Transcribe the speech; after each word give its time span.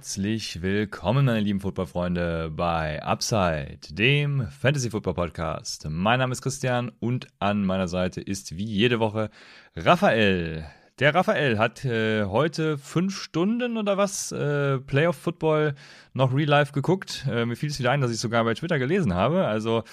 Herzlich 0.00 0.62
willkommen, 0.62 1.26
meine 1.26 1.40
lieben 1.40 1.60
Footballfreunde, 1.60 2.50
bei 2.56 3.02
Upside, 3.02 3.80
dem 3.90 4.48
Fantasy 4.48 4.88
Football 4.88 5.12
Podcast. 5.12 5.86
Mein 5.90 6.20
Name 6.20 6.32
ist 6.32 6.40
Christian 6.40 6.90
und 7.00 7.26
an 7.38 7.66
meiner 7.66 7.86
Seite 7.86 8.22
ist 8.22 8.56
wie 8.56 8.64
jede 8.64 8.98
Woche 8.98 9.28
Raphael. 9.76 10.64
Der 11.00 11.14
Raphael 11.14 11.58
hat 11.58 11.84
äh, 11.84 12.24
heute 12.24 12.78
fünf 12.78 13.14
Stunden 13.14 13.76
oder 13.76 13.98
was 13.98 14.32
äh, 14.32 14.78
Playoff 14.78 15.16
Football 15.16 15.74
noch 16.14 16.32
real 16.34 16.48
life 16.48 16.72
geguckt. 16.72 17.26
Äh, 17.30 17.44
mir 17.44 17.56
fiel 17.56 17.68
es 17.68 17.78
wieder 17.78 17.90
ein, 17.90 18.00
dass 18.00 18.10
ich 18.10 18.20
sogar 18.20 18.42
bei 18.44 18.54
Twitter 18.54 18.78
gelesen 18.78 19.12
habe. 19.12 19.44
Also 19.44 19.84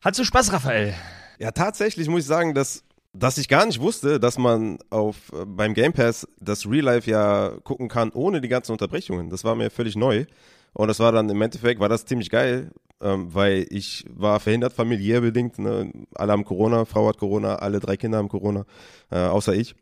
hat 0.00 0.16
so 0.16 0.24
Spaß, 0.24 0.52
Raphael. 0.52 0.92
Ja, 1.38 1.52
tatsächlich 1.52 2.08
muss 2.08 2.22
ich 2.22 2.26
sagen, 2.26 2.52
dass 2.52 2.82
dass 3.12 3.38
ich 3.38 3.48
gar 3.48 3.66
nicht 3.66 3.80
wusste, 3.80 4.20
dass 4.20 4.38
man 4.38 4.78
auf 4.90 5.32
äh, 5.32 5.44
beim 5.44 5.74
Game 5.74 5.92
Pass 5.92 6.26
das 6.40 6.66
Real 6.66 6.84
Life 6.84 7.10
ja 7.10 7.50
gucken 7.64 7.88
kann 7.88 8.10
ohne 8.12 8.40
die 8.40 8.48
ganzen 8.48 8.72
Unterbrechungen. 8.72 9.30
Das 9.30 9.44
war 9.44 9.54
mir 9.54 9.70
völlig 9.70 9.96
neu. 9.96 10.26
Und 10.72 10.88
das 10.88 11.00
war 11.00 11.10
dann 11.10 11.28
im 11.28 11.42
Endeffekt 11.42 11.80
war 11.80 11.88
das 11.88 12.04
ziemlich 12.04 12.30
geil, 12.30 12.70
ähm, 13.00 13.34
weil 13.34 13.66
ich 13.70 14.04
war 14.08 14.38
verhindert 14.38 14.72
familiär 14.72 15.20
bedingt. 15.20 15.58
Ne? 15.58 15.90
Alle 16.14 16.32
haben 16.32 16.44
Corona, 16.44 16.84
Frau 16.84 17.08
hat 17.08 17.18
Corona, 17.18 17.56
alle 17.56 17.80
drei 17.80 17.96
Kinder 17.96 18.18
haben 18.18 18.28
Corona, 18.28 18.64
äh, 19.10 19.18
außer 19.18 19.54
ich. 19.54 19.74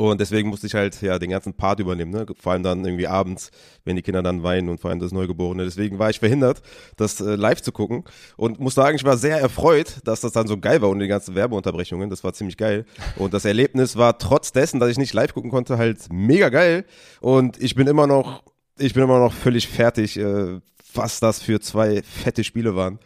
Und 0.00 0.18
deswegen 0.18 0.48
musste 0.48 0.66
ich 0.66 0.72
halt 0.72 1.02
ja 1.02 1.18
den 1.18 1.28
ganzen 1.28 1.52
Part 1.52 1.78
übernehmen, 1.78 2.10
ne? 2.10 2.24
vor 2.40 2.52
allem 2.52 2.62
dann 2.62 2.82
irgendwie 2.86 3.06
abends, 3.06 3.50
wenn 3.84 3.96
die 3.96 4.02
Kinder 4.02 4.22
dann 4.22 4.42
weinen 4.42 4.70
und 4.70 4.80
vor 4.80 4.88
allem 4.88 4.98
das 4.98 5.12
Neugeborene. 5.12 5.62
Deswegen 5.62 5.98
war 5.98 6.08
ich 6.08 6.20
verhindert, 6.20 6.62
das 6.96 7.20
äh, 7.20 7.34
live 7.34 7.60
zu 7.60 7.70
gucken 7.70 8.04
und 8.38 8.60
muss 8.60 8.74
sagen, 8.74 8.96
ich 8.96 9.04
war 9.04 9.18
sehr 9.18 9.38
erfreut, 9.38 9.98
dass 10.04 10.22
das 10.22 10.32
dann 10.32 10.46
so 10.46 10.56
geil 10.56 10.80
war 10.80 10.88
ohne 10.88 11.02
die 11.02 11.08
ganzen 11.08 11.34
Werbeunterbrechungen. 11.34 12.08
Das 12.08 12.24
war 12.24 12.32
ziemlich 12.32 12.56
geil. 12.56 12.86
Und 13.16 13.34
das 13.34 13.44
Erlebnis 13.44 13.94
war 13.96 14.16
trotz 14.16 14.52
dessen, 14.52 14.80
dass 14.80 14.88
ich 14.88 14.96
nicht 14.96 15.12
live 15.12 15.34
gucken 15.34 15.50
konnte, 15.50 15.76
halt 15.76 16.10
mega 16.10 16.48
geil. 16.48 16.86
Und 17.20 17.62
ich 17.62 17.74
bin 17.74 17.86
immer 17.86 18.06
noch, 18.06 18.42
ich 18.78 18.94
bin 18.94 19.02
immer 19.02 19.18
noch 19.18 19.34
völlig 19.34 19.68
fertig, 19.68 20.18
äh, 20.18 20.60
was 20.94 21.20
das 21.20 21.42
für 21.42 21.60
zwei 21.60 22.02
fette 22.02 22.42
Spiele 22.42 22.74
waren. 22.74 23.00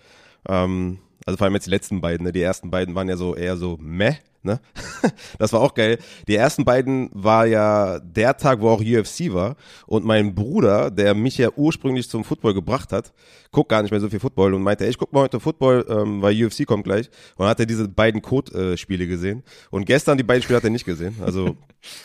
Ähm, 0.48 0.98
also 1.26 1.38
vor 1.38 1.46
allem 1.46 1.54
jetzt 1.54 1.66
die 1.66 1.70
letzten 1.70 2.00
beiden, 2.00 2.24
ne? 2.24 2.30
Die 2.30 2.42
ersten 2.42 2.70
beiden 2.70 2.94
waren 2.94 3.08
ja 3.08 3.16
so 3.16 3.34
eher 3.34 3.56
so 3.56 3.78
meh. 3.80 4.14
Ne? 4.44 4.60
Das 5.38 5.52
war 5.52 5.60
auch 5.60 5.74
geil. 5.74 5.98
Die 6.28 6.36
ersten 6.36 6.64
beiden 6.64 7.10
war 7.12 7.46
ja 7.46 7.98
der 7.98 8.36
Tag, 8.36 8.60
wo 8.60 8.68
auch 8.68 8.80
UFC 8.80 9.32
war. 9.32 9.56
Und 9.86 10.04
mein 10.04 10.34
Bruder, 10.34 10.90
der 10.90 11.14
mich 11.14 11.38
ja 11.38 11.48
ursprünglich 11.56 12.08
zum 12.08 12.24
Football 12.24 12.54
gebracht 12.54 12.92
hat, 12.92 13.12
guckt 13.50 13.70
gar 13.70 13.82
nicht 13.82 13.90
mehr 13.90 14.00
so 14.00 14.08
viel 14.08 14.20
Football 14.20 14.54
und 14.54 14.62
meinte, 14.62 14.84
ey, 14.84 14.90
ich 14.90 14.98
guck 14.98 15.12
mal 15.12 15.22
heute 15.22 15.40
Football, 15.40 15.84
ähm, 15.88 16.22
weil 16.22 16.44
UFC 16.44 16.66
kommt 16.66 16.84
gleich. 16.84 17.10
Und 17.36 17.46
hat 17.46 17.60
er 17.60 17.66
diese 17.66 17.88
beiden 17.88 18.22
Code-Spiele 18.22 19.06
gesehen. 19.06 19.42
Und 19.70 19.86
gestern 19.86 20.18
die 20.18 20.24
beiden 20.24 20.42
Spiele 20.42 20.58
hat 20.58 20.64
er 20.64 20.70
nicht 20.70 20.86
gesehen. 20.86 21.16
Also 21.20 21.56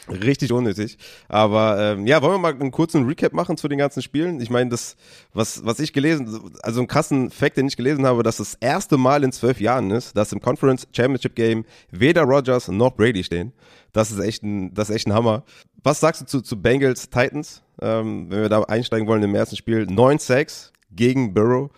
richtig 0.10 0.52
unnötig. 0.52 0.98
Aber 1.28 1.78
ähm, 1.80 2.08
ja, 2.08 2.22
wollen 2.22 2.34
wir 2.36 2.40
mal 2.40 2.54
einen 2.54 2.72
kurzen 2.72 3.06
Recap 3.06 3.34
machen 3.34 3.58
zu 3.58 3.68
den 3.68 3.78
ganzen 3.78 4.02
Spielen? 4.02 4.42
Ich 4.42 4.50
meine, 4.50 4.70
das, 4.70 4.96
was, 5.34 5.66
was 5.66 5.80
ich 5.80 5.94
gelesen, 5.94 6.54
also 6.62 6.80
einen 6.80 6.88
krassen 6.88 7.32
Fact, 7.32 7.58
den 7.58 7.68
ich 7.68 7.78
gelesen 7.78 8.06
habe, 8.06 8.24
dass 8.24 8.38
das 8.38 8.56
erste 8.56 8.98
Mal 8.98 9.24
in 9.24 9.32
zwölf 9.32 9.60
Jahren 9.60 9.92
ist, 9.92 10.16
dass 10.16 10.32
im 10.34 10.42
Conference 10.42 10.88
Championship 10.92 11.36
Game 11.36 11.66
weder 11.92 12.24
Rogers 12.24 12.68
noch 12.68 12.92
Brady 12.92 13.24
stehen. 13.24 13.54
Das 13.94 14.12
ist 14.12 14.20
echt 14.20 14.44
ein, 14.44 14.74
das 14.74 14.90
ist 14.90 14.96
echt 14.96 15.08
ein 15.08 15.14
Hammer. 15.14 15.44
Was 15.84 16.00
sagst 16.00 16.22
du 16.22 16.26
zu, 16.26 16.42
zu 16.42 16.62
Bengals 16.62 17.10
Titans? 17.10 17.64
Ähm, 17.82 18.28
wenn 18.30 18.42
wir 18.42 18.50
da 18.50 18.62
einsteigen 18.64 19.08
wollen 19.08 19.24
im 19.24 19.36
ersten 19.36 19.56
Spiel. 19.56 19.86
Neun 19.86 20.20
Sacks 20.20 20.74
gegen 20.92 21.34
Burrow. 21.34 21.70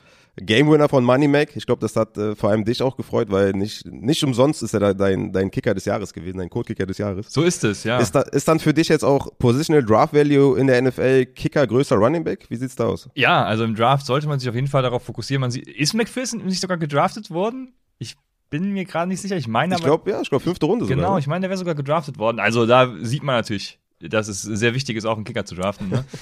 Game 0.45 0.69
Winner 0.69 0.89
von 0.89 1.03
Money 1.03 1.27
Mac. 1.27 1.55
Ich 1.55 1.65
glaube, 1.65 1.81
das 1.81 1.95
hat 1.95 2.17
äh, 2.17 2.35
vor 2.35 2.49
allem 2.49 2.65
dich 2.65 2.81
auch 2.81 2.97
gefreut, 2.97 3.29
weil 3.31 3.51
nicht, 3.53 3.85
nicht 3.85 4.23
umsonst 4.23 4.63
ist 4.63 4.73
er 4.73 4.79
da 4.79 4.93
dein, 4.93 5.31
dein 5.31 5.51
Kicker 5.51 5.73
des 5.73 5.85
Jahres 5.85 6.13
gewesen, 6.13 6.39
dein 6.39 6.49
Code-Kicker 6.49 6.85
des 6.85 6.97
Jahres. 6.97 7.31
So 7.31 7.43
ist 7.43 7.63
es, 7.63 7.83
ja. 7.83 7.99
Ist, 7.99 8.13
da, 8.13 8.21
ist 8.21 8.47
dann 8.47 8.59
für 8.59 8.73
dich 8.73 8.89
jetzt 8.89 9.03
auch 9.03 9.29
Positional 9.37 9.83
Draft 9.83 10.13
Value 10.13 10.59
in 10.59 10.67
der 10.67 10.81
NFL 10.81 11.27
Kicker 11.27 11.65
größer 11.67 11.95
Running 11.95 12.23
Back? 12.23 12.45
Wie 12.49 12.55
sieht's 12.55 12.75
da 12.75 12.85
aus? 12.85 13.09
Ja, 13.15 13.43
also 13.45 13.63
im 13.63 13.75
Draft 13.75 14.05
sollte 14.05 14.27
man 14.27 14.39
sich 14.39 14.49
auf 14.49 14.55
jeden 14.55 14.67
Fall 14.67 14.83
darauf 14.83 15.03
fokussieren. 15.03 15.41
Man 15.41 15.51
sieht, 15.51 15.67
ist 15.67 15.93
McPherson 15.93 16.43
nicht 16.45 16.61
sogar 16.61 16.77
gedraftet 16.77 17.29
worden? 17.31 17.73
Ich 17.99 18.15
bin 18.49 18.71
mir 18.71 18.85
gerade 18.85 19.07
nicht 19.07 19.21
sicher. 19.21 19.37
Ich 19.37 19.47
meine 19.47 19.75
Ich 19.75 19.83
glaube, 19.83 20.09
ja, 20.09 20.21
ich 20.21 20.29
glaube, 20.29 20.43
fünfte 20.43 20.65
Runde 20.65 20.85
Genau, 20.85 21.01
sogar. 21.03 21.19
ich 21.19 21.27
meine, 21.27 21.41
der 21.41 21.49
wäre 21.49 21.57
sogar 21.57 21.75
gedraftet 21.75 22.17
worden. 22.17 22.39
Also 22.39 22.65
da 22.65 22.93
sieht 23.01 23.23
man 23.23 23.35
natürlich, 23.35 23.79
dass 23.99 24.27
es 24.27 24.41
sehr 24.41 24.73
wichtig 24.73 24.97
ist, 24.97 25.05
auch 25.05 25.15
einen 25.15 25.23
Kicker 25.23 25.45
zu 25.45 25.55
draften. 25.55 25.89
Ne? 25.89 26.05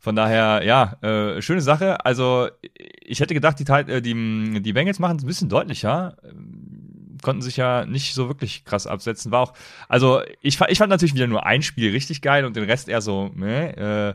Von 0.00 0.16
daher, 0.16 0.62
ja, 0.64 0.96
äh, 1.02 1.42
schöne 1.42 1.60
Sache. 1.60 2.04
Also 2.04 2.48
ich 3.00 3.20
hätte 3.20 3.34
gedacht, 3.34 3.58
die, 3.58 3.70
äh, 3.70 4.00
die, 4.00 4.62
die 4.62 4.72
Bengals 4.72 4.98
machen 4.98 5.16
es 5.16 5.24
ein 5.24 5.26
bisschen 5.26 5.48
deutlicher. 5.48 6.16
Ähm, 6.24 7.18
Konnten 7.22 7.42
sich 7.42 7.56
ja 7.56 7.86
nicht 7.86 8.14
so 8.14 8.28
wirklich 8.28 8.64
krass 8.64 8.86
absetzen. 8.86 9.32
War 9.32 9.40
auch, 9.40 9.52
also 9.88 10.20
ich, 10.42 10.60
ich 10.60 10.78
fand 10.78 10.90
natürlich 10.90 11.14
wieder 11.14 11.26
nur 11.26 11.46
ein 11.46 11.62
Spiel 11.62 11.90
richtig 11.90 12.20
geil 12.20 12.44
und 12.44 12.54
den 12.56 12.64
Rest 12.64 12.88
eher 12.88 13.00
so, 13.00 13.30
meh. 13.34 13.70
Äh, 13.70 14.14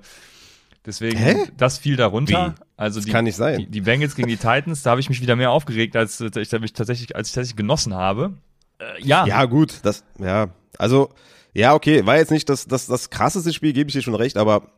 deswegen, 0.86 1.18
Hä? 1.18 1.36
das 1.58 1.80
fiel 1.80 1.96
darunter. 1.98 2.56
Wie? 2.58 2.64
Also 2.78 3.00
Das 3.00 3.06
die, 3.06 3.12
kann 3.12 3.26
nicht 3.26 3.36
sein. 3.36 3.58
Die, 3.58 3.66
die 3.68 3.82
Bengals 3.82 4.16
gegen 4.16 4.28
die 4.30 4.38
Titans, 4.38 4.84
da 4.84 4.92
habe 4.92 5.02
ich 5.02 5.10
mich 5.10 5.20
wieder 5.20 5.36
mehr 5.36 5.52
aufgeregt, 5.52 5.96
als 5.96 6.22
äh, 6.22 6.30
ich 6.40 6.52
mich 6.52 6.74
tatsächlich, 6.74 7.16
als 7.16 7.30
ich 7.30 7.34
tatsächlich 7.34 7.58
genossen 7.58 7.96
habe. 7.96 8.34
Äh, 8.80 9.02
ja, 9.04 9.26
Ja, 9.26 9.46
gut, 9.46 9.80
das, 9.84 10.04
ja, 10.20 10.50
also, 10.78 11.10
ja, 11.54 11.74
okay, 11.74 12.06
war 12.06 12.18
jetzt 12.18 12.32
nicht 12.32 12.48
das, 12.50 12.66
das, 12.68 12.88
das 12.88 13.10
krasseste 13.10 13.52
Spiel, 13.52 13.74
gebe 13.74 13.90
ich 13.90 13.96
dir 13.96 14.02
schon 14.02 14.16
recht, 14.16 14.38
aber 14.38 14.72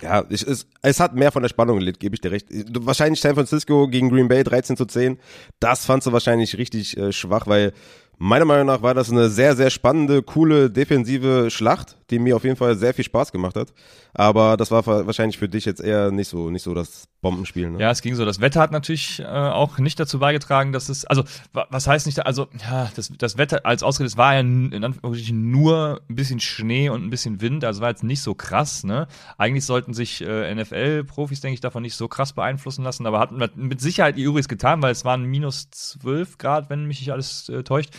ja, 0.00 0.24
ich, 0.28 0.46
es, 0.46 0.66
es 0.80 1.00
hat 1.00 1.14
mehr 1.14 1.32
von 1.32 1.42
der 1.42 1.48
Spannung 1.48 1.78
gelitten, 1.78 1.98
gebe 1.98 2.14
ich 2.14 2.20
dir 2.20 2.30
recht. 2.30 2.46
Wahrscheinlich 2.80 3.20
San 3.20 3.34
Francisco 3.34 3.88
gegen 3.88 4.08
Green 4.10 4.28
Bay 4.28 4.42
13 4.42 4.76
zu 4.76 4.86
10, 4.86 5.18
das 5.60 5.84
fandst 5.84 6.06
du 6.06 6.12
wahrscheinlich 6.12 6.56
richtig 6.56 6.96
äh, 6.96 7.12
schwach, 7.12 7.46
weil 7.46 7.72
meiner 8.18 8.44
Meinung 8.44 8.66
nach 8.66 8.82
war 8.82 8.94
das 8.94 9.10
eine 9.10 9.28
sehr, 9.30 9.56
sehr 9.56 9.70
spannende, 9.70 10.22
coole, 10.22 10.70
defensive 10.70 11.50
Schlacht, 11.50 11.96
die 12.10 12.18
mir 12.18 12.36
auf 12.36 12.44
jeden 12.44 12.56
Fall 12.56 12.76
sehr 12.76 12.94
viel 12.94 13.04
Spaß 13.04 13.32
gemacht 13.32 13.56
hat. 13.56 13.72
Aber 14.14 14.56
das 14.58 14.70
war 14.70 14.86
wa- 14.86 15.06
wahrscheinlich 15.06 15.38
für 15.38 15.48
dich 15.48 15.64
jetzt 15.64 15.80
eher 15.80 16.10
nicht 16.10 16.28
so, 16.28 16.50
nicht 16.50 16.62
so 16.62 16.74
das 16.74 17.08
Bombenspiel. 17.22 17.70
Ne? 17.70 17.80
Ja, 17.80 17.90
es 17.90 18.02
ging 18.02 18.14
so. 18.14 18.24
Das 18.26 18.40
Wetter 18.40 18.60
hat 18.60 18.70
natürlich 18.70 19.20
äh, 19.20 19.24
auch 19.24 19.78
nicht 19.78 19.98
dazu 19.98 20.18
beigetragen, 20.18 20.72
dass 20.72 20.88
es, 20.90 21.04
also 21.06 21.24
wa- 21.54 21.66
was 21.70 21.86
heißt 21.86 22.04
nicht, 22.06 22.24
also 22.26 22.48
ja, 22.60 22.90
das, 22.94 23.10
das 23.16 23.38
Wetter 23.38 23.64
als 23.64 23.82
Ausrede, 23.82 24.06
es 24.08 24.16
war 24.18 24.34
ja 24.34 24.40
in 24.40 24.84
Anführungsstrichen 24.84 25.50
nur 25.50 26.00
ein 26.10 26.14
bisschen 26.14 26.40
Schnee 26.40 26.90
und 26.90 27.02
ein 27.04 27.10
bisschen 27.10 27.40
Wind, 27.40 27.64
also 27.64 27.80
war 27.80 27.88
jetzt 27.88 28.04
nicht 28.04 28.20
so 28.22 28.34
krass. 28.34 28.84
Ne? 28.84 29.08
Eigentlich 29.38 29.64
sollten 29.64 29.94
sich 29.94 30.20
äh, 30.20 30.54
NFL-Profis, 30.54 31.40
denke 31.40 31.54
ich, 31.54 31.60
davon 31.60 31.82
nicht 31.82 31.96
so 31.96 32.06
krass 32.06 32.34
beeinflussen 32.34 32.84
lassen, 32.84 33.06
aber 33.06 33.18
hatten 33.18 33.38
mit 33.56 33.80
Sicherheit 33.80 34.18
ihr 34.18 34.26
Übriges 34.28 34.48
getan, 34.48 34.82
weil 34.82 34.92
es 34.92 35.04
waren 35.06 35.24
minus 35.24 35.70
12 35.70 36.36
Grad, 36.38 36.68
wenn 36.68 36.84
mich 36.84 37.00
nicht 37.00 37.12
alles 37.12 37.48
äh, 37.48 37.62
täuscht. 37.62 37.90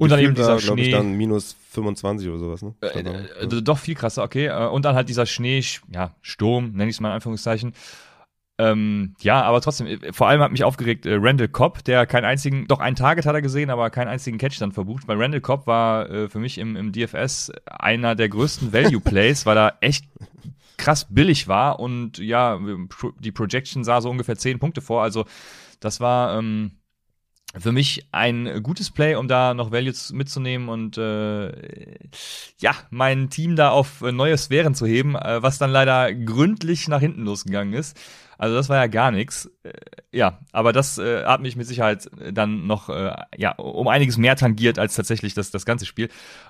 Und 0.00 0.10
dann 0.10 0.18
eben 0.20 0.34
gefühlt 0.34 0.48
war, 0.48 0.56
dieser 0.56 0.66
glaub 0.66 0.78
ich, 0.78 0.84
Schnee. 0.86 0.92
dann 0.92 1.12
minus 1.14 1.56
25 1.70 2.28
oder 2.28 2.38
sowas, 2.38 2.62
ne? 2.62 2.74
Äh, 2.80 3.00
äh, 3.58 3.62
doch 3.62 3.78
viel 3.78 3.94
krasser, 3.94 4.22
okay. 4.22 4.46
Äh, 4.46 4.68
Und 4.68 4.84
dann 4.84 4.94
halt 4.94 5.08
dieser 5.08 5.26
Schnee, 5.26 5.60
Sch- 5.60 5.80
ja, 5.92 6.14
Sturm, 6.22 6.72
nenne 6.72 6.90
ich 6.90 6.96
es 6.96 7.00
mal 7.00 7.08
in 7.08 7.14
Anführungszeichen. 7.14 7.72
Ähm, 8.58 9.14
ja, 9.20 9.42
aber 9.42 9.60
trotzdem, 9.62 9.86
äh, 9.86 10.12
vor 10.12 10.28
allem 10.28 10.40
hat 10.42 10.52
mich 10.52 10.62
aufgeregt 10.62 11.06
äh, 11.06 11.14
Randall 11.18 11.48
Cobb, 11.48 11.84
der 11.84 12.06
keinen 12.06 12.26
einzigen, 12.26 12.66
doch 12.68 12.80
ein 12.80 12.94
Target 12.94 13.24
hat 13.24 13.34
er 13.34 13.42
gesehen, 13.42 13.70
aber 13.70 13.88
keinen 13.90 14.08
einzigen 14.08 14.36
Catch 14.38 14.60
dann 14.60 14.72
verbucht, 14.72 15.08
weil 15.08 15.16
Randall 15.20 15.40
Cobb 15.40 15.66
war 15.66 16.08
äh, 16.10 16.28
für 16.28 16.38
mich 16.38 16.58
im, 16.58 16.76
im 16.76 16.92
DFS 16.92 17.50
einer 17.66 18.14
der 18.14 18.28
größten 18.28 18.72
Value 18.72 19.00
Plays, 19.00 19.46
weil 19.46 19.56
er 19.56 19.78
echt 19.80 20.04
krass 20.76 21.06
billig 21.08 21.48
war 21.48 21.80
und 21.80 22.18
ja, 22.18 22.60
die 23.20 23.32
Projection 23.32 23.84
sah 23.84 24.00
so 24.00 24.10
ungefähr 24.10 24.36
10 24.36 24.58
Punkte 24.58 24.80
vor, 24.82 25.02
also 25.02 25.24
das 25.80 26.00
war 26.00 26.38
ähm, 26.38 26.72
für 27.58 27.72
mich 27.72 28.06
ein 28.12 28.62
gutes 28.62 28.90
Play, 28.90 29.14
um 29.16 29.28
da 29.28 29.54
noch 29.54 29.70
Value 29.72 29.92
z- 29.92 30.14
mitzunehmen 30.16 30.68
und 30.68 30.96
äh, 30.98 31.52
ja, 32.58 32.74
mein 32.90 33.30
Team 33.30 33.56
da 33.56 33.70
auf 33.70 34.00
neue 34.00 34.36
Sphären 34.38 34.74
zu 34.74 34.86
heben, 34.86 35.16
äh, 35.16 35.42
was 35.42 35.58
dann 35.58 35.70
leider 35.70 36.12
gründlich 36.14 36.88
nach 36.88 37.00
hinten 37.00 37.24
losgegangen 37.24 37.74
ist. 37.74 37.98
Also 38.38 38.56
das 38.56 38.68
war 38.68 38.76
ja 38.76 38.86
gar 38.86 39.10
nichts. 39.10 39.50
Äh, 39.62 39.72
ja, 40.12 40.40
aber 40.52 40.72
das 40.72 40.98
äh, 40.98 41.24
hat 41.24 41.40
mich 41.42 41.56
mit 41.56 41.66
Sicherheit 41.66 42.10
dann 42.32 42.66
noch 42.66 42.88
äh, 42.88 43.12
ja 43.36 43.52
um 43.52 43.88
einiges 43.88 44.16
mehr 44.18 44.36
tangiert 44.36 44.78
als 44.78 44.94
tatsächlich 44.94 45.34
das 45.34 45.50
das 45.50 45.64
ganze 45.66 45.86
Spiel. 45.86 46.08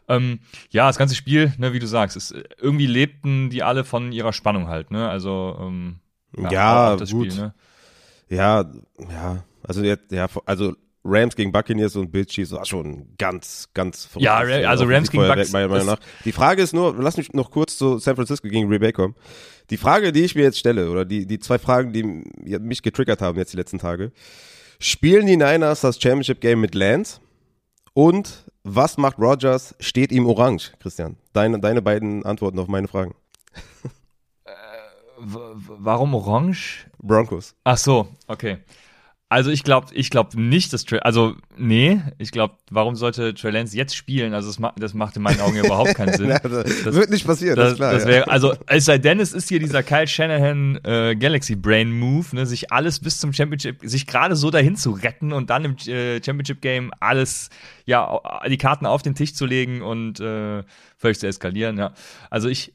Ähm, 0.09 0.41
ja, 0.71 0.87
das 0.87 0.99
ganze 0.99 1.15
Spiel, 1.15 1.53
ne, 1.59 1.73
wie 1.73 1.79
du 1.79 1.87
sagst, 1.87 2.17
ist, 2.17 2.35
irgendwie 2.59 2.87
lebten 2.87 3.51
die 3.51 3.63
alle 3.63 3.85
von 3.85 4.13
ihrer 4.13 4.33
Spannung 4.33 4.69
halt, 4.69 4.91
ne? 4.91 5.09
Also 5.09 5.57
ähm, 5.61 6.01
Ja, 6.37 6.97
das 6.97 7.11
gut. 7.11 7.11
Spiel, 7.11 7.35
ne? 7.35 7.55
Ja, 8.29 8.65
ja, 9.11 9.45
also 9.63 9.83
ja, 9.85 9.99
also 10.47 10.77
Rams 11.05 11.35
gegen 11.35 11.51
Buccaneers 11.51 11.97
und 11.97 12.13
Bills 12.13 12.29
Chiefs 12.31 12.53
war 12.53 12.65
schon 12.65 13.09
ganz, 13.19 13.69
ganz 13.75 14.05
verrückt. 14.07 14.25
Ja, 14.25 14.39
Ra- 14.41 14.69
also 14.69 14.85
Rams 14.85 15.11
gegen 15.11 15.27
Bucks 15.27 15.51
meiner 15.53 15.69
Meinung 15.69 15.87
nach. 15.87 15.99
Die 16.25 16.33
Frage 16.33 16.63
ist 16.63 16.73
nur, 16.73 16.95
lass 16.97 17.17
mich 17.17 17.33
noch 17.33 17.51
kurz 17.51 17.77
zu 17.77 17.99
San 17.99 18.15
Francisco 18.15 18.49
gegen 18.49 18.69
Green 18.69 18.81
Bay 18.81 18.93
kommen. 18.93 19.15
Die 19.71 19.77
Frage, 19.77 20.13
die 20.13 20.23
ich 20.23 20.35
mir 20.35 20.43
jetzt 20.43 20.59
stelle, 20.59 20.91
oder 20.91 21.05
die, 21.05 21.27
die 21.27 21.39
zwei 21.39 21.59
Fragen, 21.59 21.93
die 21.93 22.03
mich 22.59 22.83
getriggert 22.83 23.21
haben 23.21 23.37
jetzt 23.39 23.53
die 23.53 23.57
letzten 23.57 23.79
Tage. 23.79 24.13
Spielen 24.79 25.27
die 25.27 25.37
Niners 25.37 25.81
das 25.81 26.01
Championship 26.01 26.41
Game 26.41 26.61
mit 26.61 26.75
Lance? 26.75 27.21
Und 27.95 28.45
was 28.65 28.97
macht 28.97 29.19
Rogers? 29.19 29.75
Steht 29.81 30.13
ihm 30.13 30.27
orange, 30.27 30.73
Christian? 30.81 31.17
Deine, 31.33 31.59
deine 31.61 31.83
beiden 31.83 32.25
Antworten 32.25 32.59
auf 32.59 32.69
meine 32.69 32.89
Fragen. 32.89 33.15
W- 35.19 35.39
warum 35.79 36.15
orange? 36.15 36.87
Broncos. 36.99 37.55
Ach 37.65 37.77
so, 37.77 38.09
okay. 38.27 38.59
Also 39.33 39.51
ich 39.51 39.65
glaube 39.65 39.87
ich 39.95 40.11
glaub 40.11 40.35
nicht, 40.35 40.75
dass 40.75 40.85
Trey, 40.85 40.99
also 40.99 41.35
nee, 41.57 42.03
ich 42.19 42.33
glaube, 42.33 42.57
warum 42.71 42.97
sollte 42.97 43.33
Trey 43.33 43.51
Lance 43.51 43.75
jetzt 43.75 43.97
spielen? 43.97 44.35
Also 44.35 44.49
das, 44.49 44.59
ma 44.59 44.75
das 44.79 44.93
macht 44.93 45.17
in 45.17 45.23
meinen 45.23 45.41
Augen 45.41 45.57
überhaupt 45.57 45.95
keinen 45.95 46.13
Sinn. 46.19 46.29
das, 46.29 46.95
wird 46.95 47.09
nicht 47.09 47.27
passieren, 47.27 47.57
das, 47.57 47.65
das 47.65 47.73
ist 47.73 47.79
klar. 47.79 47.93
Das 47.95 48.07
wär, 48.07 48.17
ja. 48.19 48.23
Also 48.25 48.53
es 48.67 48.85
sei 48.85 48.99
denn, 48.99 49.21
es 49.21 49.33
ist 49.33 49.49
hier 49.49 49.59
dieser 49.59 49.83
Kyle 49.83 50.07
Shanahan 50.07 50.79
äh, 50.85 51.17
Galaxy 51.17 51.57
Brain 51.57 51.99
Move, 51.99 52.27
ne, 52.33 52.45
sich 52.45 52.73
alles 52.73 53.01
bis 53.01 53.21
zum 53.21 53.33
Championship, 53.33 53.79
sich 53.81 54.07
gerade 54.07 54.37
so 54.37 54.51
dahin 54.51 54.77
zu 54.77 54.91
retten 54.91 55.33
und 55.33 55.49
dann 55.49 55.65
im 55.65 55.77
äh, 55.87 56.23
Championship 56.23 56.61
Game 56.61 56.91
alles, 57.01 57.49
ja, 57.87 58.21
die 58.47 58.59
Karten 58.59 58.85
auf 58.85 59.01
den 59.01 59.15
Tisch 59.15 59.33
zu 59.33 59.47
legen 59.47 59.81
und 59.81 60.21
äh, 60.21 60.63
völlig 60.99 61.19
zu 61.19 61.27
eskalieren, 61.27 61.79
ja. 61.79 61.95
Also 62.29 62.51
ich, 62.51 62.75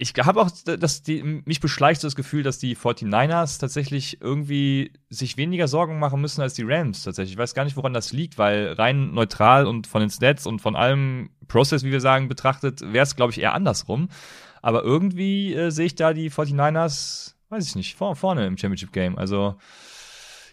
ich 0.00 0.14
habe 0.16 0.40
auch, 0.40 0.50
dass 0.50 1.02
die, 1.02 1.24
mich 1.44 1.58
beschleicht 1.58 2.00
so 2.00 2.06
das 2.06 2.14
Gefühl, 2.14 2.44
dass 2.44 2.58
die 2.58 2.76
49ers 2.76 3.58
tatsächlich 3.58 4.20
irgendwie 4.20 4.92
sich 5.10 5.36
weniger 5.36 5.66
Sorgen 5.66 5.98
machen 5.98 6.20
müssen 6.20 6.40
als 6.40 6.54
die 6.54 6.62
Rams 6.62 7.02
tatsächlich. 7.02 7.32
Ich 7.32 7.38
weiß 7.38 7.52
gar 7.52 7.64
nicht, 7.64 7.76
woran 7.76 7.94
das 7.94 8.12
liegt, 8.12 8.38
weil 8.38 8.74
rein 8.74 9.12
neutral 9.12 9.66
und 9.66 9.88
von 9.88 10.00
den 10.00 10.10
Stats 10.10 10.46
und 10.46 10.60
von 10.60 10.76
allem 10.76 11.30
Prozess, 11.48 11.82
wie 11.82 11.90
wir 11.90 12.00
sagen, 12.00 12.28
betrachtet, 12.28 12.80
wäre 12.80 13.02
es, 13.02 13.16
glaube 13.16 13.32
ich, 13.32 13.40
eher 13.40 13.54
andersrum. 13.54 14.08
Aber 14.62 14.84
irgendwie 14.84 15.52
äh, 15.54 15.70
sehe 15.70 15.86
ich 15.86 15.96
da 15.96 16.12
die 16.12 16.30
49ers, 16.30 17.34
weiß 17.48 17.66
ich 17.66 17.74
nicht, 17.74 17.96
vor, 17.96 18.14
vorne 18.14 18.46
im 18.46 18.56
Championship 18.56 18.92
Game. 18.92 19.18
Also 19.18 19.56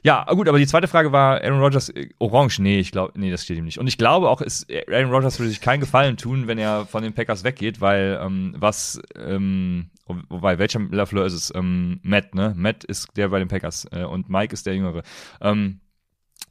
ja, 0.06 0.24
gut, 0.26 0.48
aber 0.48 0.60
die 0.60 0.68
zweite 0.68 0.88
Frage 0.88 1.12
war 1.12 1.42
Aaron 1.42 1.60
Rodgers 1.60 1.90
äh, 1.90 2.10
orange. 2.20 2.60
Nee, 2.60 2.80
ich 2.80 2.92
glaube, 2.92 3.20
nee, 3.20 3.32
das 3.32 3.44
steht 3.44 3.58
ihm 3.58 3.66
nicht. 3.66 3.80
Und 3.80 3.88
ich 3.88 3.98
glaube 3.98 4.30
auch, 4.30 4.40
ist, 4.40 4.68
Aaron 4.88 5.10
Rodgers 5.10 5.40
würde 5.40 5.50
sich 5.50 5.62
keinen 5.62 5.80
Gefallen 5.80 6.16
tun, 6.16 6.46
wenn 6.46 6.60
er 6.60 6.86
von 6.86 7.02
den 7.02 7.14
Packers 7.14 7.44
weggeht, 7.44 7.82
weil 7.82 8.20
ähm, 8.22 8.54
was, 8.56 9.02
ähm, 9.18 9.90
wobei, 10.06 10.60
welcher 10.60 10.80
Lafleur 10.80 11.26
ist 11.26 11.34
es? 11.34 11.56
Ähm, 11.56 12.02
Matt, 12.04 12.36
ne? 12.36 12.54
Matt 12.56 12.84
ist 12.84 13.18
der 13.18 13.30
bei 13.30 13.40
den 13.40 13.48
Packers 13.48 13.88
äh, 13.92 14.04
und 14.04 14.30
Mike 14.30 14.54
ist 14.54 14.68
der 14.68 14.76
Jüngere. 14.76 15.02
Ähm, 15.42 15.80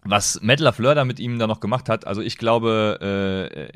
was 0.03 0.41
Matt 0.43 0.59
LaFleur 0.59 0.97
da 0.97 1.05
mit 1.05 1.21
ihm 1.21 1.39
dann 1.39 1.49
noch 1.49 1.61
gemacht 1.61 1.89
hat, 1.89 2.09
also 2.09 2.23
ich 2.23 2.39
glaube, 2.39 2.99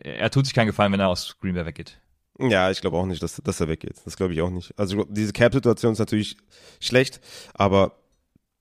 äh, 0.04 0.16
er 0.18 0.30
tut 0.32 0.46
sich 0.46 0.54
keinen 0.54 0.66
Gefallen, 0.66 0.92
wenn 0.92 0.98
er 0.98 1.08
aus 1.08 1.36
Green 1.40 1.54
Bay 1.54 1.64
weggeht. 1.64 2.00
Ja, 2.40 2.72
ich 2.72 2.80
glaube 2.80 2.96
auch 2.96 3.06
nicht, 3.06 3.22
dass, 3.22 3.36
dass 3.36 3.60
er 3.60 3.68
weggeht. 3.68 4.02
Das 4.04 4.16
glaube 4.16 4.34
ich 4.34 4.42
auch 4.42 4.50
nicht. 4.50 4.76
Also 4.76 5.06
diese 5.08 5.32
Cap-Situation 5.32 5.92
ist 5.92 6.00
natürlich 6.00 6.36
schlecht, 6.80 7.20
aber 7.54 7.92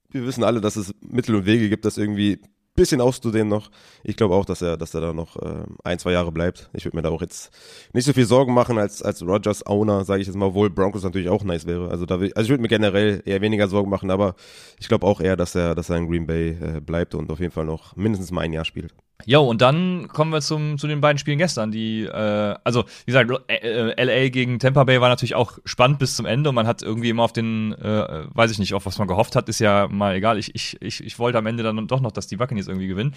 wir 0.10 0.26
wissen 0.26 0.44
alle, 0.44 0.62
dass 0.62 0.76
es 0.76 0.94
Mittel 1.02 1.36
und 1.36 1.46
Wege 1.46 1.70
gibt, 1.70 1.86
das 1.86 1.98
irgendwie 1.98 2.40
bisschen 2.78 3.02
auszudehnen 3.02 3.50
noch. 3.50 3.70
Ich 4.04 4.16
glaube 4.16 4.36
auch, 4.36 4.46
dass 4.46 4.62
er, 4.62 4.78
dass 4.78 4.94
er 4.94 5.02
da 5.02 5.12
noch 5.12 5.36
äh, 5.42 5.66
ein, 5.84 6.00
zwei 6.00 6.12
Jahre 6.12 6.32
bleibt. 6.32 6.70
Ich 6.74 6.86
würde 6.86 6.96
mir 6.96 7.02
da 7.02 7.10
auch 7.10 7.22
jetzt 7.22 7.52
nicht 7.92 8.06
so 8.06 8.14
viel 8.14 8.26
Sorgen 8.26 8.54
machen 8.54 8.78
als, 8.78 9.02
als 9.02 9.22
Rogers 9.22 9.66
Owner, 9.66 10.06
sage 10.06 10.22
ich 10.22 10.28
jetzt 10.28 10.38
mal, 10.38 10.46
obwohl 10.46 10.70
Broncos 10.70 11.04
natürlich 11.04 11.28
auch 11.28 11.44
nice 11.44 11.66
wäre. 11.66 11.90
Also, 11.90 12.06
da 12.06 12.16
also 12.16 12.30
ich 12.36 12.50
würde 12.50 12.62
mir 12.62 12.70
generell 12.70 13.22
eher 13.26 13.42
weniger 13.42 13.68
Sorgen 13.68 13.90
machen, 13.90 14.12
aber 14.12 14.36
ich 14.80 14.88
glaube 14.88 15.06
auch 15.06 15.20
eher, 15.20 15.36
dass 15.36 15.56
er, 15.56 15.76
dass 15.76 15.90
er 15.90 15.98
in 15.98 16.08
Green 16.08 16.28
Bay 16.28 16.50
äh, 16.52 16.80
bleibt 16.80 17.16
und 17.16 17.30
auf 17.32 17.40
jeden 17.40 17.52
Fall 17.52 17.66
noch 17.66 17.96
mindestens 17.96 18.32
mal 18.32 18.42
ein 18.42 18.54
Jahr 18.54 18.66
spielt. 18.66 18.94
Jo, 19.26 19.44
und 19.44 19.62
dann 19.62 20.08
kommen 20.10 20.32
wir 20.32 20.42
zum, 20.42 20.78
zu 20.78 20.88
den 20.88 21.02
beiden 21.02 21.18
Spielen 21.18 21.40
gestern. 21.40 21.72
Die, 21.72 22.04
äh, 22.04 22.56
also 22.64 22.84
wie 23.06 23.12
gesagt, 23.12 23.30
äh, 23.48 24.04
LA 24.04 24.30
gegen 24.30 24.60
Tampa 24.60 24.84
Bay 24.84 25.02
war 25.02 25.10
natürlich 25.10 25.36
auch 25.36 25.58
spannend 25.66 26.00
bis 26.00 26.16
zum 26.16 26.26
Ende 26.26 26.50
und 26.50 26.56
man 26.56 26.68
hat 26.68 26.84
irgendwie 26.84 27.10
immer 27.10 27.24
auf 27.24 27.34
den, 27.34 27.74
äh, 27.74 28.26
weiß 28.34 28.52
ich 28.52 28.60
nicht, 28.60 28.74
auf 28.74 28.86
was 28.86 29.00
man 29.00 29.08
gehofft 29.08 29.36
hat, 29.36 29.50
ist 29.50 29.60
ja 29.60 29.88
mal 29.90 30.16
egal. 30.16 30.38
Ich, 30.38 30.54
ich, 30.54 30.78
ich, 30.82 31.04
ich 31.04 31.20
wollte 31.20 31.40
am 31.40 31.48
Ende 31.48 31.64
dann 31.64 31.88
doch 31.88 32.00
noch, 32.00 32.12
dass 32.12 32.28
die 32.28 32.38
Buccaneers 32.38 32.68
irgendwie 32.68 32.88
gewinnen. 32.88 33.16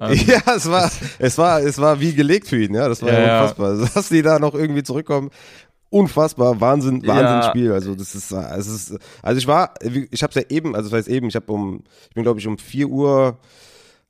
Ähm, 0.00 0.12
ja, 0.26 0.42
es 0.56 0.68
war, 0.70 0.90
es 1.18 1.38
war, 1.38 1.60
es 1.60 1.78
war 1.78 2.00
wie 2.00 2.14
gelegt 2.14 2.48
für 2.48 2.62
ihn, 2.62 2.74
ja. 2.74 2.88
Das 2.88 3.00
war 3.02 3.12
ja, 3.12 3.40
unfassbar. 3.40 3.76
Ja. 3.76 3.88
Dass 3.94 4.08
die 4.08 4.22
da 4.22 4.38
noch 4.38 4.54
irgendwie 4.54 4.82
zurückkommen 4.82 5.30
unfassbar 5.88 6.60
Wahnsinn 6.60 7.06
Wahnsinnsspiel 7.06 7.72
also 7.72 7.94
das 7.94 8.16
ist 8.16 8.32
es 8.32 8.66
ist 8.66 8.98
also 9.22 9.38
ich 9.38 9.46
war 9.46 9.72
ich 9.80 10.22
habe 10.22 10.30
es 10.30 10.34
ja 10.34 10.42
eben 10.50 10.74
also 10.74 10.90
das 10.90 10.98
heißt 10.98 11.08
eben 11.08 11.28
ich 11.28 11.36
habe 11.36 11.50
um 11.52 11.84
ich 12.08 12.14
bin 12.14 12.24
glaube 12.24 12.40
ich 12.40 12.46
um 12.48 12.58
vier 12.58 12.88
Uhr 12.88 13.38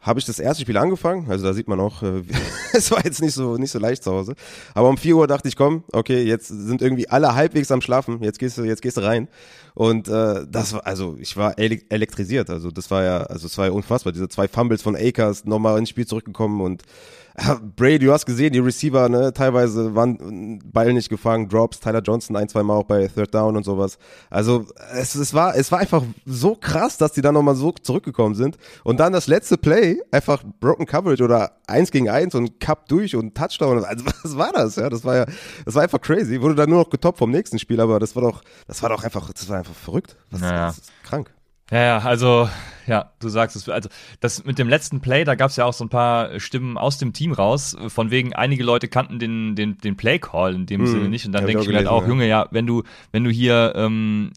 habe 0.06 0.20
ich 0.20 0.24
das 0.24 0.38
erste 0.38 0.62
Spiel 0.62 0.76
angefangen. 0.76 1.28
Also 1.28 1.44
da 1.44 1.52
sieht 1.52 1.66
man 1.66 1.80
auch, 1.80 2.02
äh, 2.02 2.22
es 2.72 2.90
war 2.92 3.04
jetzt 3.04 3.20
nicht 3.20 3.34
so 3.34 3.56
nicht 3.56 3.72
so 3.72 3.78
leicht 3.78 4.04
zu 4.04 4.12
Hause. 4.12 4.34
Aber 4.72 4.88
um 4.88 4.96
4 4.96 5.16
Uhr 5.16 5.26
dachte 5.26 5.48
ich, 5.48 5.56
komm, 5.56 5.82
okay, 5.92 6.22
jetzt 6.22 6.46
sind 6.46 6.80
irgendwie 6.80 7.08
alle 7.08 7.34
halbwegs 7.34 7.70
am 7.72 7.80
Schlafen. 7.80 8.22
Jetzt 8.22 8.38
gehst 8.38 8.56
du, 8.56 8.62
jetzt 8.62 8.82
gehst 8.82 8.96
du 8.96 9.02
rein. 9.02 9.28
Und 9.74 10.08
äh, 10.08 10.46
das 10.48 10.72
war, 10.72 10.86
also 10.86 11.16
ich 11.18 11.36
war 11.36 11.58
elektrisiert. 11.58 12.48
Also 12.48 12.70
das 12.70 12.90
war 12.90 13.02
ja, 13.02 13.18
also 13.24 13.46
es 13.46 13.58
war 13.58 13.66
ja 13.66 13.72
unfassbar. 13.72 14.12
Diese 14.12 14.28
zwei 14.28 14.48
Fumbles 14.48 14.82
von 14.82 14.94
Akers 14.96 15.44
nochmal 15.44 15.78
ins 15.78 15.90
Spiel 15.90 16.06
zurückgekommen 16.06 16.60
und 16.60 16.82
Brady, 17.76 18.06
du 18.06 18.12
hast 18.12 18.24
gesehen, 18.24 18.52
die 18.52 18.58
Receiver, 18.58 19.08
ne, 19.08 19.32
teilweise 19.32 19.94
waren 19.94 20.60
Ball 20.64 20.92
nicht 20.92 21.08
gefangen, 21.08 21.48
Drops, 21.48 21.80
Tyler 21.80 22.00
Johnson 22.00 22.36
ein, 22.36 22.48
zwei 22.48 22.62
Mal 22.62 22.74
auch 22.74 22.84
bei 22.84 23.08
Third 23.08 23.34
Down 23.34 23.56
und 23.56 23.64
sowas. 23.64 23.98
Also 24.30 24.66
es, 24.92 25.14
es 25.14 25.34
war, 25.34 25.54
es 25.56 25.70
war 25.70 25.80
einfach 25.80 26.02
so 26.24 26.54
krass, 26.54 26.96
dass 26.96 27.12
die 27.12 27.20
dann 27.20 27.34
nochmal 27.34 27.54
so 27.54 27.72
zurückgekommen 27.72 28.34
sind. 28.34 28.56
Und 28.84 29.00
dann 29.00 29.12
das 29.12 29.26
letzte 29.26 29.58
Play, 29.58 30.00
einfach 30.10 30.42
Broken 30.60 30.86
Coverage 30.86 31.22
oder 31.22 31.52
eins 31.66 31.90
gegen 31.90 32.08
eins 32.08 32.34
und 32.34 32.58
Cup 32.60 32.88
durch 32.88 33.14
und 33.16 33.34
Touchdown. 33.34 33.84
Also 33.84 34.04
was 34.22 34.36
war 34.36 34.52
das? 34.52 34.76
Ja, 34.76 34.88
das 34.88 35.04
war 35.04 35.16
ja, 35.16 35.26
das 35.64 35.74
war 35.74 35.82
einfach 35.82 36.00
crazy. 36.00 36.40
Wurde 36.40 36.54
dann 36.54 36.70
nur 36.70 36.80
noch 36.80 36.90
getoppt 36.90 37.18
vom 37.18 37.30
nächsten 37.30 37.58
Spiel, 37.58 37.80
aber 37.80 37.98
das 37.98 38.16
war 38.16 38.22
doch, 38.22 38.42
das 38.66 38.82
war 38.82 38.88
doch 38.88 39.04
einfach, 39.04 39.30
das 39.32 39.48
war 39.48 39.58
einfach 39.58 39.74
verrückt. 39.74 40.16
Das, 40.30 40.40
naja. 40.40 40.66
das 40.66 40.78
ist 40.78 40.92
krank. 41.02 41.32
Ja, 41.70 41.84
ja, 41.84 41.98
also, 41.98 42.48
ja, 42.86 43.10
du 43.18 43.28
sagst 43.28 43.56
es. 43.56 43.68
Also, 43.68 43.88
das 44.20 44.44
mit 44.44 44.58
dem 44.58 44.68
letzten 44.68 45.00
Play, 45.00 45.24
da 45.24 45.34
gab 45.34 45.50
es 45.50 45.56
ja 45.56 45.64
auch 45.64 45.72
so 45.72 45.84
ein 45.84 45.88
paar 45.88 46.38
Stimmen 46.38 46.78
aus 46.78 46.98
dem 46.98 47.12
Team 47.12 47.32
raus, 47.32 47.76
von 47.88 48.10
wegen, 48.10 48.34
einige 48.34 48.62
Leute 48.62 48.86
kannten 48.86 49.18
den, 49.18 49.56
den, 49.56 49.78
den 49.78 49.96
Play-Call 49.96 50.54
in 50.54 50.66
dem 50.66 50.82
mm, 50.82 50.86
Sinne 50.86 51.08
nicht. 51.08 51.26
Und 51.26 51.32
dann 51.32 51.44
denke 51.44 51.62
ich 51.62 51.68
mir 51.68 51.76
halt 51.76 51.88
auch, 51.88 52.02
ja. 52.02 52.08
Junge, 52.08 52.28
ja, 52.28 52.46
wenn 52.52 52.66
du, 52.66 52.84
wenn 53.10 53.24
du 53.24 53.30
hier, 53.30 53.72
ähm, 53.74 54.32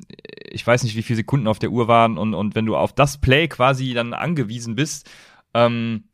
ich 0.49 0.65
weiß 0.65 0.83
nicht, 0.83 0.95
wie 0.95 1.03
viele 1.03 1.17
Sekunden 1.17 1.47
auf 1.47 1.59
der 1.59 1.69
Uhr 1.69 1.87
waren 1.87 2.17
und, 2.17 2.33
und 2.33 2.55
wenn 2.55 2.65
du 2.65 2.75
auf 2.75 2.93
das 2.93 3.19
Play 3.19 3.47
quasi 3.47 3.93
dann 3.93 4.13
angewiesen 4.13 4.75
bist, 4.75 5.07
ähm, 5.53 6.05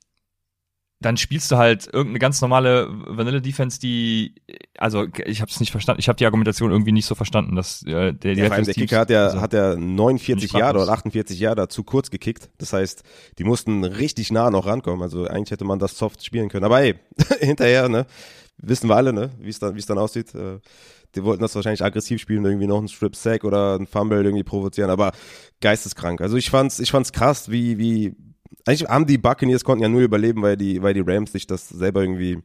dann 1.05 1.17
spielst 1.17 1.51
du 1.51 1.57
halt 1.57 1.85
irgendeine 1.85 2.17
ganz 2.17 2.41
normale 2.41 2.87
Vanilla 2.89 3.39
Defense, 3.39 3.79
die 3.79 4.33
also 4.75 5.05
ich 5.25 5.39
habe 5.41 5.51
es 5.51 5.59
nicht 5.59 5.71
verstanden. 5.71 5.99
Ich 5.99 6.07
habe 6.07 6.17
die 6.17 6.25
Argumentation 6.25 6.71
irgendwie 6.71 6.91
nicht 6.91 7.05
so 7.05 7.13
verstanden, 7.13 7.55
dass 7.55 7.83
äh, 7.83 8.11
der 8.11 8.33
ja, 8.33 8.49
der 8.49 8.73
Kicker 8.73 8.99
hat 8.99 9.11
ja 9.11 9.27
also, 9.27 9.41
hat 9.41 9.53
ja 9.53 9.75
49 9.75 10.51
Jahre 10.53 10.81
oder 10.81 10.91
48 10.91 11.39
Jahre 11.39 11.67
zu 11.67 11.83
kurz 11.83 12.09
gekickt. 12.09 12.49
Das 12.57 12.73
heißt, 12.73 13.03
die 13.37 13.43
mussten 13.43 13.83
richtig 13.83 14.31
nah 14.31 14.49
noch 14.49 14.65
rankommen. 14.65 15.03
Also 15.03 15.27
eigentlich 15.27 15.51
hätte 15.51 15.63
man 15.63 15.77
das 15.77 15.95
soft 15.95 16.25
spielen 16.25 16.49
können. 16.49 16.65
Aber 16.65 16.79
hey, 16.79 16.95
hinterher, 17.39 17.87
ne, 17.87 18.07
wissen 18.57 18.89
wir 18.89 18.95
alle, 18.95 19.13
ne, 19.13 19.29
wie 19.39 19.49
es 19.49 19.59
dann 19.59 19.75
wie 19.75 19.79
es 19.79 19.85
dann 19.85 19.99
aussieht. 19.99 20.33
Äh, 20.33 20.59
die 21.13 21.23
wollten 21.23 21.43
das 21.43 21.53
wahrscheinlich 21.55 21.83
aggressiv 21.83 22.19
spielen, 22.19 22.43
irgendwie 22.43 22.67
noch 22.67 22.79
einen 22.79 22.87
Strip 22.87 23.15
Sack 23.15 23.43
oder 23.43 23.75
einen 23.75 23.85
Fumble 23.85 24.23
irgendwie 24.23 24.43
provozieren, 24.43 24.89
aber 24.89 25.11
geisteskrank. 25.61 26.19
Also 26.19 26.35
ich 26.35 26.49
fand's 26.49 26.79
ich 26.79 26.89
fand's 26.89 27.13
krass, 27.13 27.51
wie 27.51 27.77
wie 27.77 28.15
eigentlich 28.65 28.89
haben 28.89 29.05
die 29.05 29.17
Buccaneers 29.17 29.63
konnten 29.63 29.83
ja 29.83 29.89
nur 29.89 30.01
überleben, 30.01 30.41
weil 30.41 30.57
die, 30.57 30.81
weil 30.81 30.93
die 30.93 31.03
Rams 31.05 31.31
sich 31.31 31.47
das 31.47 31.69
selber 31.69 32.01
irgendwie 32.01 32.39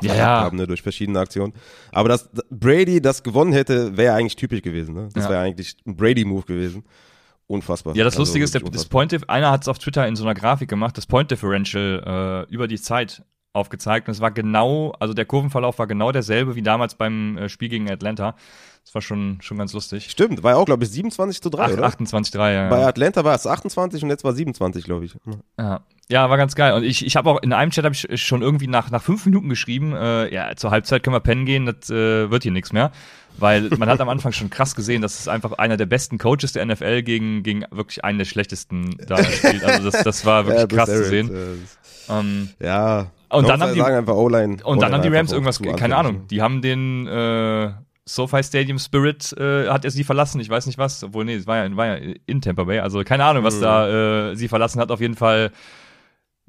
ja, 0.00 0.14
ja. 0.14 0.26
haben, 0.42 0.56
ne, 0.56 0.66
durch 0.66 0.82
verschiedene 0.82 1.18
Aktionen. 1.18 1.52
Aber 1.92 2.08
dass 2.08 2.30
Brady 2.50 3.00
das 3.00 3.22
gewonnen 3.22 3.52
hätte, 3.52 3.96
wäre 3.96 4.14
eigentlich 4.14 4.36
typisch 4.36 4.62
gewesen. 4.62 4.94
Ne? 4.94 5.08
Das 5.12 5.24
ja. 5.24 5.30
wäre 5.30 5.42
eigentlich 5.42 5.76
ein 5.86 5.96
Brady-Move 5.96 6.44
gewesen. 6.44 6.84
Unfassbar. 7.46 7.94
Ja, 7.94 8.04
das 8.04 8.14
also, 8.14 8.22
Lustige 8.22 8.44
ist, 8.44 8.54
der, 8.54 8.62
das 8.62 8.86
Point, 8.86 9.28
einer 9.28 9.50
hat 9.50 9.62
es 9.62 9.68
auf 9.68 9.78
Twitter 9.78 10.06
in 10.08 10.16
so 10.16 10.24
einer 10.24 10.34
Grafik 10.34 10.70
gemacht, 10.70 10.96
das 10.96 11.06
Point 11.06 11.30
Differential 11.30 12.46
äh, 12.48 12.52
über 12.52 12.66
die 12.66 12.80
Zeit 12.80 13.22
aufgezeigt. 13.52 14.08
Und 14.08 14.12
es 14.12 14.20
war 14.20 14.30
genau, 14.30 14.92
also 14.98 15.12
der 15.12 15.26
Kurvenverlauf 15.26 15.78
war 15.78 15.86
genau 15.86 16.12
derselbe 16.12 16.54
wie 16.54 16.62
damals 16.62 16.94
beim 16.94 17.36
äh, 17.36 17.48
Spiel 17.48 17.68
gegen 17.68 17.90
Atlanta. 17.90 18.36
Das 18.84 18.94
war 18.94 19.02
schon, 19.02 19.38
schon 19.40 19.58
ganz 19.58 19.72
lustig. 19.72 20.10
Stimmt, 20.10 20.42
war 20.42 20.52
ja 20.52 20.56
auch, 20.58 20.66
glaube 20.66 20.84
ich, 20.84 20.90
27 20.90 21.40
zu 21.40 21.50
3, 21.50 21.62
Ach, 21.62 21.72
oder? 21.72 21.84
28 21.84 22.32
zu 22.32 22.38
3, 22.38 22.52
ja. 22.52 22.68
Bei 22.68 22.84
Atlanta 22.84 23.24
war 23.24 23.34
es 23.34 23.46
28 23.46 24.02
und 24.02 24.10
jetzt 24.10 24.24
war 24.24 24.32
27, 24.32 24.84
glaube 24.84 25.04
ich. 25.04 25.14
Ja. 25.58 25.80
ja, 26.08 26.28
war 26.28 26.36
ganz 26.36 26.54
geil. 26.54 26.74
Und 26.74 26.82
ich, 26.82 27.06
ich 27.06 27.16
habe 27.16 27.30
auch 27.30 27.42
in 27.42 27.52
einem 27.52 27.70
Chat 27.70 27.86
ich 28.10 28.22
schon 28.22 28.42
irgendwie 28.42 28.66
nach, 28.66 28.90
nach 28.90 29.02
fünf 29.02 29.24
Minuten 29.24 29.48
geschrieben, 29.48 29.94
äh, 29.94 30.32
ja, 30.34 30.54
zur 30.56 30.72
Halbzeit 30.72 31.02
können 31.02 31.14
wir 31.14 31.20
pennen 31.20 31.46
gehen, 31.46 31.64
das 31.64 31.90
äh, 31.90 32.30
wird 32.30 32.42
hier 32.42 32.52
nichts 32.52 32.72
mehr. 32.72 32.90
Weil 33.38 33.70
man 33.78 33.88
hat 33.88 34.00
am 34.00 34.10
Anfang 34.10 34.32
schon 34.32 34.50
krass 34.50 34.74
gesehen, 34.74 35.00
dass 35.00 35.18
es 35.18 35.26
einfach 35.26 35.52
einer 35.52 35.78
der 35.78 35.86
besten 35.86 36.18
Coaches 36.18 36.52
der 36.52 36.66
NFL 36.66 37.02
gegen, 37.02 37.42
gegen 37.42 37.64
wirklich 37.70 38.04
einen 38.04 38.18
der 38.18 38.26
schlechtesten 38.26 38.94
da 39.06 39.24
spielt. 39.24 39.64
Also 39.64 39.90
das, 39.90 40.04
das 40.04 40.26
war 40.26 40.46
wirklich 40.46 40.70
ja, 40.70 40.76
krass 40.76 40.90
zu 40.90 41.04
sehen. 41.04 41.30
Äh, 41.30 42.12
ähm, 42.12 42.50
ja. 42.60 43.06
Und 43.30 43.48
dann 43.48 43.62
haben 43.62 43.72
die, 43.72 43.80
einfach. 43.80 44.66
Und 44.66 44.82
dann 44.82 44.92
haben 44.92 45.02
die 45.02 45.08
Rams 45.08 45.32
irgendwas, 45.32 45.62
keine 45.62 45.96
Ahnung, 45.96 46.26
die 46.28 46.42
haben 46.42 46.60
den 46.60 47.06
äh, 47.06 47.70
SoFi 48.12 48.42
Stadium 48.42 48.78
Spirit 48.78 49.32
äh, 49.38 49.68
hat 49.68 49.84
er 49.84 49.90
sie 49.90 50.04
verlassen, 50.04 50.40
ich 50.40 50.50
weiß 50.50 50.66
nicht 50.66 50.78
was, 50.78 51.02
obwohl 51.02 51.24
nee, 51.24 51.34
es 51.34 51.46
war 51.46 51.64
ja, 51.64 51.76
war 51.76 51.86
ja 51.86 52.14
in 52.26 52.42
Tampa 52.42 52.64
Bay, 52.64 52.78
also 52.80 53.02
keine 53.04 53.24
Ahnung, 53.24 53.42
was 53.42 53.56
mhm. 53.56 53.60
da 53.62 54.30
äh, 54.30 54.36
sie 54.36 54.48
verlassen 54.48 54.80
hat, 54.80 54.90
auf 54.90 55.00
jeden 55.00 55.16
Fall 55.16 55.50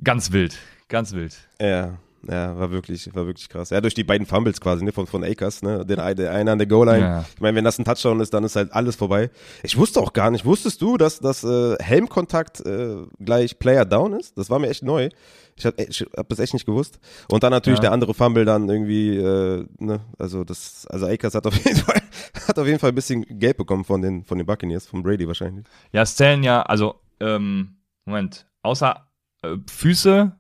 ganz 0.04 0.32
wild, 0.32 0.58
ganz 0.90 1.14
wild. 1.14 1.38
Ja. 1.62 1.98
Ja, 2.30 2.58
war 2.58 2.72
wirklich, 2.72 3.14
war 3.14 3.26
wirklich 3.26 3.50
krass. 3.50 3.70
Ja, 3.70 3.82
durch 3.82 3.94
die 3.94 4.04
beiden 4.04 4.26
Fumbles 4.26 4.62
quasi, 4.62 4.84
ne, 4.86 4.92
von, 4.94 5.08
von 5.08 5.24
Akers, 5.24 5.62
ne, 5.62 5.86
den, 5.86 5.98
der 6.16 6.32
eine 6.32 6.52
an 6.52 6.58
der 6.58 6.68
Goal-Line. 6.68 7.00
Ja. 7.00 7.26
Ich 7.36 7.42
meine, 7.42 7.58
wenn 7.58 7.66
das 7.66 7.78
ein 7.80 7.86
Touchdown 7.86 8.22
ist, 8.22 8.34
dann 8.34 8.44
ist 8.44 8.56
halt 8.56 8.72
alles 8.72 8.96
vorbei. 8.96 9.30
Ich 9.62 9.78
wusste 9.78 10.00
auch 10.00 10.14
gar 10.14 10.32
nicht, 10.32 10.46
wusstest 10.46 10.82
du, 10.82 10.98
dass 10.98 11.20
das 11.20 11.44
äh, 11.44 11.76
Helmkontakt 11.82 12.62
äh, 12.62 12.98
gleich 13.20 13.60
Player 13.60 13.84
Down 13.84 14.14
ist? 14.14 14.38
Das 14.38 14.50
war 14.50 14.60
mir 14.60 14.70
echt 14.70 14.84
neu. 14.84 15.10
Ich 15.56 15.66
habe 15.66 15.76
hab 16.18 16.30
das 16.30 16.40
echt 16.40 16.54
nicht 16.54 16.66
gewusst. 16.66 17.00
Und 17.30 17.44
dann 17.44 17.52
natürlich 17.52 17.80
ja. 17.80 17.84
der 17.84 17.92
andere 17.92 18.14
Fumble 18.14 18.46
dann 18.46 18.70
irgendwie, 18.70 19.18
äh, 19.18 19.66
ne, 19.80 20.00
also 20.18 20.44
das, 20.46 20.88
also 20.88 21.08
Akers 21.08 21.36
hat 21.36 21.46
auf 21.46 21.56
jeden 21.56 21.78
Fall, 21.78 22.02
hat 22.48 22.58
auf 22.58 22.66
jeden 22.66 22.80
Fall 22.80 22.90
ein 22.90 22.96
bisschen 22.96 23.24
Geld 23.40 23.58
bekommen 23.58 23.84
von 23.84 24.02
den, 24.02 24.24
von 24.24 24.38
den 24.38 24.48
Buccaneers, 24.48 24.88
von 24.88 25.04
Brady 25.04 25.28
wahrscheinlich. 25.28 25.66
Ja, 25.92 26.04
es 26.04 26.16
zählen 26.16 26.42
ja, 26.42 26.62
also 26.62 26.96
ähm, 27.20 27.76
Moment, 28.06 28.48
außer 28.62 29.08
äh, 29.44 29.58
Füße 29.70 30.32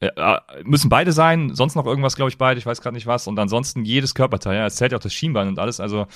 ja, 0.00 0.42
müssen 0.62 0.88
beide 0.88 1.12
sein, 1.12 1.54
sonst 1.54 1.74
noch 1.74 1.84
irgendwas, 1.84 2.14
glaube 2.14 2.30
ich, 2.30 2.38
beide, 2.38 2.58
ich 2.58 2.66
weiß 2.66 2.80
gerade 2.80 2.94
nicht 2.94 3.06
was. 3.06 3.26
Und 3.26 3.38
ansonsten 3.38 3.84
jedes 3.84 4.14
Körperteil, 4.14 4.56
ja, 4.56 4.66
es 4.66 4.76
zählt 4.76 4.92
ja 4.92 4.98
auch 4.98 5.02
das 5.02 5.12
Schienbein 5.12 5.48
und 5.48 5.58
alles, 5.58 5.80
also, 5.80 6.06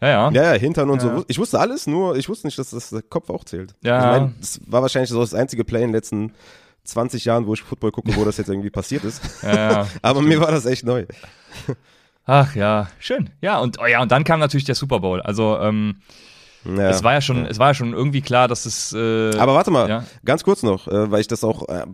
ja, 0.00 0.08
ja. 0.08 0.30
Ja, 0.30 0.54
ja, 0.54 0.60
Hintern 0.60 0.90
und 0.90 1.02
ja. 1.02 1.16
so. 1.18 1.24
Ich 1.28 1.38
wusste 1.38 1.58
alles, 1.58 1.86
nur 1.86 2.16
ich 2.16 2.28
wusste 2.28 2.46
nicht, 2.46 2.58
dass 2.58 2.70
das 2.70 2.90
der 2.90 3.02
Kopf 3.02 3.30
auch 3.30 3.44
zählt. 3.44 3.74
Ja. 3.82 3.98
Ich 3.98 4.20
meine, 4.20 4.34
das 4.38 4.60
war 4.66 4.82
wahrscheinlich 4.82 5.10
so 5.10 5.20
das 5.20 5.32
einzige 5.32 5.64
Play 5.64 5.80
in 5.80 5.88
den 5.88 5.94
letzten 5.94 6.32
20 6.84 7.24
Jahren, 7.24 7.46
wo 7.46 7.54
ich 7.54 7.62
Football 7.62 7.92
gucke, 7.92 8.14
wo 8.16 8.24
das 8.24 8.36
jetzt 8.36 8.48
irgendwie 8.48 8.70
passiert 8.70 9.04
ist. 9.04 9.22
Ja, 9.42 9.54
ja, 9.54 9.86
Aber 10.02 10.20
mir 10.20 10.40
war 10.40 10.50
das 10.50 10.66
echt 10.66 10.84
neu. 10.84 11.06
Ach 12.26 12.54
ja, 12.54 12.88
schön. 12.98 13.30
Ja, 13.40 13.58
und, 13.58 13.80
oh 13.80 13.86
ja, 13.86 14.02
und 14.02 14.12
dann 14.12 14.24
kam 14.24 14.40
natürlich 14.40 14.64
der 14.64 14.74
Super 14.74 15.00
Bowl. 15.00 15.22
Also, 15.22 15.58
ähm, 15.58 15.96
ja, 16.64 16.90
es 16.90 17.02
war 17.02 17.14
ja 17.14 17.20
schon, 17.20 17.44
ja. 17.44 17.50
es 17.50 17.58
war 17.58 17.68
ja 17.68 17.74
schon 17.74 17.92
irgendwie 17.92 18.20
klar, 18.20 18.48
dass 18.48 18.66
es. 18.66 18.92
Äh, 18.92 19.36
Aber 19.38 19.54
warte 19.54 19.70
mal, 19.70 19.88
ja? 19.88 20.04
ganz 20.24 20.44
kurz 20.44 20.62
noch, 20.62 20.88
äh, 20.88 21.10
weil 21.10 21.20
ich 21.20 21.28
das 21.28 21.42
auch 21.42 21.68
äh, 21.68 21.86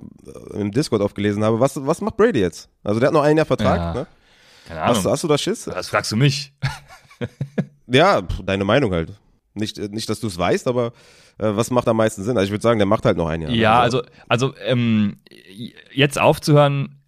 im 0.55 0.73
Discord 0.73 1.03
aufgelesen 1.03 1.45
habe. 1.45 1.61
Was, 1.61 1.75
was 1.87 2.01
macht 2.01 2.17
Brady 2.17 2.41
jetzt? 2.41 2.69
Also 2.83 2.99
der 2.99 3.09
hat 3.09 3.15
noch 3.15 3.23
ein 3.23 3.37
Jahr 3.37 3.47
Vertrag. 3.47 3.95
Ne? 3.95 4.07
Keine 4.67 4.83
Ahnung. 4.83 4.97
Hast, 4.97 5.07
hast 5.07 5.25
du 5.25 5.29
da 5.29 5.39
Schiss? 5.39 5.65
Das 5.65 5.89
fragst 5.89 6.11
du 6.11 6.17
mich. 6.17 6.53
ja, 7.87 8.23
deine 8.23 8.65
Meinung 8.65 8.93
halt. 8.93 9.13
Nicht, 9.55 9.79
äh, 9.79 9.89
nicht 9.91 10.09
dass 10.09 10.21
du 10.21 10.27
es 10.27 10.37
weißt, 10.37 10.67
aber 10.67 10.93
äh, 11.39 11.51
was 11.55 11.71
macht 11.71 11.87
am 11.89 11.97
meisten 11.97 12.25
Sinn? 12.25 12.37
Also 12.37 12.47
ich 12.47 12.51
würde 12.51 12.63
sagen, 12.63 12.79
der 12.79 12.87
macht 12.87 13.05
halt 13.05 13.17
noch 13.17 13.29
ein 13.29 13.43
Jahr. 13.43 13.51
Ja, 13.51 13.81
also, 13.81 14.03
also 14.29 14.55
ähm, 14.65 15.19
jetzt 15.93 16.19
aufzuhören, 16.19 17.01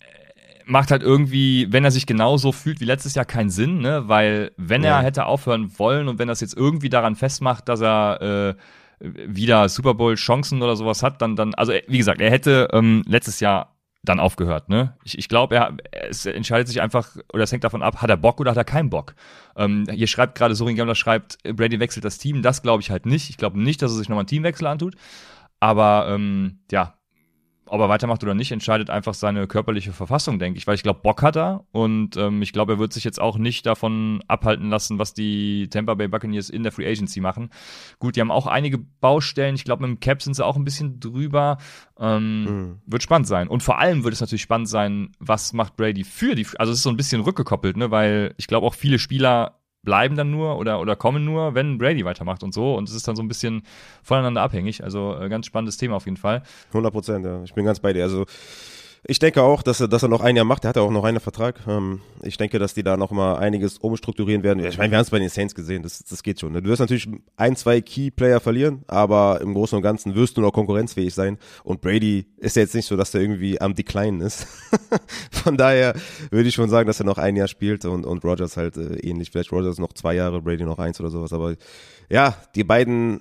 macht 0.68 0.90
halt 0.90 1.02
irgendwie, 1.02 1.66
wenn 1.70 1.84
er 1.84 1.90
sich 1.90 2.06
genauso 2.06 2.52
fühlt 2.52 2.80
wie 2.80 2.84
letztes 2.84 3.14
Jahr, 3.14 3.24
keinen 3.24 3.50
Sinn, 3.50 3.78
ne? 3.78 4.04
Weil 4.06 4.52
wenn 4.56 4.84
ja. 4.84 4.98
er 4.98 5.02
hätte 5.02 5.26
aufhören 5.26 5.78
wollen 5.78 6.08
und 6.08 6.18
wenn 6.18 6.28
das 6.28 6.40
jetzt 6.40 6.56
irgendwie 6.56 6.90
daran 6.90 7.16
festmacht, 7.16 7.68
dass 7.68 7.80
er 7.80 8.20
äh, 8.20 8.54
wieder 9.00 9.68
Super 9.68 9.94
Bowl 9.94 10.14
Chancen 10.14 10.62
oder 10.62 10.76
sowas 10.76 11.02
hat, 11.02 11.22
dann, 11.22 11.36
dann, 11.36 11.54
also 11.54 11.72
wie 11.86 11.98
gesagt, 11.98 12.20
er 12.20 12.30
hätte 12.30 12.68
ähm, 12.72 13.02
letztes 13.06 13.40
Jahr 13.40 13.76
dann 14.04 14.20
aufgehört, 14.20 14.68
ne? 14.68 14.94
Ich, 15.04 15.18
ich 15.18 15.28
glaube, 15.28 15.56
er 15.56 15.76
es 15.90 16.26
entscheidet 16.26 16.68
sich 16.68 16.80
einfach, 16.80 17.16
oder 17.32 17.44
es 17.44 17.52
hängt 17.52 17.64
davon 17.64 17.82
ab, 17.82 18.00
hat 18.02 18.10
er 18.10 18.16
Bock 18.16 18.38
oder 18.40 18.50
hat 18.50 18.58
er 18.58 18.64
keinen 18.64 18.90
Bock. 18.90 19.14
Ähm, 19.56 19.86
hier 19.90 20.06
schreibt 20.06 20.36
gerade 20.36 20.54
Sorin 20.54 20.76
Gambler 20.76 20.94
schreibt, 20.94 21.38
Brady 21.44 21.80
wechselt 21.80 22.04
das 22.04 22.18
Team, 22.18 22.42
das 22.42 22.62
glaube 22.62 22.82
ich 22.82 22.90
halt 22.90 23.06
nicht. 23.06 23.30
Ich 23.30 23.38
glaube 23.38 23.60
nicht, 23.60 23.82
dass 23.82 23.92
er 23.92 23.98
sich 23.98 24.08
nochmal 24.08 24.22
einen 24.22 24.28
Teamwechsel 24.28 24.66
antut. 24.66 24.94
Aber 25.60 26.06
ähm, 26.10 26.60
ja, 26.70 26.97
ob 27.68 27.80
er 27.80 27.88
weitermacht 27.88 28.22
oder 28.22 28.34
nicht, 28.34 28.52
entscheidet 28.52 28.90
einfach 28.90 29.14
seine 29.14 29.46
körperliche 29.46 29.92
Verfassung, 29.92 30.38
denke 30.38 30.58
ich. 30.58 30.66
Weil 30.66 30.74
ich 30.74 30.82
glaube, 30.82 31.00
Bock 31.02 31.22
hat 31.22 31.36
er 31.36 31.64
und 31.72 32.16
ähm, 32.16 32.42
ich 32.42 32.52
glaube, 32.52 32.74
er 32.74 32.78
wird 32.78 32.92
sich 32.92 33.04
jetzt 33.04 33.20
auch 33.20 33.38
nicht 33.38 33.66
davon 33.66 34.22
abhalten 34.28 34.70
lassen, 34.70 34.98
was 34.98 35.14
die 35.14 35.68
Tampa 35.68 35.94
Bay 35.94 36.08
Buccaneers 36.08 36.50
in 36.50 36.62
der 36.62 36.72
Free 36.72 36.86
Agency 36.86 37.20
machen. 37.20 37.50
Gut, 37.98 38.16
die 38.16 38.20
haben 38.20 38.30
auch 38.30 38.46
einige 38.46 38.78
Baustellen. 38.78 39.54
Ich 39.54 39.64
glaube, 39.64 39.86
mit 39.86 39.90
dem 39.90 40.00
Cap 40.00 40.22
sind 40.22 40.34
sie 40.34 40.44
auch 40.44 40.56
ein 40.56 40.64
bisschen 40.64 41.00
drüber. 41.00 41.58
Ähm, 41.98 42.44
mhm. 42.44 42.78
Wird 42.86 43.02
spannend 43.02 43.26
sein. 43.26 43.48
Und 43.48 43.62
vor 43.62 43.78
allem 43.78 44.04
wird 44.04 44.14
es 44.14 44.20
natürlich 44.20 44.42
spannend 44.42 44.68
sein, 44.68 45.12
was 45.18 45.52
macht 45.52 45.76
Brady 45.76 46.04
für 46.04 46.34
die. 46.34 46.46
Also 46.58 46.72
es 46.72 46.78
ist 46.78 46.84
so 46.84 46.90
ein 46.90 46.96
bisschen 46.96 47.20
rückgekoppelt, 47.20 47.76
ne? 47.76 47.90
Weil 47.90 48.34
ich 48.36 48.46
glaube 48.46 48.66
auch 48.66 48.74
viele 48.74 48.98
Spieler 48.98 49.57
bleiben 49.82 50.16
dann 50.16 50.30
nur 50.30 50.58
oder, 50.58 50.80
oder 50.80 50.96
kommen 50.96 51.24
nur, 51.24 51.54
wenn 51.54 51.78
Brady 51.78 52.04
weitermacht 52.04 52.42
und 52.42 52.52
so. 52.52 52.74
Und 52.74 52.88
es 52.88 52.94
ist 52.94 53.06
dann 53.08 53.16
so 53.16 53.22
ein 53.22 53.28
bisschen 53.28 53.62
voneinander 54.02 54.42
abhängig. 54.42 54.84
Also 54.84 55.16
äh, 55.18 55.28
ganz 55.28 55.46
spannendes 55.46 55.76
Thema 55.76 55.96
auf 55.96 56.04
jeden 56.04 56.16
Fall. 56.16 56.42
100 56.68 56.92
Prozent, 56.92 57.24
ja. 57.24 57.42
Ich 57.44 57.54
bin 57.54 57.64
ganz 57.64 57.80
bei 57.80 57.92
dir. 57.92 58.04
Also 58.04 58.26
ich 59.06 59.18
denke 59.18 59.42
auch, 59.42 59.62
dass 59.62 59.80
er, 59.80 59.88
dass 59.88 60.02
er 60.02 60.08
noch 60.08 60.20
ein 60.20 60.36
Jahr 60.36 60.44
macht. 60.44 60.64
Er 60.64 60.70
hat 60.70 60.76
ja 60.76 60.82
auch 60.82 60.90
noch 60.90 61.04
einen 61.04 61.20
Vertrag. 61.20 61.60
Ähm, 61.68 62.00
ich 62.22 62.36
denke, 62.36 62.58
dass 62.58 62.74
die 62.74 62.82
da 62.82 62.96
noch 62.96 63.10
mal 63.10 63.36
einiges 63.36 63.78
umstrukturieren 63.78 64.42
werden. 64.42 64.64
Ich 64.64 64.78
meine, 64.78 64.90
wir 64.90 64.98
haben 64.98 65.04
es 65.04 65.10
bei 65.10 65.18
den 65.18 65.28
Saints 65.28 65.54
gesehen. 65.54 65.82
Das, 65.82 66.02
das 66.02 66.22
geht 66.22 66.40
schon. 66.40 66.52
Ne? 66.52 66.62
Du 66.62 66.68
wirst 66.68 66.80
natürlich 66.80 67.08
ein, 67.36 67.56
zwei 67.56 67.80
Key-Player 67.80 68.40
verlieren, 68.40 68.82
aber 68.86 69.40
im 69.40 69.54
Großen 69.54 69.76
und 69.76 69.82
Ganzen 69.82 70.14
wirst 70.14 70.36
du 70.36 70.40
noch 70.40 70.52
konkurrenzfähig 70.52 71.14
sein. 71.14 71.38
Und 71.64 71.80
Brady 71.80 72.26
ist 72.38 72.56
ja 72.56 72.62
jetzt 72.62 72.74
nicht 72.74 72.86
so, 72.86 72.96
dass 72.96 73.14
er 73.14 73.20
irgendwie 73.20 73.60
am 73.60 73.74
Decline 73.74 74.24
ist. 74.24 74.46
Von 75.30 75.56
daher 75.56 75.94
würde 76.30 76.48
ich 76.48 76.54
schon 76.54 76.70
sagen, 76.70 76.86
dass 76.86 77.00
er 77.00 77.06
noch 77.06 77.18
ein 77.18 77.36
Jahr 77.36 77.48
spielt 77.48 77.84
und, 77.84 78.04
und 78.04 78.24
Rogers 78.24 78.56
halt 78.56 78.76
äh, 78.76 78.96
ähnlich. 78.98 79.30
Vielleicht 79.30 79.52
Rogers 79.52 79.78
noch 79.78 79.92
zwei 79.92 80.14
Jahre, 80.14 80.42
Brady 80.42 80.64
noch 80.64 80.78
eins 80.78 81.00
oder 81.00 81.10
sowas. 81.10 81.32
Aber 81.32 81.54
ja, 82.10 82.36
die 82.54 82.64
beiden 82.64 83.20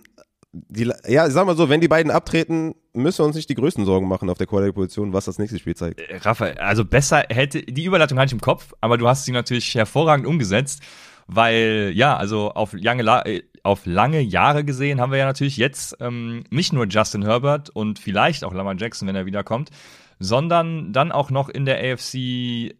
die, 0.69 0.91
ja, 1.07 1.29
sag 1.29 1.45
mal 1.45 1.55
so, 1.55 1.69
wenn 1.69 1.81
die 1.81 1.87
beiden 1.87 2.11
abtreten, 2.11 2.75
müssen 2.93 3.19
wir 3.19 3.25
uns 3.25 3.35
nicht 3.35 3.49
die 3.49 3.55
größten 3.55 3.85
Sorgen 3.85 4.07
machen 4.07 4.29
auf 4.29 4.37
der 4.37 4.47
Quarterback-Position, 4.47 5.13
was 5.13 5.25
das 5.25 5.39
nächste 5.39 5.59
Spiel 5.59 5.75
zeigt. 5.75 5.99
Äh, 5.99 6.17
Raphael, 6.17 6.57
also 6.57 6.85
besser 6.85 7.25
hätte, 7.29 7.61
die 7.61 7.83
Überleitung 7.83 8.17
hatte 8.17 8.27
ich 8.27 8.33
im 8.33 8.41
Kopf, 8.41 8.73
aber 8.81 8.97
du 8.97 9.07
hast 9.07 9.25
sie 9.25 9.31
natürlich 9.31 9.75
hervorragend 9.75 10.25
umgesetzt, 10.25 10.81
weil, 11.27 11.91
ja, 11.95 12.15
also 12.15 12.51
auf 12.51 12.73
lange, 12.73 13.03
äh, 13.25 13.43
auf 13.63 13.85
lange 13.85 14.21
Jahre 14.21 14.63
gesehen 14.63 15.01
haben 15.01 15.11
wir 15.11 15.19
ja 15.19 15.25
natürlich 15.25 15.57
jetzt 15.57 15.97
ähm, 15.99 16.43
nicht 16.49 16.73
nur 16.73 16.87
Justin 16.87 17.23
Herbert 17.23 17.69
und 17.69 17.99
vielleicht 17.99 18.43
auch 18.43 18.53
Lamar 18.53 18.75
Jackson, 18.77 19.07
wenn 19.07 19.15
er 19.15 19.25
wiederkommt, 19.25 19.69
sondern 20.19 20.93
dann 20.93 21.11
auch 21.11 21.29
noch 21.29 21.49
in 21.49 21.65
der 21.65 21.77
AFC 21.79 22.15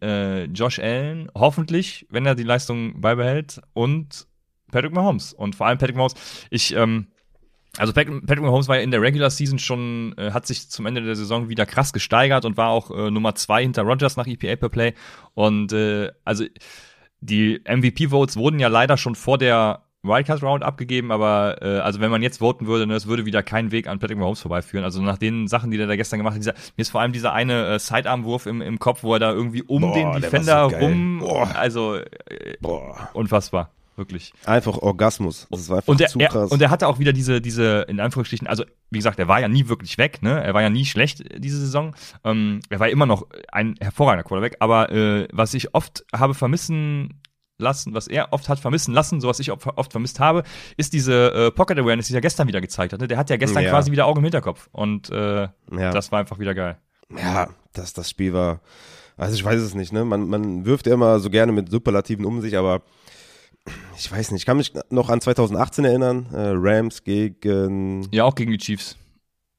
äh, 0.02 0.44
Josh 0.44 0.78
Allen, 0.78 1.30
hoffentlich, 1.34 2.06
wenn 2.10 2.26
er 2.26 2.34
die 2.34 2.42
Leistung 2.42 3.00
beibehält 3.00 3.60
und 3.74 4.26
Patrick 4.70 4.92
Mahomes. 4.92 5.32
Und 5.32 5.54
vor 5.54 5.66
allem 5.66 5.78
Patrick 5.78 5.96
Mahomes, 5.96 6.14
ich, 6.50 6.74
ähm, 6.74 7.08
also 7.78 7.92
Patrick, 7.92 8.26
Patrick 8.26 8.44
Mahomes 8.44 8.68
war 8.68 8.76
ja 8.76 8.82
in 8.82 8.90
der 8.90 9.00
Regular 9.00 9.30
Season 9.30 9.58
schon, 9.58 10.14
äh, 10.18 10.32
hat 10.32 10.46
sich 10.46 10.68
zum 10.68 10.86
Ende 10.86 11.02
der 11.02 11.16
Saison 11.16 11.48
wieder 11.48 11.64
krass 11.64 11.92
gesteigert 11.92 12.44
und 12.44 12.56
war 12.56 12.70
auch 12.70 12.90
äh, 12.90 13.10
Nummer 13.10 13.34
zwei 13.34 13.62
hinter 13.62 13.82
Rogers 13.82 14.16
nach 14.16 14.26
EPA 14.26 14.56
per 14.56 14.68
Play. 14.68 14.94
Und 15.34 15.72
äh, 15.72 16.10
also 16.24 16.44
die 17.20 17.60
MVP-Votes 17.64 18.36
wurden 18.36 18.58
ja 18.60 18.68
leider 18.68 18.96
schon 18.96 19.14
vor 19.14 19.38
der 19.38 19.82
Wildcard 20.02 20.42
Round 20.42 20.62
abgegeben, 20.62 21.10
aber 21.10 21.58
äh, 21.60 21.78
also 21.80 22.00
wenn 22.00 22.10
man 22.10 22.22
jetzt 22.22 22.38
voten 22.38 22.66
würde, 22.66 22.86
ne, 22.86 22.94
es 22.94 23.06
würde 23.06 23.26
wieder 23.26 23.42
kein 23.42 23.72
Weg 23.72 23.88
an 23.88 23.98
Patrick 23.98 24.18
Mahomes 24.18 24.40
vorbeiführen. 24.40 24.84
Also 24.84 25.02
nach 25.02 25.18
den 25.18 25.48
Sachen, 25.48 25.70
die 25.70 25.76
der 25.76 25.86
da 25.86 25.96
gestern 25.96 26.18
gemacht 26.18 26.34
hat, 26.34 26.40
dieser, 26.40 26.54
mir 26.76 26.82
ist 26.82 26.90
vor 26.90 27.00
allem 27.00 27.12
dieser 27.12 27.32
eine 27.32 27.74
äh, 27.74 27.78
Sidearm-Wurf 27.78 28.46
im, 28.46 28.62
im 28.62 28.78
Kopf, 28.78 29.02
wo 29.02 29.14
er 29.14 29.18
da 29.18 29.32
irgendwie 29.32 29.62
um 29.62 29.82
Boah, 29.82 29.94
den 29.94 30.22
Defender 30.22 30.70
so 30.70 30.76
rum, 30.76 31.18
Boah. 31.18 31.54
also 31.54 31.96
äh, 31.96 32.56
Boah. 32.60 33.10
unfassbar 33.12 33.72
wirklich. 33.98 34.32
Einfach 34.46 34.78
Orgasmus. 34.78 35.46
Das 35.50 35.68
war 35.68 35.78
einfach 35.78 35.88
und 35.88 36.00
er, 36.00 36.08
zu 36.08 36.18
krass. 36.18 36.50
Er, 36.50 36.52
und 36.52 36.62
er 36.62 36.70
hatte 36.70 36.88
auch 36.88 36.98
wieder 36.98 37.12
diese, 37.12 37.40
diese, 37.40 37.82
in 37.88 38.00
Anführungsstrichen, 38.00 38.46
also 38.46 38.64
wie 38.90 38.98
gesagt, 38.98 39.18
er 39.18 39.28
war 39.28 39.40
ja 39.40 39.48
nie 39.48 39.68
wirklich 39.68 39.98
weg, 39.98 40.22
ne? 40.22 40.42
Er 40.42 40.54
war 40.54 40.62
ja 40.62 40.70
nie 40.70 40.86
schlecht 40.86 41.22
diese 41.36 41.58
Saison. 41.58 41.94
Ähm, 42.24 42.60
er 42.70 42.80
war 42.80 42.88
immer 42.88 43.06
noch 43.06 43.26
ein 43.52 43.74
hervorragender 43.80 44.24
Quarterback, 44.24 44.56
aber 44.60 44.90
äh, 44.90 45.28
was 45.32 45.52
ich 45.54 45.74
oft 45.74 46.04
habe 46.14 46.34
vermissen 46.34 47.20
lassen, 47.58 47.92
was 47.92 48.06
er 48.06 48.32
oft 48.32 48.48
hat 48.48 48.60
vermissen 48.60 48.94
lassen, 48.94 49.20
so 49.20 49.28
was 49.28 49.40
ich 49.40 49.50
oft 49.50 49.92
vermisst 49.92 50.20
habe, 50.20 50.44
ist 50.76 50.92
diese 50.92 51.32
äh, 51.32 51.50
Pocket 51.50 51.78
Awareness, 51.78 52.06
die 52.06 52.14
er 52.14 52.20
gestern 52.20 52.48
wieder 52.48 52.60
gezeigt 52.60 52.92
hat. 52.92 53.00
Ne? 53.00 53.08
Der 53.08 53.18
hat 53.18 53.30
ja 53.30 53.36
gestern 53.36 53.64
ja. 53.64 53.70
quasi 53.70 53.90
wieder 53.90 54.06
Augen 54.06 54.18
im 54.18 54.24
Hinterkopf 54.24 54.68
und 54.72 55.10
äh, 55.10 55.42
ja. 55.42 55.50
das 55.90 56.12
war 56.12 56.20
einfach 56.20 56.38
wieder 56.38 56.54
geil. 56.54 56.78
Ja, 57.16 57.48
das, 57.72 57.92
das 57.92 58.10
Spiel 58.10 58.32
war, 58.32 58.60
also 59.16 59.34
ich 59.34 59.44
weiß 59.44 59.60
es 59.60 59.74
nicht, 59.74 59.92
ne? 59.92 60.04
Man, 60.04 60.28
man 60.28 60.64
wirft 60.64 60.86
ja 60.86 60.94
immer 60.94 61.18
so 61.18 61.30
gerne 61.30 61.52
mit 61.52 61.70
Superlativen 61.70 62.24
um 62.24 62.40
sich, 62.40 62.56
aber 62.56 62.82
ich 63.96 64.10
weiß 64.10 64.30
nicht, 64.30 64.42
ich 64.42 64.46
kann 64.46 64.56
mich 64.56 64.72
noch 64.90 65.08
an 65.08 65.20
2018 65.20 65.84
erinnern, 65.84 66.26
äh, 66.32 66.52
Rams 66.54 67.04
gegen. 67.04 68.08
Ja, 68.12 68.24
auch 68.24 68.34
gegen 68.34 68.52
die 68.52 68.58
Chiefs. 68.58 68.96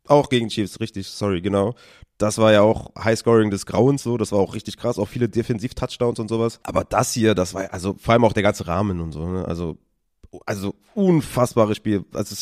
Auch 0.08 0.30
gegen 0.30 0.50
Chiefs, 0.50 0.80
richtig, 0.80 1.08
sorry, 1.08 1.42
genau. 1.42 1.76
Das 2.18 2.38
war 2.38 2.52
ja 2.52 2.62
auch 2.62 2.92
Highscoring 3.02 3.50
des 3.50 3.66
Grauens 3.66 4.04
so, 4.04 4.18
das 4.18 4.32
war 4.32 4.40
auch 4.40 4.56
richtig 4.56 4.78
krass, 4.78 5.00
auch 5.00 5.08
viele 5.08 5.30
Defensiv-Touchdowns 5.30 6.20
und 6.20 6.28
sowas. 6.28 6.60
Aber 6.64 6.84
das 6.84 7.14
hier, 7.14 7.36
das 7.36 7.54
war, 7.54 7.72
also 7.72 7.96
vor 7.98 8.14
allem 8.14 8.26
auch 8.26 8.34
der 8.34 8.44
ganze 8.44 8.68
Rahmen 8.68 9.00
und 9.00 9.12
so, 9.12 9.26
ne? 9.28 9.46
Also 9.46 9.78
also 10.46 10.76
unfassbares 10.94 11.78
Spiel. 11.78 12.06
Also 12.14 12.36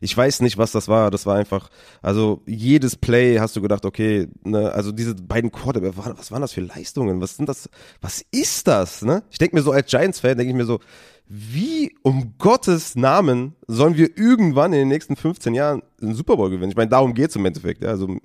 ich 0.00 0.16
weiß 0.16 0.40
nicht, 0.40 0.58
was 0.58 0.72
das 0.72 0.88
war. 0.88 1.10
Das 1.10 1.26
war 1.26 1.36
einfach, 1.36 1.68
also 2.00 2.42
jedes 2.46 2.96
Play 2.96 3.38
hast 3.38 3.54
du 3.56 3.62
gedacht, 3.62 3.84
okay, 3.84 4.28
ne, 4.44 4.72
also 4.72 4.92
diese 4.92 5.14
beiden 5.14 5.52
Quarterbacks, 5.52 5.96
was 5.96 6.30
waren 6.30 6.42
das 6.42 6.52
für 6.52 6.62
Leistungen? 6.62 7.20
Was 7.20 7.36
sind 7.36 7.48
das? 7.48 7.68
Was 8.00 8.24
ist 8.30 8.66
das? 8.66 9.02
Ne? 9.02 9.22
Ich 9.30 9.38
denke 9.38 9.56
mir 9.56 9.62
so 9.62 9.72
als 9.72 9.90
Giants-Fan, 9.90 10.36
denke 10.36 10.50
ich 10.50 10.56
mir 10.56 10.66
so, 10.66 10.80
wie 11.28 11.94
um 12.02 12.34
Gottes 12.38 12.96
Namen 12.96 13.54
sollen 13.66 13.96
wir 13.96 14.16
irgendwann 14.16 14.72
in 14.72 14.80
den 14.80 14.88
nächsten 14.88 15.16
15 15.16 15.54
Jahren 15.54 15.82
einen 16.00 16.14
Super 16.14 16.36
Bowl 16.36 16.50
gewinnen? 16.50 16.70
Ich 16.70 16.76
meine, 16.76 16.90
darum 16.90 17.14
geht's 17.14 17.36
im 17.36 17.46
Endeffekt. 17.46 17.82
Ja? 17.82 17.90
Also 17.90 18.18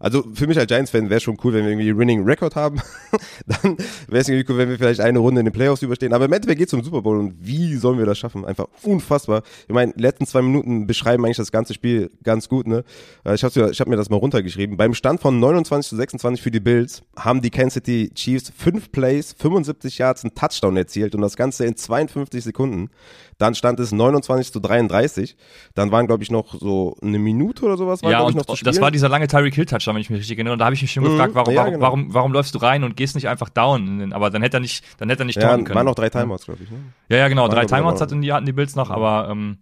also 0.00 0.24
für 0.34 0.46
mich 0.46 0.58
als 0.58 0.66
Giants-Fan 0.66 1.10
wäre 1.10 1.20
schon 1.20 1.36
cool, 1.44 1.52
wenn 1.52 1.64
wir 1.64 1.70
irgendwie 1.70 1.96
Winning 1.96 2.24
Record 2.24 2.56
haben. 2.56 2.80
Dann 3.46 3.76
wäre 4.08 4.22
es 4.22 4.28
irgendwie 4.28 4.50
cool, 4.50 4.58
wenn 4.58 4.70
wir 4.70 4.78
vielleicht 4.78 5.00
eine 5.00 5.18
Runde 5.18 5.40
in 5.40 5.46
den 5.46 5.52
Playoffs 5.52 5.82
überstehen. 5.82 6.12
Aber 6.14 6.24
im 6.24 6.32
Endeffekt 6.32 6.58
geht 6.58 6.68
es 6.68 6.74
um 6.74 6.82
Super 6.82 7.02
Bowl 7.02 7.18
und 7.18 7.34
wie 7.38 7.76
sollen 7.76 7.98
wir 7.98 8.06
das 8.06 8.18
schaffen? 8.18 8.44
Einfach 8.44 8.66
unfassbar. 8.82 9.42
Ich 9.68 9.74
meine, 9.74 9.92
die 9.92 10.02
letzten 10.02 10.26
zwei 10.26 10.42
Minuten 10.42 10.86
beschreiben 10.86 11.24
eigentlich 11.24 11.36
das 11.36 11.52
ganze 11.52 11.74
Spiel 11.74 12.10
ganz 12.24 12.48
gut. 12.48 12.66
Ne? 12.66 12.82
Äh, 13.24 13.34
ich 13.34 13.44
habe 13.44 13.70
ich 13.70 13.80
hab 13.80 13.88
mir 13.88 13.96
das 13.96 14.10
mal 14.10 14.16
runtergeschrieben. 14.16 14.76
Beim 14.76 14.94
Stand 14.94 15.20
von 15.20 15.38
29 15.38 15.90
zu 15.90 15.96
26 15.96 16.42
für 16.42 16.50
die 16.50 16.60
Bills 16.60 17.02
haben 17.16 17.42
die 17.42 17.50
Kansas 17.50 17.74
City 17.74 18.10
Chiefs 18.14 18.52
fünf 18.56 18.90
Plays, 18.90 19.34
75 19.38 19.98
Yards, 19.98 20.24
einen 20.24 20.34
Touchdown 20.34 20.76
erzielt 20.76 21.14
und 21.14 21.20
das 21.20 21.36
Ganze 21.36 21.66
in 21.66 21.76
52 21.76 22.42
Sekunden. 22.42 22.90
Dann 23.38 23.54
stand 23.54 23.80
es 23.80 23.90
29 23.90 24.52
zu 24.52 24.60
33. 24.60 25.36
Dann 25.74 25.90
waren, 25.90 26.06
glaube 26.06 26.22
ich, 26.22 26.30
noch 26.30 26.60
so 26.60 26.96
eine 27.00 27.18
Minute 27.18 27.64
oder 27.64 27.78
sowas. 27.78 28.02
War, 28.02 28.10
ja, 28.10 28.20
und 28.20 28.36
das 28.66 28.80
war 28.80 28.90
dieser 28.90 29.08
lange 29.08 29.28
Tyreek 29.28 29.54
Hill 29.54 29.64
Touchdown, 29.90 29.94
wenn 29.94 30.00
ich 30.00 30.10
mich 30.10 30.20
richtig 30.20 30.38
erinnere. 30.38 30.52
Und 30.52 30.58
da 30.58 30.66
habe 30.66 30.74
ich 30.74 30.82
mich 30.82 30.92
schon 30.92 31.04
mhm, 31.04 31.10
gefragt, 31.10 31.34
warum, 31.34 31.54
ja, 31.54 31.64
genau. 31.64 31.80
warum, 31.80 32.14
warum, 32.14 32.32
läufst 32.32 32.54
du 32.54 32.58
rein 32.58 32.84
und 32.84 32.96
gehst 32.96 33.14
nicht 33.14 33.28
einfach 33.28 33.48
down? 33.48 34.12
Aber 34.12 34.30
dann 34.30 34.42
hätte 34.42 34.58
er 34.58 34.60
nicht, 34.60 34.84
dann 34.98 35.08
hätte 35.08 35.22
er 35.22 35.26
nicht 35.26 35.40
ja, 35.40 35.50
können. 35.50 35.68
Waren 35.74 35.86
noch 35.86 35.94
drei 35.94 36.08
Timeouts, 36.08 36.44
glaube 36.44 36.62
ich. 36.62 36.70
Ne? 36.70 36.78
Ja, 37.08 37.18
ja, 37.18 37.28
genau. 37.28 37.42
Waren 37.42 37.50
drei 37.50 37.66
Timeouts 37.66 38.00
hatten 38.00 38.22
die, 38.22 38.32
hatten 38.32 38.46
die 38.46 38.52
Bills 38.52 38.76
noch, 38.76 38.90
aber 38.90 39.28
ähm, 39.30 39.58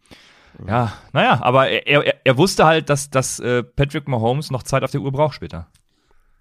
Ja, 0.66 0.92
naja, 1.12 1.40
aber 1.42 1.68
er, 1.68 1.86
er, 1.86 2.14
er 2.24 2.36
wusste 2.36 2.66
halt, 2.66 2.90
dass, 2.90 3.10
dass 3.10 3.38
äh, 3.40 3.62
Patrick 3.62 4.08
Mahomes 4.08 4.50
noch 4.50 4.62
Zeit 4.62 4.82
auf 4.82 4.90
der 4.90 5.00
Uhr 5.00 5.12
braucht 5.12 5.34
später. 5.34 5.68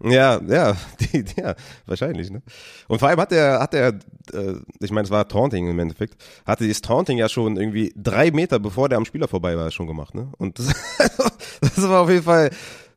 Ja, 0.04 0.40
ja, 0.48 0.76
die, 1.00 1.26
ja, 1.38 1.56
wahrscheinlich, 1.88 2.30
ne? 2.30 2.44
Und 2.88 3.00
vor 3.00 3.10
allem 3.10 3.20
hat 3.20 3.32
er, 3.32 3.60
hat 3.60 3.74
er, 3.74 3.94
äh, 4.32 4.54
ich 4.80 4.92
meine, 4.92 5.06
es 5.06 5.12
war 5.12 5.28
Taunting 5.28 5.68
im 5.68 5.80
Endeffekt, 5.80 6.16
hatte 6.46 6.66
dieses 6.66 6.82
Taunting 6.82 7.18
ja 7.18 7.28
schon 7.30 7.58
irgendwie 7.58 7.92
drei 7.96 8.30
Meter 8.30 8.60
bevor 8.60 8.90
der 8.90 9.00
am 9.00 9.06
Spieler 9.06 9.28
vorbei 9.28 9.58
war, 9.58 9.72
schon 9.72 9.88
gemacht, 9.88 10.14
ne? 10.14 10.32
Und 10.38 10.60
das, 10.60 10.68
das 11.62 11.90
war 11.90 12.02
auf 12.02 12.10
jeden 12.10 12.24
Fall, 12.24 12.52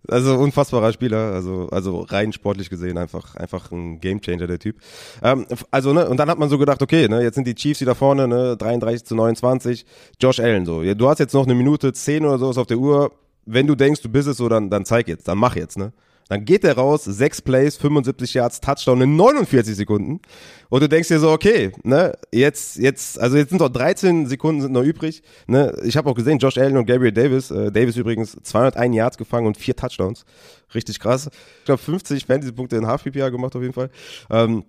also 0.08 0.36
unfassbarer 0.36 0.92
Spieler, 0.92 1.32
also 1.32 1.68
also 1.70 2.00
rein 2.00 2.32
sportlich 2.32 2.70
gesehen 2.70 2.98
einfach 2.98 3.36
einfach 3.36 3.70
ein 3.70 4.00
Gamechanger 4.00 4.46
der 4.46 4.58
Typ. 4.58 4.76
Ähm, 5.22 5.46
also 5.70 5.92
ne 5.92 6.08
und 6.08 6.16
dann 6.16 6.30
hat 6.30 6.38
man 6.38 6.48
so 6.48 6.58
gedacht, 6.58 6.82
okay, 6.82 7.08
ne 7.08 7.22
jetzt 7.22 7.34
sind 7.34 7.46
die 7.46 7.54
Chiefs 7.54 7.80
wieder 7.80 7.94
vorne, 7.94 8.26
ne 8.28 8.56
33 8.56 9.04
zu 9.04 9.14
29, 9.14 9.84
Josh 10.20 10.40
Allen 10.40 10.66
so. 10.66 10.82
Du 10.94 11.08
hast 11.08 11.18
jetzt 11.18 11.34
noch 11.34 11.44
eine 11.44 11.54
Minute 11.54 11.92
10 11.92 12.24
oder 12.24 12.38
so 12.38 12.48
auf 12.48 12.66
der 12.66 12.78
Uhr. 12.78 13.12
Wenn 13.46 13.66
du 13.66 13.74
denkst, 13.74 14.02
du 14.02 14.08
bist 14.08 14.28
es 14.28 14.36
so, 14.36 14.48
dann 14.48 14.70
dann 14.70 14.84
zeig 14.84 15.08
jetzt, 15.08 15.28
dann 15.28 15.38
mach 15.38 15.56
jetzt, 15.56 15.78
ne? 15.78 15.92
Dann 16.30 16.44
geht 16.44 16.62
er 16.62 16.76
raus, 16.76 17.02
sechs 17.04 17.42
Plays, 17.42 17.76
75 17.76 18.34
Yards, 18.34 18.60
Touchdown 18.60 19.00
in 19.00 19.16
49 19.16 19.74
Sekunden. 19.74 20.20
Und 20.68 20.80
du 20.80 20.88
denkst 20.88 21.08
dir 21.08 21.18
so, 21.18 21.32
okay, 21.32 21.72
ne, 21.82 22.12
jetzt, 22.30 22.76
jetzt, 22.76 23.18
also 23.18 23.36
jetzt 23.36 23.48
sind 23.48 23.60
doch 23.60 23.68
13 23.68 24.28
Sekunden 24.28 24.62
sind 24.62 24.70
noch 24.70 24.84
übrig. 24.84 25.24
Ne, 25.48 25.76
ich 25.82 25.96
habe 25.96 26.08
auch 26.08 26.14
gesehen, 26.14 26.38
Josh 26.38 26.56
Allen 26.56 26.76
und 26.76 26.86
Gabriel 26.86 27.10
Davis, 27.10 27.50
äh, 27.50 27.72
Davis 27.72 27.96
übrigens 27.96 28.36
201 28.44 28.94
Yards 28.94 29.18
gefangen 29.18 29.48
und 29.48 29.56
vier 29.56 29.74
Touchdowns. 29.74 30.24
Richtig 30.72 31.00
krass. 31.00 31.28
Ich 31.58 31.64
glaube 31.64 31.82
50 31.82 32.24
Fantasy-Punkte 32.26 32.76
in 32.76 32.86
Half-PPA 32.86 33.30
gemacht 33.30 33.56
auf 33.56 33.62
jeden 33.62 33.74
Fall. 33.74 33.90
Ähm, 34.30 34.62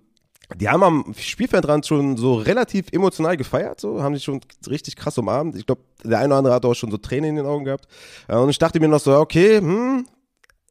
die 0.56 0.68
haben 0.68 0.82
am 0.82 1.14
Spielfeldrand 1.16 1.86
schon 1.86 2.18
so 2.18 2.34
relativ 2.34 2.88
emotional 2.92 3.38
gefeiert, 3.38 3.80
so 3.80 4.02
haben 4.02 4.16
sich 4.16 4.24
schon 4.24 4.42
richtig 4.68 4.96
krass 4.96 5.16
umarmt. 5.20 5.56
Ich 5.56 5.68
glaube, 5.68 5.82
der 6.04 6.18
eine 6.18 6.30
oder 6.30 6.38
andere 6.38 6.54
hat 6.56 6.66
auch 6.66 6.74
schon 6.74 6.90
so 6.90 6.98
Tränen 6.98 7.30
in 7.30 7.36
den 7.36 7.46
Augen 7.46 7.66
gehabt. 7.66 7.88
Und 8.28 8.50
ich 8.50 8.58
dachte 8.58 8.80
mir 8.80 8.88
noch 8.88 9.00
so, 9.00 9.16
okay, 9.16 9.60
hm, 9.60 10.08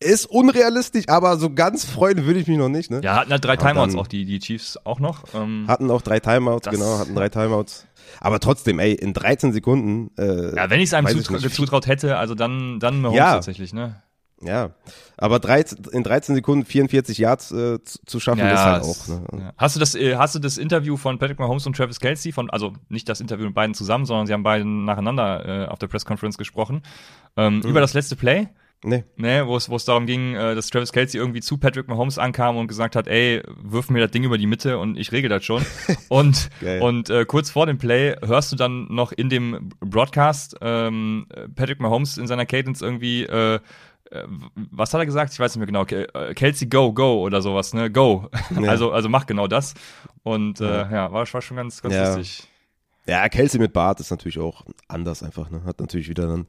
ist 0.00 0.26
unrealistisch, 0.26 1.04
aber 1.08 1.36
so 1.36 1.52
ganz 1.52 1.84
freuen 1.84 2.24
würde 2.24 2.40
ich 2.40 2.46
mich 2.46 2.56
noch 2.56 2.70
nicht. 2.70 2.90
Ne? 2.90 3.00
Ja, 3.04 3.16
hatten 3.16 3.30
halt 3.30 3.44
drei 3.44 3.56
Timeouts 3.56 3.94
auch, 3.94 4.06
die, 4.06 4.24
die 4.24 4.38
Chiefs 4.38 4.78
auch 4.84 4.98
noch. 4.98 5.24
Ähm, 5.34 5.66
hatten 5.68 5.90
auch 5.90 6.02
drei 6.02 6.20
Timeouts, 6.20 6.68
genau, 6.70 6.98
hatten 6.98 7.14
drei 7.14 7.28
Timeouts. 7.28 7.86
Aber 8.18 8.40
trotzdem, 8.40 8.78
ey, 8.78 8.94
in 8.94 9.12
13 9.12 9.52
Sekunden. 9.52 10.10
Äh, 10.18 10.56
ja, 10.56 10.70
wenn 10.70 10.80
ich 10.80 10.86
es 10.86 10.94
einem 10.94 11.06
zutra 11.08 11.38
zutraut 11.38 11.86
hätte, 11.86 12.16
also 12.16 12.34
dann, 12.34 12.80
dann 12.80 13.00
Mahomes 13.02 13.18
ja. 13.18 13.34
tatsächlich, 13.34 13.72
ne? 13.72 14.02
Ja, 14.42 14.70
aber 15.18 15.38
13, 15.38 15.84
in 15.92 16.02
13 16.02 16.34
Sekunden 16.34 16.64
44 16.64 17.18
Yards 17.18 17.52
äh, 17.52 17.78
zu 17.84 18.20
schaffen, 18.20 18.38
ja, 18.38 18.52
ist 18.52 18.60
halt 18.60 18.84
auch. 18.84 19.08
Ne? 19.08 19.22
Ja. 19.32 19.52
Hast 19.58 19.76
du 19.76 19.80
das, 19.80 19.94
äh, 19.94 20.16
hast 20.16 20.34
du 20.34 20.38
das 20.38 20.56
Interview 20.56 20.96
von 20.96 21.18
Patrick 21.18 21.38
Mahomes 21.38 21.66
und 21.66 21.76
Travis 21.76 22.00
Kelsey 22.00 22.32
von, 22.32 22.48
also 22.48 22.72
nicht 22.88 23.06
das 23.10 23.20
Interview 23.20 23.44
mit 23.44 23.54
beiden 23.54 23.74
zusammen, 23.74 24.06
sondern 24.06 24.26
sie 24.26 24.32
haben 24.32 24.42
beiden 24.42 24.86
nacheinander 24.86 25.46
äh, 25.46 25.66
auf 25.66 25.78
der 25.78 25.88
Pressconference 25.88 26.38
gesprochen 26.38 26.82
ähm, 27.36 27.56
mhm. 27.56 27.62
über 27.64 27.80
das 27.80 27.92
letzte 27.92 28.16
Play? 28.16 28.48
Nee. 28.82 29.04
Nee, 29.16 29.46
wo 29.46 29.56
es, 29.56 29.68
wo 29.68 29.76
es 29.76 29.84
darum 29.84 30.06
ging, 30.06 30.34
äh, 30.34 30.54
dass 30.54 30.70
Travis 30.70 30.92
Kelsey 30.92 31.20
irgendwie 31.20 31.42
zu 31.42 31.58
Patrick 31.58 31.86
Mahomes 31.88 32.18
ankam 32.18 32.56
und 32.56 32.66
gesagt 32.66 32.96
hat, 32.96 33.08
ey, 33.08 33.42
wirf 33.62 33.90
mir 33.90 34.00
das 34.00 34.10
Ding 34.10 34.24
über 34.24 34.38
die 34.38 34.46
Mitte 34.46 34.78
und 34.78 34.96
ich 34.96 35.12
regel 35.12 35.28
das 35.28 35.44
schon. 35.44 35.64
und 36.08 36.48
und 36.80 37.10
äh, 37.10 37.26
kurz 37.26 37.50
vor 37.50 37.66
dem 37.66 37.76
Play 37.76 38.16
hörst 38.24 38.52
du 38.52 38.56
dann 38.56 38.86
noch 38.88 39.12
in 39.12 39.28
dem 39.28 39.68
Broadcast 39.80 40.56
ähm, 40.62 41.26
Patrick 41.54 41.80
Mahomes 41.80 42.16
in 42.16 42.26
seiner 42.26 42.46
Cadence 42.46 42.80
irgendwie 42.80 43.24
äh, 43.24 43.56
äh 43.56 43.60
was 44.70 44.94
hat 44.94 45.00
er 45.00 45.06
gesagt? 45.06 45.34
Ich 45.34 45.40
weiß 45.40 45.56
nicht 45.56 45.70
mehr 45.70 45.84
genau. 45.84 45.84
Äh, 45.84 46.32
Kelsey, 46.32 46.66
go, 46.66 46.94
go 46.94 47.20
oder 47.20 47.42
sowas, 47.42 47.74
ne? 47.74 47.90
Go. 47.90 48.30
Ja. 48.58 48.70
Also, 48.70 48.92
also 48.92 49.10
mach 49.10 49.26
genau 49.26 49.46
das. 49.46 49.74
Und 50.22 50.60
äh, 50.60 50.64
ja, 50.64 51.12
war, 51.12 51.30
war 51.30 51.42
schon 51.42 51.56
ganz, 51.56 51.82
ganz 51.82 51.94
ja. 51.94 52.16
lustig. 52.16 52.48
Ja, 53.06 53.28
Kelsey 53.28 53.60
mit 53.60 53.72
Bart 53.72 54.00
ist 54.00 54.10
natürlich 54.10 54.38
auch 54.38 54.64
anders 54.88 55.22
einfach, 55.22 55.50
ne? 55.50 55.64
Hat 55.64 55.80
natürlich 55.80 56.08
wieder 56.08 56.26
dann 56.26 56.46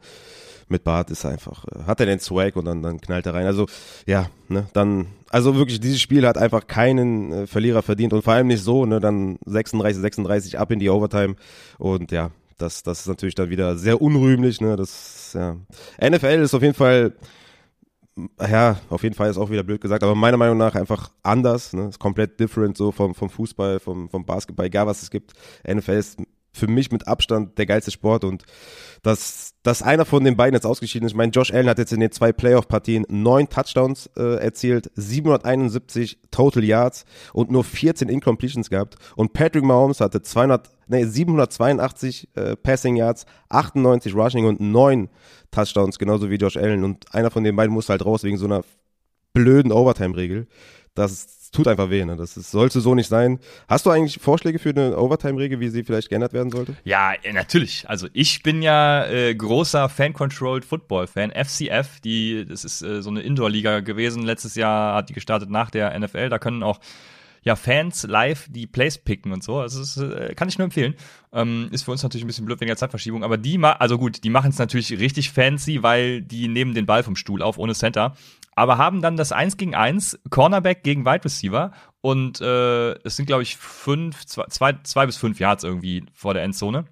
mit 0.72 0.84
Bart 0.84 1.12
ist 1.12 1.26
einfach, 1.26 1.66
äh, 1.66 1.84
hat 1.86 2.00
er 2.00 2.06
den 2.06 2.20
Swag 2.20 2.56
und 2.56 2.66
dann, 2.66 2.82
dann 2.82 3.00
knallt 3.00 3.26
er 3.26 3.34
rein. 3.34 3.46
Also 3.46 3.68
ja, 4.08 4.28
ne, 4.48 4.68
dann, 4.74 5.08
also 5.30 5.56
wirklich, 5.56 5.80
dieses 5.80 6.02
Spiel 6.02 6.26
hat 6.26 6.38
einfach 6.38 6.66
keinen 6.68 7.32
äh, 7.32 7.48
Verlierer 7.48 7.84
verdient 7.84 8.14
und 8.14 8.24
vor 8.24 8.34
allem 8.34 8.48
nicht 8.48 8.64
so, 8.64 8.86
ne, 8.86 9.00
dann 9.00 9.38
36, 9.46 10.02
36 10.02 10.58
ab 10.58 10.72
in 10.72 10.80
die 10.80 10.90
Overtime 10.90 11.36
und 11.78 12.12
ja, 12.12 12.32
das, 12.58 12.84
das 12.84 13.02
ist 13.02 13.08
natürlich 13.08 13.36
dann 13.36 13.50
wieder 13.50 13.78
sehr 13.78 14.02
unrühmlich, 14.02 14.62
ne, 14.62 14.76
das, 14.76 15.34
ja. 15.34 15.58
NFL 16.02 16.42
ist 16.42 16.54
auf 16.54 16.62
jeden 16.62 16.74
Fall, 16.74 17.14
ja, 18.40 18.78
auf 18.90 19.04
jeden 19.04 19.16
Fall 19.16 19.30
ist 19.30 19.38
auch 19.38 19.50
wieder 19.50 19.64
blöd 19.64 19.82
gesagt, 19.82 20.04
aber 20.04 20.16
meiner 20.16 20.38
Meinung 20.38 20.58
nach 20.58 20.76
einfach 20.76 21.12
anders, 21.24 21.74
ne, 21.74 21.90
ist 21.90 22.00
komplett 22.00 22.40
different 22.40 22.78
so 22.78 22.92
vom, 22.92 23.14
vom 23.14 23.30
Fußball, 23.30 23.80
vom, 23.80 24.10
vom 24.10 24.26
Basketball, 24.26 24.66
egal 24.66 24.88
was 24.88 25.02
es 25.02 25.12
gibt. 25.12 25.34
NFL 25.68 25.92
ist 25.92 26.20
für 26.54 26.68
mich 26.68 26.92
mit 26.92 27.08
Abstand 27.08 27.58
der 27.58 27.66
geilste 27.66 27.92
Sport 27.92 28.24
und 28.24 28.44
dass, 29.04 29.54
dass 29.64 29.82
einer 29.82 30.06
von 30.06 30.24
den 30.24 30.36
beiden 30.36 30.54
jetzt 30.54 30.66
ausgeschieden 30.66 31.06
ist. 31.06 31.14
Ich 31.14 31.18
meine, 31.18 31.32
Josh 31.32 31.52
Allen 31.52 31.68
hat 31.68 31.80
jetzt 31.80 31.94
in 31.94 32.00
den 32.00 32.12
zwei 32.12 32.32
Playoff-Partien 32.32 33.06
neun 33.10 33.48
Touchdowns 33.50 34.10
äh, 34.18 34.36
erzielt, 34.36 34.92
771 34.96 36.20
Total 36.30 36.64
Yards 36.64 37.06
und 37.34 37.52
nur 37.52 37.64
14 37.64 38.10
Incompletions 38.10 38.70
gehabt. 38.70 38.96
Und 39.16 39.34
Patrick 39.34 39.64
Mahomes 39.64 40.02
hatte 40.02 40.22
200, 40.22 40.70
nee, 40.88 41.06
782 41.06 42.30
äh, 42.36 42.56
Passing 42.56 42.98
Yards, 42.98 43.26
98 43.50 44.14
Rushing 44.14 44.46
und 44.46 44.60
neun 44.60 45.10
Touchdowns, 45.52 45.98
genauso 45.98 46.30
wie 46.30 46.36
Josh 46.36 46.58
Allen. 46.58 46.84
Und 46.84 47.14
einer 47.14 47.32
von 47.32 47.44
den 47.44 47.56
beiden 47.56 47.74
muss 47.74 47.90
halt 47.90 48.06
raus 48.06 48.24
wegen 48.24 48.38
so 48.38 48.46
einer 48.46 48.64
blöden 49.34 49.72
Overtime-Regel. 49.72 50.48
Das 50.94 51.41
tut 51.52 51.68
einfach 51.68 51.90
weh, 51.90 52.06
ne? 52.06 52.16
Das 52.16 52.38
ist, 52.38 52.52
sollte 52.52 52.82
so 52.82 52.96
nicht 52.96 53.08
sein. 53.08 53.40
Hast 53.68 53.86
du 53.86 53.90
eigentlich 53.90 54.20
Vorschläge 54.22 54.60
für 54.60 54.70
eine 54.70 54.98
Overtime-Regel, 54.98 55.60
wie 55.60 55.70
sie 55.70 55.84
vielleicht 55.84 56.10
geändert 56.10 56.34
werden 56.34 56.52
sollte? 56.52 56.76
Ja, 56.84 57.14
äh, 57.14 57.34
natürlich. 57.34 57.90
Also 57.90 58.08
ich 58.14 58.42
bin 58.44 58.62
ja 58.62 59.06
äh, 59.06 59.36
großer 59.36 59.90
Fan-Controlled 59.90 60.66
Football-Fan. 60.66 61.32
FCF, 61.32 62.00
die, 62.02 62.46
das 62.46 62.64
ist 62.64 62.82
äh, 62.82 63.02
so 63.02 63.10
eine 63.10 63.22
Indoor-Liga 63.22 63.82
gewesen. 63.82 64.24
Letztes 64.24 64.56
Jahr 64.56 64.96
hat 64.96 65.10
die 65.10 65.14
gestartet 65.14 65.50
nach 65.50 65.72
der 65.72 65.98
NFL. 66.00 66.30
Da 66.30 66.40
können 66.40 66.64
auch 66.64 66.80
ja, 67.44 67.56
Fans 67.56 68.04
live 68.04 68.48
die 68.50 68.68
Plays 68.68 68.98
picken 68.98 69.32
und 69.32 69.44
so. 69.44 69.60
Also 69.60 69.80
das 69.80 69.98
äh, 69.98 70.36
kann 70.36 70.48
ich 70.48 70.58
nur 70.58 70.66
empfehlen. 70.66 70.96
Ähm, 71.34 71.70
ist 71.72 71.84
für 71.84 71.92
uns 71.92 72.04
natürlich 72.04 72.24
ein 72.24 72.28
bisschen 72.28 72.46
blöd 72.46 72.60
wegen 72.62 72.68
der 72.68 72.78
Zeitverschiebung, 72.78 73.24
aber 73.24 73.38
die, 73.38 73.58
ma 73.58 73.74
also 73.74 73.98
gut, 73.98 74.24
die 74.24 74.30
machen 74.30 74.52
es 74.52 74.60
natürlich 74.60 74.92
richtig 75.00 75.32
fancy, 75.32 75.82
weil 75.82 76.22
die 76.22 76.48
nehmen 76.48 76.76
den 76.76 76.86
Ball 76.86 77.04
vom 77.04 77.16
Stuhl 77.16 77.42
auf 77.42 77.58
ohne 77.58 77.74
Center 77.74 78.16
aber 78.56 78.78
haben 78.78 79.02
dann 79.02 79.18
das 79.18 79.32
1 79.32 79.58
gegen 79.58 79.76
1, 79.76 80.20
Cornerback 80.30 80.84
gegen 80.84 81.06
Wide 81.06 81.26
Receiver 81.26 81.72
und 82.02 82.42
äh, 82.42 82.94
es 83.04 83.16
sind, 83.16 83.26
glaube 83.26 83.44
ich, 83.44 83.58
fünf, 83.58 84.26
zwei, 84.26 84.46
zwei, 84.50 84.74
zwei 84.84 85.06
bis 85.06 85.18
fünf 85.18 85.40
Yards 85.40 85.64
irgendwie 85.64 86.04
vor 86.14 86.34
der 86.34 86.44
Endzone. 86.44 86.86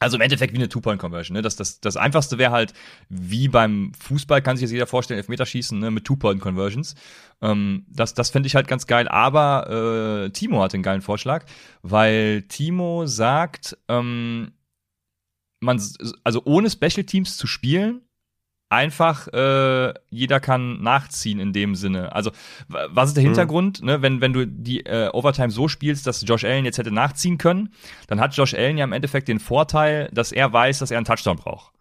Also 0.00 0.16
im 0.16 0.20
Endeffekt 0.20 0.52
wie 0.52 0.58
eine 0.58 0.68
Two-Point-Conversion. 0.68 1.34
Ne? 1.34 1.40
Das, 1.40 1.56
das, 1.56 1.80
das 1.80 1.96
Einfachste 1.96 2.36
wäre 2.36 2.50
halt, 2.50 2.74
wie 3.08 3.48
beim 3.48 3.92
Fußball, 3.98 4.42
kann 4.42 4.56
sich 4.56 4.62
jetzt 4.62 4.72
jeder 4.72 4.86
vorstellen, 4.86 5.18
Elfmeterschießen 5.18 5.78
ne? 5.78 5.90
mit 5.90 6.04
Two-Point-Conversions. 6.04 6.94
Ähm, 7.40 7.86
das 7.88 8.12
das 8.12 8.28
fände 8.28 8.46
ich 8.46 8.54
halt 8.54 8.68
ganz 8.68 8.86
geil. 8.86 9.08
Aber 9.08 10.26
äh, 10.26 10.30
Timo 10.30 10.62
hat 10.62 10.74
einen 10.74 10.82
geilen 10.82 11.00
Vorschlag, 11.00 11.46
weil 11.82 12.42
Timo 12.42 13.06
sagt, 13.06 13.78
ähm, 13.88 14.52
man, 15.60 15.80
also 16.22 16.42
ohne 16.44 16.68
Special 16.68 17.04
Teams 17.04 17.38
zu 17.38 17.46
spielen, 17.46 18.02
einfach 18.74 19.28
äh, 19.28 19.94
jeder 20.10 20.40
kann 20.40 20.82
nachziehen 20.82 21.40
in 21.40 21.52
dem 21.52 21.74
Sinne. 21.74 22.12
Also 22.14 22.30
was 22.68 23.08
ist 23.08 23.16
der 23.16 23.22
mhm. 23.22 23.28
Hintergrund? 23.28 23.80
Mhm. 23.80 23.86
Ne? 23.86 24.02
Wenn, 24.02 24.20
wenn 24.20 24.32
du 24.32 24.46
die 24.46 24.84
äh, 24.84 25.08
Overtime 25.12 25.50
so 25.50 25.68
spielst, 25.68 26.06
dass 26.06 26.24
Josh 26.26 26.44
Allen 26.44 26.64
jetzt 26.64 26.78
hätte 26.78 26.90
nachziehen 26.90 27.38
können, 27.38 27.70
dann 28.08 28.20
hat 28.20 28.36
Josh 28.36 28.54
Allen 28.54 28.76
ja 28.76 28.84
im 28.84 28.92
Endeffekt 28.92 29.28
den 29.28 29.38
Vorteil, 29.38 30.10
dass 30.12 30.32
er 30.32 30.52
weiß, 30.52 30.80
dass 30.80 30.90
er 30.90 30.98
einen 30.98 31.06
Touchdown 31.06 31.36
braucht. 31.36 31.72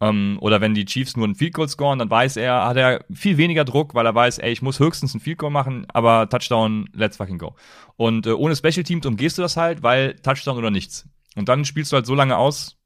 Ähm, 0.00 0.38
oder 0.40 0.60
wenn 0.60 0.74
die 0.74 0.84
Chiefs 0.84 1.16
nur 1.16 1.24
einen 1.24 1.36
Field 1.36 1.54
Goal 1.54 1.68
scoren, 1.68 1.98
dann 1.98 2.10
weiß 2.10 2.36
er, 2.36 2.66
hat 2.66 2.76
er 2.76 3.04
viel 3.12 3.36
weniger 3.36 3.64
Druck, 3.64 3.94
weil 3.94 4.06
er 4.06 4.14
weiß, 4.14 4.38
ey, 4.38 4.52
ich 4.52 4.62
muss 4.62 4.80
höchstens 4.80 5.14
einen 5.14 5.20
Field 5.20 5.38
Goal 5.38 5.52
machen, 5.52 5.86
aber 5.92 6.28
Touchdown, 6.28 6.88
let's 6.92 7.16
fucking 7.16 7.38
go. 7.38 7.54
Und 7.96 8.26
äh, 8.26 8.32
ohne 8.32 8.56
Special 8.56 8.82
Teams 8.82 9.06
umgehst 9.06 9.38
du 9.38 9.42
das 9.42 9.56
halt, 9.56 9.82
weil 9.82 10.14
Touchdown 10.16 10.58
oder 10.58 10.70
nichts. 10.70 11.08
Und 11.36 11.48
dann 11.48 11.64
spielst 11.64 11.92
du 11.92 11.96
halt 11.96 12.06
so 12.06 12.14
lange 12.14 12.36
aus, 12.36 12.76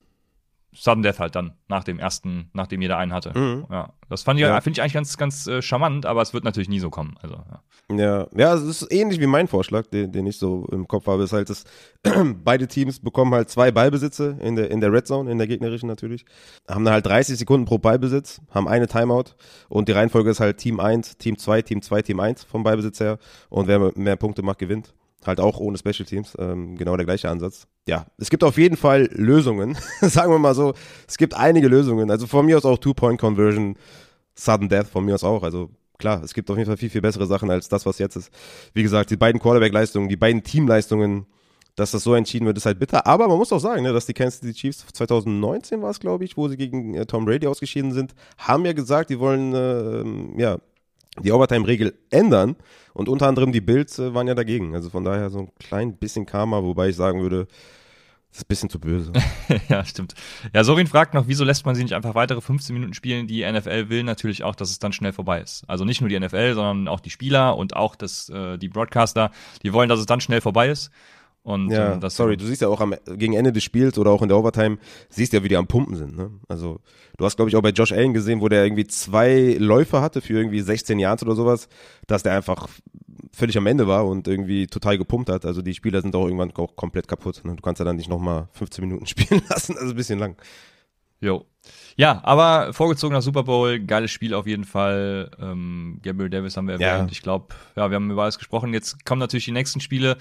Sudden 0.72 1.02
Death 1.02 1.18
halt 1.18 1.34
dann 1.34 1.54
nach 1.68 1.82
dem 1.82 1.98
ersten, 1.98 2.50
nachdem 2.52 2.82
jeder 2.82 2.98
einen 2.98 3.12
hatte. 3.12 3.36
Mhm. 3.36 3.66
Ja, 3.70 3.94
das 4.10 4.22
fand 4.22 4.38
ich, 4.38 4.44
ja. 4.44 4.60
finde 4.60 4.78
ich 4.78 4.82
eigentlich 4.82 4.92
ganz, 4.92 5.16
ganz 5.16 5.46
äh, 5.46 5.62
charmant, 5.62 6.04
aber 6.04 6.20
es 6.20 6.34
wird 6.34 6.44
natürlich 6.44 6.68
nie 6.68 6.78
so 6.78 6.90
kommen. 6.90 7.16
Also, 7.22 7.36
ja. 7.90 7.96
ja, 7.96 8.26
ja, 8.36 8.54
es 8.54 8.62
ist 8.62 8.92
ähnlich 8.92 9.18
wie 9.18 9.26
mein 9.26 9.48
Vorschlag, 9.48 9.86
den, 9.86 10.12
den 10.12 10.26
ich 10.26 10.38
so 10.38 10.66
im 10.70 10.86
Kopf 10.86 11.06
habe, 11.06 11.22
ist 11.22 11.32
halt, 11.32 11.48
dass 11.48 11.64
beide 12.44 12.68
Teams 12.68 13.00
bekommen 13.00 13.32
halt 13.32 13.48
zwei 13.48 13.70
Ballbesitze 13.70 14.36
in 14.40 14.56
der, 14.56 14.70
in 14.70 14.80
der 14.80 14.92
Red 14.92 15.06
Zone, 15.06 15.30
in 15.30 15.38
der 15.38 15.46
gegnerischen 15.46 15.88
natürlich, 15.88 16.26
haben 16.68 16.84
dann 16.84 16.92
halt 16.92 17.06
30 17.06 17.38
Sekunden 17.38 17.64
pro 17.64 17.78
Ballbesitz, 17.78 18.42
haben 18.50 18.68
eine 18.68 18.88
Timeout 18.88 19.36
und 19.70 19.88
die 19.88 19.92
Reihenfolge 19.92 20.30
ist 20.30 20.40
halt 20.40 20.58
Team 20.58 20.80
1, 20.80 21.16
Team 21.16 21.38
2, 21.38 21.62
Team 21.62 21.80
2, 21.80 22.02
Team 22.02 22.20
1 22.20 22.44
vom 22.44 22.62
Ballbesitz 22.62 23.00
her 23.00 23.18
und 23.48 23.68
wer 23.68 23.92
mehr 23.96 24.16
Punkte 24.16 24.42
macht, 24.42 24.58
gewinnt. 24.58 24.92
Halt 25.26 25.40
auch 25.40 25.58
ohne 25.58 25.76
Special 25.78 26.06
Teams, 26.06 26.36
ähm, 26.38 26.76
genau 26.76 26.96
der 26.96 27.04
gleiche 27.04 27.28
Ansatz. 27.28 27.66
Ja, 27.88 28.06
es 28.18 28.30
gibt 28.30 28.44
auf 28.44 28.56
jeden 28.56 28.76
Fall 28.76 29.08
Lösungen, 29.12 29.76
sagen 30.00 30.32
wir 30.32 30.38
mal 30.38 30.54
so. 30.54 30.74
Es 31.08 31.18
gibt 31.18 31.34
einige 31.34 31.68
Lösungen. 31.68 32.10
Also 32.10 32.26
von 32.26 32.46
mir 32.46 32.56
aus 32.56 32.64
auch 32.64 32.78
Two-Point-Conversion, 32.78 33.76
Sudden 34.34 34.68
Death 34.68 34.86
von 34.86 35.04
mir 35.04 35.14
aus 35.14 35.24
auch. 35.24 35.42
Also 35.42 35.70
klar, 35.98 36.22
es 36.22 36.34
gibt 36.34 36.50
auf 36.50 36.56
jeden 36.56 36.68
Fall 36.68 36.76
viel, 36.76 36.90
viel 36.90 37.00
bessere 37.00 37.26
Sachen 37.26 37.50
als 37.50 37.68
das, 37.68 37.84
was 37.84 37.98
jetzt 37.98 38.16
ist. 38.16 38.30
Wie 38.74 38.82
gesagt, 38.84 39.10
die 39.10 39.16
beiden 39.16 39.40
Quarterback-Leistungen, 39.40 40.08
die 40.08 40.16
beiden 40.16 40.44
Teamleistungen, 40.44 41.26
dass 41.74 41.92
das 41.92 42.02
so 42.02 42.14
entschieden 42.14 42.46
wird, 42.46 42.56
ist 42.56 42.66
halt 42.66 42.78
bitter. 42.78 43.06
Aber 43.06 43.28
man 43.28 43.38
muss 43.38 43.52
auch 43.52 43.60
sagen, 43.60 43.82
ne, 43.82 43.92
dass 43.92 44.06
die 44.06 44.14
Kansas 44.14 44.40
City 44.40 44.52
Chiefs 44.52 44.86
2019 44.92 45.80
war 45.82 45.90
es, 45.90 46.00
glaube 46.00 46.24
ich, 46.24 46.36
wo 46.36 46.48
sie 46.48 46.56
gegen 46.56 46.94
äh, 46.94 47.06
Tom 47.06 47.24
Brady 47.24 47.46
ausgeschieden 47.46 47.92
sind, 47.92 48.14
haben 48.36 48.64
ja 48.64 48.72
gesagt, 48.72 49.10
die 49.10 49.18
wollen 49.18 49.54
äh, 49.54 50.40
ja 50.40 50.58
die 51.22 51.32
Overtime-Regel 51.32 51.98
ändern. 52.10 52.56
Und 52.94 53.08
unter 53.08 53.28
anderem 53.28 53.52
die 53.52 53.60
Bills 53.60 53.98
äh, 53.98 54.14
waren 54.14 54.26
ja 54.26 54.34
dagegen. 54.34 54.74
Also 54.74 54.90
von 54.90 55.04
daher 55.04 55.30
so 55.30 55.38
ein 55.38 55.50
klein 55.58 55.96
bisschen 55.96 56.26
Karma, 56.26 56.62
wobei 56.62 56.88
ich 56.88 56.96
sagen 56.96 57.20
würde, 57.20 57.46
das 58.30 58.38
ist 58.38 58.44
ein 58.44 58.48
bisschen 58.48 58.70
zu 58.70 58.78
böse. 58.78 59.12
ja, 59.68 59.84
stimmt. 59.84 60.14
Ja, 60.54 60.62
Sorin 60.62 60.86
fragt 60.86 61.14
noch, 61.14 61.28
wieso 61.28 61.44
lässt 61.44 61.64
man 61.64 61.74
sie 61.74 61.82
nicht 61.82 61.94
einfach 61.94 62.14
weitere 62.14 62.40
15 62.40 62.74
Minuten 62.74 62.92
spielen? 62.92 63.26
Die 63.26 63.50
NFL 63.50 63.88
will 63.88 64.02
natürlich 64.02 64.44
auch, 64.44 64.54
dass 64.54 64.70
es 64.70 64.78
dann 64.78 64.92
schnell 64.92 65.12
vorbei 65.12 65.40
ist. 65.40 65.64
Also 65.66 65.84
nicht 65.84 66.00
nur 66.00 66.10
die 66.10 66.18
NFL, 66.18 66.54
sondern 66.54 66.88
auch 66.88 67.00
die 67.00 67.10
Spieler 67.10 67.56
und 67.56 67.74
auch 67.74 67.96
das, 67.96 68.28
äh, 68.28 68.58
die 68.58 68.68
Broadcaster, 68.68 69.30
die 69.62 69.72
wollen, 69.72 69.88
dass 69.88 70.00
es 70.00 70.06
dann 70.06 70.20
schnell 70.20 70.40
vorbei 70.40 70.68
ist. 70.68 70.90
Und, 71.48 71.70
ja, 71.70 71.94
ähm, 71.94 72.00
das 72.00 72.14
sorry, 72.14 72.36
du 72.36 72.44
siehst 72.44 72.60
ja 72.60 72.68
auch 72.68 72.82
am, 72.82 72.94
gegen 73.06 73.32
Ende 73.32 73.54
des 73.54 73.64
Spiels 73.64 73.96
oder 73.96 74.10
auch 74.10 74.20
in 74.20 74.28
der 74.28 74.36
Overtime, 74.36 74.76
siehst 75.08 75.32
ja, 75.32 75.42
wie 75.42 75.48
die 75.48 75.56
am 75.56 75.66
Pumpen 75.66 75.96
sind. 75.96 76.14
Ne? 76.14 76.30
Also 76.46 76.80
du 77.16 77.24
hast, 77.24 77.36
glaube 77.36 77.48
ich, 77.48 77.56
auch 77.56 77.62
bei 77.62 77.70
Josh 77.70 77.90
Allen 77.90 78.12
gesehen, 78.12 78.42
wo 78.42 78.50
der 78.50 78.64
irgendwie 78.64 78.86
zwei 78.86 79.56
Läufe 79.58 80.02
hatte 80.02 80.20
für 80.20 80.34
irgendwie 80.34 80.60
16 80.60 80.98
Yards 80.98 81.22
oder 81.22 81.34
sowas, 81.34 81.70
dass 82.06 82.22
der 82.22 82.34
einfach 82.34 82.68
völlig 83.32 83.56
am 83.56 83.66
Ende 83.66 83.88
war 83.88 84.06
und 84.06 84.28
irgendwie 84.28 84.66
total 84.66 84.98
gepumpt 84.98 85.30
hat. 85.30 85.46
Also 85.46 85.62
die 85.62 85.72
Spieler 85.72 86.02
sind 86.02 86.14
auch 86.14 86.26
irgendwann 86.26 86.54
auch 86.54 86.76
komplett 86.76 87.08
kaputt. 87.08 87.40
Ne? 87.44 87.56
Du 87.56 87.62
kannst 87.62 87.78
ja 87.78 87.86
dann 87.86 87.96
nicht 87.96 88.10
nochmal 88.10 88.48
15 88.52 88.84
Minuten 88.84 89.06
spielen 89.06 89.40
lassen, 89.48 89.74
also 89.78 89.94
ein 89.94 89.96
bisschen 89.96 90.18
lang. 90.18 90.36
Jo. 91.18 91.46
Ja, 91.96 92.20
aber 92.24 92.74
vorgezogener 92.74 93.22
Super 93.22 93.44
Bowl, 93.44 93.80
geiles 93.80 94.10
Spiel 94.10 94.34
auf 94.34 94.46
jeden 94.46 94.64
Fall. 94.64 95.30
Ähm, 95.40 95.98
Gabriel 96.02 96.28
Davis 96.28 96.58
haben 96.58 96.68
wir 96.68 96.74
erwähnt. 96.74 97.08
Ja. 97.08 97.08
Ich 97.10 97.22
glaube, 97.22 97.54
ja, 97.74 97.90
wir 97.90 97.94
haben 97.94 98.10
über 98.10 98.24
alles 98.24 98.36
gesprochen. 98.36 98.74
Jetzt 98.74 99.06
kommen 99.06 99.18
natürlich 99.18 99.46
die 99.46 99.52
nächsten 99.52 99.80
Spiele 99.80 100.18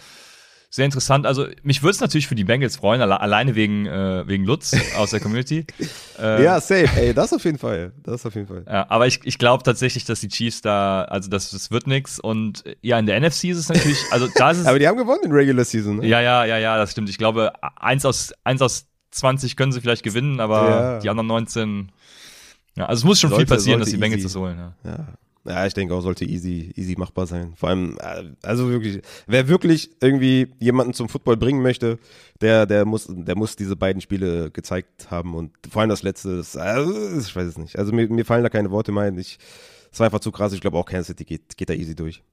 sehr 0.70 0.86
interessant. 0.86 1.26
Also 1.26 1.48
mich 1.64 1.82
würde 1.82 1.92
es 1.92 2.02
natürlich 2.02 2.28
für 2.28 2.36
die 2.36 2.44
Bengals 2.44 2.76
freuen, 2.76 3.02
alle, 3.02 3.22
alleine 3.22 3.56
wegen, 3.56 3.86
äh, 3.86 4.28
wegen 4.28 4.44
Lutz 4.44 4.76
aus 4.98 5.12
der 5.12 5.22
Community. 5.22 5.66
äh, 6.20 6.44
ja, 6.44 6.60
safe, 6.60 6.90
ey, 6.98 7.14
das 7.14 7.32
auf 7.32 7.46
jeden 7.46 7.58
Fall. 7.58 7.94
Das 8.04 8.26
auf 8.26 8.36
jeden 8.36 8.48
Fall. 8.48 8.64
Ja, 8.68 8.86
aber 8.90 9.08
ich, 9.08 9.22
ich 9.24 9.38
glaube 9.38 9.64
tatsächlich, 9.64 10.04
dass 10.04 10.20
die 10.20 10.28
Chiefs 10.28 10.62
da, 10.62 11.04
also 11.04 11.30
das, 11.30 11.52
das 11.52 11.72
wird 11.72 11.88
nix. 11.88 12.20
Und 12.20 12.64
ja, 12.82 13.00
in 13.00 13.06
der 13.06 13.20
NFC 13.20 13.46
ist 13.46 13.58
es 13.58 13.70
natürlich, 13.70 13.98
also 14.12 14.28
da 14.36 14.52
ist 14.52 14.58
es. 14.60 14.66
aber 14.66 14.78
die 14.78 14.88
haben 14.88 14.98
gewonnen 14.98 15.24
in 15.24 15.32
Regular 15.32 15.64
Season, 15.64 15.98
ne? 15.98 16.08
Ja, 16.08 16.20
ja, 16.20 16.44
ja, 16.44 16.58
ja, 16.58 16.78
das 16.78 16.92
stimmt. 16.92 17.10
Ich 17.10 17.18
glaube, 17.18 17.54
eins 17.78 18.06
aus, 18.06 18.34
eins 18.44 18.62
aus 18.62 18.88
20 19.12 19.56
können 19.56 19.72
sie 19.72 19.80
vielleicht 19.80 20.04
gewinnen, 20.04 20.42
aber 20.42 20.70
ja. 20.70 21.00
die 21.00 21.10
anderen 21.10 21.28
19. 21.28 21.92
Ja, 22.76 22.88
also 22.88 23.02
es 23.02 23.06
muss 23.06 23.20
schon 23.22 23.30
sollte, 23.30 23.46
viel 23.46 23.56
passieren, 23.56 23.80
dass 23.80 23.90
die 23.90 23.98
Bengals 23.98 24.24
das 24.24 24.36
holen. 24.36 24.58
Ja. 24.58 24.92
ja. 24.92 25.08
Ja, 25.48 25.66
ich 25.66 25.74
denke 25.74 25.94
auch, 25.94 26.02
sollte 26.02 26.26
easy, 26.26 26.74
easy 26.76 26.96
machbar 26.98 27.26
sein. 27.26 27.54
Vor 27.56 27.70
allem, 27.70 27.98
äh, 28.00 28.26
also 28.44 28.70
wirklich, 28.70 29.02
wer 29.28 29.48
wirklich 29.48 29.92
irgendwie 30.02 30.54
jemanden 30.60 30.94
zum 30.94 31.08
Football 31.08 31.38
bringen 31.38 31.62
möchte, 31.62 32.00
der, 32.42 32.66
der 32.66 32.86
muss, 32.86 33.08
der 33.10 33.38
muss 33.38 33.56
diese 33.56 33.76
beiden 33.76 34.02
Spiele 34.02 34.52
gezeigt 34.52 35.10
haben 35.10 35.36
und 35.36 35.52
vor 35.70 35.82
allem 35.82 35.90
das 35.90 36.04
letzte, 36.04 36.32
ist, 36.32 36.58
also, 36.58 36.94
ich 37.18 37.36
weiß 37.36 37.48
es 37.48 37.58
nicht. 37.58 37.80
Also 37.80 37.94
mir, 37.94 38.10
mir 38.10 38.26
fallen 38.26 38.44
da 38.44 38.50
keine 38.50 38.72
Worte 38.72 38.92
mehr 38.92 39.04
ein. 39.04 39.18
Ich, 39.18 39.40
es 39.92 40.00
war 40.00 40.06
einfach 40.06 40.20
zu 40.20 40.32
krass. 40.32 40.52
Ich 40.52 40.62
glaube 40.62 40.78
auch 40.78 40.86
Kansas 40.86 41.08
City 41.08 41.24
geht, 41.24 41.56
geht 41.56 41.70
da 41.70 41.74
easy 41.74 41.96
durch. 41.96 42.24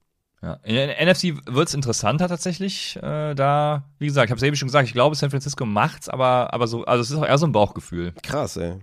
Ja. 0.41 0.59
In 0.63 0.75
der 0.75 1.03
NFC 1.05 1.35
wird 1.45 1.69
es 1.69 1.73
interessanter 1.73 2.27
tatsächlich. 2.27 2.97
Äh, 2.97 3.33
da, 3.33 3.85
wie 3.97 4.07
gesagt, 4.07 4.25
ich 4.25 4.31
habe 4.31 4.37
es 4.37 4.43
eben 4.43 4.55
schon 4.55 4.67
gesagt, 4.67 4.87
ich 4.87 4.93
glaube, 4.93 5.15
San 5.15 5.29
Francisco 5.29 5.65
macht's, 5.65 6.09
aber, 6.09 6.53
aber 6.53 6.67
so, 6.67 6.83
also 6.83 7.01
es 7.01 7.11
ist 7.11 7.17
auch 7.17 7.25
eher 7.25 7.37
so 7.37 7.47
ein 7.47 7.51
Bauchgefühl. 7.51 8.13
Krass, 8.21 8.57
ey. 8.57 8.75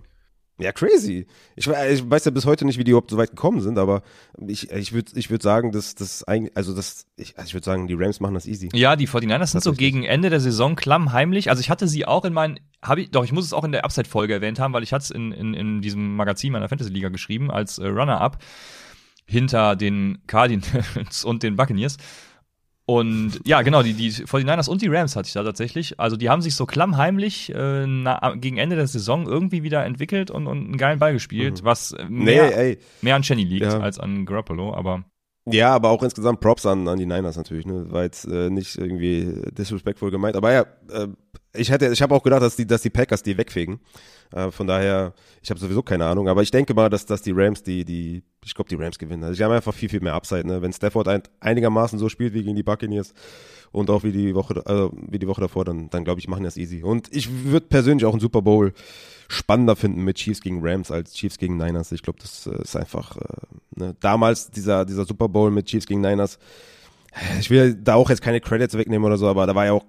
Ja, 0.59 0.71
crazy. 0.71 1.25
Ich, 1.55 1.67
ich, 1.67 2.09
weiß 2.09 2.25
ja 2.25 2.31
bis 2.31 2.45
heute 2.45 2.63
nicht, 2.65 2.77
wie 2.77 2.83
die 2.83 2.91
überhaupt 2.91 3.09
so 3.09 3.17
weit 3.17 3.31
gekommen 3.31 3.59
sind, 3.61 3.79
aber 3.79 4.03
ich, 4.47 4.69
ich 4.69 4.93
würde 4.93 5.11
ich 5.15 5.31
würd 5.31 5.41
sagen, 5.41 5.71
dass 5.71 5.95
das 5.95 6.23
eigentlich, 6.25 6.55
also 6.55 6.75
das, 6.75 7.07
ich, 7.15 7.37
also 7.37 7.47
ich 7.47 7.53
würde 7.55 7.65
sagen, 7.65 7.87
die 7.87 7.95
Rams 7.95 8.19
machen 8.19 8.35
das 8.35 8.45
easy. 8.45 8.69
Ja, 8.73 8.95
die 8.95 9.07
49ers 9.07 9.47
sind 9.47 9.63
so 9.63 9.73
gegen 9.73 10.03
Ende 10.03 10.29
der 10.29 10.39
Saison 10.39 10.75
klammheimlich. 10.75 11.49
Also 11.49 11.59
ich 11.59 11.71
hatte 11.71 11.87
sie 11.87 12.05
auch 12.05 12.23
in 12.23 12.33
meinen, 12.33 12.59
hab 12.83 12.99
ich, 12.99 13.09
doch, 13.09 13.23
ich 13.23 13.31
muss 13.31 13.45
es 13.45 13.53
auch 13.53 13.63
in 13.63 13.71
der 13.71 13.83
Upside-Folge 13.83 14.33
erwähnt 14.33 14.59
haben, 14.59 14.73
weil 14.73 14.83
ich 14.83 14.93
hatte 14.93 15.03
es 15.03 15.11
in, 15.11 15.31
in, 15.31 15.55
in 15.55 15.81
diesem 15.81 16.15
Magazin 16.15 16.51
meiner 16.51 16.69
Fantasy-Liga 16.69 17.09
geschrieben 17.09 17.49
als 17.49 17.79
äh, 17.79 17.87
Runner-Up 17.87 18.37
hinter 19.25 19.75
den 19.75 20.19
Cardinals 20.27 21.23
und 21.25 21.41
den 21.41 21.55
Buccaneers. 21.55 21.97
Und 22.85 23.39
ja, 23.45 23.61
genau, 23.61 23.81
die, 23.81 23.93
die 23.93 24.11
49ers 24.11 24.69
und 24.69 24.81
die 24.81 24.89
Rams 24.89 25.15
hatte 25.15 25.27
ich 25.27 25.33
da 25.33 25.43
tatsächlich. 25.43 25.99
Also 25.99 26.17
die 26.17 26.29
haben 26.29 26.41
sich 26.41 26.55
so 26.55 26.65
klammheimlich 26.65 27.53
äh, 27.53 27.87
na, 27.87 28.35
gegen 28.35 28.57
Ende 28.57 28.75
der 28.75 28.87
Saison 28.87 29.25
irgendwie 29.25 29.63
wieder 29.63 29.85
entwickelt 29.85 30.29
und, 30.31 30.47
und 30.47 30.65
einen 30.65 30.77
geilen 30.77 30.99
Ball 30.99 31.13
gespielt, 31.13 31.61
mhm. 31.61 31.65
was 31.65 31.95
mehr, 32.09 32.57
nee, 32.57 32.77
mehr 33.01 33.15
an 33.15 33.21
Chenny 33.21 33.45
liegt 33.45 33.65
ja. 33.65 33.79
als 33.79 33.99
an 33.99 34.25
Garoppolo, 34.25 34.73
aber 34.73 35.05
ja, 35.45 35.73
aber 35.73 35.89
auch 35.89 36.01
insgesamt 36.03 36.39
Props 36.39 36.65
an, 36.65 36.87
an 36.87 36.97
die 36.97 37.05
Niners 37.05 37.35
natürlich, 37.35 37.65
ne? 37.65 37.91
War 37.91 38.03
jetzt 38.03 38.25
äh, 38.25 38.49
nicht 38.49 38.77
irgendwie 38.77 39.41
disrespectful 39.51 40.09
gemeint. 40.09 40.37
Aber 40.37 40.53
ja, 40.53 40.61
äh, 40.89 41.07
ich 41.53 41.69
hätte, 41.69 41.87
ich 41.89 42.01
habe 42.01 42.15
auch 42.15 42.23
gedacht, 42.23 42.41
dass 42.41 42.55
die, 42.55 42.65
dass 42.65 42.81
die 42.81 42.89
Packers 42.89 43.23
die 43.23 43.37
wegfegen. 43.37 43.79
Äh, 44.31 44.51
von 44.51 44.67
daher, 44.67 45.13
ich 45.41 45.49
habe 45.49 45.59
sowieso 45.59 45.83
keine 45.83 46.05
Ahnung. 46.05 46.29
Aber 46.29 46.41
ich 46.41 46.51
denke 46.51 46.73
mal, 46.73 46.89
dass, 46.89 47.05
dass 47.05 47.21
die 47.21 47.33
Rams 47.35 47.61
die, 47.61 47.83
die, 47.83 48.23
ich 48.45 48.55
glaube, 48.55 48.69
die 48.69 48.75
Rams 48.75 48.97
gewinnen. 48.97 49.23
Also 49.23 49.37
die 49.37 49.43
haben 49.43 49.51
einfach 49.51 49.73
viel, 49.73 49.89
viel 49.89 49.99
mehr 49.99 50.13
Upside, 50.13 50.47
ne? 50.47 50.61
Wenn 50.61 50.71
Stafford 50.71 51.09
ein, 51.09 51.23
einigermaßen 51.41 51.99
so 51.99 52.07
spielt 52.07 52.33
wie 52.33 52.43
gegen 52.43 52.55
die 52.55 52.63
Buccaneers 52.63 53.13
und 53.73 53.89
auch 53.89 54.03
wie 54.03 54.11
die 54.11 54.35
Woche, 54.35 54.63
äh, 54.65 54.89
wie 55.11 55.19
die 55.19 55.27
Woche 55.27 55.41
davor, 55.41 55.65
dann, 55.65 55.89
dann 55.89 56.05
glaube 56.05 56.19
ich, 56.19 56.27
machen 56.29 56.43
das 56.43 56.55
easy. 56.55 56.83
Und 56.83 57.13
ich 57.13 57.43
würde 57.43 57.65
persönlich 57.67 58.05
auch 58.05 58.13
einen 58.13 58.21
Super 58.21 58.41
Bowl 58.41 58.73
spannender 59.27 59.75
finden 59.75 60.03
mit 60.03 60.17
Chiefs 60.17 60.41
gegen 60.41 60.65
Rams 60.65 60.91
als 60.91 61.13
Chiefs 61.13 61.39
gegen 61.39 61.57
Niners. 61.57 61.91
Ich 61.91 62.03
glaube, 62.03 62.19
das 62.21 62.47
äh, 62.47 62.61
ist 62.61 62.75
einfach, 62.75 63.17
äh, 63.17 63.23
ne? 63.75 63.95
damals 63.99 64.51
dieser, 64.51 64.85
dieser 64.85 65.05
Super 65.05 65.27
Bowl 65.27 65.51
mit 65.51 65.65
Chiefs 65.65 65.87
gegen 65.87 66.01
Niners. 66.01 66.37
Ich 67.39 67.49
will 67.49 67.75
da 67.75 67.95
auch 67.95 68.09
jetzt 68.09 68.21
keine 68.21 68.41
Credits 68.41 68.77
wegnehmen 68.77 69.05
oder 69.05 69.17
so, 69.17 69.27
aber 69.27 69.45
da 69.45 69.55
war 69.55 69.65
ja 69.65 69.73
auch 69.73 69.85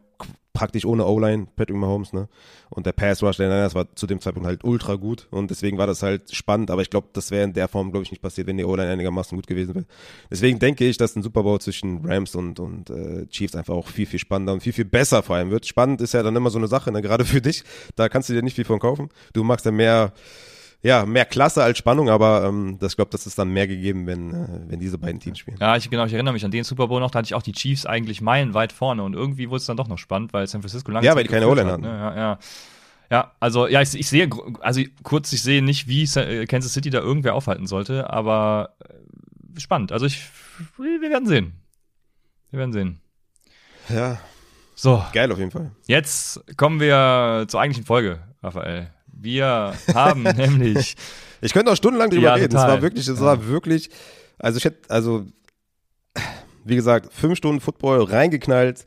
praktisch 0.55 0.87
ohne 0.87 1.05
O-Line, 1.05 1.49
Patrick 1.57 1.77
Mahomes, 1.77 2.13
ne? 2.13 2.29
Und 2.71 2.87
der 2.87 2.93
Pass 2.93 3.23
Rush 3.23 3.37
der 3.37 3.49
Niners 3.49 3.75
war 3.75 3.95
zu 3.97 4.07
dem 4.07 4.21
Zeitpunkt 4.21 4.47
halt 4.47 4.63
ultra 4.65 4.95
gut 4.95 5.27
und 5.31 5.51
deswegen 5.51 5.79
war 5.79 5.89
das 5.89 6.03
halt 6.03 6.33
spannend, 6.35 6.71
aber 6.71 6.81
ich 6.81 6.91
glaube, 6.91 7.09
das 7.13 7.33
wäre 7.33 7.45
in 7.45 7.53
der 7.53 7.67
Form, 7.67 7.91
glaube 7.91 8.05
ich, 8.05 8.13
nicht 8.13 8.23
passiert, 8.23 8.47
wenn 8.47 8.57
die 8.57 8.65
O-Line 8.65 8.91
einigermaßen 8.91 9.37
gut 9.37 9.49
gewesen 9.49 9.75
wäre. 9.75 9.87
Deswegen 10.31 10.61
denke 10.61 10.87
ich, 10.87 10.97
dass 10.97 11.17
ein 11.17 11.23
Super 11.25 11.43
Bowl 11.43 11.61
zwischen 11.61 12.07
Rams 12.07 12.37
und, 12.37 12.61
und 12.61 12.89
äh, 12.91 13.27
Chiefs 13.27 13.57
einfach 13.57 13.75
auch 13.75 13.89
viel, 13.89 14.07
viel 14.07 14.21
spannender 14.21 14.53
und 14.53 14.63
viel, 14.63 14.73
viel 14.73 14.85
besser 14.85 15.25
vor 15.25 15.37
allem 15.37 15.51
wird. 15.51 15.67
Spannend 15.67 16.01
ist 16.01 16.15
ja 16.15 16.23
dann 16.23 16.37
immer 16.37 16.51
so 16.51 16.59
eine 16.59 16.69
Sache, 16.69 16.93
ne? 16.93 17.03
gerade 17.03 17.25
für 17.25 17.41
dich, 17.41 17.65
da 17.97 18.09
kannst 18.09 18.29
du 18.29 18.33
dir 18.33 18.43
nicht 18.43 18.55
viel 18.55 18.65
von 18.65 18.79
kaufen. 18.79 19.09
Du 19.33 19.43
machst 19.43 19.67
ja 19.67 19.73
mehr 19.73 20.13
ja, 20.85 21.07
mehr 21.07 21.25
Klasse 21.25 21.65
als 21.65 21.79
Spannung, 21.79 22.11
aber 22.11 22.45
ähm, 22.45 22.77
das 22.79 22.95
glaube, 22.95 23.11
das 23.11 23.27
ist 23.27 23.39
dann 23.39 23.49
mehr 23.49 23.67
gegeben, 23.67 24.07
wenn, 24.07 24.35
äh, 24.35 24.47
wenn 24.69 24.79
diese 24.79 24.99
beiden 24.99 25.19
Teams 25.19 25.39
spielen. 25.39 25.57
Ja, 25.59 25.77
ich 25.77 25.89
genau, 25.89 26.05
ich 26.05 26.13
erinnere 26.13 26.35
mich 26.35 26.45
an 26.45 26.51
den 26.51 26.63
Super 26.63 26.89
Bowl 26.89 27.01
noch, 27.01 27.11
da 27.11 27.21
hatte 27.21 27.27
ich 27.27 27.35
auch 27.35 27.43
die 27.43 27.53
Chiefs 27.53 27.87
eigentlich 27.87 28.21
meilenweit 28.21 28.71
vorne 28.71 29.03
und 29.03 29.15
irgendwie 29.15 29.49
wurde 29.49 29.61
es 29.61 29.65
dann 29.65 29.79
doch 29.79 29.89
noch 29.89 29.97
spannend, 29.97 30.35
weil 30.35 30.47
San 30.47 30.61
Francisco 30.61 30.93
lange 30.93 31.07
Ja, 31.07 31.17
weil 31.17 31.25
die 31.25 31.31
keine 31.31 31.49
O-Line 31.49 31.73
hatten. 31.73 31.83
Ne? 31.83 31.89
Ja, 31.89 32.17
ja. 32.17 32.39
Ja, 33.11 33.33
also 33.41 33.67
ja, 33.67 33.81
ich, 33.81 33.95
ich 33.95 34.09
sehe, 34.09 34.29
also 34.61 34.83
kurz, 35.03 35.33
ich 35.33 35.43
sehe 35.43 35.63
nicht, 35.63 35.89
wie 35.89 36.03
äh, 36.03 36.45
Kansas 36.45 36.75
City 36.75 36.91
da 36.91 36.99
irgendwer 37.01 37.35
aufhalten 37.35 37.67
sollte, 37.67 38.11
aber 38.11 38.77
äh, 38.81 39.61
spannend. 39.61 39.91
Also 39.91 40.05
ich, 40.05 40.23
wir 40.77 41.11
werden 41.11 41.27
sehen. 41.27 41.55
Wir 42.51 42.59
werden 42.59 42.73
sehen. 42.73 43.01
Ja. 43.89 44.19
So. 44.75 45.03
Geil 45.15 45.33
auf 45.33 45.39
jeden 45.39 45.51
Fall. 45.51 45.71
Jetzt 45.87 46.43
kommen 46.59 46.79
wir 46.79 47.47
zur 47.49 47.61
eigentlichen 47.61 47.87
Folge, 47.87 48.21
Raphael. 48.43 48.91
Wir 49.25 49.75
haben 49.95 50.23
nämlich. 50.37 50.97
Ich 51.41 51.53
könnte 51.53 51.73
auch 51.73 51.77
stundenlang 51.77 52.11
drüber 52.11 52.23
ja, 52.23 52.35
reden. 52.35 52.55
Es 52.57 52.63
war 52.63 52.83
wirklich, 52.83 53.09
es 53.09 53.21
war 53.21 53.47
wirklich, 53.47 53.91
also 54.39 54.59
ich 54.59 54.65
hätte, 54.65 54.89
also, 54.91 55.27
wie 56.65 56.77
gesagt, 56.77 57.13
fünf 57.13 57.39
Stunden 57.39 57.61
Football 57.61 58.03
reingeknallt. 58.05 58.85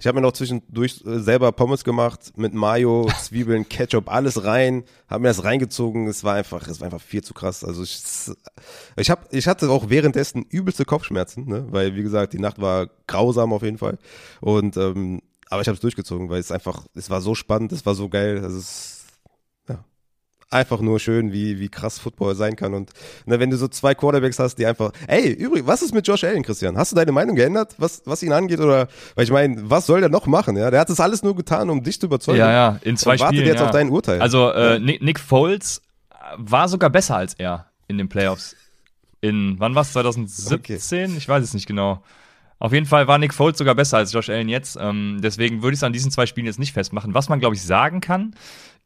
Ich 0.00 0.06
habe 0.06 0.16
mir 0.16 0.22
noch 0.22 0.32
zwischendurch 0.32 1.02
äh, 1.06 1.18
selber 1.20 1.52
Pommes 1.52 1.84
gemacht 1.84 2.32
mit 2.36 2.52
Mayo, 2.52 3.08
Zwiebeln, 3.22 3.68
Ketchup, 3.68 4.10
alles 4.10 4.44
rein, 4.44 4.84
habe 5.08 5.22
mir 5.22 5.28
das 5.28 5.44
reingezogen. 5.44 6.08
Es 6.08 6.24
war 6.24 6.34
einfach, 6.34 6.66
es 6.66 6.80
war 6.80 6.86
einfach 6.86 7.00
viel 7.00 7.22
zu 7.22 7.32
krass. 7.32 7.62
Also 7.62 7.82
ich, 7.82 8.02
ich 8.96 9.10
habe, 9.10 9.26
ich 9.30 9.46
hatte 9.46 9.68
auch 9.70 9.90
währenddessen 9.90 10.42
übelste 10.44 10.84
Kopfschmerzen, 10.84 11.46
ne? 11.46 11.66
weil 11.70 11.94
wie 11.94 12.02
gesagt 12.02 12.32
die 12.32 12.38
Nacht 12.38 12.60
war 12.60 12.88
grausam 13.06 13.52
auf 13.52 13.62
jeden 13.62 13.78
Fall. 13.78 13.98
Und 14.40 14.76
ähm, 14.76 15.20
aber 15.48 15.62
ich 15.62 15.68
habe 15.68 15.74
es 15.74 15.80
durchgezogen, 15.80 16.30
weil 16.30 16.40
es 16.40 16.50
einfach, 16.50 16.86
es 16.94 17.10
war 17.10 17.20
so 17.20 17.34
spannend, 17.34 17.72
es 17.72 17.86
war 17.86 17.94
so 17.94 18.08
geil. 18.08 18.42
Also 18.42 18.58
es 18.58 18.93
einfach 20.50 20.80
nur 20.80 21.00
schön, 21.00 21.32
wie, 21.32 21.58
wie 21.58 21.68
krass 21.68 21.98
Football 21.98 22.34
sein 22.34 22.56
kann. 22.56 22.74
Und 22.74 22.90
ne, 23.26 23.40
wenn 23.40 23.50
du 23.50 23.56
so 23.56 23.68
zwei 23.68 23.94
Quarterbacks 23.94 24.38
hast, 24.38 24.56
die 24.56 24.66
einfach, 24.66 24.92
ey, 25.06 25.30
übrigens, 25.30 25.66
was 25.66 25.82
ist 25.82 25.94
mit 25.94 26.06
Josh 26.06 26.24
Allen, 26.24 26.42
Christian? 26.42 26.76
Hast 26.76 26.92
du 26.92 26.96
deine 26.96 27.12
Meinung 27.12 27.36
geändert, 27.36 27.74
was, 27.78 28.02
was 28.04 28.22
ihn 28.22 28.32
angeht? 28.32 28.60
Oder, 28.60 28.88
weil 29.14 29.24
ich 29.24 29.30
meine, 29.30 29.70
was 29.70 29.86
soll 29.86 30.00
der 30.00 30.08
noch 30.08 30.26
machen? 30.26 30.56
Ja, 30.56 30.70
der 30.70 30.80
hat 30.80 30.90
das 30.90 31.00
alles 31.00 31.22
nur 31.22 31.34
getan, 31.34 31.70
um 31.70 31.82
dich 31.82 32.00
zu 32.00 32.06
überzeugen. 32.06 32.38
Ja, 32.38 32.50
ja, 32.50 32.78
in 32.82 32.96
zwei 32.96 33.12
und 33.12 33.20
wartet 33.20 33.36
Spielen. 33.36 33.48
jetzt 33.48 33.60
ja. 33.60 33.66
auf 33.66 33.72
dein 33.72 33.90
Urteil. 33.90 34.20
Also, 34.20 34.50
äh, 34.50 34.78
Nick, 34.78 35.02
Nick 35.02 35.20
Foles 35.20 35.82
war 36.36 36.68
sogar 36.68 36.90
besser 36.90 37.16
als 37.16 37.34
er 37.34 37.66
in 37.88 37.98
den 37.98 38.08
Playoffs. 38.08 38.56
In, 39.20 39.56
wann 39.58 39.74
war 39.74 39.82
es? 39.82 39.92
2017? 39.92 41.04
Okay. 41.04 41.18
Ich 41.18 41.28
weiß 41.28 41.42
es 41.42 41.54
nicht 41.54 41.66
genau. 41.66 42.02
Auf 42.58 42.72
jeden 42.72 42.86
Fall 42.86 43.08
war 43.08 43.18
Nick 43.18 43.34
Foles 43.34 43.58
sogar 43.58 43.74
besser 43.74 43.98
als 43.98 44.12
Josh 44.12 44.30
Allen 44.30 44.48
jetzt. 44.48 44.78
Ähm, 44.80 45.18
deswegen 45.22 45.62
würde 45.62 45.74
ich 45.74 45.80
es 45.80 45.82
an 45.82 45.92
diesen 45.92 46.10
zwei 46.10 46.26
Spielen 46.26 46.46
jetzt 46.46 46.58
nicht 46.58 46.72
festmachen. 46.72 47.14
Was 47.14 47.28
man, 47.28 47.40
glaube 47.40 47.54
ich, 47.54 47.62
sagen 47.62 48.00
kann, 48.00 48.34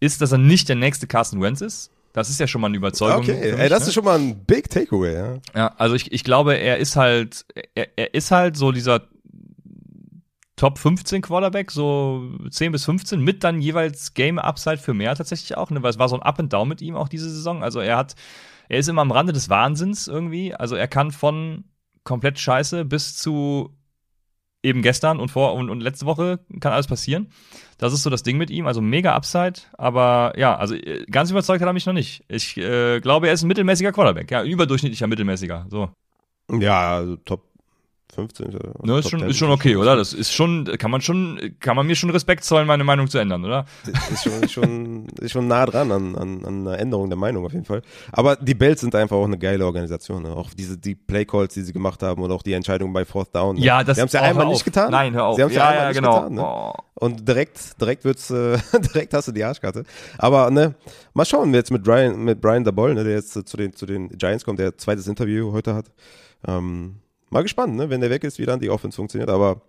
ist, 0.01 0.21
dass 0.21 0.33
er 0.33 0.39
nicht 0.39 0.69
der 0.69 0.77
nächste 0.77 1.07
Carson 1.07 1.41
Wentz 1.41 1.61
ist. 1.61 1.91
Das 2.13 2.31
ist 2.31 2.41
ja 2.41 2.47
schon 2.47 2.61
mal 2.61 2.69
eine 2.69 2.77
Überzeugung. 2.77 3.23
Okay, 3.23 3.53
mich, 3.53 3.61
ey, 3.61 3.69
das 3.69 3.83
ne? 3.83 3.89
ist 3.89 3.95
schon 3.95 4.05
mal 4.05 4.19
ein 4.19 4.45
Big 4.45 4.71
Takeaway, 4.71 5.15
ja. 5.15 5.39
Ja, 5.55 5.75
also 5.77 5.95
ich, 5.95 6.11
ich 6.13 6.25
glaube, 6.25 6.55
er 6.55 6.79
ist 6.79 6.97
halt, 6.97 7.45
er, 7.75 7.89
er 7.97 8.15
ist 8.15 8.31
halt 8.31 8.57
so 8.57 8.73
dieser 8.73 9.03
Top 10.57 10.79
15 10.79 11.23
Quarterback, 11.23 11.71
so 11.71 12.31
10 12.51 12.73
bis 12.73 12.85
15, 12.85 13.21
mit 13.21 13.45
dann 13.45 13.61
jeweils 13.61 14.15
Game 14.15 14.39
Upside 14.39 14.79
für 14.79 14.95
mehr 14.95 15.15
tatsächlich 15.15 15.57
auch, 15.57 15.71
ne? 15.71 15.83
weil 15.83 15.91
es 15.91 15.99
war 15.99 16.09
so 16.09 16.17
ein 16.17 16.23
Up 16.23 16.41
and 16.41 16.53
Down 16.53 16.69
mit 16.69 16.83
ihm 16.83 16.97
auch 16.97 17.09
diese 17.09 17.31
Saison. 17.31 17.63
Also 17.63 17.79
er 17.79 17.97
hat, 17.97 18.17
er 18.69 18.81
ist 18.81 18.89
immer 18.89 19.03
am 19.03 19.13
Rande 19.13 19.33
des 19.33 19.49
Wahnsinns 19.49 20.09
irgendwie. 20.09 20.55
Also 20.55 20.75
er 20.75 20.89
kann 20.89 21.13
von 21.13 21.65
komplett 22.03 22.41
scheiße 22.41 22.85
bis 22.85 23.17
zu 23.17 23.78
eben 24.63 24.83
gestern 24.83 25.21
und 25.21 25.31
vor 25.31 25.55
und, 25.55 25.71
und 25.71 25.81
letzte 25.81 26.07
Woche 26.07 26.41
kann 26.61 26.73
alles 26.73 26.87
passieren. 26.87 27.31
Das 27.79 27.93
ist 27.93 28.03
so 28.03 28.11
das 28.11 28.23
Ding 28.23 28.39
mit 28.39 28.51
ihm, 28.51 28.67
also 28.67 28.81
mega 28.81 29.15
Upside, 29.15 29.61
aber 29.77 30.33
ja, 30.37 30.57
also 30.57 30.75
äh, 30.75 31.05
ganz 31.11 31.31
überzeugt 31.31 31.61
hat 31.61 31.69
er 31.69 31.73
mich 31.73 31.87
noch 31.87 31.93
nicht. 31.93 32.25
Ich 32.29 32.57
äh, 32.57 33.01
glaube, 33.01 33.29
er 33.29 33.35
ist 33.35 33.43
ein 33.43 33.49
mittelmäßiger 33.49 33.93
Quarterback, 33.93 34.31
ja, 34.31 34.43
überdurchschnittlicher 34.43 35.07
mittelmäßiger, 35.07 35.67
so. 35.71 35.91
Ja, 36.51 36.97
also 36.97 37.17
Top 37.17 37.48
15. 38.15 38.59
Ne, 38.83 38.99
ist 38.99 39.11
schon, 39.11 39.23
ist 39.23 39.37
schon 39.37 39.51
okay, 39.51 39.77
oder? 39.77 39.95
Das 39.95 40.13
ist 40.13 40.33
schon, 40.33 40.65
kann 40.79 40.91
man 40.91 41.01
schon, 41.01 41.55
kann 41.61 41.77
man 41.77 41.87
mir 41.87 41.95
schon 41.95 42.11
Respekt 42.11 42.43
zollen, 42.43 42.67
meine 42.67 42.83
Meinung 42.83 43.09
zu 43.09 43.19
ändern, 43.19 43.45
oder? 43.45 43.67
Ist 44.11 44.25
schon, 44.25 44.49
schon, 44.49 45.07
ist 45.21 45.33
schon 45.33 45.47
nah 45.47 45.67
dran 45.67 45.93
an, 45.93 46.17
an, 46.17 46.45
an 46.45 46.67
einer 46.67 46.79
Änderung 46.79 47.11
der 47.11 47.19
Meinung 47.19 47.45
auf 47.45 47.53
jeden 47.53 47.67
Fall. 47.67 47.83
Aber 48.11 48.37
die 48.37 48.55
Bells 48.55 48.81
sind 48.81 48.95
einfach 48.95 49.17
auch 49.17 49.27
eine 49.27 49.39
geile 49.39 49.65
Organisation. 49.65 50.23
Ne? 50.23 50.31
Auch 50.35 50.51
diese, 50.55 50.79
die 50.79 50.95
Playcalls, 50.95 51.55
die 51.55 51.63
sie 51.63 51.73
gemacht 51.73 52.03
haben 52.03 52.23
und 52.23 52.33
auch 52.33 52.43
die 52.43 52.55
Entscheidung 52.55 52.93
bei 52.93 53.05
Fourth 53.05 53.35
Down. 53.35 53.57
Ne? 53.57 53.63
Ja, 53.63 53.85
das 53.85 53.97
Sie 53.97 54.01
haben 54.01 54.07
es 54.07 54.13
ja 54.15 54.23
oh, 54.23 54.25
einmal 54.25 54.47
nicht 54.47 54.65
getan. 54.65 54.91
Nein, 54.91 55.15
hör 55.15 55.27
auf. 55.27 55.37
Sie 55.37 55.43
haben 55.43 55.51
es 55.51 55.57
ja, 55.57 55.63
ja, 55.63 55.69
einmal 55.69 55.83
ja, 55.83 55.89
nicht 55.89 55.99
genau. 55.99 56.17
getan. 56.17 56.35
Ne? 56.35 56.45
Oh. 56.45 56.73
Und 56.95 57.29
direkt, 57.29 57.81
direkt 57.81 58.05
wird's, 58.05 58.31
äh, 58.31 58.59
direkt 58.95 59.15
hast 59.15 59.29
du 59.29 59.33
die 59.33 59.45
Arschkarte. 59.45 59.85
Aber 60.17 60.51
ne, 60.51 60.75
mal 61.15 61.25
schauen, 61.25 61.53
wer 61.53 61.59
jetzt 61.59 61.71
mit 61.71 61.85
Brian, 61.85 62.25
mit 62.25 62.41
Brian 62.41 62.65
Daboll, 62.65 62.95
ne, 62.95 63.05
der 63.05 63.15
jetzt 63.15 63.37
äh, 63.37 63.45
zu 63.45 63.57
den, 63.57 63.75
zu 63.75 63.87
den 63.87 64.09
Giants 64.09 64.45
kommt, 64.45 64.59
der 64.59 64.77
zweites 64.77 65.07
Interview 65.07 65.53
heute 65.53 65.75
hat. 65.75 65.87
Ähm, 66.47 66.97
mal 67.31 67.43
gespannt, 67.43 67.77
ne, 67.77 67.91
wenn 67.91 68.01
der 68.01 68.11
weg 68.11 68.25
ist, 68.25 68.39
wie 68.39 68.47
dann 68.47 68.61
die 68.61 68.71
Offense 68.71 68.97
funktioniert. 68.97 69.31
Aber 69.31 69.61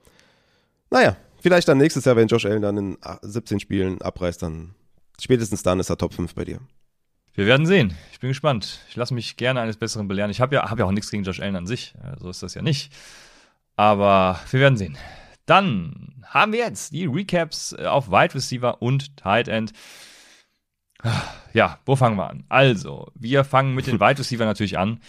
naja, 0.89 1.17
vielleicht 1.41 1.67
dann 1.67 1.77
nächstes 1.77 2.05
Jahr, 2.05 2.15
wenn 2.15 2.27
Josh 2.27 2.45
Allen 2.45 2.61
dann 2.61 2.77
in 2.77 2.97
17 3.21 3.59
Spielen 3.59 4.01
abreißt, 4.01 4.41
dann 4.41 4.75
spätestens 5.19 5.63
dann 5.63 5.79
ist 5.79 5.89
er 5.89 5.97
Top 5.97 6.13
5 6.13 6.33
bei 6.35 6.45
dir. 6.45 6.59
Wir 7.33 7.45
werden 7.45 7.65
sehen. 7.65 7.95
Ich 8.11 8.19
bin 8.19 8.29
gespannt. 8.29 8.79
Ich 8.89 8.95
lasse 8.95 9.13
mich 9.13 9.37
gerne 9.37 9.61
eines 9.61 9.77
Besseren 9.77 10.07
belehren. 10.07 10.31
Ich 10.31 10.41
habe 10.41 10.55
ja, 10.55 10.69
hab 10.69 10.79
ja 10.79 10.85
auch 10.85 10.91
nichts 10.91 11.11
gegen 11.11 11.23
Josh 11.23 11.39
Allen 11.39 11.55
an 11.55 11.67
sich. 11.67 11.93
So 12.19 12.29
ist 12.29 12.43
das 12.43 12.53
ja 12.53 12.61
nicht. 12.61 12.91
Aber 13.77 14.39
wir 14.51 14.59
werden 14.59 14.77
sehen. 14.77 14.97
Dann 15.45 16.15
haben 16.25 16.51
wir 16.51 16.59
jetzt 16.59 16.91
die 16.91 17.05
Recaps 17.05 17.73
äh, 17.73 17.85
auf 17.85 18.11
Wide 18.11 18.35
Receiver 18.35 18.81
und 18.81 19.17
Tight 19.17 19.47
End. 19.47 19.71
Ja, 21.53 21.79
wo 21.85 21.95
fangen 21.95 22.17
wir 22.17 22.29
an? 22.29 22.43
Also, 22.49 23.07
wir 23.15 23.43
fangen 23.43 23.73
mit 23.73 23.87
den 23.87 23.99
Wide 23.99 24.19
Receiver 24.19 24.45
natürlich 24.45 24.77
an. 24.77 24.99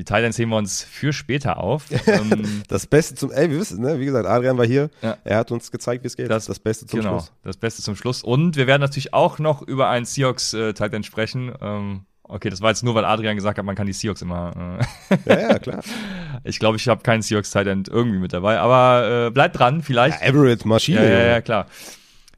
Die 0.00 0.04
Titans 0.04 0.38
heben 0.38 0.50
wir 0.50 0.56
uns 0.56 0.82
für 0.82 1.12
später 1.12 1.58
auf. 1.58 1.84
Ähm, 2.06 2.62
Das 2.68 2.86
Beste 2.86 3.16
zum, 3.16 3.30
ey, 3.32 3.50
wir 3.50 3.60
wissen, 3.60 3.82
ne, 3.82 4.00
wie 4.00 4.06
gesagt, 4.06 4.26
Adrian 4.26 4.56
war 4.56 4.64
hier, 4.64 4.88
Ja. 5.02 5.18
er 5.24 5.36
hat 5.36 5.50
uns 5.50 5.70
gezeigt, 5.70 6.02
wie 6.04 6.06
es 6.06 6.16
geht. 6.16 6.30
Das- 6.30 6.46
Das, 6.46 6.58
Beste 6.58 6.86
zum 6.86 7.00
genau, 7.00 7.18
Schluss. 7.18 7.32
das 7.44 7.58
Beste 7.58 7.82
zum 7.82 7.96
Schluss. 7.96 8.22
Und 8.22 8.56
wir 8.56 8.66
werden 8.66 8.80
natürlich 8.80 9.12
auch 9.12 9.38
noch 9.38 9.60
über 9.60 9.90
einen 9.90 10.06
Seahawks 10.06 10.54
äh, 10.54 10.72
sprechen. 11.02 11.52
Ähm, 11.60 12.06
okay, 12.22 12.48
das 12.48 12.62
war 12.62 12.70
jetzt 12.70 12.82
nur, 12.82 12.94
weil 12.94 13.04
Adrian 13.04 13.36
gesagt 13.36 13.58
hat, 13.58 13.64
man 13.66 13.76
kann 13.76 13.86
die 13.86 13.92
Seahawks 13.92 14.22
immer. 14.22 14.78
Äh, 15.10 15.16
Ja, 15.26 15.40
ja, 15.50 15.58
klar. 15.58 15.80
ich 16.44 16.58
glaube, 16.58 16.78
ich 16.78 16.88
habe 16.88 17.02
keinen 17.02 17.20
Seahawks 17.20 17.50
Titan 17.50 17.84
irgendwie 17.90 18.18
mit 18.20 18.32
dabei, 18.32 18.58
aber 18.58 19.26
äh, 19.26 19.30
bleibt 19.30 19.58
dran, 19.58 19.76
Ja, 19.80 19.82
vielleicht. 19.82 20.22
Everett, 20.22 20.64
Maschine. 20.64 21.02
Ja, 21.04 21.10
ja, 21.18 21.26
ja, 21.26 21.40
klar. 21.42 21.66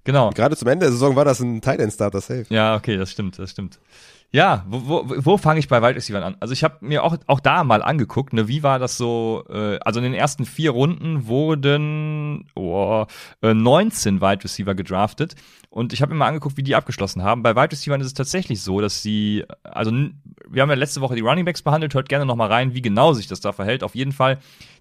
Genau. 0.04 0.30
Gerade 0.30 0.56
zum 0.56 0.66
Ende 0.66 0.86
der 0.86 0.92
Saison 0.92 1.14
war 1.14 1.24
das 1.24 1.38
ein 1.38 1.60
Tight 1.60 1.78
End 1.78 1.92
Starter 1.92 2.20
safe. 2.20 2.46
Ja, 2.48 2.74
okay, 2.74 2.96
das 2.96 3.12
stimmt, 3.12 3.38
das 3.38 3.50
stimmt. 3.52 3.78
Ja, 4.34 4.64
wo, 4.66 4.88
wo, 4.88 5.04
wo 5.26 5.36
fange 5.36 5.60
ich 5.60 5.68
bei 5.68 5.82
Wide 5.82 5.94
Receivers 5.94 6.24
an? 6.24 6.36
Also 6.40 6.54
ich 6.54 6.64
habe 6.64 6.78
mir 6.80 7.04
auch, 7.04 7.18
auch 7.26 7.38
da 7.38 7.64
mal 7.64 7.82
angeguckt, 7.82 8.32
ne, 8.32 8.48
wie 8.48 8.62
war 8.62 8.78
das 8.78 8.96
so, 8.96 9.44
äh, 9.50 9.78
also 9.80 10.00
in 10.00 10.04
den 10.04 10.14
ersten 10.14 10.46
vier 10.46 10.70
Runden 10.70 11.26
wurden 11.26 12.46
oh, 12.54 13.04
äh, 13.42 13.52
19 13.52 14.22
Wide 14.22 14.42
Receiver 14.42 14.74
gedraftet 14.74 15.34
und 15.68 15.92
ich 15.92 16.00
habe 16.00 16.12
mir 16.12 16.18
mal 16.18 16.28
angeguckt, 16.28 16.56
wie 16.56 16.62
die 16.62 16.74
abgeschlossen 16.74 17.22
haben. 17.22 17.42
Bei 17.42 17.54
Wide 17.54 17.72
Receivers 17.72 18.00
ist 18.00 18.06
es 18.06 18.14
tatsächlich 18.14 18.62
so, 18.62 18.80
dass 18.80 19.02
sie, 19.02 19.44
also 19.64 19.92
wir 20.48 20.62
haben 20.62 20.70
ja 20.70 20.76
letzte 20.76 21.02
Woche 21.02 21.14
die 21.14 21.20
Running 21.20 21.44
Backs 21.44 21.60
behandelt, 21.60 21.92
hört 21.92 22.08
gerne 22.08 22.24
noch 22.24 22.36
mal 22.36 22.48
rein, 22.48 22.72
wie 22.72 22.82
genau 22.82 23.12
sich 23.12 23.26
das 23.26 23.40
da 23.40 23.52
verhält. 23.52 23.82
Auf 23.82 23.94
jeden 23.94 24.12
Fall, 24.12 24.38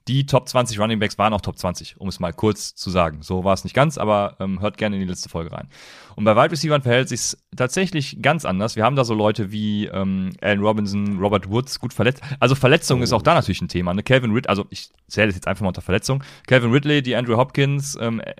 die 0.08 0.26
Top 0.26 0.50
20 0.50 0.80
Running 0.80 1.00
Backs 1.00 1.18
waren 1.18 1.34
auch 1.34 1.42
Top 1.42 1.58
20, 1.58 2.00
um 2.00 2.08
es 2.08 2.20
mal 2.20 2.34
kurz 2.34 2.76
zu 2.76 2.90
sagen. 2.90 3.22
So 3.22 3.44
war 3.44 3.54
es 3.54 3.64
nicht 3.64 3.74
ganz, 3.74 3.98
aber 3.98 4.36
ähm, 4.40 4.60
hört 4.60 4.78
gerne 4.78 4.96
in 4.96 5.02
die 5.02 5.08
letzte 5.08 5.30
Folge 5.30 5.52
rein. 5.52 5.68
Und 6.16 6.24
bei 6.24 6.36
Wide 6.36 6.52
Receivers 6.52 6.84
verhält 6.84 7.10
sich 7.10 7.38
tatsächlich 7.56 8.22
ganz 8.22 8.46
anders. 8.46 8.76
Wir 8.76 8.84
haben 8.84 8.96
da 8.96 9.04
so 9.04 9.14
Leute 9.14 9.52
wie 9.52 9.86
ähm, 9.86 10.32
Allen 10.42 10.62
Robinson, 10.62 11.20
Robert 11.20 11.50
Woods, 11.50 11.80
gut 11.80 11.94
verletzt. 11.94 12.22
Also 12.40 12.56
Verletzung 12.56 13.02
ist 13.02 13.14
auch 13.14 13.22
da 13.22 13.34
natürlich 13.34 13.62
ein 13.62 13.68
Thema. 13.68 13.94
Ne? 13.94 14.04
Calvin 14.04 14.32
Ridley, 14.32 14.50
also 14.50 14.66
ich 14.70 14.90
zähle 15.08 15.28
das 15.28 15.36
jetzt 15.36 15.48
einfach 15.48 15.62
mal 15.62 15.70
unter 15.70 15.82
Verletzung. 15.82 16.24
Calvin 16.48 16.72
Ridley, 16.72 17.02
die 17.02 17.16
Andrew 17.16 17.38
Hopkins, 17.38 17.98
ähm, 18.02 18.20
äh, 18.20 18.34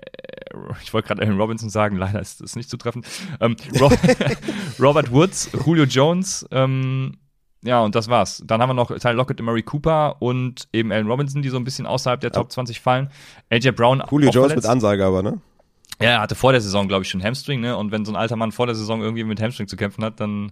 ich 0.82 0.92
wollte 0.92 1.08
gerade 1.08 1.22
Allen 1.22 1.38
Robinson 1.38 1.70
sagen, 1.70 1.96
leider 1.96 2.20
ist 2.20 2.40
das 2.40 2.56
nicht 2.56 2.68
zutreffend. 2.68 3.06
Ähm, 3.40 3.56
Ro 3.80 3.90
Robert 4.80 5.12
Woods, 5.12 5.50
Julio 5.64 5.84
Jones, 5.84 6.46
ähm, 6.50 7.16
ja, 7.62 7.80
und 7.80 7.94
das 7.94 8.08
war's. 8.08 8.42
Dann 8.44 8.60
haben 8.60 8.70
wir 8.70 8.74
noch 8.74 8.88
Tyler 8.98 9.14
Lockett 9.14 9.40
und 9.40 9.46
Murray 9.46 9.62
Cooper 9.62 10.16
und 10.20 10.68
eben 10.72 10.90
Allen 10.92 11.06
Robinson, 11.06 11.42
die 11.42 11.48
so 11.48 11.56
ein 11.56 11.64
bisschen 11.64 11.86
außerhalb 11.86 12.20
der 12.20 12.32
Top 12.32 12.50
20 12.50 12.80
fallen. 12.80 13.08
AJ 13.50 13.72
Brown. 13.72 14.02
Julio 14.10 14.30
Jones 14.30 14.48
verletzt. 14.48 14.56
mit 14.56 14.66
Ansage 14.66 15.04
aber, 15.04 15.22
ne? 15.22 15.38
Ja, 16.00 16.10
er 16.10 16.20
hatte 16.20 16.34
vor 16.34 16.52
der 16.52 16.60
Saison, 16.60 16.88
glaube 16.88 17.04
ich, 17.04 17.08
schon 17.08 17.22
Hamstring, 17.22 17.60
ne? 17.60 17.76
Und 17.76 17.92
wenn 17.92 18.04
so 18.04 18.12
ein 18.12 18.16
alter 18.16 18.34
Mann 18.34 18.50
vor 18.50 18.66
der 18.66 18.74
Saison 18.74 19.02
irgendwie 19.02 19.22
mit 19.22 19.40
Hamstring 19.40 19.68
zu 19.68 19.76
kämpfen 19.76 20.04
hat, 20.04 20.18
dann. 20.18 20.50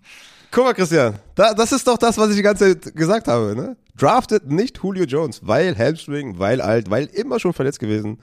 Guck 0.53 0.64
mal, 0.64 0.75
Christian, 0.75 1.18
da, 1.35 1.55
das 1.55 1.73
ist 1.73 1.87
doch 1.87 1.99
das, 1.99 2.18
was 2.18 2.31
ich 2.31 2.37
die 2.37 2.42
ganze 2.42 2.79
Zeit 2.81 2.94
gesagt 2.94 3.27
habe, 3.27 3.57
ne? 3.57 3.77
Draftet 3.96 4.49
nicht 4.49 4.79
Julio 4.83 5.05
Jones, 5.05 5.40
weil 5.44 5.77
Hamstring, 5.77 6.38
weil 6.38 6.61
alt, 6.61 6.90
weil 6.90 7.07
immer 7.07 7.40
schon 7.40 7.53
verletzt 7.53 7.81
gewesen. 7.81 8.18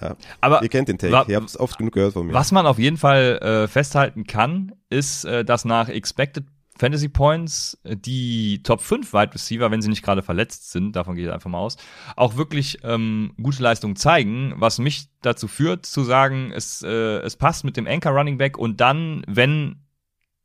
Ja. 0.00 0.16
Aber 0.40 0.62
Ihr 0.62 0.68
kennt 0.68 0.88
den 0.88 0.98
Take, 0.98 1.24
ihr 1.30 1.36
habt 1.36 1.48
es 1.48 1.58
oft 1.58 1.76
genug 1.78 1.94
gehört 1.94 2.12
von 2.12 2.26
mir. 2.26 2.32
was 2.32 2.52
man 2.52 2.64
auf 2.66 2.78
jeden 2.78 2.96
Fall 2.96 3.38
äh, 3.42 3.68
festhalten 3.68 4.24
kann, 4.24 4.72
ist, 4.88 5.24
äh, 5.24 5.44
dass 5.44 5.64
nach 5.64 5.88
Expected 5.88 6.44
Fantasy 6.80 7.08
Points 7.08 7.78
äh, 7.84 7.96
die 7.96 8.62
Top 8.62 8.80
5 8.80 9.12
Wide 9.12 9.34
Receiver, 9.34 9.70
wenn 9.70 9.82
sie 9.82 9.90
nicht 9.90 10.02
gerade 10.02 10.22
verletzt 10.22 10.72
sind, 10.72 10.96
davon 10.96 11.14
gehe 11.14 11.26
ich 11.26 11.32
einfach 11.32 11.50
mal 11.50 11.58
aus, 11.58 11.76
auch 12.16 12.36
wirklich 12.36 12.78
ähm, 12.82 13.34
gute 13.40 13.62
Leistungen 13.62 13.96
zeigen, 13.96 14.54
was 14.56 14.78
mich 14.78 15.08
dazu 15.20 15.46
führt, 15.46 15.84
zu 15.84 16.02
sagen, 16.02 16.52
es, 16.54 16.82
äh, 16.82 17.18
es 17.18 17.36
passt 17.36 17.64
mit 17.64 17.76
dem 17.76 17.86
Anchor 17.86 18.12
Running 18.12 18.38
Back 18.38 18.56
und 18.56 18.80
dann, 18.80 19.22
wenn 19.26 19.84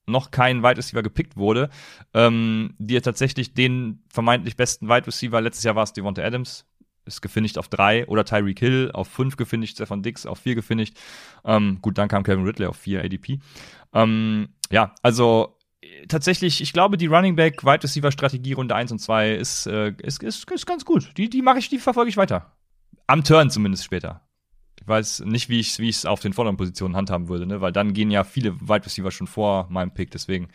noch 0.08 0.30
kein 0.30 0.62
Wide 0.62 0.78
Receiver 0.78 1.02
gepickt 1.02 1.38
wurde, 1.38 1.69
ähm, 2.13 2.76
dir 2.78 3.02
tatsächlich 3.02 3.54
den 3.54 4.04
vermeintlich 4.10 4.58
besten 4.58 4.89
Wide 4.89 5.08
Receiver, 5.08 5.39
letztes 5.41 5.63
Jahr 5.63 5.76
war 5.76 5.84
es 5.84 5.93
Devonta 5.93 6.21
Adams, 6.21 6.65
ist 7.06 7.21
gefinisht 7.21 7.58
auf 7.58 7.69
drei 7.69 8.06
oder 8.08 8.26
Tyreek 8.26 8.60
Hill 8.60 8.91
auf 8.93 9.08
fünf 9.08 9.38
gefinisht, 9.38 9.76
Stefan 9.76 10.04
Dix 10.04 10.26
auf 10.26 10.39
vier 10.39 10.56
gefinisht. 10.56 10.98
Ähm, 11.45 11.80
gut, 11.82 11.98
dann 11.98 12.10
kam 12.10 12.24
Kevin 12.24 12.45
Ridley 12.45 12.67
auf 12.67 12.78
vier 12.78 13.04
ADP. 13.04 13.39
Ähm, 13.93 14.50
ja, 14.71 14.93
also 15.02 15.56
tatsächlich, 16.08 16.62
ich 16.62 16.74
glaube, 16.74 16.98
die 16.98 17.08
Running 17.08 17.36
Back 17.36 17.63
Wide 17.63 17.84
Receiver 17.84 18.12
Strategie 18.12 18.54
Runde 18.54 18.76
1 18.76 18.91
und 18.91 19.00
2 19.00 19.36
ist, 19.36 19.67
äh, 19.67 19.93
ist, 20.02 20.21
ist, 20.24 20.50
ist 20.52 20.65
ganz 20.65 20.86
gut. 20.86 21.12
Die, 21.17 21.30
die 21.30 21.41
mache 21.41 21.60
ich, 21.60 21.69
die 21.69 21.80
verfolge 21.80 22.10
ich 22.10 22.17
weiter. 22.17 22.52
Am 23.08 23.24
Turn 23.24 23.50
zumindest 23.50 23.84
später. 23.84 24.21
Ich 24.80 24.88
weiß 24.88 25.21
nicht, 25.21 25.50
wie 25.50 25.60
ich 25.60 25.80
wie 25.80 25.89
es 25.89 26.06
auf 26.06 26.19
den 26.19 26.34
vorderen 26.34 26.58
Positionen 26.58 26.95
handhaben 26.95 27.28
würde, 27.28 27.45
ne? 27.45 27.62
weil 27.62 27.71
dann 27.71 27.93
gehen 27.93 28.12
ja 28.12 28.24
viele 28.24 28.60
Wide 28.62 28.86
Receiver 28.86 29.12
schon 29.12 29.28
vor 29.28 29.67
meinem 29.69 29.91
Pick, 29.91 30.12
deswegen. 30.12 30.50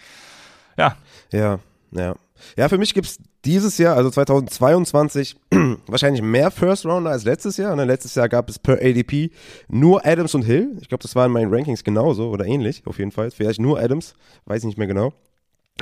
Ja, 0.77 0.97
Ja, 1.33 1.59
ja. 1.93 2.15
Ja, 2.57 2.69
für 2.69 2.79
mich 2.79 2.95
gibt's 2.95 3.19
dieses 3.45 3.79
Jahr, 3.79 3.97
also 3.97 4.11
2022, 4.11 5.37
wahrscheinlich 5.87 6.23
mehr 6.23 6.51
First 6.51 6.85
Rounder 6.85 7.11
als 7.11 7.25
letztes 7.25 7.57
Jahr. 7.57 7.75
Ne? 7.75 7.85
Letztes 7.85 8.15
Jahr 8.15 8.29
gab 8.29 8.49
es 8.49 8.59
per 8.59 8.75
ADP 8.75 9.31
nur 9.69 10.05
Adams 10.05 10.35
und 10.35 10.43
Hill. 10.43 10.77
Ich 10.81 10.89
glaube, 10.89 11.03
das 11.03 11.15
war 11.15 11.27
in 11.27 11.33
meinen 11.33 11.53
Rankings 11.53 11.85
genauso 11.85 12.31
oder 12.31 12.45
ähnlich, 12.45 12.83
auf 12.87 12.99
jeden 12.99 13.13
Fall. 13.13 13.31
Vielleicht 13.31 13.61
nur 13.61 13.81
Adams, 13.81 14.15
weiß 14.45 14.63
ich 14.63 14.67
nicht 14.67 14.79
mehr 14.79 14.87
genau. 14.87 15.13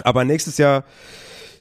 Aber 0.04 0.24
nächstes 0.24 0.58
Jahr 0.58 0.84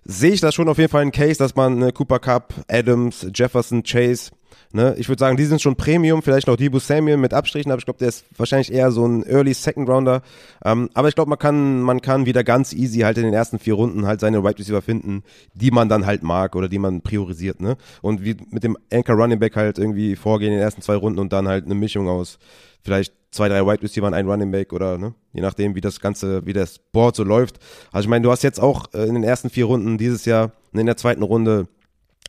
sehe 0.03 0.31
ich 0.31 0.41
da 0.41 0.51
schon 0.51 0.69
auf 0.69 0.77
jeden 0.77 0.91
Fall 0.91 1.01
einen 1.01 1.11
Case, 1.11 1.37
dass 1.37 1.55
man 1.55 1.79
ne, 1.79 1.91
Cooper 1.91 2.19
Cup, 2.19 2.53
Adams, 2.67 3.27
Jefferson, 3.33 3.83
Chase, 3.83 4.31
ne, 4.71 4.95
ich 4.97 5.09
würde 5.09 5.19
sagen, 5.19 5.37
die 5.37 5.45
sind 5.45 5.61
schon 5.61 5.75
Premium, 5.75 6.21
vielleicht 6.21 6.47
noch 6.47 6.55
Debo 6.55 6.79
Samuel 6.79 7.17
mit 7.17 7.33
Abstrichen, 7.33 7.71
aber 7.71 7.79
ich 7.79 7.85
glaube, 7.85 7.99
der 7.99 8.09
ist 8.09 8.25
wahrscheinlich 8.37 8.71
eher 8.71 8.91
so 8.91 9.05
ein 9.05 9.23
Early 9.23 9.53
Second 9.53 9.89
Rounder. 9.89 10.21
Ähm, 10.63 10.89
aber 10.93 11.07
ich 11.09 11.15
glaube, 11.15 11.29
man 11.29 11.39
kann, 11.39 11.81
man 11.81 12.01
kann 12.01 12.25
wieder 12.25 12.43
ganz 12.43 12.73
easy 12.73 12.99
halt 12.99 13.17
in 13.17 13.23
den 13.23 13.33
ersten 13.33 13.59
vier 13.59 13.75
Runden 13.75 14.05
halt 14.05 14.19
seine 14.19 14.43
Wide 14.43 14.59
Receiver 14.59 14.81
finden, 14.81 15.23
die 15.53 15.71
man 15.71 15.89
dann 15.89 16.05
halt 16.05 16.23
mag 16.23 16.55
oder 16.55 16.67
die 16.67 16.79
man 16.79 17.01
priorisiert, 17.01 17.61
ne? 17.61 17.77
Und 18.01 18.23
wie 18.23 18.35
mit 18.49 18.63
dem 18.63 18.77
Anchor 18.91 19.15
Running 19.15 19.39
Back 19.39 19.55
halt 19.55 19.77
irgendwie 19.77 20.15
vorgehen 20.15 20.51
in 20.51 20.59
den 20.59 20.63
ersten 20.63 20.81
zwei 20.81 20.95
Runden 20.95 21.19
und 21.19 21.33
dann 21.33 21.47
halt 21.47 21.65
eine 21.65 21.75
Mischung 21.75 22.07
aus 22.07 22.39
vielleicht 22.81 23.13
zwei, 23.31 23.49
drei 23.49 23.65
Wide 23.65 23.81
Receiver 23.81 24.07
und 24.07 24.13
ein 24.13 24.27
Running 24.27 24.51
Back 24.51 24.73
oder 24.73 24.97
ne, 24.97 25.13
je 25.33 25.41
nachdem, 25.41 25.75
wie 25.75 25.81
das 25.81 25.99
Ganze, 25.99 26.45
wie 26.45 26.53
das 26.53 26.79
Board 26.79 27.15
so 27.15 27.23
läuft. 27.23 27.59
Also 27.91 28.05
ich 28.05 28.09
meine, 28.09 28.23
du 28.23 28.31
hast 28.31 28.43
jetzt 28.43 28.59
auch 28.59 28.93
äh, 28.93 29.05
in 29.05 29.13
den 29.13 29.23
ersten 29.23 29.49
vier 29.49 29.65
Runden 29.65 29.97
dieses 29.97 30.25
Jahr, 30.25 30.51
in 30.73 30.85
der 30.85 30.97
zweiten 30.97 31.23
Runde, 31.23 31.67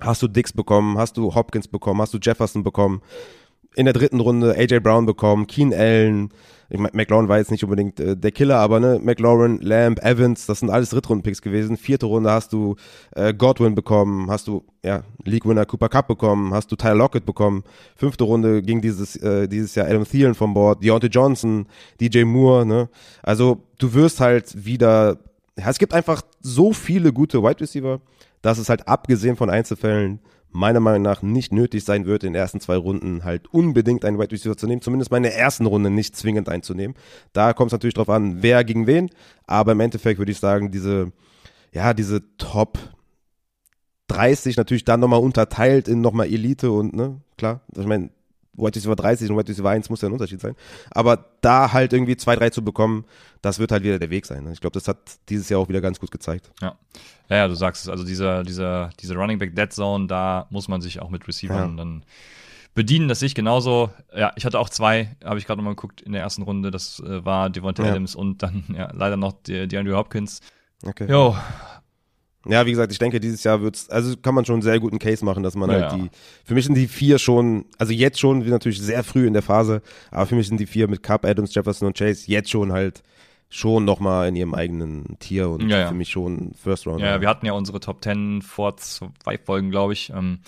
hast 0.01 0.23
du 0.23 0.29
Dix 0.29 0.53
bekommen, 0.53 0.99
hast 0.99 1.17
du 1.17 1.35
Hopkins 1.35 1.69
bekommen, 1.69 2.01
hast 2.01 2.15
du 2.15 2.19
Jefferson 2.21 2.63
bekommen. 2.63 3.03
in 3.75 3.85
der 3.85 3.95
dritten 3.95 4.21
Runde 4.21 4.57
AJ 4.57 4.81
Brown 4.81 5.07
bekommen, 5.07 5.47
Keen 5.47 5.73
Allen, 5.73 6.31
ich 6.71 6.79
mein, 6.79 6.91
McLaurin 6.93 7.29
war 7.29 7.39
jetzt 7.39 7.51
nicht 7.51 7.65
unbedingt 7.65 7.99
äh, 7.99 8.17
der 8.17 8.31
Killer, 8.31 8.59
aber 8.59 8.79
ne, 8.79 9.01
McLaurin, 9.03 9.59
Lamb, 9.63 10.05
Evans, 10.05 10.47
das 10.47 10.61
sind 10.61 10.71
alles 10.71 10.91
Drittrunden-Picks 10.91 11.41
gewesen. 11.41 11.77
Vierte 11.77 12.07
Runde 12.07 12.31
hast 12.31 12.53
du 12.53 12.77
äh, 13.15 13.33
Godwin 13.33 13.75
bekommen, 13.75 14.31
hast 14.31 14.49
du 14.49 14.65
ja 14.85 15.03
League-Winner 15.25 15.65
Cooper 15.65 15.89
Cup 15.89 16.09
bekommen, 16.09 16.53
hast 16.53 16.71
du 16.71 16.77
Tyler 16.77 16.97
Lockett 16.97 17.25
bekommen. 17.25 17.65
Fünfte 17.97 18.25
Runde 18.25 18.63
ging 18.63 18.83
dieses 18.83 19.17
äh, 19.17 19.49
dieses 19.49 19.75
Jahr 19.75 19.87
Adam 19.87 20.05
Thielen 20.05 20.35
vom 20.35 20.53
Board, 20.53 20.85
Deontay 20.85 21.09
Johnson, 21.09 21.67
DJ 22.01 22.25
Moore. 22.25 22.67
Ne, 22.67 22.89
also 23.23 23.63
du 23.79 23.95
wirst 23.95 24.21
halt 24.21 24.65
wieder. 24.65 25.19
Ja, 25.59 25.71
es 25.71 25.79
gibt 25.79 25.93
einfach 25.93 26.23
so 26.41 26.73
viele 26.73 27.13
gute 27.13 27.43
Wide 27.43 27.61
Receiver, 27.61 28.01
dass 28.43 28.59
es 28.59 28.69
halt 28.69 28.89
abgesehen 28.89 29.37
von 29.37 29.51
Einzelfällen 29.51 30.21
meiner 30.51 30.81
Meinung 30.81 31.03
nach 31.03 31.23
nicht 31.23 31.53
nötig 31.53 31.85
sein 31.85 32.07
wird, 32.07 32.25
in 32.25 32.33
den 32.33 32.41
ersten 32.41 32.61
zwei 32.61 32.77
Runden 32.77 33.25
halt 33.25 33.49
unbedingt 33.53 34.05
einen 34.05 34.19
Wide 34.19 34.33
Receiver 34.33 34.57
zu 34.57 34.67
nehmen, 34.67 34.81
zumindest 34.81 35.11
mal 35.11 35.19
in 35.19 35.25
der 35.25 35.37
ersten 35.37 35.67
Runde 35.67 35.91
nicht 35.91 36.17
zwingend 36.17 36.49
einzunehmen. 36.49 36.97
Da 37.33 37.53
kommt 37.53 37.69
es 37.69 37.73
natürlich 37.73 37.95
drauf 37.95 38.09
an, 38.09 38.43
wer 38.43 38.65
gegen 38.65 38.87
wen, 38.87 39.11
aber 39.47 39.73
im 39.73 39.81
Endeffekt 39.81 40.19
würde 40.19 40.33
ich 40.33 40.39
sagen, 40.39 40.71
diese, 40.71 41.13
ja, 41.73 41.93
diese 41.93 42.23
Top 42.39 42.79
30 44.09 44.57
natürlich 44.57 44.85
dann 44.85 45.01
nochmal 45.01 45.21
unterteilt 45.21 45.87
in 45.87 46.01
nochmal 46.01 46.29
Elite 46.29 46.71
und, 46.71 46.95
ne, 46.95 47.21
klar, 47.37 47.61
ich 47.77 47.87
meine, 47.87 48.11
White 48.59 48.77
Receiver 48.77 48.97
30 48.97 49.31
und 49.31 49.37
White 49.37 49.51
Receiver 49.51 49.71
1 49.71 49.91
muss 49.91 50.03
ja 50.03 50.09
ein 50.09 50.13
Unterschied 50.13 50.41
sein. 50.41 50.55
Aber 50.91 51.27
da 51.41 51.73
halt 51.73 51.93
irgendwie 51.93 52.17
zwei, 52.17 52.37
drei 52.37 52.51
zu 52.51 52.63
bekommen, 52.63 53.05
das 53.43 53.59
wird 53.59 53.73
halt 53.73 53.83
wieder 53.83 53.99
der 53.99 54.11
Weg 54.11 54.27
sein. 54.27 54.49
Ich 54.53 54.61
glaube, 54.61 54.75
das 54.75 54.89
hat 54.89 54.99
dieses 55.29 55.49
Jahr 55.49 55.61
auch 55.61 55.69
wieder 55.69 55.81
ganz 55.81 56.01
gut 56.01 56.11
gezeigt. 56.11 56.51
Ja, 56.61 56.77
ja, 57.29 57.37
ja 57.37 57.49
du 57.49 57.55
sagst 57.55 57.85
es. 57.85 57.89
Also 57.89 58.05
dieser, 58.05 58.43
dieser, 58.43 58.91
diese 59.01 59.15
Running 59.15 59.39
Back 59.39 59.55
Dead 59.55 59.73
Zone, 59.73 60.07
da 60.07 60.47
muss 60.51 60.69
man 60.69 60.81
sich 60.81 61.01
auch 61.01 61.11
mit 61.11 61.27
Receivern 61.29 61.71
ja. 61.71 61.77
dann 61.77 62.05
bedienen. 62.75 63.09
Das 63.09 63.21
sehe 63.21 63.27
ich 63.27 63.35
genauso. 63.35 63.91
Ja, 64.17 64.33
ich 64.37 64.45
hatte 64.45 64.59
auch 64.59 64.69
zwei, 64.69 65.17
habe 65.25 65.39
ich 65.39 65.47
gerade 65.47 65.59
nochmal 65.59 65.75
geguckt 65.75 66.01
in 66.01 66.13
der 66.13 66.23
ersten 66.23 66.43
Runde. 66.43 66.71
Das 66.71 67.01
äh, 67.01 67.25
war 67.25 67.51
Devontae 67.51 67.85
ja. 67.85 67.91
Adams 67.91 68.15
und 68.15 68.43
dann 68.43 68.65
ja 68.77 68.91
leider 68.93 69.17
noch 69.17 69.35
Andrew 69.49 69.97
Hopkins. 69.97 70.41
Okay. 70.85 71.11
Jo, 71.11 71.37
ja, 72.49 72.67
wie 72.67 72.71
gesagt, 72.71 72.93
ich 72.93 72.99
denke, 72.99 73.21
dieses 73.21 73.45
Jahr 73.45 73.61
wird's, 73.61 73.91
also 73.91 74.17
kann 74.17 74.35
man 74.35 74.45
schon 74.45 74.55
einen 74.55 74.63
sehr 74.63 74.81
guten 74.81 74.99
Case 74.99 75.25
machen, 75.25 75.43
dass 75.43 75.55
man 75.55 75.71
ja, 75.71 75.91
halt 75.91 75.93
die, 75.93 76.11
für 76.45 76.55
mich 76.55 76.65
sind 76.65 76.77
die 76.77 76.89
vier 76.89 77.19
schon, 77.19 77.67
also 77.77 77.93
jetzt 77.93 78.19
schon, 78.19 78.45
wie 78.45 78.51
natürlich 78.51 78.81
sehr 78.81 79.05
früh 79.05 79.27
in 79.27 79.35
der 79.35 79.43
Phase, 79.43 79.83
aber 80.11 80.27
für 80.27 80.35
mich 80.35 80.49
sind 80.49 80.59
die 80.59 80.67
vier 80.67 80.89
mit 80.89 81.03
Cup, 81.03 81.25
Adams, 81.25 81.55
Jefferson 81.55 81.87
und 81.87 81.97
Chase 81.97 82.25
jetzt 82.27 82.51
schon 82.51 82.73
halt 82.73 83.03
schon 83.51 83.85
nochmal 83.85 84.29
in 84.29 84.37
ihrem 84.37 84.55
eigenen 84.55 85.19
Tier 85.19 85.49
und 85.49 85.69
ja, 85.69 85.79
ja. 85.79 85.89
für 85.89 85.95
mich 85.95 86.11
schon 86.11 86.53
First 86.63 86.87
Round. 86.87 87.01
Ja, 87.01 87.21
wir 87.21 87.29
hatten 87.29 87.47
ja 87.47 87.53
unsere 87.53 87.81
Top 87.81 88.01
Ten 88.03 88.43
vor 88.43 88.77
zwei 88.77 89.39
Folgen, 89.39 89.71
glaube 89.71 89.95
ich. 89.95 90.11
Ähm, 90.11 90.41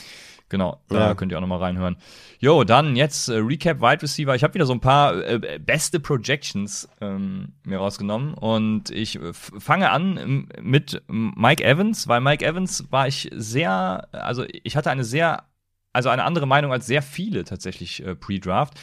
Genau, 0.50 0.80
da 0.88 0.98
ja. 0.98 1.14
könnt 1.14 1.30
ihr 1.30 1.38
auch 1.38 1.42
nochmal 1.42 1.60
reinhören. 1.60 1.96
Jo, 2.40 2.64
dann 2.64 2.96
jetzt 2.96 3.28
äh, 3.28 3.36
Recap 3.36 3.80
Wide 3.80 4.02
Receiver. 4.02 4.34
Ich 4.34 4.42
habe 4.42 4.52
wieder 4.54 4.66
so 4.66 4.72
ein 4.72 4.80
paar 4.80 5.14
äh, 5.14 5.60
beste 5.60 6.00
Projections 6.00 6.88
ähm, 7.00 7.52
mir 7.64 7.78
rausgenommen 7.78 8.34
und 8.34 8.90
ich 8.90 9.16
äh, 9.16 9.32
fange 9.32 9.90
an 9.90 10.48
mit 10.60 11.02
Mike 11.06 11.64
Evans, 11.64 12.08
weil 12.08 12.20
Mike 12.20 12.44
Evans 12.44 12.90
war 12.90 13.06
ich 13.06 13.30
sehr, 13.32 14.08
also 14.10 14.44
ich 14.64 14.76
hatte 14.76 14.90
eine 14.90 15.04
sehr, 15.04 15.44
also 15.92 16.08
eine 16.08 16.24
andere 16.24 16.46
Meinung 16.46 16.72
als 16.72 16.84
sehr 16.86 17.02
viele 17.02 17.44
tatsächlich 17.44 18.04
äh, 18.04 18.16
Pre-Draft. 18.16 18.74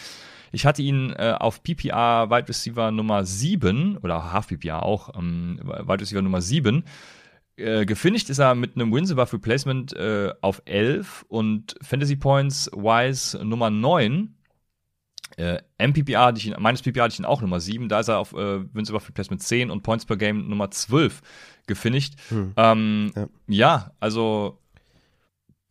Ich 0.54 0.66
hatte 0.66 0.82
ihn 0.82 1.12
äh, 1.18 1.36
auf 1.38 1.64
PPR 1.64 2.30
Wide 2.30 2.48
Receiver 2.48 2.92
Nummer 2.92 3.26
7 3.26 3.98
oder 3.98 4.32
Half 4.32 4.48
PPR 4.48 4.84
auch, 4.84 5.14
ähm, 5.18 5.60
Wide 5.62 6.00
Receiver 6.00 6.22
Nummer 6.22 6.42
7 6.42 6.86
äh, 7.58 7.86
gefinisht 7.86 8.30
ist 8.30 8.40
er 8.40 8.56
mit 8.56 8.76
einem 8.76 8.94
Wins 8.94 9.12
above 9.12 9.34
Replacement 9.34 9.94
äh, 9.94 10.34
auf 10.42 10.62
11 10.66 11.26
und 11.28 11.76
Fantasy 11.82 12.16
Points 12.16 12.70
Wise 12.74 13.44
Nummer 13.44 13.70
9. 13.70 14.36
Äh, 15.38 15.62
MPPR 15.78 16.26
hatte 16.26 16.40
ich 16.40 16.48
ihn, 16.48 16.56
meines 16.60 16.82
PPR 16.82 17.04
hatte 17.04 17.14
ich 17.14 17.20
ihn 17.20 17.26
auch 17.26 17.42
Nummer 17.42 17.60
7, 17.60 17.90
da 17.90 18.00
ist 18.00 18.08
er 18.08 18.20
auf 18.20 18.34
äh, 18.34 18.74
Wins 18.74 18.90
above 18.90 19.08
Replacement 19.08 19.42
10 19.42 19.70
und 19.70 19.84
Points 19.84 20.06
per 20.06 20.18
Game 20.18 20.48
Nummer 20.48 20.72
12 20.72 21.22
gefinisht. 21.68 22.16
Hm. 22.30 22.54
Ähm, 22.56 23.12
ja. 23.16 23.28
ja, 23.48 23.92
also 24.00 24.60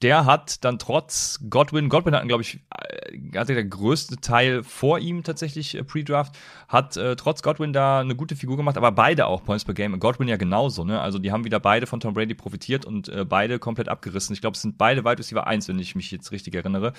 der 0.03 0.27
hat 0.27 0.63
dann 0.65 0.79
trotz 0.79 1.41
Godwin, 1.49 1.89
Godwin 1.89 2.15
hat, 2.15 2.29
glaube 2.29 2.43
ich, 2.43 2.61
äh, 2.71 3.39
hatte 3.39 3.55
der 3.55 3.65
größte 3.65 4.17
Teil 4.17 4.63
vor 4.63 4.99
ihm 4.99 5.23
tatsächlich 5.23 5.75
äh, 5.75 5.85
Pre-Draft, 5.85 6.37
hat 6.69 6.97
äh, 6.97 7.17
trotz 7.17 7.43
Godwin 7.43 7.73
da 7.73 8.01
eine 8.01 8.15
gute 8.15 8.37
Figur 8.37 8.59
gemacht, 8.59 8.77
aber 8.77 8.93
beide 8.93 9.27
auch 9.27 9.43
Points 9.43 9.65
per 9.65 9.75
Game. 9.75 9.99
Godwin 9.99 10.29
ja 10.29 10.37
genauso, 10.37 10.85
ne? 10.85 11.01
Also 11.01 11.19
die 11.19 11.33
haben 11.33 11.45
wieder 11.45 11.61
beide 11.61 11.87
von 11.87 12.01
Tom 12.01 12.13
Brady 12.13 12.35
profitiert 12.35 12.85
und 12.85 13.09
äh, 13.09 13.25
beide 13.25 13.59
komplett 13.59 13.89
abgerissen. 13.89 14.35
Ich 14.35 14.43
glaube, 14.43 14.55
es 14.55 14.63
sind 14.63 14.77
beide 14.77 15.05
Wide 15.05 15.19
Receiver 15.19 15.47
1, 15.47 15.69
wenn 15.69 15.79
ich 15.79 15.95
mich 15.95 16.11
jetzt 16.11 16.31
richtig 16.31 16.55
erinnere. 16.55 16.93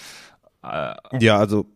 Äh, 0.63 0.95
ja, 1.19 1.37
also 1.37 1.67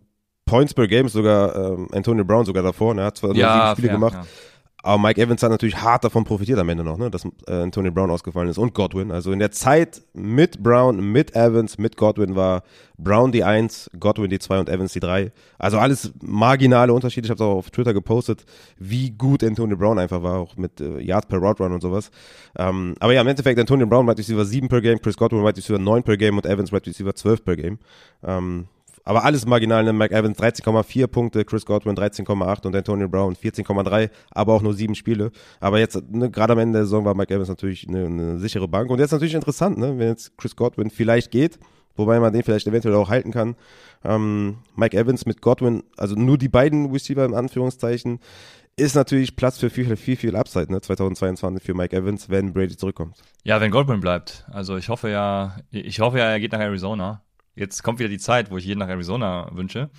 Points 0.45 0.73
per 0.73 0.87
Game 0.87 1.07
sogar 1.07 1.55
ähm, 1.55 1.87
Antonio 1.91 2.25
Brown 2.25 2.45
sogar 2.45 2.63
davor, 2.63 2.95
ne? 2.95 3.03
Hat 3.03 3.17
zwar 3.17 3.29
nur 3.29 3.37
ja, 3.37 3.67
sieben 3.67 3.71
Spiele 3.73 3.87
fair, 3.89 3.95
gemacht. 3.95 4.13
Ja 4.15 4.50
aber 4.83 5.01
Mike 5.01 5.21
Evans 5.21 5.43
hat 5.43 5.51
natürlich 5.51 5.81
hart 5.81 6.03
davon 6.03 6.23
profitiert 6.23 6.57
am 6.59 6.69
Ende 6.69 6.83
noch, 6.83 6.97
ne, 6.97 7.11
dass 7.11 7.25
äh, 7.47 7.53
Antonio 7.53 7.91
Brown 7.91 8.09
ausgefallen 8.09 8.49
ist 8.49 8.57
und 8.57 8.73
Godwin. 8.73 9.11
Also 9.11 9.31
in 9.31 9.39
der 9.39 9.51
Zeit 9.51 10.01
mit 10.13 10.63
Brown, 10.63 10.99
mit 11.11 11.35
Evans, 11.35 11.77
mit 11.77 11.97
Godwin 11.97 12.35
war 12.35 12.63
Brown 12.97 13.31
die 13.31 13.43
1, 13.43 13.91
Godwin 13.99 14.29
die 14.29 14.39
2 14.39 14.59
und 14.59 14.69
Evans 14.69 14.93
die 14.93 14.99
3. 14.99 15.31
Also 15.59 15.77
alles 15.77 16.13
marginale 16.21 16.93
Unterschiede. 16.93 17.25
Ich 17.25 17.31
habe 17.31 17.43
auch 17.43 17.57
auf 17.57 17.71
Twitter 17.71 17.93
gepostet, 17.93 18.45
wie 18.77 19.11
gut 19.11 19.43
Antonio 19.43 19.77
Brown 19.77 19.99
einfach 19.99 20.23
war, 20.23 20.39
auch 20.39 20.55
mit 20.57 20.81
äh, 20.81 20.99
Yards 20.99 21.27
per 21.27 21.39
Route 21.39 21.63
Run 21.63 21.73
und 21.73 21.81
sowas. 21.81 22.09
Ähm, 22.57 22.95
aber 22.99 23.13
ja, 23.13 23.21
im 23.21 23.27
Endeffekt 23.27 23.59
Antonio 23.59 23.85
Brown 23.85 24.07
Wide 24.07 24.17
Receiver 24.17 24.45
7 24.45 24.67
per 24.67 24.81
Game, 24.81 24.99
Chris 24.99 25.17
Godwin 25.17 25.43
Wide 25.43 25.57
Receiver 25.57 25.79
9 25.79 26.03
per 26.03 26.17
Game 26.17 26.37
und 26.37 26.45
Evans 26.45 26.71
Wide 26.71 26.85
Receiver 26.87 27.13
12 27.13 27.45
per 27.45 27.55
Game. 27.55 27.79
Ähm, 28.23 28.67
aber 29.03 29.23
alles 29.25 29.45
marginal. 29.45 29.83
Ne? 29.83 29.93
Mike 29.93 30.13
Evans 30.13 30.37
13,4 30.37 31.07
Punkte, 31.07 31.45
Chris 31.45 31.65
Godwin 31.65 31.95
13,8 31.95 32.65
und 32.65 32.75
Antonio 32.75 33.07
Brown 33.07 33.35
14,3, 33.35 34.09
aber 34.31 34.53
auch 34.53 34.61
nur 34.61 34.73
sieben 34.73 34.95
Spiele. 34.95 35.31
Aber 35.59 35.79
jetzt, 35.79 36.01
ne, 36.11 36.29
gerade 36.29 36.53
am 36.53 36.59
Ende 36.59 36.79
der 36.79 36.85
Saison 36.85 37.05
war 37.05 37.15
Mike 37.15 37.33
Evans 37.33 37.49
natürlich 37.49 37.87
eine, 37.87 38.05
eine 38.05 38.39
sichere 38.39 38.67
Bank. 38.67 38.89
Und 38.89 38.99
jetzt 38.99 39.11
natürlich 39.11 39.35
interessant, 39.35 39.77
ne? 39.77 39.97
wenn 39.97 40.09
jetzt 40.09 40.37
Chris 40.37 40.55
Godwin 40.55 40.89
vielleicht 40.89 41.31
geht, 41.31 41.59
wobei 41.95 42.19
man 42.19 42.33
den 42.33 42.43
vielleicht 42.43 42.67
eventuell 42.67 42.95
auch 42.95 43.09
halten 43.09 43.31
kann. 43.31 43.55
Ähm, 44.03 44.57
Mike 44.75 44.97
Evans 44.97 45.25
mit 45.25 45.41
Godwin, 45.41 45.83
also 45.97 46.15
nur 46.15 46.37
die 46.37 46.49
beiden 46.49 46.91
Receiver 46.91 47.25
in 47.25 47.33
Anführungszeichen, 47.33 48.19
ist 48.77 48.95
natürlich 48.95 49.35
Platz 49.35 49.59
für 49.59 49.69
viel, 49.69 49.95
viel, 49.95 50.15
viel 50.15 50.35
Upside, 50.35 50.71
ne, 50.71 50.81
2022 50.81 51.63
für 51.63 51.73
Mike 51.73 51.95
Evans, 51.95 52.29
wenn 52.29 52.53
Brady 52.53 52.77
zurückkommt. 52.77 53.17
Ja, 53.43 53.59
wenn 53.59 53.69
Godwin 53.69 53.99
bleibt. 53.99 54.45
Also 54.51 54.77
ich 54.77 54.89
hoffe 54.89 55.09
ja, 55.09 55.57
ich 55.71 55.99
hoffe 55.99 56.19
ja, 56.19 56.25
er 56.25 56.39
geht 56.39 56.53
nach 56.53 56.59
Arizona. 56.59 57.21
Jetzt 57.55 57.83
kommt 57.83 57.99
wieder 57.99 58.09
die 58.09 58.17
Zeit, 58.17 58.49
wo 58.51 58.57
ich 58.57 58.65
jeden 58.65 58.79
nach 58.79 58.87
Arizona 58.87 59.49
wünsche. 59.51 59.89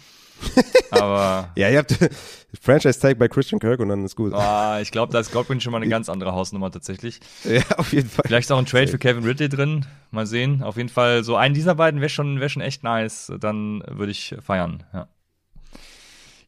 Aber. 0.90 1.50
ja, 1.56 1.68
ihr 1.68 1.78
habt 1.78 1.96
Franchise 2.60 2.98
Tag 2.98 3.18
bei 3.18 3.28
Christian 3.28 3.60
Kirk 3.60 3.80
und 3.80 3.88
dann 3.88 4.04
ist 4.04 4.16
gut. 4.16 4.32
Oh, 4.34 4.78
ich 4.80 4.90
glaube, 4.90 5.12
da 5.12 5.20
ist 5.20 5.32
Godwin 5.32 5.60
schon 5.60 5.72
mal 5.72 5.78
eine 5.78 5.88
ganz 5.88 6.08
andere 6.08 6.32
Hausnummer 6.32 6.70
tatsächlich. 6.70 7.20
Ja, 7.44 7.62
auf 7.76 7.92
jeden 7.92 8.08
Fall. 8.08 8.24
Vielleicht 8.26 8.50
auch 8.50 8.58
ein 8.58 8.66
Trade 8.66 8.88
für 8.88 8.98
Kevin 8.98 9.24
Ridley 9.24 9.48
drin. 9.48 9.86
Mal 10.10 10.26
sehen. 10.26 10.62
Auf 10.62 10.76
jeden 10.76 10.88
Fall, 10.88 11.22
so 11.24 11.36
einen 11.36 11.54
dieser 11.54 11.74
beiden 11.74 12.00
wäre 12.00 12.08
schon, 12.08 12.40
wär 12.40 12.48
schon 12.48 12.62
echt 12.62 12.82
nice. 12.82 13.32
Dann 13.38 13.82
würde 13.88 14.12
ich 14.12 14.34
feiern, 14.40 14.84
ja. 14.92 15.08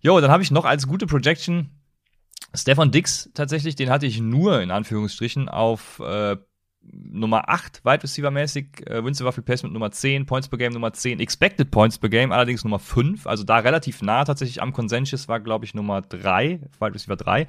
Jo, 0.01 0.21
dann 0.21 0.31
habe 0.31 0.43
ich 0.43 0.51
noch 0.51 0.65
als 0.65 0.87
gute 0.87 1.07
Projection 1.07 1.71
Stefan 2.55 2.91
Dix 2.91 3.31
tatsächlich, 3.35 3.75
den 3.75 3.91
hatte 3.91 4.07
ich 4.07 4.21
nur 4.21 4.61
in 4.61 4.71
Anführungsstrichen 4.71 5.49
auf 5.49 6.01
äh, 6.01 6.37
Nummer 6.93 7.49
8 7.49 7.85
Wide 7.85 8.03
Receiver 8.03 8.31
mäßig, 8.31 8.89
äh, 8.89 9.05
Winston 9.05 9.27
Waffle 9.27 9.43
Placement 9.43 9.73
Nummer 9.73 9.91
10, 9.91 10.27
Points 10.27 10.49
per 10.49 10.59
Game 10.59 10.73
Nummer 10.73 10.93
10, 10.93 11.21
Expected 11.21 11.71
Points 11.71 11.99
per 11.99 12.09
Game 12.09 12.33
allerdings 12.33 12.65
Nummer 12.65 12.79
5, 12.79 13.27
also 13.27 13.45
da 13.45 13.59
relativ 13.59 14.03
nah 14.03 14.25
tatsächlich 14.25 14.63
am 14.63 14.73
Consensus 14.73 15.29
war, 15.29 15.41
glaube 15.41 15.65
ich, 15.65 15.75
Nummer 15.75 16.03
3, 16.03 16.61
Wide 16.81 16.95
Receiver 16.95 17.17
3. 17.17 17.47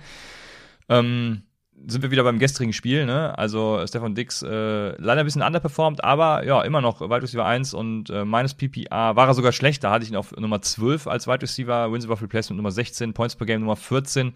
Ähm, 0.90 1.44
sind 1.88 2.02
wir 2.02 2.12
wieder 2.12 2.24
beim 2.24 2.40
gestrigen 2.40 2.74
Spiel, 2.74 3.06
ne? 3.06 3.38
Also 3.38 3.86
Stefan 3.86 4.16
Dix 4.16 4.42
äh, 4.42 4.48
leider 4.48 5.20
ein 5.20 5.26
bisschen 5.26 5.42
underperformed, 5.42 6.04
aber 6.04 6.46
ja, 6.46 6.62
immer 6.62 6.82
noch 6.82 7.02
Wide 7.02 7.22
Receiver 7.22 7.46
1 7.46 7.74
und 7.74 8.10
äh, 8.10 8.24
meines 8.24 8.54
PPA 8.54 9.16
war 9.16 9.28
er 9.28 9.34
sogar 9.34 9.52
schlecht, 9.52 9.84
da 9.84 9.92
hatte 9.92 10.06
ich 10.06 10.12
ihn 10.12 10.16
auf 10.16 10.32
Nummer 10.38 10.62
12 10.62 11.08
als 11.08 11.28
Wide 11.28 11.42
Receiver, 11.42 11.92
Winston 11.92 12.10
Waffle 12.10 12.28
Placement 12.28 12.58
Nummer 12.58 12.72
16, 12.72 13.14
Points 13.14 13.36
per 13.36 13.46
Game 13.46 13.62
Nummer 13.62 13.76
14. 13.76 14.34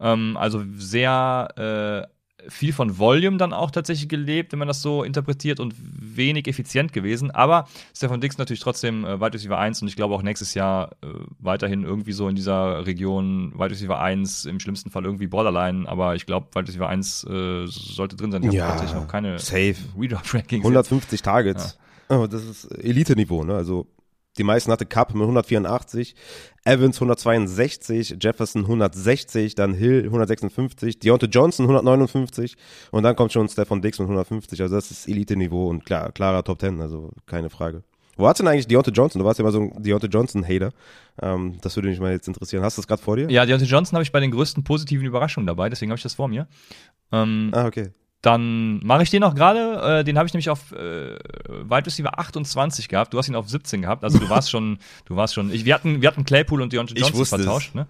Ähm, 0.00 0.36
also 0.36 0.62
sehr 0.74 2.06
äh, 2.06 2.12
viel 2.48 2.72
von 2.72 2.98
Volume 2.98 3.36
dann 3.36 3.52
auch 3.52 3.70
tatsächlich 3.70 4.08
gelebt, 4.08 4.52
wenn 4.52 4.58
man 4.58 4.68
das 4.68 4.82
so 4.82 5.02
interpretiert 5.02 5.60
und 5.60 5.74
wenig 5.78 6.48
effizient 6.48 6.92
gewesen. 6.92 7.30
Aber 7.30 7.68
Stefan 7.94 8.20
Dix 8.20 8.38
natürlich 8.38 8.60
trotzdem 8.60 9.04
äh, 9.04 9.20
Wide 9.20 9.34
Receiver 9.34 9.58
1 9.58 9.82
und 9.82 9.88
ich 9.88 9.96
glaube 9.96 10.14
auch 10.14 10.22
nächstes 10.22 10.54
Jahr 10.54 10.92
äh, 11.02 11.06
weiterhin 11.38 11.84
irgendwie 11.84 12.12
so 12.12 12.28
in 12.28 12.36
dieser 12.36 12.86
Region 12.86 13.52
Wide 13.54 13.70
Receiver 13.70 14.00
1, 14.00 14.46
im 14.46 14.60
schlimmsten 14.60 14.90
Fall 14.90 15.04
irgendwie 15.04 15.26
Borderline, 15.26 15.88
aber 15.88 16.14
ich 16.14 16.26
glaube 16.26 16.48
Wide 16.54 16.68
Receiver 16.68 16.88
1 16.88 17.24
äh, 17.24 17.66
sollte 17.66 18.16
drin 18.16 18.32
sein. 18.32 18.42
Ich 18.42 18.52
ja, 18.52 18.68
tatsächlich 18.68 18.94
noch 18.94 19.08
keine 19.08 19.38
safe. 19.38 19.76
Redraft-Rankings. 19.98 20.64
150 20.64 21.12
jetzt. 21.12 21.24
Targets. 21.24 21.78
Ja. 22.10 22.18
Oh, 22.18 22.26
das 22.26 22.44
ist 22.44 22.64
Elite-Niveau, 22.66 23.44
ne? 23.44 23.54
Also 23.54 23.86
die 24.38 24.44
meisten 24.44 24.72
hatte 24.72 24.86
Cup 24.86 25.14
mit 25.14 25.22
184, 25.22 26.14
Evans 26.64 26.96
162, 26.96 28.16
Jefferson 28.20 28.62
160, 28.62 29.54
dann 29.54 29.74
Hill 29.74 30.04
156, 30.04 30.98
Deontay 30.98 31.26
Johnson 31.26 31.64
159 31.64 32.56
und 32.90 33.02
dann 33.02 33.16
kommt 33.16 33.32
schon 33.32 33.48
Stefan 33.48 33.82
Dix 33.82 33.98
mit 33.98 34.06
150. 34.06 34.60
Also 34.60 34.74
das 34.74 34.90
ist 34.90 35.08
Elite-Niveau 35.08 35.68
und 35.68 35.84
klar, 35.84 36.12
klarer 36.12 36.44
Top 36.44 36.60
10, 36.60 36.80
also 36.80 37.10
keine 37.26 37.50
Frage. 37.50 37.82
Wo 38.16 38.26
hast 38.26 38.38
du 38.38 38.44
denn 38.44 38.52
eigentlich 38.52 38.66
Deontay 38.66 38.92
Johnson? 38.92 39.18
Du 39.20 39.24
warst 39.24 39.38
ja 39.38 39.42
immer 39.42 39.52
so 39.52 39.60
ein 39.60 39.82
Deontay 39.82 40.08
Johnson-Hater. 40.08 40.70
Ähm, 41.20 41.58
das 41.62 41.76
würde 41.76 41.88
mich 41.88 41.98
mal 41.98 42.12
jetzt 42.12 42.28
interessieren. 42.28 42.62
Hast 42.62 42.76
du 42.76 42.82
das 42.82 42.86
gerade 42.86 43.02
vor 43.02 43.16
dir? 43.16 43.30
Ja, 43.30 43.46
Deontay 43.46 43.66
Johnson 43.66 43.96
habe 43.96 44.02
ich 44.02 44.12
bei 44.12 44.20
den 44.20 44.30
größten 44.30 44.64
positiven 44.64 45.06
Überraschungen 45.06 45.46
dabei, 45.46 45.68
deswegen 45.68 45.90
habe 45.90 45.96
ich 45.96 46.02
das 46.02 46.14
vor 46.14 46.28
mir. 46.28 46.46
Ähm, 47.10 47.50
ah, 47.52 47.66
okay. 47.66 47.90
Dann 48.22 48.78
mache 48.84 49.02
ich 49.02 49.10
den 49.10 49.24
auch 49.24 49.34
gerade. 49.34 50.00
Äh, 50.00 50.04
den 50.04 50.16
habe 50.16 50.28
ich 50.28 50.32
nämlich 50.32 50.48
auf 50.48 50.70
äh, 50.72 51.16
Wide 51.16 51.86
Receiver 51.86 52.18
28 52.18 52.88
gehabt. 52.88 53.12
Du 53.12 53.18
hast 53.18 53.28
ihn 53.28 53.34
auf 53.34 53.48
17 53.48 53.82
gehabt. 53.82 54.04
Also 54.04 54.18
du 54.18 54.28
warst 54.30 54.48
schon, 54.50 54.78
du 55.06 55.16
warst 55.16 55.34
schon. 55.34 55.52
Ich, 55.52 55.64
wir 55.64 55.74
hatten, 55.74 56.02
wir 56.02 56.08
hatten 56.08 56.24
Claypool 56.24 56.62
und 56.62 56.72
Deontay 56.72 57.00
Johnson 57.00 57.26
vertauscht. 57.26 57.74
Ne? 57.74 57.88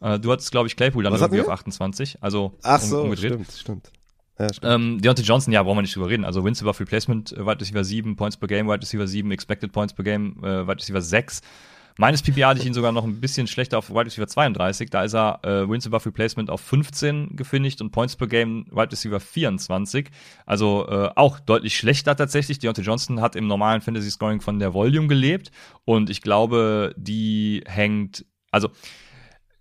Äh, 0.00 0.18
du 0.18 0.32
hattest, 0.32 0.50
glaube 0.50 0.68
ich, 0.68 0.76
Claypool 0.76 1.04
dann 1.04 1.12
Was 1.12 1.20
irgendwie 1.20 1.42
auf 1.42 1.48
wir? 1.48 1.52
28. 1.52 2.16
Also 2.22 2.54
Ach 2.62 2.80
so, 2.80 3.02
umgedreht. 3.02 3.32
stimmt, 3.32 3.52
stimmt. 3.52 3.92
Ja, 4.38 4.52
stimmt. 4.52 4.72
Ähm, 4.72 5.00
Deontay 5.02 5.22
Johnson, 5.22 5.52
ja, 5.52 5.62
brauchen 5.62 5.76
wir 5.76 5.82
nicht 5.82 5.94
drüber 5.94 6.08
reden. 6.08 6.24
Also 6.24 6.42
Wins 6.44 6.62
above 6.62 6.80
Replacement, 6.80 7.32
äh, 7.32 7.46
Wide 7.46 7.60
Receiver 7.60 7.84
7, 7.84 8.16
Points 8.16 8.38
per 8.38 8.48
Game, 8.48 8.66
Wide 8.66 8.80
Receiver 8.80 9.06
7, 9.06 9.30
Expected 9.32 9.70
Points 9.70 9.92
per 9.92 10.02
Game, 10.02 10.42
äh, 10.42 10.66
Wide 10.66 10.78
Receiver 10.80 11.02
6. 11.02 11.42
Meines 11.96 12.22
PPA 12.22 12.48
hatte 12.48 12.60
ich 12.60 12.66
ihn 12.66 12.74
sogar 12.74 12.90
noch 12.90 13.04
ein 13.04 13.20
bisschen 13.20 13.46
schlechter 13.46 13.78
auf 13.78 13.90
Wide 13.90 14.06
Receiver 14.06 14.26
32. 14.26 14.90
Da 14.90 15.04
ist 15.04 15.14
er 15.14 15.38
äh, 15.44 15.68
Wins 15.68 15.86
above 15.86 16.06
Replacement 16.06 16.50
auf 16.50 16.60
15 16.60 17.36
gefinisht 17.36 17.80
und 17.80 17.92
Points 17.92 18.16
per 18.16 18.26
Game 18.26 18.66
Wide 18.70 18.90
Receiver 18.90 19.20
24. 19.20 20.10
Also 20.44 20.88
äh, 20.88 21.10
auch 21.14 21.38
deutlich 21.38 21.76
schlechter 21.76 22.16
tatsächlich. 22.16 22.58
Deontay 22.58 22.82
Johnson 22.82 23.20
hat 23.20 23.36
im 23.36 23.46
normalen 23.46 23.80
Fantasy 23.80 24.10
Scoring 24.10 24.40
von 24.40 24.58
der 24.58 24.74
Volume 24.74 25.06
gelebt 25.06 25.52
und 25.84 26.10
ich 26.10 26.20
glaube, 26.20 26.94
die 26.96 27.62
hängt, 27.66 28.26
also 28.50 28.70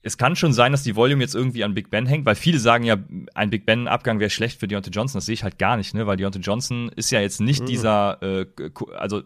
es 0.01 0.17
kann 0.17 0.35
schon 0.35 0.53
sein, 0.53 0.73
dass 0.73 0.83
die 0.83 0.95
Volume 0.95 1.21
jetzt 1.21 1.35
irgendwie 1.35 1.63
an 1.63 1.75
Big 1.75 1.89
Ben 1.89 2.05
hängt, 2.05 2.25
weil 2.25 2.35
viele 2.35 2.59
sagen 2.59 2.83
ja, 2.83 2.97
ein 3.35 3.49
Big 3.49 3.65
Ben-Abgang 3.65 4.19
wäre 4.19 4.29
schlecht 4.29 4.59
für 4.59 4.67
Deontay 4.67 4.91
Johnson. 4.91 5.19
Das 5.19 5.27
sehe 5.27 5.33
ich 5.33 5.43
halt 5.43 5.57
gar 5.57 5.77
nicht, 5.77 5.93
ne? 5.93 6.05
Weil 6.05 6.17
Deontay 6.17 6.41
Johnson 6.41 6.89
ist 6.95 7.09
ja 7.11 7.21
jetzt 7.21 7.39
nicht 7.39 7.69
dieser, 7.69 8.21
äh, 8.21 8.45
also 8.97 9.21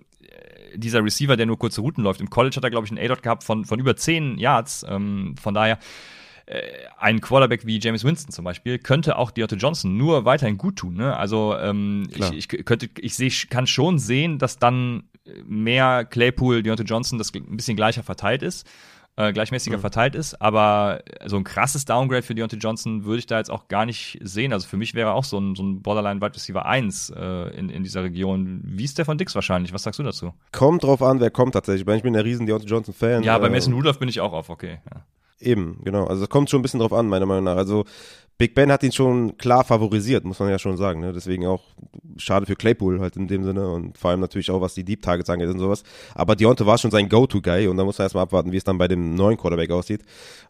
dieser 0.75 1.03
Receiver, 1.03 1.37
der 1.37 1.45
nur 1.45 1.57
kurze 1.57 1.81
Routen 1.81 2.03
läuft. 2.03 2.21
Im 2.21 2.29
College 2.29 2.55
hat 2.57 2.63
er, 2.63 2.69
glaube 2.69 2.85
ich, 2.85 2.91
einen 2.91 3.03
A-Dot 3.03 3.23
gehabt 3.23 3.43
von, 3.43 3.65
von 3.65 3.79
über 3.79 3.95
10 3.95 4.37
Yards. 4.37 4.85
Ähm, 4.87 5.35
von 5.41 5.53
daher, 5.53 5.79
äh, 6.45 6.61
ein 6.97 7.21
Quarterback 7.21 7.65
wie 7.65 7.79
James 7.79 8.03
Winston 8.03 8.31
zum 8.31 8.45
Beispiel 8.45 8.79
könnte 8.79 9.17
auch 9.17 9.31
Deontay 9.31 9.57
Johnson 9.57 9.97
nur 9.97 10.25
weiterhin 10.25 10.57
gut 10.57 10.77
tun. 10.77 10.95
Ne? 10.95 11.15
Also 11.15 11.55
ähm, 11.57 12.07
ich, 12.15 12.31
ich 12.31 12.65
könnte, 12.65 12.89
ich 12.99 13.15
sehe, 13.15 13.31
kann 13.49 13.67
schon 13.67 13.99
sehen, 13.99 14.39
dass 14.39 14.57
dann 14.57 15.03
mehr 15.45 16.05
Claypool, 16.05 16.63
Deontay 16.63 16.85
Johnson 16.85 17.17
das 17.17 17.33
ein 17.33 17.57
bisschen 17.57 17.75
gleicher 17.75 18.03
verteilt 18.03 18.43
ist, 18.43 18.67
äh, 19.17 19.33
gleichmäßiger 19.33 19.79
verteilt 19.79 20.15
ist. 20.15 20.41
Aber 20.41 21.01
so 21.25 21.35
ein 21.37 21.43
krasses 21.43 21.85
Downgrade 21.85 22.21
für 22.23 22.35
Deontay 22.35 22.57
Johnson 22.57 23.03
würde 23.03 23.19
ich 23.19 23.25
da 23.25 23.37
jetzt 23.39 23.49
auch 23.51 23.67
gar 23.67 23.85
nicht 23.85 24.19
sehen. 24.21 24.53
Also 24.53 24.67
für 24.67 24.77
mich 24.77 24.93
wäre 24.93 25.11
auch 25.13 25.23
so 25.25 25.39
ein, 25.39 25.55
so 25.55 25.63
ein 25.63 25.81
Borderline 25.81 26.21
Wide 26.21 26.35
Receiver 26.35 26.65
1 26.65 27.09
äh, 27.09 27.23
in, 27.57 27.69
in 27.69 27.83
dieser 27.83 28.03
Region. 28.03 28.61
Wie 28.63 28.83
ist 28.85 28.97
der 28.97 29.05
von 29.05 29.17
Dix 29.17 29.35
wahrscheinlich? 29.35 29.73
Was 29.73 29.83
sagst 29.83 29.99
du 29.99 30.03
dazu? 30.03 30.33
Kommt 30.51 30.83
drauf 30.83 31.01
an, 31.01 31.19
wer 31.19 31.31
kommt 31.31 31.53
tatsächlich. 31.53 31.87
Ich 31.87 32.03
bin 32.03 32.15
ein 32.15 32.21
riesen 32.21 32.45
Deontay 32.45 32.67
Johnson-Fan. 32.67 33.23
Ja, 33.23 33.37
bei 33.37 33.47
Äh, 33.47 33.49
Mason 33.49 33.73
Rudolph 33.73 33.99
bin 33.99 34.07
ich 34.07 34.21
auch 34.21 34.33
auf, 34.33 34.49
okay. 34.49 34.79
Ja. 34.93 35.01
Eben, 35.39 35.79
genau. 35.83 36.05
Also 36.05 36.23
es 36.23 36.29
kommt 36.29 36.49
schon 36.49 36.59
ein 36.59 36.63
bisschen 36.63 36.79
drauf 36.79 36.93
an, 36.93 37.07
meiner 37.07 37.25
Meinung 37.25 37.43
nach. 37.43 37.57
Also 37.57 37.85
Big 38.39 38.53
Ben 38.53 38.71
hat 38.71 38.83
ihn 38.83 38.91
schon 38.91 39.35
klar 39.37 39.63
favorisiert, 39.63 40.23
muss 40.23 40.39
man 40.39 40.49
ja 40.49 40.59
schon 40.59 40.77
sagen. 40.77 40.99
Ne? 40.99 41.11
Deswegen 41.11 41.47
auch 41.47 41.63
schade 42.17 42.45
für 42.45 42.55
Claypool 42.55 42.99
halt 42.99 43.15
in 43.15 43.27
dem 43.27 43.43
Sinne 43.43 43.67
und 43.67 43.97
vor 43.97 44.11
allem 44.11 44.19
natürlich 44.19 44.51
auch, 44.51 44.61
was 44.61 44.75
die 44.75 44.83
Deep 44.83 45.01
Targets 45.01 45.29
angeht 45.29 45.49
und 45.49 45.57
sowas. 45.57 45.83
Aber 46.13 46.35
Deontay 46.35 46.65
war 46.65 46.77
schon 46.77 46.91
sein 46.91 47.09
Go-To-Guy 47.09 47.67
und 47.67 47.77
da 47.77 47.83
muss 47.83 47.97
man 47.97 48.05
erstmal 48.05 48.23
abwarten, 48.23 48.51
wie 48.51 48.57
es 48.57 48.63
dann 48.63 48.77
bei 48.77 48.87
dem 48.87 49.15
neuen 49.15 49.37
Quarterback 49.37 49.71
aussieht. 49.71 50.03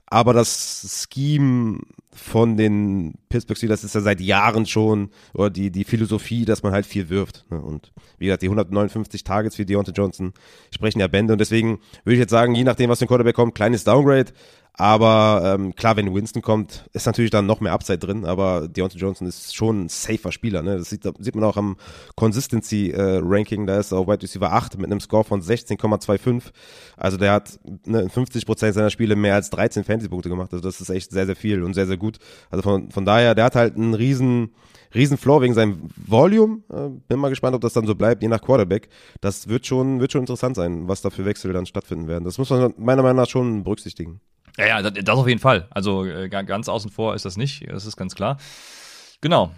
Aber 0.06 0.34
das 0.34 1.08
Scheme 1.10 1.80
von 2.12 2.58
den 2.58 3.14
Pittsburgh 3.30 3.58
Steelers 3.58 3.84
ist 3.86 3.96
ja 3.96 4.02
seit 4.02 4.20
Jahren 4.20 4.66
schon, 4.66 5.10
oder 5.34 5.50
die, 5.50 5.72
die 5.72 5.84
Philosophie, 5.86 6.44
dass 6.44 6.64
man 6.64 6.74
halt 6.74 6.86
viel 6.86 7.10
wirft. 7.10 7.46
Ne? 7.50 7.62
Und 7.62 7.94
wie 8.18 8.26
gesagt, 8.26 8.42
die 8.42 8.48
159 8.48 9.24
Targets 9.24 9.56
für 9.56 9.66
Deontay 9.66 9.94
Johnson 9.94 10.34
sprechen 10.74 11.00
ja 11.00 11.08
Bände 11.08 11.34
und 11.34 11.40
deswegen 11.40 11.80
würde 12.04 12.16
ich 12.16 12.20
jetzt 12.20 12.32
sagen, 12.32 12.54
je 12.54 12.66
nachdem, 12.66 12.90
was 12.90 13.02
ein 13.02 13.08
Quarterback 13.08 13.36
kommt, 13.36 13.56
kleines 13.56 13.86
Downgrade. 13.86 14.34
Aber 14.80 15.42
ähm, 15.44 15.76
klar, 15.76 15.98
wenn 15.98 16.14
Winston 16.14 16.44
kommt, 16.44 16.86
ist 16.94 17.08
natürlich 17.08 17.32
dann 17.32 17.48
noch 17.48 17.62
mehr 17.62 17.74
Upside 17.74 17.98
drin. 17.98 18.26
Aber 18.26 18.68
Deontay 18.68 19.00
Johnson 19.00 19.28
ist 19.28 19.56
schon 19.56 19.86
ein 19.86 19.90
safer 19.90 20.32
Spieler. 20.32 20.62
Ne? 20.62 20.78
Das 20.78 20.92
sieht, 20.92 21.02
sieht 21.20 21.36
man 21.36 21.44
auch 21.44 21.58
am 21.58 21.78
Consistency-Ranking. 22.16 23.66
da 23.66 23.80
ist 23.80 23.92
er 23.92 23.98
auf 23.98 24.08
Wide 24.08 24.22
Receiver 24.22 24.54
8 24.54 24.78
mit 24.78 24.86
einem 24.86 25.00
Score 25.00 25.24
von 25.24 25.42
16,25. 25.42 26.52
Also 26.96 27.18
der 27.18 27.34
hat 27.34 27.60
ne, 27.88 28.02
in 28.02 28.10
50% 28.10 28.72
seiner 28.72 28.92
Spiele 28.92 29.16
mehr 29.16 29.34
als 29.34 29.50
13 29.50 29.84
Fantasy-Punkte 29.84 30.30
gemacht. 30.30 30.54
Also 30.54 30.64
das 30.64 30.80
ist 30.80 30.90
echt 30.90 31.10
sehr, 31.10 31.26
sehr 31.26 31.36
viel 31.36 31.64
und 31.64 31.74
sehr, 31.74 31.88
sehr 31.88 31.98
gut. 31.98 32.18
Also 32.52 32.62
von, 32.62 32.92
von 32.92 33.04
daher, 33.04 33.34
der 33.34 33.46
hat 33.46 33.56
halt 33.56 33.78
einen 33.78 33.96
riesen, 33.96 34.54
riesen 34.94 35.18
Floor 35.18 35.42
wegen 35.42 35.56
seinem 35.56 35.90
Volume. 35.96 36.60
Äh, 36.72 36.90
bin 37.08 37.18
mal 37.18 37.30
gespannt, 37.30 37.56
ob 37.56 37.62
das 37.62 37.74
dann 37.74 37.88
so 37.88 37.96
bleibt, 37.96 38.22
je 38.22 38.30
nach 38.30 38.42
Quarterback. 38.44 38.90
Das 39.22 39.48
wird 39.48 39.66
schon, 39.66 40.00
wird 40.00 40.12
schon 40.12 40.22
interessant 40.22 40.56
sein, 40.56 40.88
was 40.88 41.02
da 41.02 41.10
für 41.10 41.26
Wechsel 41.26 41.52
dann 41.52 41.66
stattfinden 41.66 42.08
werden. 42.08 42.26
Das 42.26 42.38
muss 42.38 42.52
man 42.52 42.76
meiner 42.78 43.02
Meinung 43.02 43.18
nach 43.18 43.30
schon 43.30 43.64
berücksichtigen. 43.64 44.22
Ja, 44.58 44.66
ja, 44.66 44.82
das, 44.89 45.10
auf 45.16 45.28
jeden 45.28 45.39
Fall. 45.39 45.68
Also 45.70 46.05
äh, 46.05 46.30
ga- 46.30 46.41
ganz 46.41 46.68
außen 46.68 46.89
vor 46.91 47.14
ist 47.16 47.26
das 47.26 47.38
nicht, 47.38 47.68
das 47.70 47.86
ist 47.86 47.95
ganz 47.97 48.16
klar. 48.16 48.38
Genau. 49.22 49.51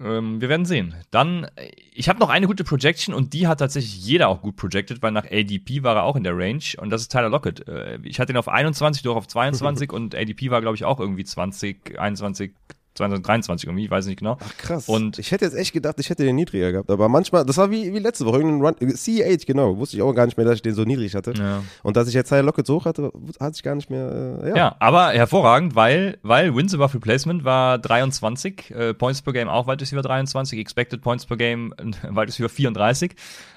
Ähm, 0.00 0.40
wir 0.40 0.48
werden 0.48 0.64
sehen. 0.64 0.94
Dann, 1.10 1.44
äh, 1.56 1.70
ich 1.92 2.08
habe 2.08 2.18
noch 2.18 2.30
eine 2.30 2.46
gute 2.46 2.64
Projection 2.64 3.14
und 3.14 3.34
die 3.34 3.46
hat 3.46 3.58
tatsächlich 3.58 4.02
jeder 4.02 4.28
auch 4.28 4.40
gut 4.40 4.56
projected, 4.56 5.02
weil 5.02 5.12
nach 5.12 5.26
ADP 5.26 5.82
war 5.82 5.96
er 5.96 6.04
auch 6.04 6.16
in 6.16 6.24
der 6.24 6.36
Range 6.36 6.62
und 6.78 6.88
das 6.88 7.02
ist 7.02 7.12
Tyler 7.12 7.28
Lockett. 7.28 7.68
Äh, 7.68 7.98
ich 8.04 8.18
hatte 8.18 8.32
ihn 8.32 8.38
auf 8.38 8.48
21, 8.48 9.02
du 9.02 9.12
auch 9.12 9.16
auf 9.16 9.28
22 9.28 9.92
und 9.92 10.14
ADP 10.14 10.50
war, 10.50 10.62
glaube 10.62 10.76
ich, 10.76 10.84
auch 10.86 11.00
irgendwie 11.00 11.24
20, 11.24 11.98
21, 11.98 12.54
22, 12.94 13.24
23 13.24 13.68
irgendwie, 13.68 13.84
ich 13.84 13.90
weiß 13.90 14.06
nicht 14.06 14.18
genau. 14.18 14.36
Ach 14.40 14.56
krass. 14.56 14.88
Und- 14.88 15.18
ich 15.18 15.30
hätte 15.32 15.44
jetzt 15.44 15.54
echt 15.56 15.72
gedacht, 15.72 15.96
ich 15.98 16.10
hätte 16.10 16.24
den 16.24 16.36
niedriger 16.36 16.72
gehabt. 16.72 16.90
Aber 16.90 17.08
manchmal, 17.08 17.44
das 17.46 17.56
war 17.56 17.70
wie, 17.70 17.92
wie 17.94 17.98
letzte 17.98 18.26
Woche, 18.26 18.38
irgendein 18.38 18.74
Run, 18.78 18.94
CH, 18.94 19.46
genau. 19.46 19.76
Wusste 19.78 19.96
ich 19.96 20.02
auch 20.02 20.12
gar 20.12 20.26
nicht 20.26 20.36
mehr, 20.36 20.44
dass 20.46 20.56
ich 20.56 20.62
den 20.62 20.74
so 20.74 20.82
niedrig 20.84 21.14
hatte. 21.14 21.32
Ja. 21.38 21.62
Und 21.82 21.96
dass 21.96 22.08
ich 22.08 22.14
jetzt 22.14 22.28
Tyler 22.28 22.42
Lockett 22.42 22.66
so 22.66 22.76
hoch 22.76 22.84
hatte, 22.86 23.12
hatte 23.38 23.52
ich 23.54 23.62
gar 23.62 23.74
nicht 23.74 23.90
mehr. 23.90 24.40
Äh, 24.42 24.48
ja. 24.50 24.56
Ja, 24.56 24.76
aber 24.80 25.10
hervorragend, 25.10 25.74
weil, 25.74 26.18
weil 26.22 26.54
Wins 26.54 26.74
above 26.74 26.94
Replacement 26.94 27.44
war 27.44 27.78
23, 27.78 28.70
äh, 28.74 28.94
Points 28.94 29.22
per 29.22 29.32
Game 29.32 29.48
auch 29.48 29.66
Wide 29.66 29.80
Receiver 29.80 30.02
23, 30.02 30.58
Expected 30.58 31.00
Points 31.00 31.26
per 31.26 31.36
Game 31.36 31.72
Wide 32.02 32.26
Receiver 32.28 32.48
34. 32.48 33.12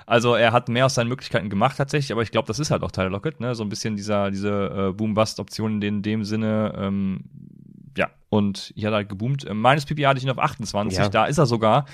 Also 0.05 0.36
er 0.36 0.51
hat 0.51 0.67
mehr 0.69 0.86
aus 0.86 0.95
seinen 0.95 1.07
Möglichkeiten 1.07 1.49
gemacht 1.49 1.77
tatsächlich, 1.77 2.11
aber 2.11 2.21
ich 2.21 2.31
glaube, 2.31 2.47
das 2.47 2.59
ist 2.59 2.71
halt 2.71 2.84
auch 2.84 2.91
Tyler 2.91 3.09
Lockett, 3.09 3.39
ne? 3.39 3.55
So 3.55 3.63
ein 3.63 3.69
bisschen 3.69 3.95
dieser, 3.95 4.31
diese 4.31 4.89
äh, 4.89 4.93
Boom-Bust-Option 4.93 5.81
in 5.81 6.01
dem 6.01 6.23
Sinne, 6.25 6.73
ähm, 6.77 7.21
und 8.38 8.73
hier 8.75 8.88
hat 8.88 8.93
er 8.93 8.97
halt 8.97 9.09
geboomt. 9.09 9.45
Äh, 9.45 9.53
meines 9.53 9.86
PPA 9.86 10.09
hatte 10.09 10.17
ich 10.19 10.23
ihn 10.25 10.31
auf 10.31 10.39
28, 10.39 10.97
Ja. 10.97 11.09
da 11.09 11.25
ist 11.25 11.38
er 11.38 11.45
sogar. 11.45 11.86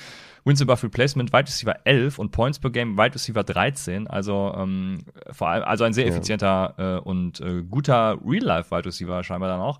Wins 0.45 0.61
above 0.61 0.83
Replacement, 0.83 1.33
Wide 1.33 1.47
Receiver 1.47 1.75
11 1.83 2.17
und 2.17 2.31
Points 2.31 2.59
per 2.59 2.69
Game, 2.71 2.97
Wide 2.97 3.13
Receiver 3.13 3.43
13. 3.43 4.07
Also 4.07 4.53
ähm, 4.57 4.99
vor 5.31 5.49
allem, 5.49 5.63
also 5.65 5.83
ein 5.83 5.91
sehr 5.93 6.05
Ja. 6.05 6.11
effizienter 6.11 6.73
äh, 6.77 6.99
und 7.07 7.41
äh, 7.41 7.61
guter 7.69 8.17
Real-Life-Wide 8.25 8.85
Receiver 8.85 9.21
scheinbar 9.23 9.49
dann 9.49 9.59
auch. 9.59 9.79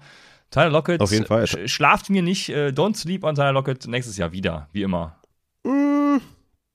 Tyler 0.52 0.70
Lockett, 0.72 1.00
Auf 1.00 1.12
jeden 1.12 1.26
Fall. 1.28 1.48
sch 1.48 1.58
schlaft 1.68 2.10
mir 2.10 2.22
nicht, 2.24 2.50
äh, 2.50 2.70
don't 2.76 2.96
sleep 2.98 3.24
on 3.24 3.36
Tyler 3.36 3.54
Lockett 3.54 3.88
nächstes 3.88 4.18
Jahr 4.18 4.32
wieder, 4.34 4.68
wie 4.74 4.82
immer. 4.82 5.16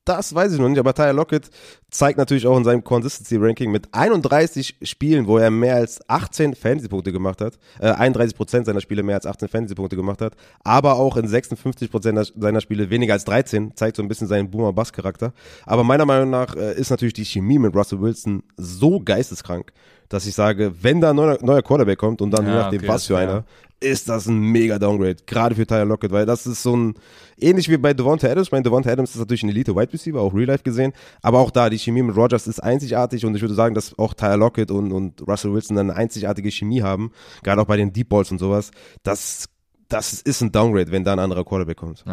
Das 0.04 0.34
weiß 0.34 0.52
ich 0.52 0.60
noch 0.60 0.68
nicht, 0.68 0.78
aber 0.78 0.92
Tyler 0.92 1.14
Lockett 1.14 1.50
zeigt 1.90 2.18
natürlich 2.18 2.46
auch 2.46 2.56
in 2.58 2.64
seinem 2.64 2.84
Consistency-Ranking 2.84 3.70
mit 3.70 3.88
31 3.92 4.76
Spielen, 4.82 5.26
wo 5.26 5.38
er 5.38 5.50
mehr 5.50 5.76
als 5.76 6.06
18 6.10 6.54
Fantasy-Punkte 6.54 7.10
gemacht 7.10 7.40
hat, 7.40 7.58
äh, 7.80 7.90
31% 7.90 8.66
seiner 8.66 8.82
Spiele 8.82 9.02
mehr 9.02 9.14
als 9.14 9.24
18 9.24 9.48
Fantasy-Punkte 9.48 9.96
gemacht 9.96 10.20
hat, 10.20 10.34
aber 10.62 10.96
auch 10.96 11.16
in 11.16 11.26
56% 11.26 12.32
seiner 12.36 12.60
Spiele 12.60 12.90
weniger 12.90 13.14
als 13.14 13.24
13, 13.24 13.76
zeigt 13.76 13.96
so 13.96 14.02
ein 14.02 14.08
bisschen 14.08 14.26
seinen 14.26 14.50
Boomer-Bass-Charakter. 14.50 15.32
Aber 15.64 15.84
meiner 15.84 16.04
Meinung 16.04 16.28
nach 16.28 16.54
äh, 16.54 16.74
ist 16.74 16.90
natürlich 16.90 17.14
die 17.14 17.24
Chemie 17.24 17.58
mit 17.58 17.74
Russell 17.74 18.00
Wilson 18.00 18.42
so 18.58 19.00
geisteskrank, 19.00 19.72
dass 20.14 20.26
ich 20.26 20.34
sage, 20.34 20.72
wenn 20.80 21.00
da 21.00 21.10
ein 21.10 21.16
neuer, 21.16 21.38
neuer 21.42 21.60
Quarterback 21.62 21.98
kommt 21.98 22.22
und 22.22 22.30
dann 22.30 22.46
Ja, 22.46 22.52
je 22.52 22.58
nachdem, 22.58 22.78
okay, 22.80 22.88
was 22.88 23.06
für 23.06 23.18
einer, 23.18 23.44
ist 23.80 24.08
das 24.08 24.26
ein 24.26 24.38
mega 24.38 24.78
Downgrade, 24.78 25.16
gerade 25.26 25.56
für 25.56 25.66
Tyler 25.66 25.84
Lockett, 25.84 26.12
weil 26.12 26.24
das 26.24 26.46
ist 26.46 26.62
so 26.62 26.76
ein, 26.76 26.94
ähnlich 27.36 27.68
wie 27.68 27.76
bei 27.76 27.92
Devonta 27.92 28.28
Adams, 28.28 28.46
ich 28.46 28.52
meine, 28.52 28.62
Devonta 28.62 28.90
Adams 28.90 29.10
ist 29.10 29.18
natürlich 29.18 29.42
ein 29.42 29.48
Elite-Wide 29.48 29.92
Receiver, 29.92 30.20
auch 30.20 30.32
Real 30.32 30.46
Life 30.46 30.62
gesehen, 30.62 30.92
aber 31.20 31.40
auch 31.40 31.50
da, 31.50 31.68
die 31.68 31.78
Chemie 31.78 32.02
mit 32.02 32.16
Rogers 32.16 32.46
ist 32.46 32.60
einzigartig 32.60 33.26
und 33.26 33.34
ich 33.34 33.42
würde 33.42 33.54
sagen, 33.54 33.74
dass 33.74 33.98
auch 33.98 34.14
Tyler 34.14 34.36
Lockett 34.36 34.70
und, 34.70 34.92
und 34.92 35.20
Russell 35.26 35.52
Wilson 35.52 35.76
eine 35.78 35.96
einzigartige 35.96 36.50
Chemie 36.52 36.82
haben, 36.82 37.10
gerade 37.42 37.60
auch 37.60 37.66
bei 37.66 37.76
den 37.76 37.92
Deep 37.92 38.08
Balls 38.08 38.30
und 38.30 38.38
sowas, 38.38 38.70
das, 39.02 39.46
das 39.88 40.12
ist 40.12 40.40
ein 40.42 40.52
Downgrade, 40.52 40.92
wenn 40.92 41.02
da 41.02 41.12
ein 41.12 41.18
anderer 41.18 41.44
Quarterback 41.44 41.76
kommt. 41.76 42.04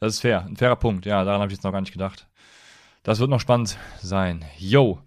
Das 0.00 0.14
ist 0.14 0.20
fair, 0.20 0.44
ein 0.44 0.56
fairer 0.56 0.76
Punkt. 0.76 1.06
Ja, 1.06 1.24
daran 1.24 1.40
habe 1.40 1.52
ich 1.52 1.56
jetzt 1.56 1.64
noch 1.64 1.70
gar 1.70 1.80
nicht 1.80 1.92
gedacht. 1.92 2.26
Das 3.04 3.20
wird 3.20 3.30
noch 3.30 3.40
spannend 3.40 3.78
sein. 4.00 4.44
Yo. 4.58 4.98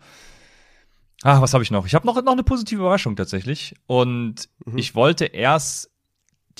Ach, 1.23 1.41
was 1.41 1.53
habe 1.53 1.63
ich 1.63 1.71
noch? 1.71 1.85
Ich 1.85 1.95
habe 1.95 2.05
noch, 2.05 2.21
noch 2.23 2.31
eine 2.33 2.43
positive 2.43 2.81
Überraschung 2.81 3.15
tatsächlich. 3.15 3.73
Und 3.87 4.49
ich 4.75 4.95
wollte 4.95 5.25
erst 5.25 5.89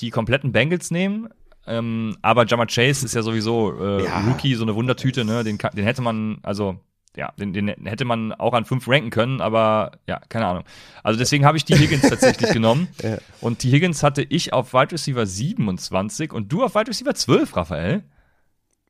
die 0.00 0.10
kompletten 0.10 0.52
Bengals 0.52 0.90
nehmen. 0.90 1.28
Ähm, 1.66 2.16
aber 2.22 2.46
Jammer 2.46 2.66
Chase 2.66 3.04
ist 3.04 3.14
ja 3.14 3.22
sowieso 3.22 3.78
äh, 3.80 4.04
Ja. 4.04 4.20
Rookie, 4.20 4.54
so 4.54 4.62
eine 4.64 4.74
Wundertüte, 4.74 5.24
ne? 5.24 5.42
Den, 5.44 5.58
den 5.58 5.84
hätte 5.84 6.00
man, 6.02 6.38
also 6.42 6.78
ja, 7.16 7.32
den, 7.38 7.52
den 7.52 7.68
hätte 7.86 8.04
man 8.04 8.32
auch 8.32 8.52
an 8.52 8.64
fünf 8.66 8.86
ranken 8.88 9.10
können, 9.10 9.40
aber 9.40 9.92
ja, 10.06 10.20
keine 10.28 10.46
Ahnung. 10.46 10.64
Also 11.02 11.18
deswegen 11.18 11.44
habe 11.44 11.56
ich 11.56 11.64
die 11.64 11.74
Higgins 11.74 12.02
tatsächlich 12.08 12.50
genommen. 12.52 12.88
Ja. 13.02 13.18
Und 13.40 13.62
die 13.62 13.70
Higgins 13.70 14.02
hatte 14.02 14.22
ich 14.22 14.52
auf 14.52 14.74
Wide 14.74 14.92
Receiver 14.92 15.24
27 15.26 16.32
und 16.32 16.52
du 16.52 16.62
auf 16.62 16.74
Wide 16.74 16.88
Receiver 16.88 17.14
12, 17.14 17.56
Raphael. 17.56 18.04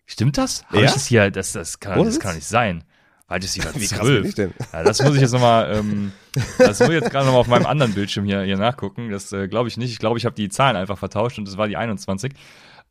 Stimmt 0.06 0.38
das? 0.38 0.64
Hab 0.66 0.74
Ja? 0.74 0.82
ich 0.82 0.92
das 0.92 1.06
hier? 1.06 1.30
Das, 1.30 1.52
das, 1.52 1.80
kann, 1.80 1.98
Ohne 1.98 2.06
das 2.06 2.16
Witz? 2.16 2.22
kann 2.22 2.34
nicht 2.34 2.46
sein. 2.46 2.84
Wide 3.28 3.42
Receiver 3.42 3.74
Wie 3.74 3.86
krass 3.86 4.06
bin 4.06 4.24
ich 4.24 4.34
12. 4.34 4.34
denn? 4.34 4.54
Ja, 4.72 4.82
das 4.84 5.02
muss 5.02 5.14
ich 5.16 5.20
jetzt 5.20 5.32
nochmal, 5.32 5.74
ähm, 5.76 6.12
das 6.58 6.78
muss 6.78 6.90
ich 6.90 6.94
jetzt 6.94 7.10
gerade 7.10 7.26
nochmal 7.26 7.40
auf 7.40 7.48
meinem 7.48 7.66
anderen 7.66 7.92
Bildschirm 7.92 8.24
hier, 8.24 8.42
hier 8.42 8.56
nachgucken. 8.56 9.10
Das 9.10 9.32
äh, 9.32 9.48
glaube 9.48 9.68
ich 9.68 9.76
nicht. 9.76 9.90
Ich 9.90 9.98
glaube, 9.98 10.18
ich 10.18 10.24
habe 10.24 10.36
die 10.36 10.48
Zahlen 10.48 10.76
einfach 10.76 10.96
vertauscht 10.98 11.38
und 11.38 11.48
das 11.48 11.56
war 11.56 11.66
die 11.66 11.76
21. 11.76 12.32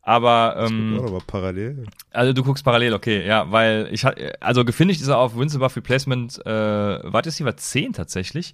Aber 0.02 0.56
ähm, 0.58 1.00
aber 1.02 1.20
parallel. 1.26 1.86
also 2.12 2.32
du 2.32 2.44
guckst 2.44 2.64
parallel, 2.64 2.92
okay, 2.94 3.26
ja, 3.26 3.50
weil 3.50 3.88
ich 3.90 4.04
hatte, 4.04 4.40
also 4.40 4.64
gefinisht 4.64 5.00
ist 5.00 5.08
er 5.08 5.18
auf 5.18 5.36
Winston 5.36 5.60
Buff 5.60 5.74
Replacement 5.74 6.46
äh, 6.46 6.48
Wide 7.02 7.26
Receiver 7.26 7.56
10 7.56 7.92
tatsächlich. 7.94 8.52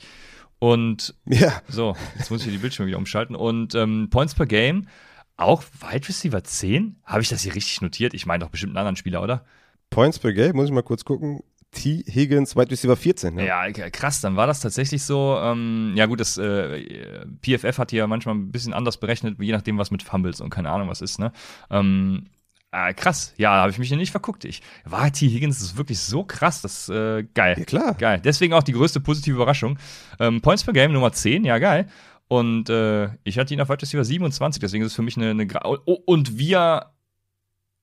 Und 0.59 1.15
Ja, 1.27 1.61
so, 1.69 1.97
jetzt 2.17 2.31
muss 2.31 2.41
ich 2.41 2.45
hier 2.45 2.53
die 2.53 2.59
Bildschirme 2.59 2.87
wieder 2.87 2.99
umschalten. 2.99 3.35
Und 3.37 3.75
ähm, 3.75 4.09
Points 4.09 4.35
per 4.35 4.47
Game, 4.47 4.89
auch 5.37 5.63
Wide 5.81 6.09
Receiver 6.09 6.43
10? 6.43 6.97
Habe 7.05 7.21
ich 7.21 7.29
das 7.29 7.43
hier 7.43 7.55
richtig 7.55 7.83
notiert? 7.83 8.15
Ich 8.15 8.25
meine 8.25 8.45
doch 8.45 8.51
bestimmt 8.51 8.71
einen 8.71 8.79
anderen 8.79 8.97
Spieler, 8.97 9.23
oder? 9.23 9.45
Points 9.91 10.19
per 10.19 10.33
Game, 10.33 10.57
muss 10.57 10.67
ich 10.67 10.73
mal 10.73 10.83
kurz 10.83 11.05
gucken. 11.05 11.43
T. 11.73 12.05
Higgins, 12.07 12.55
Wide 12.55 12.71
Receiver 12.71 12.97
14. 12.97 13.39
Ja, 13.39 13.71
k- 13.73 13.91
krass, 13.91 14.21
dann 14.21 14.37
war 14.37 14.47
das 14.47 14.61
tatsächlich 14.61 15.03
so. 15.03 15.37
Ähm, 15.43 15.95
ja 15.97 16.07
gut, 16.07 16.21
das 16.21 16.37
äh, 16.39 17.25
PFF 17.43 17.79
hat 17.79 17.91
hier 17.91 18.07
manchmal 18.07 18.35
ein 18.37 18.53
bisschen 18.53 18.73
anders 18.75 18.99
berechnet, 18.99 19.39
je 19.41 19.53
nachdem, 19.53 19.79
was 19.79 19.91
mit 19.91 20.03
Fumbles 20.03 20.41
und 20.41 20.51
keine 20.51 20.71
Ahnung 20.71 20.89
was 20.89 21.01
ist, 21.01 21.19
ne? 21.19 21.33
Ähm, 21.71 22.27
äh, 22.73 22.95
krass, 22.95 23.35
ja, 23.37 23.55
da 23.57 23.61
habe 23.63 23.71
ich 23.71 23.79
mich 23.79 23.89
hier 23.89 23.97
nicht 23.97 24.11
verguckt. 24.11 24.45
Ich 24.45 24.63
war 24.85 25.11
T. 25.13 25.29
Higgins 25.29 25.59
das 25.59 25.69
ist 25.69 25.77
wirklich 25.77 25.99
so 25.99 26.25
krass, 26.25 26.63
das 26.63 26.89
äh, 26.89 27.25
geil. 27.35 27.57
Ja, 27.59 27.65
klar. 27.65 27.95
Geil. 27.95 28.21
Deswegen 28.25 28.55
auch 28.55 28.63
die 28.63 28.73
größte 28.73 29.01
positive 29.01 29.35
Überraschung. 29.37 29.79
Ähm, 30.21 30.41
Points 30.41 30.65
per 30.65 30.73
Game 30.73 30.93
Nummer 30.93 31.13
10, 31.13 31.45
ja 31.45 31.59
geil. 31.59 31.87
Und 32.29 32.71
äh, 32.71 33.11
ich 33.25 33.39
hatte 33.39 33.53
ihn 33.53 33.61
auf 33.61 33.69
Wide 33.69 33.83
Receiver 33.83 34.05
27, 34.05 34.61
deswegen 34.61 34.85
ist 34.85 34.93
es 34.93 34.97
für 34.97 35.03
mich 35.03 35.17
eine, 35.19 35.31
eine 35.31 35.47
Gra 35.47 35.61
oh, 35.67 35.99
und 36.07 36.39
wir 36.39 36.87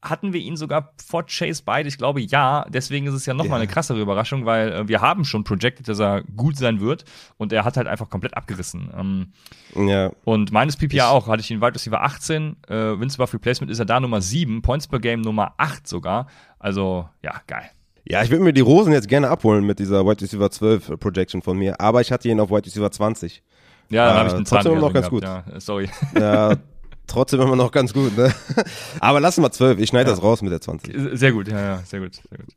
hatten 0.01 0.31
wir 0.33 0.39
ihn 0.39 0.55
sogar 0.55 0.93
vor 1.05 1.25
Chase 1.25 1.61
beide? 1.65 1.89
Ich 1.89 1.97
glaube 1.97 2.21
ja. 2.21 2.65
Deswegen 2.69 3.07
ist 3.07 3.13
es 3.13 3.25
ja 3.25 3.33
nochmal 3.33 3.59
Ja. 3.59 3.63
eine 3.63 3.67
krassere 3.67 3.99
Überraschung, 3.99 4.45
weil 4.45 4.71
äh, 4.71 4.87
wir 4.87 5.01
haben 5.01 5.25
schon 5.25 5.43
projected, 5.43 5.87
dass 5.87 5.99
er 5.99 6.23
gut 6.35 6.55
sein 6.57 6.79
wird 6.79 7.03
und 7.37 7.51
er 7.51 7.65
hat 7.65 7.75
halt 7.77 7.87
einfach 7.87 8.09
komplett 8.09 8.37
abgerissen. 8.37 8.89
Ähm, 8.97 9.87
Ja, 9.87 10.11
und 10.23 10.51
meines 10.51 10.77
PPA 10.77 10.95
Ich- 10.95 11.01
auch, 11.03 11.27
hatte 11.27 11.41
ich 11.41 11.51
ihn 11.51 11.61
Wide 11.61 11.75
Receiver 11.75 12.01
18, 12.01 12.55
äh, 12.67 12.73
Vince 12.99 13.17
Buff 13.17 13.33
Replacement 13.33 13.69
ist 13.71 13.79
er 13.79 13.85
da 13.85 13.99
Nummer 13.99 14.21
7, 14.21 14.61
Points 14.61 14.87
per 14.87 14.99
Game 14.99 15.21
Nummer 15.21 15.53
8 15.57 15.87
sogar. 15.87 16.27
Also, 16.59 17.07
ja, 17.21 17.33
geil. 17.47 17.69
Ja, 18.05 18.23
ich 18.23 18.31
würde 18.31 18.43
mir 18.43 18.53
die 18.53 18.61
Rosen 18.61 18.93
jetzt 18.93 19.07
gerne 19.07 19.29
abholen 19.29 19.65
mit 19.65 19.77
dieser 19.79 20.05
Wide 20.05 20.21
Receiver 20.21 20.49
12 20.49 20.99
Projection 20.99 21.41
von 21.41 21.57
mir, 21.57 21.79
aber 21.79 22.01
ich 22.01 22.11
hatte 22.11 22.27
ihn 22.29 22.39
auf 22.39 22.49
Wide 22.49 22.65
Receiver 22.65 22.89
20. 22.89 23.43
Ja, 23.89 24.05
dann 24.07 24.15
Äh, 24.15 24.19
habe 24.19 24.29
ich 24.29 24.35
den 24.35 24.45
Zahn 24.45 24.79
noch 24.79 24.93
ganz 24.93 25.09
gut. 25.09 25.23
Ja, 25.23 25.43
äh, 25.53 25.59
sorry. 25.59 25.89
Ja, 26.17 26.55
trotzdem 27.09 27.41
immer 27.41 27.55
noch 27.55 27.71
ganz 27.71 27.93
gut, 27.93 28.15
ne? 28.17 28.33
Aber 28.99 29.19
lassen 29.19 29.41
wir 29.43 29.51
12, 29.51 29.79
ich 29.79 29.89
schneide 29.89 30.09
das 30.09 30.21
raus 30.23 30.41
mit 30.41 30.51
der 30.51 30.61
20. 30.61 31.17
Sehr 31.19 31.31
gut, 31.33 31.47
ja, 31.47 31.59
ja, 31.59 31.77
sehr 31.85 31.99
gut, 31.99 32.15
sehr 32.15 32.37
gut. 32.37 32.47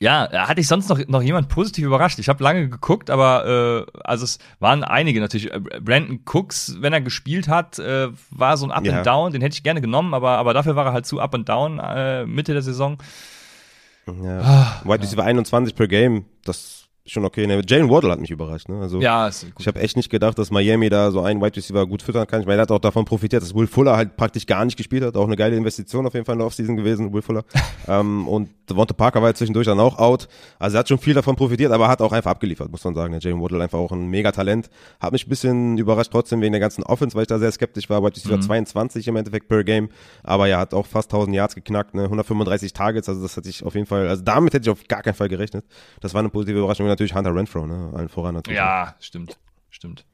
Ja, 0.00 0.28
hatte 0.46 0.60
ich 0.60 0.68
sonst 0.68 0.88
noch, 0.88 1.00
noch 1.08 1.22
jemand 1.22 1.48
positiv 1.48 1.84
überrascht? 1.84 2.20
Ich 2.20 2.28
habe 2.28 2.40
lange 2.44 2.68
geguckt, 2.68 3.10
aber 3.10 3.84
äh, 3.88 3.98
also 4.04 4.22
es 4.24 4.38
waren 4.60 4.84
einige 4.84 5.18
natürlich. 5.20 5.52
Äh, 5.52 5.58
Brandon 5.80 6.20
Cooks, 6.24 6.76
wenn 6.78 6.92
er 6.92 7.00
gespielt 7.00 7.48
hat, 7.48 7.80
äh, 7.80 8.08
war 8.30 8.56
so 8.56 8.64
ein 8.66 8.70
Up 8.70 8.84
Ja. 8.86 8.98
and 8.98 9.06
Down, 9.06 9.32
den 9.32 9.40
hätte 9.42 9.54
ich 9.54 9.64
gerne 9.64 9.80
genommen, 9.80 10.14
aber, 10.14 10.38
aber 10.38 10.54
dafür 10.54 10.76
war 10.76 10.86
er 10.86 10.92
halt 10.92 11.04
zu 11.06 11.18
Up 11.18 11.34
and 11.34 11.48
Down 11.48 11.80
äh, 11.80 12.24
Mitte 12.26 12.52
der 12.52 12.62
Saison. 12.62 12.98
Ja. 14.06 14.80
Wide 14.84 15.02
Receiver 15.02 15.24
21 15.24 15.74
per 15.74 15.88
Game, 15.88 16.26
das 16.44 16.56
ist 16.58 16.77
schon 17.10 17.24
okay. 17.24 17.46
Ne? 17.46 17.62
Jalen 17.66 17.90
Waddle 17.90 18.10
hat 18.10 18.20
mich 18.20 18.30
überrascht, 18.30 18.68
ne? 18.68 18.80
Also 18.80 19.00
Ja, 19.00 19.28
ist 19.28 19.42
gut. 19.42 19.54
Ich 19.58 19.66
habe 19.66 19.80
echt 19.80 19.96
nicht 19.96 20.10
gedacht, 20.10 20.38
dass 20.38 20.50
Miami 20.50 20.88
da 20.88 21.10
so 21.10 21.20
einen 21.20 21.40
Wide 21.40 21.56
Receiver 21.56 21.86
gut 21.86 22.02
füttern 22.02 22.26
kann. 22.26 22.40
Ich 22.40 22.46
meine, 22.46 22.60
er 22.60 22.62
hat 22.62 22.70
auch 22.70 22.78
davon 22.78 23.04
profitiert, 23.04 23.42
dass 23.42 23.54
Will 23.54 23.66
Fuller 23.66 23.96
halt 23.96 24.16
praktisch 24.16 24.46
gar 24.46 24.64
nicht 24.64 24.76
gespielt 24.76 25.02
hat. 25.02 25.16
Auch 25.16 25.26
eine 25.26 25.36
geile 25.36 25.56
Investition 25.56 26.06
auf 26.06 26.14
jeden 26.14 26.26
Fall 26.26 26.34
in 26.34 26.40
der 26.40 26.46
Offseason 26.46 26.76
gewesen, 26.76 27.12
Will 27.12 27.22
Fuller. 27.22 27.44
ähm, 27.88 28.28
und 28.28 28.48
Devonta 28.68 28.94
Parker 28.94 29.22
war 29.22 29.30
ja 29.30 29.34
zwischendurch 29.34 29.66
dann 29.66 29.80
auch 29.80 29.98
out. 29.98 30.28
Also 30.58 30.76
er 30.76 30.80
hat 30.80 30.88
schon 30.88 30.98
viel 30.98 31.14
davon 31.14 31.36
profitiert, 31.36 31.72
aber 31.72 31.88
hat 31.88 32.02
auch 32.02 32.12
einfach 32.12 32.32
abgeliefert, 32.32 32.70
muss 32.70 32.84
man 32.84 32.94
sagen. 32.94 33.12
Der 33.12 33.20
Jalen 33.20 33.40
Waddle 33.40 33.62
einfach 33.62 33.78
auch 33.78 33.92
ein 33.92 34.06
Mega-Talent. 34.08 34.68
Hat 35.00 35.12
mich 35.12 35.26
ein 35.26 35.30
bisschen 35.30 35.78
überrascht 35.78 36.10
trotzdem 36.12 36.40
wegen 36.40 36.52
der 36.52 36.60
ganzen 36.60 36.82
Offense, 36.82 37.16
weil 37.16 37.22
ich 37.22 37.28
da 37.28 37.38
sehr 37.38 37.52
skeptisch 37.52 37.88
war. 37.88 38.02
Wide 38.02 38.16
Receiver 38.16 38.40
22 38.40 39.08
im 39.08 39.16
Endeffekt 39.16 39.48
per 39.48 39.64
Game. 39.64 39.88
Aber 40.22 40.46
ja, 40.46 40.58
hat 40.58 40.74
auch 40.74 40.86
fast 40.86 41.12
1000 41.12 41.34
Yards 41.34 41.54
geknackt, 41.54 41.94
ne? 41.94 42.04
135 42.04 42.72
Targets. 42.72 43.08
Also 43.08 43.22
das 43.22 43.36
hatte 43.36 43.48
ich 43.48 43.64
auf 43.64 43.74
jeden 43.74 43.86
Fall, 43.86 44.08
also 44.08 44.22
damit 44.22 44.54
hätte 44.54 44.64
ich 44.64 44.70
auf 44.70 44.86
gar 44.88 45.02
keinen 45.02 45.14
Fall 45.14 45.28
gerechnet. 45.28 45.64
Das 46.00 46.14
war 46.14 46.20
eine 46.20 46.28
positive 46.28 46.58
Überraschung. 46.58 46.86
Natürlich 46.98 47.14
Hunter 47.14 47.32
Renfro, 47.32 47.64
ne? 47.64 47.92
Allen 47.94 48.08
voran 48.08 48.34
natürlich. 48.34 48.56
Ja, 48.56 48.96
stimmt, 48.98 49.38
stimmt. 49.70 50.04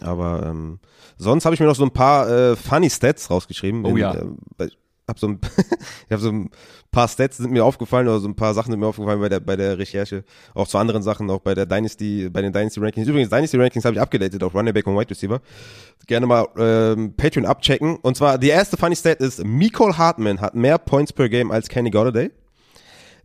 Aber 0.00 0.44
ähm, 0.44 0.80
sonst 1.16 1.44
habe 1.44 1.54
ich 1.54 1.60
mir 1.60 1.66
noch 1.66 1.76
so 1.76 1.84
ein 1.84 1.92
paar 1.92 2.28
äh, 2.28 2.56
Funny 2.56 2.90
Stats 2.90 3.30
rausgeschrieben. 3.30 3.84
Oh 3.84 3.96
ja. 3.96 4.12
Äh, 4.58 4.66
ich 4.66 4.76
habe 5.08 5.20
so, 5.20 5.28
ein, 5.28 5.38
ich 6.08 6.12
hab 6.12 6.18
so 6.18 6.30
ein 6.30 6.50
paar 6.90 7.06
Stats 7.06 7.36
sind 7.36 7.52
mir 7.52 7.64
aufgefallen 7.64 8.08
oder 8.08 8.18
so 8.18 8.26
ein 8.26 8.34
paar 8.34 8.54
Sachen 8.54 8.72
sind 8.72 8.80
mir 8.80 8.88
aufgefallen 8.88 9.20
bei 9.20 9.28
der 9.28 9.38
bei 9.38 9.54
der 9.54 9.78
Recherche. 9.78 10.24
Auch 10.52 10.66
zu 10.66 10.78
anderen 10.78 11.04
Sachen, 11.04 11.30
auch 11.30 11.38
bei 11.38 11.54
der 11.54 11.64
Dynasty, 11.64 12.28
bei 12.28 12.42
den 12.42 12.52
Dynasty 12.52 12.80
Rankings. 12.80 13.06
Übrigens, 13.06 13.30
Dynasty 13.30 13.56
Rankings 13.58 13.84
habe 13.84 13.94
ich 13.94 14.00
abgedatet 14.00 14.42
auf 14.42 14.52
Running 14.52 14.74
Back 14.74 14.88
und 14.88 14.98
Wide 14.98 15.10
Receiver. 15.10 15.40
Gerne 16.08 16.26
mal 16.26 16.48
ähm, 16.58 17.14
Patreon 17.16 17.46
abchecken. 17.46 17.98
Und 17.98 18.16
zwar 18.16 18.36
die 18.36 18.48
erste 18.48 18.76
Funny 18.76 18.96
Stat 18.96 19.20
ist: 19.20 19.44
Nicole 19.44 19.96
Hartman 19.96 20.40
hat 20.40 20.56
mehr 20.56 20.78
Points 20.78 21.12
per 21.12 21.28
Game 21.28 21.52
als 21.52 21.68
Kenny 21.68 21.90
Golladay. 21.90 22.32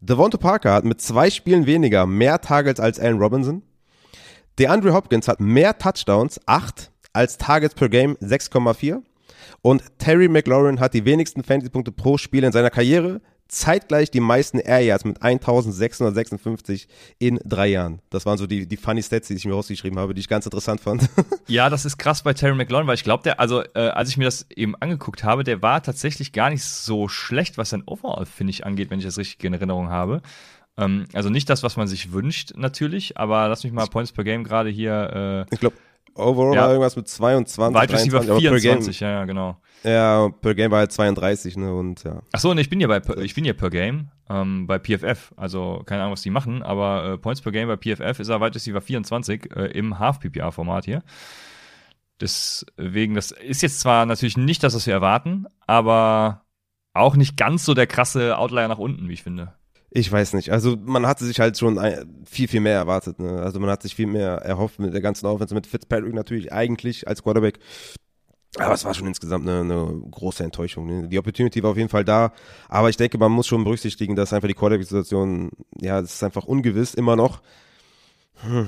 Devonta 0.02 0.38
Parker 0.38 0.74
hat 0.74 0.86
mit 0.86 1.02
zwei 1.02 1.30
Spielen 1.30 1.66
weniger 1.66 2.06
mehr 2.06 2.40
Targets 2.40 2.80
als 2.80 3.00
Allen 3.00 3.18
Robinson. 3.18 3.64
DeAndre 4.60 4.94
Hopkins 4.94 5.28
hat 5.28 5.40
mehr 5.40 5.78
Touchdowns, 5.78 6.40
8, 6.46 6.92
als 7.14 7.38
Targets 7.38 7.76
per 7.76 7.90
Game, 7.90 8.16
6,4. 8.18 9.02
Und 9.62 9.84
Terry 9.98 10.28
McLaurin 10.28 10.80
hat 10.80 10.94
die 10.94 11.06
wenigsten 11.06 11.44
Fantasy-Punkte 11.44 11.92
pro 11.92 12.18
Spiel 12.18 12.44
in 12.44 12.52
seiner 12.52 12.70
Karriere, 12.70 13.22
zeitgleich 13.48 14.12
die 14.12 14.20
meisten 14.20 14.60
Air 14.60 14.80
Yards 14.82 15.06
mit 15.06 15.22
1656 15.22 16.88
in 17.20 17.40
drei 17.44 17.68
Jahren. 17.68 18.00
Das 18.10 18.26
waren 18.26 18.38
so 18.38 18.48
die, 18.48 18.68
die 18.68 18.78
funny 18.78 19.02
Stats, 19.04 19.28
die 19.28 19.36
ich 19.36 19.46
mir 19.46 19.54
rausgeschrieben 19.54 20.00
habe, 20.00 20.14
die 20.14 20.20
ich 20.22 20.28
ganz 20.28 20.46
interessant 20.46 20.82
fand. 20.82 21.10
Ja, 21.48 21.70
das 21.70 21.86
ist 21.86 21.98
krass 21.98 22.24
bei 22.24 22.34
Terry 22.34 22.56
McLaurin, 22.56 22.88
weil 22.88 22.96
ich 22.96 23.04
glaube, 23.06 23.24
der, 23.24 23.40
also 23.40 23.64
äh, 23.74 23.80
als 23.90 24.10
ich 24.10 24.18
mir 24.18 24.26
das 24.26 24.46
eben 24.54 24.76
angeguckt 24.76 25.24
habe, 25.24 25.44
der 25.46 25.62
war 25.62 25.82
tatsächlich 25.82 26.34
gar 26.34 26.50
nicht 26.50 26.64
so 26.64 27.08
schlecht, 27.08 27.58
was 27.58 27.70
sein 27.70 27.84
Overall-Finish 27.86 28.62
angeht, 28.64 28.90
wenn 28.90 29.00
ich 29.00 29.06
das 29.06 29.18
richtig 29.18 29.44
in 29.46 29.54
Erinnerung 29.54 29.90
habe. 29.90 30.22
Ähm, 30.78 31.06
also 31.14 31.30
nicht 31.30 31.50
das, 31.50 31.64
was 31.64 31.78
man 31.78 31.88
sich 31.88 32.12
wünscht, 32.12 32.54
natürlich, 32.56 33.18
aber 33.18 33.48
lass 33.48 33.64
mich 33.64 33.72
mal 33.72 33.88
Points 33.88 34.12
per 34.12 34.24
Game 34.26 34.44
gerade 34.44 34.70
hier. 34.70 35.46
Äh, 35.50 35.54
ich 35.54 35.60
glaube, 35.62 35.78
overall 36.16 36.56
Ja. 36.56 36.62
war 36.64 36.70
irgendwas 36.72 36.96
mit 36.98 37.08
22, 37.08 37.82
Wide 37.82 37.94
Receiver 37.94 38.18
23, 38.20 38.30
aber 38.30 38.42
per 38.42 38.60
24, 38.60 39.00
ja, 39.00 39.10
ja, 39.12 39.26
genau. 39.26 39.58
Ja, 39.88 40.30
per 40.42 40.56
Game 40.56 40.72
war 40.72 40.80
halt 40.80 40.92
32, 40.92 41.56
ne, 41.58 41.74
und 41.74 42.04
ja. 42.04 42.22
Ach 42.34 42.40
so, 42.40 42.52
und 42.52 42.58
ich 42.58 42.70
bin 42.70 42.80
ja 42.82 42.88
bei 42.88 43.00
per- 43.00 43.18
ich 43.20 43.36
bin 43.36 43.46
ja 43.46 43.54
per 43.54 43.70
Game 43.70 44.10
ähm, 44.30 44.68
bei 44.68 44.80
PFF, 44.80 45.34
also 45.38 45.84
keine 45.86 46.02
Ahnung, 46.02 46.14
was 46.14 46.24
die 46.24 46.30
machen, 46.30 46.62
aber 46.64 47.14
äh, 47.14 47.18
Points 47.18 47.42
per 47.42 47.52
Game 47.52 47.68
bei 47.68 47.78
PFF 47.78 48.20
ist 48.20 48.30
er 48.30 48.42
Wide 48.42 48.56
Receiver 48.56 48.82
24 48.82 49.56
äh, 49.56 49.66
im 49.68 50.00
Half 50.00 50.20
PPR 50.20 50.52
Format 50.52 50.86
hier. 50.86 51.04
Deswegen, 52.20 53.14
das 53.14 53.32
ist 53.32 53.62
jetzt 53.62 53.80
zwar 53.80 54.06
natürlich 54.06 54.38
nicht 54.38 54.64
das, 54.64 54.74
was 54.76 54.88
wir 54.88 54.94
erwarten, 54.94 55.46
aber 55.68 56.42
auch 56.94 57.16
nicht 57.16 57.38
ganz 57.38 57.64
so 57.64 57.76
der 57.76 57.86
krasse 57.86 58.38
Outlier 58.38 58.68
nach 58.68 58.80
unten, 58.80 59.08
wie 59.08 59.14
ich 59.14 59.24
finde. 59.24 59.54
Ich 59.92 60.12
weiß 60.12 60.34
nicht. 60.34 60.52
Also 60.52 60.76
man 60.84 61.06
hatte 61.06 61.26
sich 61.26 61.40
halt 61.40 61.58
schon 61.58 61.80
viel, 62.26 62.48
viel 62.48 62.60
mehr 62.60 62.76
erwartet. 62.76 63.20
Ne? 63.20 63.40
Also 63.42 63.60
man 63.60 63.70
hat 63.70 63.84
sich 63.84 63.96
viel 63.96 64.08
mehr 64.08 64.32
erhofft 64.38 64.80
mit 64.80 64.94
der 64.94 65.02
ganzen 65.02 65.28
Offense, 65.28 65.54
mit 65.54 65.68
Fitzpatrick 65.68 66.14
natürlich 66.14 66.52
eigentlich 66.52 67.08
als 67.08 67.24
Quarterback. 67.24 67.60
Aber 68.60 68.74
es 68.74 68.86
war 68.86 68.94
schon 68.94 69.08
insgesamt 69.08 69.48
eine, 69.48 69.62
eine 69.62 70.02
große 70.10 70.44
Enttäuschung. 70.44 70.88
Ne? 70.88 71.08
Die 71.08 71.20
Opportunity 71.20 71.62
war 71.62 71.72
auf 71.72 71.78
jeden 71.78 71.90
Fall 71.90 72.04
da. 72.04 72.34
Aber 72.70 72.90
ich 72.90 72.98
denke, 72.98 73.18
man 73.18 73.32
muss 73.32 73.48
schon 73.48 73.64
berücksichtigen, 73.64 74.16
dass 74.16 74.34
einfach 74.34 74.48
die 74.48 74.54
Quarterback-Situation, 74.54 75.52
ja, 75.80 76.00
es 76.00 76.16
ist 76.16 76.24
einfach 76.24 76.46
ungewiss, 76.46 76.94
immer 76.94 77.16
noch. 77.16 77.42
Hm. 78.42 78.68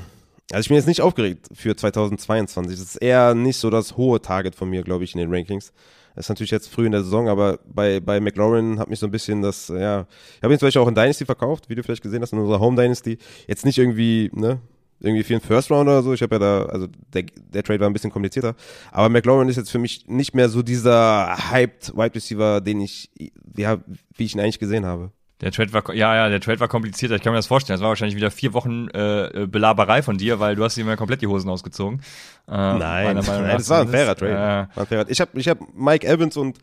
Also 0.52 0.62
ich 0.62 0.68
bin 0.68 0.78
jetzt 0.78 0.88
nicht 0.88 1.02
aufgeregt 1.02 1.48
für 1.54 1.76
2022. 1.76 2.80
Das 2.80 2.88
ist 2.88 2.96
eher 2.98 3.36
nicht 3.36 3.58
so 3.58 3.70
das 3.70 3.98
hohe 3.98 4.22
Target 4.22 4.56
von 4.56 4.70
mir, 4.70 4.84
glaube 4.84 5.04
ich, 5.04 5.14
in 5.14 5.20
den 5.20 5.34
Rankings. 5.34 5.72
Das 6.16 6.26
ist 6.26 6.30
natürlich 6.30 6.52
jetzt 6.52 6.70
früh 6.70 6.86
in 6.86 6.92
der 6.92 7.04
Saison, 7.04 7.30
aber 7.30 7.60
bei, 7.66 8.00
bei 8.00 8.20
McLaurin 8.20 8.80
hat 8.80 8.90
mich 8.90 9.00
so 9.00 9.06
ein 9.06 9.12
bisschen 9.12 9.42
das, 9.42 9.68
ja, 9.70 10.08
ich 10.36 10.44
habe 10.44 10.54
ihn 10.54 10.60
zum 10.60 10.68
Beispiel 10.68 10.82
auch 10.82 10.88
in 10.88 10.96
Dynasty 10.96 11.24
verkauft, 11.24 11.70
wie 11.70 11.76
du 11.76 11.84
vielleicht 11.84 12.02
gesehen 12.02 12.22
hast, 12.22 12.34
in 12.34 12.40
unserer 12.40 12.60
Home 12.60 12.76
Dynasty. 12.76 13.20
Jetzt 13.48 13.64
nicht 13.64 13.78
irgendwie, 13.78 14.32
ne, 14.34 14.60
irgendwie 15.00 15.24
für 15.24 15.34
einen 15.34 15.41
First 15.41 15.72
Round 15.72 15.88
oder 15.88 16.04
so. 16.04 16.14
Ich 16.14 16.22
habe 16.22 16.36
ja 16.36 16.39
da, 16.39 16.66
also 16.66 16.88
der, 17.14 17.24
der 17.24 17.64
Trade 17.64 17.80
war 17.80 17.88
ein 17.89 17.93
bisschen 17.93 18.12
komplizierter. 18.12 18.56
Aber 18.91 19.10
McLaurin 19.10 19.47
ist 19.50 19.56
jetzt 19.56 19.72
für 19.72 19.80
mich 19.80 20.08
nicht 20.08 20.34
mehr 20.36 20.50
so 20.50 20.62
dieser 20.62 21.36
hyped 21.52 21.95
Wide 21.95 22.16
Receiver, 22.16 22.62
den 22.62 22.82
ich, 22.82 23.10
ja, 23.56 23.78
wie 24.16 24.26
ich 24.26 24.34
ihn 24.36 24.39
eigentlich 24.41 24.60
gesehen 24.60 24.86
habe. 24.86 25.12
Der 25.41 25.54
Trade 25.54 25.72
war, 25.72 25.93
ja, 25.93 26.16
ja, 26.16 26.28
der 26.28 26.41
Trade 26.41 26.60
war 26.60 26.68
komplizierter. 26.68 27.16
Ich 27.16 27.22
kann 27.22 27.32
mir 27.32 27.38
das 27.39 27.47
vorstellen. 27.47 27.76
Das 27.76 27.82
war 27.82 27.88
wahrscheinlich 27.89 28.18
wieder 28.18 28.30
vier 28.30 28.54
Wochen 28.54 28.89
äh, 28.89 29.47
Belaberei 29.50 30.02
von 30.02 30.18
dir, 30.18 30.41
weil 30.41 30.56
du 30.58 30.66
hast 30.66 30.78
ihm 30.78 30.88
ja 30.88 30.97
komplett 30.97 31.22
die 31.22 31.28
Hosen 31.28 31.50
ausgezogen. 31.50 32.02
Äh, 32.50 32.52
Meinung 32.52 33.24
nach 33.24 33.56
das 33.56 33.70
war 33.70 33.82
ein 33.82 33.88
fairer 33.88 34.16
Trade. 34.16 34.32
Äh, 34.34 34.36
War 34.76 34.84
ein 34.84 34.86
fairer. 34.88 35.10
Ich 35.10 35.22
habe 35.22 35.39
ich 35.39 35.47
hab 35.47 35.60
Mike 35.74 36.06
Evans 36.06 36.36
und 36.36 36.58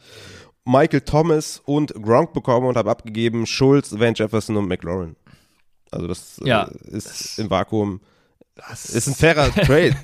Michael 0.66 1.01
Thomas 1.03 1.62
und 1.64 1.95
Gronk 1.95 2.34
bekommen 2.34 2.66
und 2.66 2.76
habe 2.76 2.91
abgegeben 2.91 3.47
Schulz, 3.47 3.99
Van 3.99 4.12
Jefferson 4.14 4.59
und 4.59 4.68
McLaurin. 4.68 5.16
Also 5.91 6.07
das 6.07 6.39
Ja. 6.45 6.64
äh, 6.64 6.97
ist 6.97 7.39
im 7.39 7.49
Vakuum 7.49 8.01
Das 8.57 8.86
ist 8.86 9.07
ein 9.07 9.14
fairer 9.14 9.52
Trade. 9.52 9.94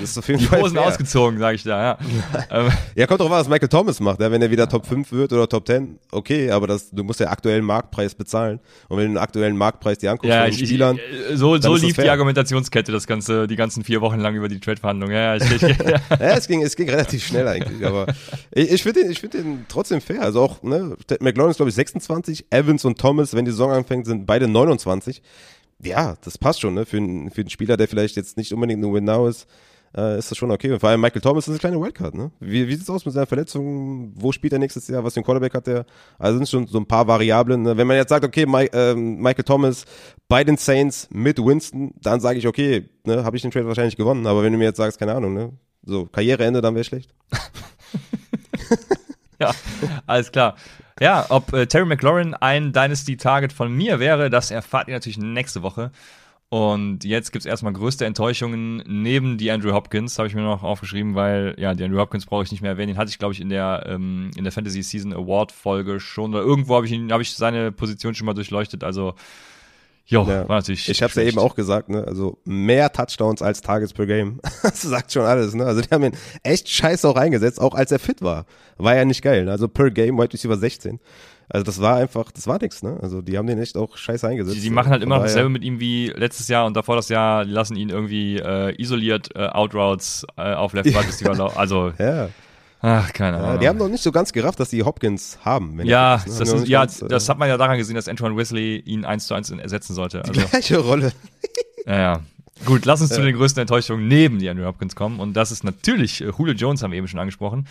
Das 0.00 0.10
ist 0.10 0.18
auf 0.18 0.28
jeden 0.28 0.38
Die 0.38 0.46
Fall 0.46 0.62
Hosen 0.62 0.76
fair. 0.76 0.86
ausgezogen, 0.86 1.40
sage 1.40 1.56
ich 1.56 1.64
da, 1.64 1.98
ja. 2.48 2.68
Ja, 2.94 3.06
kommt 3.08 3.20
drauf 3.20 3.32
an, 3.32 3.40
was 3.40 3.48
Michael 3.48 3.68
Thomas 3.68 3.98
macht. 3.98 4.20
Ja, 4.20 4.30
wenn 4.30 4.40
er 4.40 4.52
wieder 4.52 4.68
Top 4.68 4.86
5 4.86 5.10
wird 5.10 5.32
oder 5.32 5.48
Top 5.48 5.66
10, 5.66 5.98
okay, 6.12 6.52
aber 6.52 6.68
das, 6.68 6.90
du 6.90 7.02
musst 7.02 7.18
ja 7.18 7.28
aktuellen 7.28 7.64
Marktpreis 7.64 8.14
bezahlen. 8.14 8.60
Und 8.88 8.98
wenn 8.98 9.06
du 9.06 9.12
den 9.14 9.18
aktuellen 9.18 9.56
Marktpreis 9.56 9.98
dir 9.98 10.12
anguckst 10.12 10.30
ja, 10.30 10.42
von 10.42 10.50
den 10.52 10.62
ich, 10.62 10.68
Spielern. 10.68 10.98
Ich, 11.32 11.38
so 11.38 11.60
so 11.60 11.74
lief 11.74 11.96
die 11.96 12.08
Argumentationskette 12.08 12.92
das 12.92 13.08
ganze, 13.08 13.48
die 13.48 13.56
ganzen 13.56 13.82
vier 13.82 14.00
Wochen 14.00 14.20
lang 14.20 14.36
über 14.36 14.48
die 14.48 14.60
Trade-Verhandlungen. 14.60 15.14
Ja, 15.14 15.34
ich, 15.34 15.50
ich, 15.50 15.62
ja. 15.62 16.00
ja, 16.08 16.36
es 16.36 16.46
ging, 16.46 16.62
es 16.62 16.76
ging 16.76 16.88
relativ 16.88 17.26
schnell 17.26 17.48
eigentlich. 17.48 17.84
Aber 17.84 18.06
ich, 18.52 18.70
ich 18.70 18.82
finde 18.84 19.02
den, 19.02 19.10
ich 19.10 19.18
finde 19.18 19.38
den 19.38 19.66
trotzdem 19.68 20.00
fair. 20.00 20.22
Also 20.22 20.40
auch, 20.40 20.62
ne, 20.62 20.96
McLaurin 21.18 21.50
ist, 21.50 21.56
glaube 21.56 21.70
ich, 21.70 21.74
26, 21.74 22.46
Evans 22.50 22.84
und 22.84 22.96
Thomas, 22.96 23.34
wenn 23.34 23.44
die 23.44 23.50
Saison 23.50 23.72
anfängt, 23.72 24.06
sind 24.06 24.24
beide 24.24 24.46
29 24.46 25.20
ja, 25.82 26.16
das 26.22 26.38
passt 26.38 26.60
schon, 26.60 26.74
ne? 26.74 26.86
Für, 26.86 26.96
einen, 26.96 27.30
für 27.30 27.42
einen 27.42 27.50
Spieler, 27.50 27.76
der 27.76 27.88
vielleicht 27.88 28.16
jetzt 28.16 28.36
nicht 28.36 28.52
unbedingt 28.52 28.80
nur 28.80 28.94
Win-Now 28.94 29.28
ist, 29.28 29.46
äh, 29.96 30.18
ist 30.18 30.30
das 30.30 30.38
schon 30.38 30.50
okay. 30.50 30.72
Und 30.72 30.80
vor 30.80 30.90
allem 30.90 31.00
Michael 31.00 31.20
Thomas 31.20 31.44
ist 31.44 31.50
eine 31.50 31.58
kleine 31.58 31.80
Wildcard, 31.80 32.14
ne? 32.14 32.30
Wie, 32.40 32.68
wie 32.68 32.74
sieht's 32.74 32.90
aus 32.90 33.04
mit 33.04 33.14
seiner 33.14 33.26
Verletzung? 33.26 34.12
Wo 34.14 34.32
spielt 34.32 34.52
er 34.52 34.58
nächstes 34.58 34.88
Jahr? 34.88 35.04
Was 35.04 35.14
für 35.14 35.20
ein 35.20 35.24
Quarterback 35.24 35.54
hat 35.54 35.68
er? 35.68 35.86
Also 36.18 36.36
sind 36.36 36.48
schon 36.48 36.66
so 36.66 36.78
ein 36.78 36.86
paar 36.86 37.06
Variablen. 37.06 37.62
Ne? 37.62 37.76
Wenn 37.76 37.86
man 37.86 37.96
jetzt 37.96 38.10
sagt, 38.10 38.24
okay, 38.24 38.46
My, 38.46 38.64
äh, 38.66 38.94
Michael 38.94 39.44
Thomas 39.44 39.84
bei 40.28 40.44
den 40.44 40.56
Saints 40.56 41.08
mit 41.10 41.38
Winston, 41.38 41.92
dann 42.02 42.20
sage 42.20 42.38
ich, 42.38 42.46
okay, 42.46 42.88
ne, 43.04 43.24
habe 43.24 43.36
ich 43.36 43.42
den 43.42 43.50
Trade 43.50 43.66
wahrscheinlich 43.66 43.96
gewonnen. 43.96 44.26
Aber 44.26 44.42
wenn 44.42 44.52
du 44.52 44.58
mir 44.58 44.64
jetzt 44.64 44.76
sagst, 44.76 44.98
keine 44.98 45.14
Ahnung, 45.14 45.34
ne? 45.34 45.52
So, 45.82 46.06
Karriereende, 46.06 46.60
dann 46.60 46.74
wäre 46.74 46.84
schlecht. 46.84 47.14
ja, 49.40 49.54
alles 50.06 50.30
klar. 50.30 50.56
Ja, 51.00 51.26
ob 51.28 51.52
äh, 51.52 51.66
Terry 51.66 51.86
McLaurin 51.86 52.34
ein 52.34 52.72
Dynasty-Target 52.72 53.52
von 53.52 53.72
mir 53.72 54.00
wäre, 54.00 54.30
das 54.30 54.50
erfahrt 54.50 54.88
ihr 54.88 54.94
natürlich 54.94 55.18
nächste 55.18 55.62
Woche. 55.62 55.92
Und 56.50 57.04
jetzt 57.04 57.30
gibt's 57.30 57.44
erstmal 57.44 57.74
größte 57.74 58.06
Enttäuschungen 58.06 58.82
neben 58.86 59.36
die 59.36 59.50
Andrew 59.50 59.72
Hopkins, 59.72 60.18
habe 60.18 60.28
ich 60.28 60.34
mir 60.34 60.40
noch 60.40 60.62
aufgeschrieben, 60.62 61.14
weil 61.14 61.54
ja, 61.58 61.74
die 61.74 61.84
Andrew 61.84 61.98
Hopkins 61.98 62.24
brauche 62.24 62.42
ich 62.42 62.50
nicht 62.50 62.62
mehr 62.62 62.70
erwähnen. 62.70 62.94
Den 62.94 62.98
hatte 62.98 63.10
ich, 63.10 63.18
glaube 63.18 63.34
ich, 63.34 63.40
in 63.40 63.50
der 63.50 63.84
ähm, 63.86 64.30
in 64.34 64.44
der 64.44 64.52
Fantasy 64.52 64.82
Season 64.82 65.12
Award 65.12 65.52
Folge 65.52 66.00
schon 66.00 66.34
oder 66.34 66.42
irgendwo 66.42 66.74
habe 66.76 66.86
ich 66.86 66.92
ihn, 66.92 67.12
habe 67.12 67.22
ich 67.22 67.34
seine 67.34 67.70
Position 67.70 68.14
schon 68.14 68.24
mal 68.24 68.32
durchleuchtet. 68.32 68.82
Also 68.82 69.14
Jo, 70.10 70.22
ja. 70.22 70.48
war 70.48 70.56
natürlich. 70.56 70.88
Ich 70.88 71.02
habe 71.02 71.12
ja 71.16 71.22
eben 71.22 71.38
auch 71.38 71.54
gesagt, 71.54 71.90
ne? 71.90 72.02
Also 72.06 72.38
mehr 72.44 72.90
Touchdowns 72.90 73.42
als 73.42 73.60
Targets 73.60 73.92
per 73.92 74.06
Game. 74.06 74.40
das 74.62 74.80
sagt 74.80 75.12
schon 75.12 75.24
alles, 75.24 75.54
ne? 75.54 75.66
Also 75.66 75.82
die 75.82 75.90
haben 75.90 76.02
ihn 76.02 76.16
echt 76.42 76.66
scheiße 76.70 77.06
auch 77.06 77.16
eingesetzt, 77.16 77.60
auch 77.60 77.74
als 77.74 77.92
er 77.92 77.98
fit 77.98 78.22
war. 78.22 78.46
War 78.78 78.96
ja 78.96 79.04
nicht 79.04 79.20
geil. 79.20 79.44
Ne? 79.44 79.50
Also 79.50 79.68
per 79.68 79.90
Game 79.90 80.16
Wide 80.16 80.32
Receiver 80.32 80.56
16. 80.56 80.98
Also 81.50 81.64
das 81.64 81.80
war 81.82 81.96
einfach, 81.96 82.32
das 82.32 82.46
war 82.46 82.58
nix, 82.58 82.82
ne? 82.82 82.98
Also 83.02 83.20
die 83.20 83.36
haben 83.36 83.46
den 83.46 83.58
echt 83.58 83.76
auch 83.76 83.98
scheiße 83.98 84.26
eingesetzt. 84.26 84.56
Die, 84.56 84.62
die 84.62 84.70
machen 84.70 84.90
halt 84.90 85.02
immer 85.02 85.16
noch 85.16 85.24
dasselbe 85.24 85.50
mit 85.50 85.62
ihm 85.62 85.78
wie 85.78 86.08
letztes 86.08 86.48
Jahr 86.48 86.64
und 86.64 86.74
davor 86.74 86.96
das 86.96 87.10
Jahr, 87.10 87.44
die 87.44 87.50
lassen 87.50 87.76
ihn 87.76 87.90
irgendwie 87.90 88.36
äh, 88.36 88.80
isoliert 88.80 89.28
äh, 89.34 89.46
Outroutes 89.48 90.26
äh, 90.36 90.54
auf 90.54 90.72
Left 90.72 90.88
Wide 90.88 91.06
Receiver. 91.06 91.56
Also 91.56 91.92
ja. 91.98 92.30
Ach, 92.80 93.12
keine 93.12 93.38
Ahnung. 93.38 93.50
Ja, 93.50 93.58
die 93.58 93.68
haben 93.68 93.78
noch 93.78 93.88
nicht 93.88 94.02
so 94.02 94.12
ganz 94.12 94.32
gerafft, 94.32 94.60
dass 94.60 94.70
die 94.70 94.82
Hopkins 94.84 95.38
haben. 95.44 95.84
ja, 95.84 96.16
ist, 96.16 96.28
ne? 96.28 96.38
das, 96.38 96.52
ist, 96.52 96.68
ja 96.68 96.80
ganz, 96.80 96.98
das 97.00 97.28
hat 97.28 97.38
man 97.38 97.48
ja 97.48 97.56
daran 97.56 97.76
gesehen, 97.76 97.96
dass 97.96 98.08
Antoine 98.08 98.36
Wesley 98.36 98.78
ihn 98.78 99.04
eins 99.04 99.26
zu 99.26 99.34
eins 99.34 99.50
ersetzen 99.50 99.94
sollte. 99.94 100.20
Also, 100.20 100.32
die 100.32 100.46
gleiche 100.46 100.78
Rolle. 100.78 101.12
ja, 101.86 101.98
ja. 101.98 102.20
Gut, 102.64 102.84
lass 102.84 103.00
uns 103.00 103.10
zu 103.10 103.22
den 103.22 103.36
größten 103.36 103.60
Enttäuschungen 103.60 104.08
neben 104.08 104.38
die 104.38 104.48
Andrew 104.48 104.66
Hopkins 104.66 104.96
kommen. 104.96 105.20
Und 105.20 105.34
das 105.34 105.52
ist 105.52 105.64
natürlich 105.64 106.20
äh, 106.20 106.30
Julio 106.36 106.54
Jones, 106.54 106.82
haben 106.82 106.92
wir 106.92 106.98
eben 106.98 107.08
schon 107.08 107.20
angesprochen. 107.20 107.66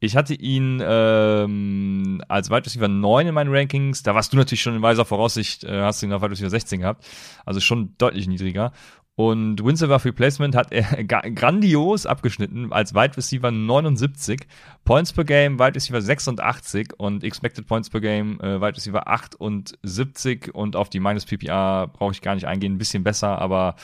Ich 0.00 0.16
hatte 0.16 0.34
ihn 0.34 0.82
ähm, 0.84 2.22
als 2.28 2.50
Wide 2.50 2.66
Receiver 2.66 2.88
9 2.88 3.28
in 3.28 3.34
meinen 3.34 3.54
Rankings. 3.54 4.02
Da 4.02 4.14
warst 4.14 4.32
du 4.32 4.36
natürlich 4.36 4.60
schon 4.60 4.76
in 4.76 4.82
weiser 4.82 5.04
Voraussicht, 5.04 5.64
äh, 5.64 5.80
hast 5.80 6.02
du 6.02 6.06
ihn 6.06 6.12
auf 6.12 6.22
Wide 6.22 6.32
Receiver 6.32 6.50
16 6.50 6.80
gehabt. 6.80 7.06
Also 7.44 7.60
schon 7.60 7.94
deutlich 7.98 8.26
niedriger. 8.28 8.72
Und 9.16 9.64
Windsurfer 9.64 10.04
Replacement 10.04 10.56
hat 10.56 10.72
er 10.72 11.04
grandios 11.04 12.04
abgeschnitten 12.04 12.72
als 12.72 12.94
Wide 12.94 13.16
Receiver 13.16 13.50
79, 13.52 14.40
Points 14.84 15.12
per 15.12 15.24
Game 15.24 15.58
Wide 15.60 15.76
Receiver 15.76 16.02
86 16.02 16.94
und 16.96 17.22
Expected 17.22 17.66
Points 17.66 17.90
per 17.90 18.00
Game 18.00 18.40
äh, 18.40 18.60
Wide 18.60 18.76
Receiver 18.76 19.06
78 19.06 20.52
und 20.52 20.74
auf 20.74 20.88
die 20.88 20.98
Minus 20.98 21.26
PPR 21.26 21.86
brauche 21.86 22.12
ich 22.12 22.22
gar 22.22 22.34
nicht 22.34 22.46
eingehen, 22.46 22.74
ein 22.74 22.78
bisschen 22.78 23.04
besser, 23.04 23.38
aber 23.38 23.76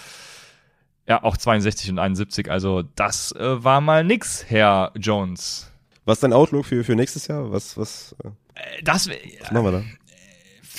ja, 1.06 1.22
auch 1.22 1.36
62 1.36 1.90
und 1.90 1.98
71, 2.00 2.50
also 2.50 2.82
das 2.96 3.32
äh, 3.32 3.64
war 3.64 3.80
mal 3.80 4.02
nix, 4.02 4.44
Herr 4.48 4.92
Jones. 4.96 5.70
Was 6.06 6.16
ist 6.16 6.22
dein 6.24 6.32
Outlook 6.32 6.66
für, 6.66 6.82
für 6.82 6.96
nächstes 6.96 7.28
Jahr? 7.28 7.52
Was, 7.52 7.76
was, 7.78 8.16
äh, 8.24 8.82
das, 8.82 9.08
was 9.08 9.50
machen 9.52 9.64
wir 9.64 9.72
da? 9.72 9.84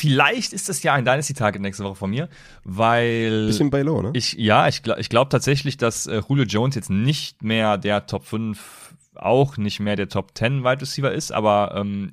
Vielleicht 0.02 0.52
ist 0.52 0.68
das 0.68 0.82
ja 0.82 0.96
ein 0.96 1.06
Dynasty-Target 1.06 1.62
nächste 1.62 1.84
Woche 1.84 1.94
von 1.94 2.10
mir, 2.10 2.28
weil. 2.64 3.46
Bisschen 3.46 3.70
bei 3.70 3.84
low, 3.84 4.02
ne? 4.02 4.10
Ich, 4.14 4.34
ja, 4.34 4.68
ich, 4.68 4.82
ich 4.98 5.10
glaube 5.10 5.30
tatsächlich, 5.30 5.78
dass 5.78 6.08
äh, 6.08 6.24
Julio 6.28 6.46
Jones 6.46 6.74
jetzt 6.74 6.90
nicht 6.90 7.44
mehr 7.44 7.78
der 7.78 8.08
Top 8.08 8.26
5, 8.26 8.96
auch 9.14 9.58
nicht 9.58 9.80
mehr 9.80 9.96
der 9.96 10.10
Top 10.10 10.32
10 10.36 10.64
Wide 10.64 10.82
Receiver 10.82 11.12
ist, 11.12 11.32
aber 11.32 11.76
ähm, 11.76 12.12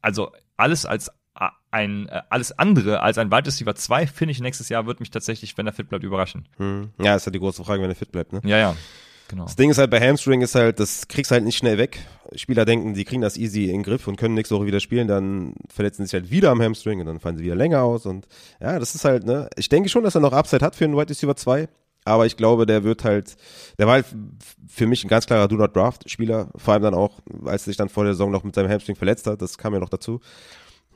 also 0.00 0.32
alles 0.56 0.86
als 0.86 1.12
ein 1.70 2.08
äh, 2.08 2.22
alles 2.30 2.50
andere 2.58 3.00
als 3.00 3.16
ein 3.18 3.30
Wide 3.30 3.46
Receiver 3.46 3.76
2 3.76 4.08
finde 4.08 4.32
ich 4.32 4.40
nächstes 4.40 4.68
Jahr 4.68 4.86
wird 4.86 4.98
mich 4.98 5.12
tatsächlich, 5.12 5.56
wenn 5.56 5.68
er 5.68 5.72
fit 5.72 5.88
bleibt, 5.88 6.02
überraschen. 6.02 6.48
Hm. 6.56 6.90
Ja, 6.98 7.14
ist 7.14 7.26
ja 7.26 7.32
die 7.32 7.38
große 7.38 7.62
Frage, 7.62 7.80
wenn 7.80 7.90
er 7.90 7.96
fit 7.96 8.10
bleibt, 8.10 8.32
ne? 8.32 8.40
Ja, 8.44 8.58
ja. 8.58 8.76
Genau. 9.28 9.44
Das 9.44 9.56
Ding 9.56 9.70
ist 9.70 9.78
halt 9.78 9.90
bei 9.90 10.00
Hamstring 10.00 10.42
ist 10.42 10.54
halt, 10.54 10.80
das 10.80 11.08
kriegst 11.08 11.30
halt 11.30 11.44
nicht 11.44 11.56
schnell 11.56 11.78
weg. 11.78 11.98
Spieler 12.36 12.64
denken, 12.64 12.94
die 12.94 13.04
kriegen 13.04 13.22
das 13.22 13.36
easy 13.36 13.64
in 13.64 13.72
den 13.72 13.82
Griff 13.82 14.06
und 14.08 14.16
können 14.16 14.34
nächste 14.34 14.56
Woche 14.56 14.66
wieder 14.66 14.80
spielen, 14.80 15.08
dann 15.08 15.54
verletzen 15.68 16.02
sie 16.02 16.10
sich 16.10 16.14
halt 16.14 16.30
wieder 16.30 16.50
am 16.50 16.60
Hamstring 16.60 17.00
und 17.00 17.06
dann 17.06 17.20
fallen 17.20 17.36
sie 17.36 17.44
wieder 17.44 17.54
länger 17.54 17.82
aus 17.82 18.06
und 18.06 18.26
ja, 18.60 18.78
das 18.78 18.94
ist 18.94 19.04
halt, 19.04 19.24
ne, 19.24 19.48
ich 19.56 19.68
denke 19.68 19.88
schon, 19.88 20.02
dass 20.02 20.14
er 20.14 20.20
noch 20.20 20.32
Upside 20.32 20.64
hat 20.64 20.74
für 20.74 20.84
einen 20.84 20.96
Wide 20.96 21.10
Receiver 21.10 21.36
2, 21.36 21.68
aber 22.04 22.26
ich 22.26 22.36
glaube, 22.36 22.66
der 22.66 22.82
wird 22.82 23.04
halt, 23.04 23.36
der 23.78 23.86
war 23.86 23.94
halt 23.94 24.06
für 24.68 24.86
mich 24.86 25.04
ein 25.04 25.08
ganz 25.08 25.26
klarer 25.26 25.48
Do 25.48 25.56
Not 25.56 25.76
Draft 25.76 26.10
Spieler, 26.10 26.48
vor 26.56 26.74
allem 26.74 26.82
dann 26.82 26.94
auch, 26.94 27.20
als 27.44 27.62
er 27.62 27.66
sich 27.66 27.76
dann 27.76 27.88
vor 27.88 28.04
der 28.04 28.14
Saison 28.14 28.30
noch 28.30 28.42
mit 28.42 28.54
seinem 28.54 28.70
Hamstring 28.70 28.96
verletzt 28.96 29.26
hat, 29.26 29.40
das 29.40 29.56
kam 29.56 29.72
ja 29.72 29.80
noch 29.80 29.88
dazu. 29.88 30.20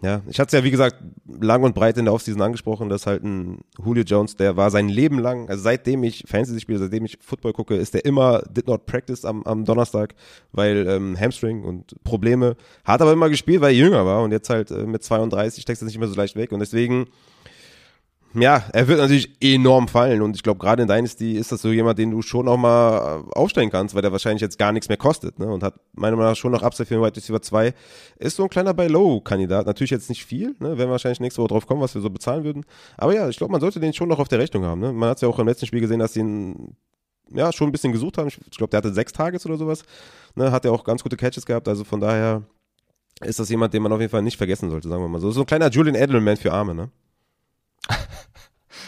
Ja, 0.00 0.22
ich 0.28 0.38
hatte 0.38 0.48
es 0.48 0.60
ja, 0.60 0.64
wie 0.64 0.70
gesagt, 0.70 0.96
lang 1.40 1.64
und 1.64 1.74
breit 1.74 1.96
in 1.98 2.04
der 2.04 2.14
Offseason 2.14 2.40
angesprochen, 2.40 2.88
dass 2.88 3.06
halt 3.06 3.24
ein 3.24 3.62
Julio 3.84 4.04
Jones, 4.04 4.36
der 4.36 4.56
war 4.56 4.70
sein 4.70 4.88
Leben 4.88 5.18
lang, 5.18 5.48
also 5.48 5.62
seitdem 5.62 6.04
ich 6.04 6.24
Fantasy 6.26 6.60
spiele, 6.60 6.78
seitdem 6.78 7.04
ich 7.04 7.18
Football 7.20 7.52
gucke, 7.52 7.74
ist 7.74 7.94
der 7.94 8.04
immer 8.04 8.42
did 8.48 8.68
not 8.68 8.86
practice 8.86 9.24
am, 9.24 9.42
am 9.42 9.64
Donnerstag, 9.64 10.14
weil 10.52 10.86
ähm, 10.86 11.18
Hamstring 11.18 11.64
und 11.64 11.96
Probleme. 12.04 12.56
Hat 12.84 13.02
aber 13.02 13.12
immer 13.12 13.28
gespielt, 13.28 13.60
weil 13.60 13.74
er 13.74 13.78
jünger 13.78 14.06
war 14.06 14.22
und 14.22 14.30
jetzt 14.30 14.50
halt 14.50 14.70
äh, 14.70 14.86
mit 14.86 15.02
32 15.02 15.62
steckt 15.62 15.82
es 15.82 15.86
nicht 15.86 15.98
mehr 15.98 16.08
so 16.08 16.14
leicht 16.14 16.36
weg 16.36 16.52
und 16.52 16.60
deswegen 16.60 17.06
ja, 18.34 18.64
er 18.72 18.88
wird 18.88 18.98
natürlich 18.98 19.30
enorm 19.40 19.88
fallen 19.88 20.20
und 20.20 20.36
ich 20.36 20.42
glaube, 20.42 20.58
gerade 20.58 20.82
in 20.82 20.88
Dynasty 20.88 21.36
ist 21.36 21.50
das 21.50 21.62
so 21.62 21.70
jemand, 21.70 21.98
den 21.98 22.10
du 22.10 22.20
schon 22.20 22.46
auch 22.46 22.56
mal 22.58 23.22
äh, 23.26 23.32
aufstellen 23.34 23.70
kannst, 23.70 23.94
weil 23.94 24.02
der 24.02 24.12
wahrscheinlich 24.12 24.42
jetzt 24.42 24.58
gar 24.58 24.72
nichts 24.72 24.88
mehr 24.88 24.98
kostet 24.98 25.38
ne? 25.38 25.46
und 25.46 25.62
hat 25.62 25.74
meiner 25.94 26.16
Meinung 26.16 26.32
nach 26.32 26.36
schon 26.36 26.52
noch 26.52 26.62
Upside 26.62 26.86
für 26.86 26.94
den 26.94 27.02
Wide 27.02 27.16
Receiver 27.16 27.40
2. 27.40 27.72
Ist 28.18 28.36
so 28.36 28.42
ein 28.42 28.50
kleiner 28.50 28.74
Buy-Low-Kandidat. 28.74 29.66
Natürlich 29.66 29.90
jetzt 29.90 30.10
nicht 30.10 30.24
viel, 30.24 30.54
ne? 30.58 30.76
werden 30.76 30.78
wir 30.78 30.90
wahrscheinlich 30.90 31.20
nächste 31.20 31.40
Woche 31.40 31.48
drauf 31.48 31.66
kommen, 31.66 31.80
was 31.80 31.94
wir 31.94 32.02
so 32.02 32.10
bezahlen 32.10 32.44
würden. 32.44 32.64
Aber 32.96 33.14
ja, 33.14 33.28
ich 33.28 33.38
glaube, 33.38 33.52
man 33.52 33.60
sollte 33.60 33.80
den 33.80 33.94
schon 33.94 34.08
noch 34.08 34.18
auf 34.18 34.28
der 34.28 34.38
Rechnung 34.38 34.64
haben. 34.64 34.80
Ne? 34.80 34.92
Man 34.92 35.08
hat 35.08 35.16
es 35.16 35.22
ja 35.22 35.28
auch 35.28 35.38
im 35.38 35.48
letzten 35.48 35.66
Spiel 35.66 35.80
gesehen, 35.80 35.98
dass 35.98 36.12
sie 36.12 36.20
ihn 36.20 36.76
ja, 37.30 37.52
schon 37.52 37.68
ein 37.68 37.72
bisschen 37.72 37.92
gesucht 37.92 38.18
haben. 38.18 38.28
Ich 38.28 38.56
glaube, 38.56 38.70
der 38.70 38.78
hatte 38.78 38.92
sechs 38.92 39.12
Tages 39.12 39.46
oder 39.46 39.56
sowas. 39.56 39.84
Ne? 40.34 40.50
Hat 40.52 40.64
ja 40.64 40.70
auch 40.70 40.84
ganz 40.84 41.02
gute 41.02 41.16
Catches 41.16 41.46
gehabt, 41.46 41.68
also 41.68 41.84
von 41.84 42.00
daher 42.00 42.42
ist 43.20 43.38
das 43.38 43.48
jemand, 43.48 43.74
den 43.74 43.82
man 43.82 43.92
auf 43.92 44.00
jeden 44.00 44.10
Fall 44.10 44.22
nicht 44.22 44.36
vergessen 44.36 44.70
sollte, 44.70 44.88
sagen 44.88 45.02
wir 45.02 45.08
mal 45.08 45.20
so. 45.20 45.30
So 45.30 45.40
ein 45.40 45.46
kleiner 45.46 45.70
Julian 45.70 45.96
Edelman 45.96 46.36
für 46.36 46.52
Arme, 46.52 46.74
ne? 46.74 46.90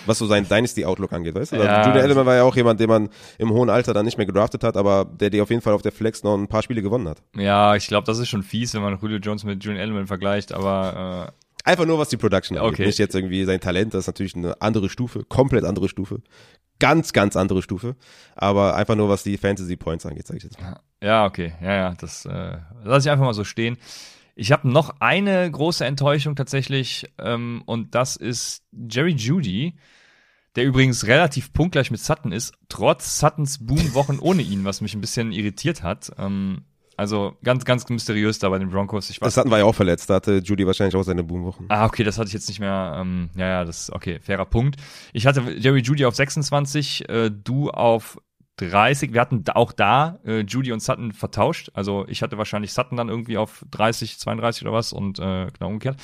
was 0.07 0.19
so 0.19 0.27
sein 0.27 0.49
Dynasty-Outlook 0.49 1.13
angeht, 1.13 1.35
weißt 1.35 1.53
du? 1.53 1.57
Also 1.57 1.67
ja, 1.67 1.87
Julian 1.87 2.05
Edelman 2.05 2.27
war 2.27 2.37
ja 2.37 2.43
auch 2.43 2.57
jemand, 2.57 2.81
den 2.81 2.89
man 2.89 3.09
im 3.39 3.51
hohen 3.51 3.71
Alter 3.71 3.95
dann 3.95 4.05
nicht 4.05 4.17
mehr 4.17 4.27
gedraftet 4.27 4.65
hat, 4.65 4.77
aber 4.77 5.05
der 5.05 5.31
die 5.31 5.41
auf 5.41 5.51
jeden 5.51 5.63
Fall 5.63 5.75
auf 5.75 5.83
der 5.83 5.93
Flex 5.93 6.23
noch 6.23 6.37
ein 6.37 6.49
paar 6.49 6.63
Spiele 6.63 6.83
gewonnen 6.83 7.09
hat. 7.09 7.23
Ja, 7.37 7.77
ich 7.77 7.87
glaube, 7.87 8.07
das 8.07 8.19
ist 8.19 8.29
schon 8.29 8.43
fies, 8.43 8.75
wenn 8.75 8.83
man 8.83 8.99
Julio 9.01 9.19
Jones 9.19 9.45
mit 9.45 9.63
Julian 9.63 9.83
Edelman 9.83 10.07
vergleicht, 10.07 10.53
aber 10.53 11.29
äh 11.29 11.41
Einfach 11.65 11.85
nur, 11.85 11.99
was 11.99 12.09
die 12.09 12.17
Production 12.17 12.57
angeht. 12.57 12.73
Okay. 12.73 12.87
Nicht 12.87 12.99
jetzt 12.99 13.15
irgendwie 13.15 13.45
sein 13.45 13.61
Talent, 13.61 13.93
das 13.93 14.01
ist 14.01 14.07
natürlich 14.07 14.35
eine 14.35 14.61
andere 14.63 14.89
Stufe, 14.89 15.25
komplett 15.25 15.65
andere 15.65 15.89
Stufe. 15.89 16.23
Ganz, 16.79 17.13
ganz 17.13 17.37
andere 17.37 17.61
Stufe. 17.61 17.97
Aber 18.35 18.75
einfach 18.75 18.97
nur, 18.97 19.11
was 19.11 19.23
die 19.23 19.37
Fantasy 19.37 19.77
Points 19.77 20.07
angeht, 20.07 20.27
sag 20.27 20.39
ich 20.39 20.45
jetzt 20.45 20.61
mal. 20.61 20.81
Ja, 21.03 21.27
okay. 21.27 21.53
Ja, 21.61 21.75
ja, 21.75 21.95
das 21.99 22.25
äh, 22.25 22.57
lasse 22.83 23.09
ich 23.09 23.13
einfach 23.13 23.27
mal 23.27 23.35
so 23.35 23.45
stehen. 23.45 23.77
Ich 24.41 24.53
habe 24.53 24.67
noch 24.67 25.01
eine 25.01 25.51
große 25.51 25.85
Enttäuschung 25.85 26.35
tatsächlich 26.35 27.13
ähm, 27.19 27.63
und 27.67 27.95
das 27.95 28.17
ist 28.17 28.63
Jerry 28.73 29.13
Judy, 29.13 29.77
der 30.57 30.65
übrigens 30.65 31.07
relativ 31.07 31.53
punktgleich 31.53 31.91
mit 31.91 32.01
Sutton 32.01 32.33
ist, 32.33 32.55
trotz 32.71 33.19
Suttons 33.19 33.67
Boom-Wochen 33.67 34.19
ohne 34.23 34.41
ihn, 34.41 34.65
was 34.65 34.81
mich 34.81 34.95
ein 34.95 35.03
bisschen 35.03 35.33
irritiert 35.33 35.83
hat. 35.83 36.13
Ähm, 36.17 36.63
also 36.97 37.37
ganz, 37.45 37.67
ganz 37.67 37.87
mysteriös 37.91 38.39
da 38.39 38.49
bei 38.49 38.59
den 38.59 38.71
Broncos. 38.71 39.11
Ich 39.11 39.21
weiß, 39.21 39.35
Sutton 39.35 39.51
war 39.51 39.59
ja 39.59 39.67
auch 39.67 39.75
verletzt, 39.75 40.09
da 40.09 40.15
hatte 40.15 40.39
Judy 40.39 40.67
wahrscheinlich 40.67 40.97
auch 40.97 41.03
seine 41.03 41.23
Boom-Wochen. 41.23 41.67
Ah, 41.69 41.85
okay, 41.85 42.03
das 42.03 42.17
hatte 42.17 42.29
ich 42.29 42.35
jetzt 42.35 42.49
nicht 42.49 42.61
mehr. 42.61 42.97
Ähm, 42.99 43.29
ja, 43.37 43.47
ja, 43.47 43.65
das 43.67 43.93
okay, 43.93 44.21
fairer 44.21 44.47
Punkt. 44.47 44.81
Ich 45.13 45.27
hatte 45.27 45.43
Jerry 45.59 45.83
Judy 45.83 46.07
auf 46.07 46.17
26, 46.17 47.11
äh, 47.11 47.31
du 47.31 47.69
auf 47.69 48.17
30. 48.69 49.13
Wir 49.13 49.21
hatten 49.21 49.45
auch 49.55 49.73
da 49.73 50.19
äh, 50.25 50.41
Judy 50.41 50.73
und 50.73 50.81
Sutton 50.81 51.13
vertauscht. 51.13 51.71
Also 51.75 52.05
ich 52.09 52.23
hatte 52.23 52.39
wahrscheinlich 52.39 52.73
Sutton 52.73 52.97
dann 52.97 53.09
irgendwie 53.09 53.39
auf 53.39 53.65
30, 53.71 54.19
32 54.19 54.63
oder 54.63 54.73
was 54.73 54.93
und 54.93 55.19
äh, 55.19 55.49
genau 55.53 55.69
umgekehrt. 55.69 55.97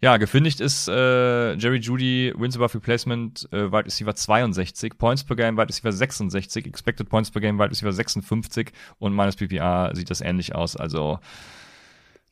Ja, 0.00 0.18
gefindigt 0.18 0.60
ist 0.60 0.86
äh, 0.86 1.54
Jerry 1.54 1.78
Judy, 1.78 2.34
Wins 2.36 2.56
above 2.56 2.74
Replacement, 2.74 3.48
äh, 3.52 3.72
Wide 3.72 3.86
Receiver 3.86 4.14
62, 4.14 4.98
Points 4.98 5.24
per 5.24 5.34
Game, 5.34 5.56
Wide 5.56 5.68
Receiver 5.68 5.92
66, 5.92 6.66
Expected 6.66 7.08
Points 7.08 7.30
per 7.30 7.40
Game, 7.40 7.58
Wide 7.58 7.70
Receiver 7.70 7.92
56 7.92 8.72
und 8.98 9.14
meines 9.14 9.36
PPA 9.36 9.94
sieht 9.94 10.10
das 10.10 10.20
ähnlich 10.20 10.54
aus. 10.54 10.76
Also 10.76 11.20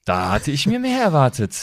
da 0.04 0.32
hatte 0.32 0.50
ich 0.50 0.66
mir 0.66 0.80
mehr 0.80 1.00
erwartet. 1.00 1.56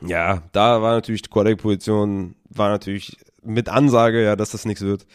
Ja, 0.00 0.42
da 0.52 0.80
war 0.80 0.94
natürlich 0.94 1.22
die 1.22 1.30
Quarterback-Position, 1.30 2.34
war 2.48 2.70
natürlich 2.70 3.18
mit 3.42 3.68
Ansage, 3.68 4.24
ja, 4.24 4.36
dass 4.36 4.52
das 4.52 4.64
nichts 4.64 4.82
wird. 4.82 5.06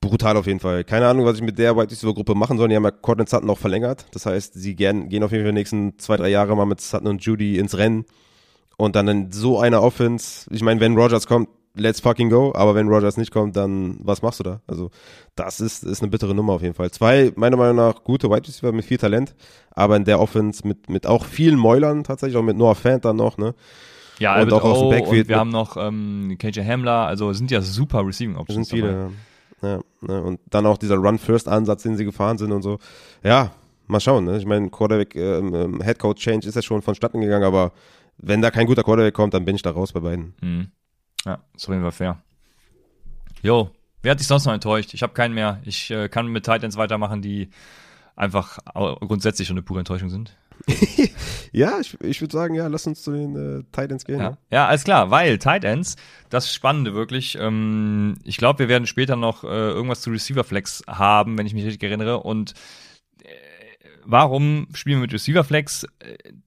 Brutal 0.00 0.36
auf 0.36 0.46
jeden 0.46 0.60
Fall. 0.60 0.84
Keine 0.84 1.08
Ahnung, 1.08 1.24
was 1.24 1.36
ich 1.36 1.42
mit 1.42 1.58
der 1.58 1.76
Wide 1.76 1.90
Receiver 1.90 2.14
Gruppe 2.14 2.34
machen 2.34 2.58
soll. 2.58 2.68
Die 2.68 2.76
haben 2.76 2.84
ja 2.84 2.90
Cortland 2.90 3.28
Sutton 3.28 3.46
noch 3.46 3.58
verlängert. 3.58 4.06
Das 4.12 4.26
heißt, 4.26 4.54
sie 4.54 4.76
gern, 4.76 5.08
gehen 5.08 5.22
auf 5.22 5.32
jeden 5.32 5.44
Fall 5.44 5.52
die 5.52 5.58
nächsten 5.58 5.98
zwei, 5.98 6.16
drei 6.16 6.28
Jahre 6.28 6.54
mal 6.56 6.66
mit 6.66 6.80
Sutton 6.80 7.08
und 7.08 7.24
Judy 7.24 7.58
ins 7.58 7.76
Rennen. 7.76 8.04
Und 8.76 8.94
dann 8.94 9.08
in 9.08 9.32
so 9.32 9.58
einer 9.58 9.82
Offense, 9.82 10.48
ich 10.50 10.62
meine, 10.62 10.80
wenn 10.80 10.96
Rogers 10.96 11.26
kommt, 11.26 11.48
let's 11.76 12.00
fucking 12.00 12.30
go, 12.30 12.52
aber 12.54 12.74
wenn 12.74 12.88
Rogers 12.88 13.16
nicht 13.16 13.30
kommt, 13.30 13.56
dann 13.56 13.96
was 14.00 14.22
machst 14.22 14.40
du 14.40 14.44
da? 14.44 14.60
Also, 14.66 14.90
das 15.34 15.60
ist, 15.60 15.84
ist 15.84 16.02
eine 16.02 16.10
bittere 16.10 16.34
Nummer 16.34 16.54
auf 16.54 16.62
jeden 16.62 16.74
Fall. 16.74 16.90
Zwei, 16.90 17.32
meiner 17.36 17.56
Meinung 17.56 17.76
nach, 17.76 18.02
gute 18.02 18.28
Wide 18.28 18.46
Receiver 18.46 18.72
mit 18.72 18.84
viel 18.84 18.98
Talent, 18.98 19.34
aber 19.70 19.96
in 19.96 20.04
der 20.04 20.20
Offense 20.20 20.66
mit, 20.66 20.88
mit 20.90 21.06
auch 21.06 21.24
vielen 21.24 21.58
Mäulern 21.58 22.04
tatsächlich, 22.04 22.36
auch 22.36 22.42
mit 22.42 22.56
Noah 22.56 22.74
Fant 22.74 23.04
dann 23.04 23.16
noch, 23.16 23.38
ne? 23.38 23.54
Ja, 24.18 24.32
und 24.32 24.40
Albert 24.40 24.62
auch 24.62 24.64
aus 24.64 24.80
dem 24.80 24.90
Backfield. 24.90 25.28
Wir 25.28 25.38
haben 25.38 25.50
noch 25.50 25.76
ähm, 25.76 26.36
KJ 26.38 26.60
Hamler, 26.60 27.06
also 27.06 27.32
sind 27.34 27.50
ja 27.50 27.60
super 27.60 28.06
Receiving 28.06 28.36
Options. 28.36 28.68
Sind 28.68 28.78
viele, 28.78 28.92
ja. 28.92 29.10
Ja 29.62 29.80
ne? 30.00 30.22
Und 30.22 30.40
dann 30.50 30.66
auch 30.66 30.78
dieser 30.78 30.96
Run-First-Ansatz, 30.96 31.82
den 31.82 31.96
sie 31.96 32.04
gefahren 32.04 32.38
sind 32.38 32.52
und 32.52 32.62
so. 32.62 32.78
Ja, 33.22 33.52
mal 33.86 34.00
schauen. 34.00 34.24
Ne? 34.24 34.38
Ich 34.38 34.46
meine, 34.46 34.70
Quarterback, 34.70 35.14
ähm, 35.16 35.54
ähm 35.54 35.80
Headcoach 35.80 36.16
Change 36.16 36.48
ist 36.48 36.54
ja 36.54 36.62
schon 36.62 36.82
vonstatten 36.82 37.20
gegangen, 37.20 37.44
aber 37.44 37.72
wenn 38.18 38.42
da 38.42 38.50
kein 38.50 38.66
guter 38.66 38.82
Quarterback 38.82 39.14
kommt, 39.14 39.34
dann 39.34 39.44
bin 39.44 39.56
ich 39.56 39.62
da 39.62 39.70
raus 39.70 39.92
bei 39.92 40.00
beiden. 40.00 40.34
Mhm. 40.40 40.68
Ja, 41.24 41.34
auf 41.34 41.68
jeden 41.68 41.82
Fall 41.82 41.92
fair. 41.92 42.22
Jo, 43.42 43.70
wer 44.02 44.12
hat 44.12 44.20
dich 44.20 44.26
sonst 44.26 44.46
noch 44.46 44.52
enttäuscht? 44.52 44.94
Ich 44.94 45.02
habe 45.02 45.12
keinen 45.12 45.34
mehr. 45.34 45.60
Ich 45.64 45.90
äh, 45.90 46.08
kann 46.08 46.28
mit 46.28 46.44
Titans 46.44 46.76
weitermachen, 46.76 47.22
die 47.22 47.50
einfach 48.14 48.58
grundsätzlich 48.74 49.46
schon 49.46 49.56
eine 49.56 49.62
pure 49.62 49.80
Enttäuschung 49.80 50.08
sind. 50.08 50.36
Ja, 51.52 51.78
ich, 51.80 51.96
ich 52.00 52.20
würde 52.20 52.32
sagen, 52.32 52.54
ja, 52.54 52.66
lass 52.66 52.86
uns 52.86 53.02
zu 53.02 53.12
den 53.12 53.36
äh, 53.36 53.62
Titans 53.72 54.04
gehen. 54.04 54.18
Ja. 54.18 54.38
Ja, 54.50 54.66
alles 54.66 54.84
klar, 54.84 55.10
weil 55.10 55.38
Titans, 55.38 55.96
das 56.28 56.52
Spannende 56.52 56.94
wirklich, 56.94 57.38
ähm, 57.40 58.16
ich 58.24 58.36
glaube, 58.36 58.60
wir 58.60 58.68
werden 58.68 58.86
später 58.86 59.16
noch 59.16 59.44
äh, 59.44 59.46
irgendwas 59.46 60.00
zu 60.00 60.10
Receiver 60.10 60.44
Flex 60.44 60.82
haben, 60.88 61.38
wenn 61.38 61.46
ich 61.46 61.54
mich 61.54 61.64
richtig 61.64 61.82
erinnere. 61.82 62.20
Und 62.20 62.54
warum 64.06 64.68
spielen 64.72 64.98
wir 64.98 65.02
mit 65.02 65.12
Receiver 65.12 65.44
Flex? 65.44 65.86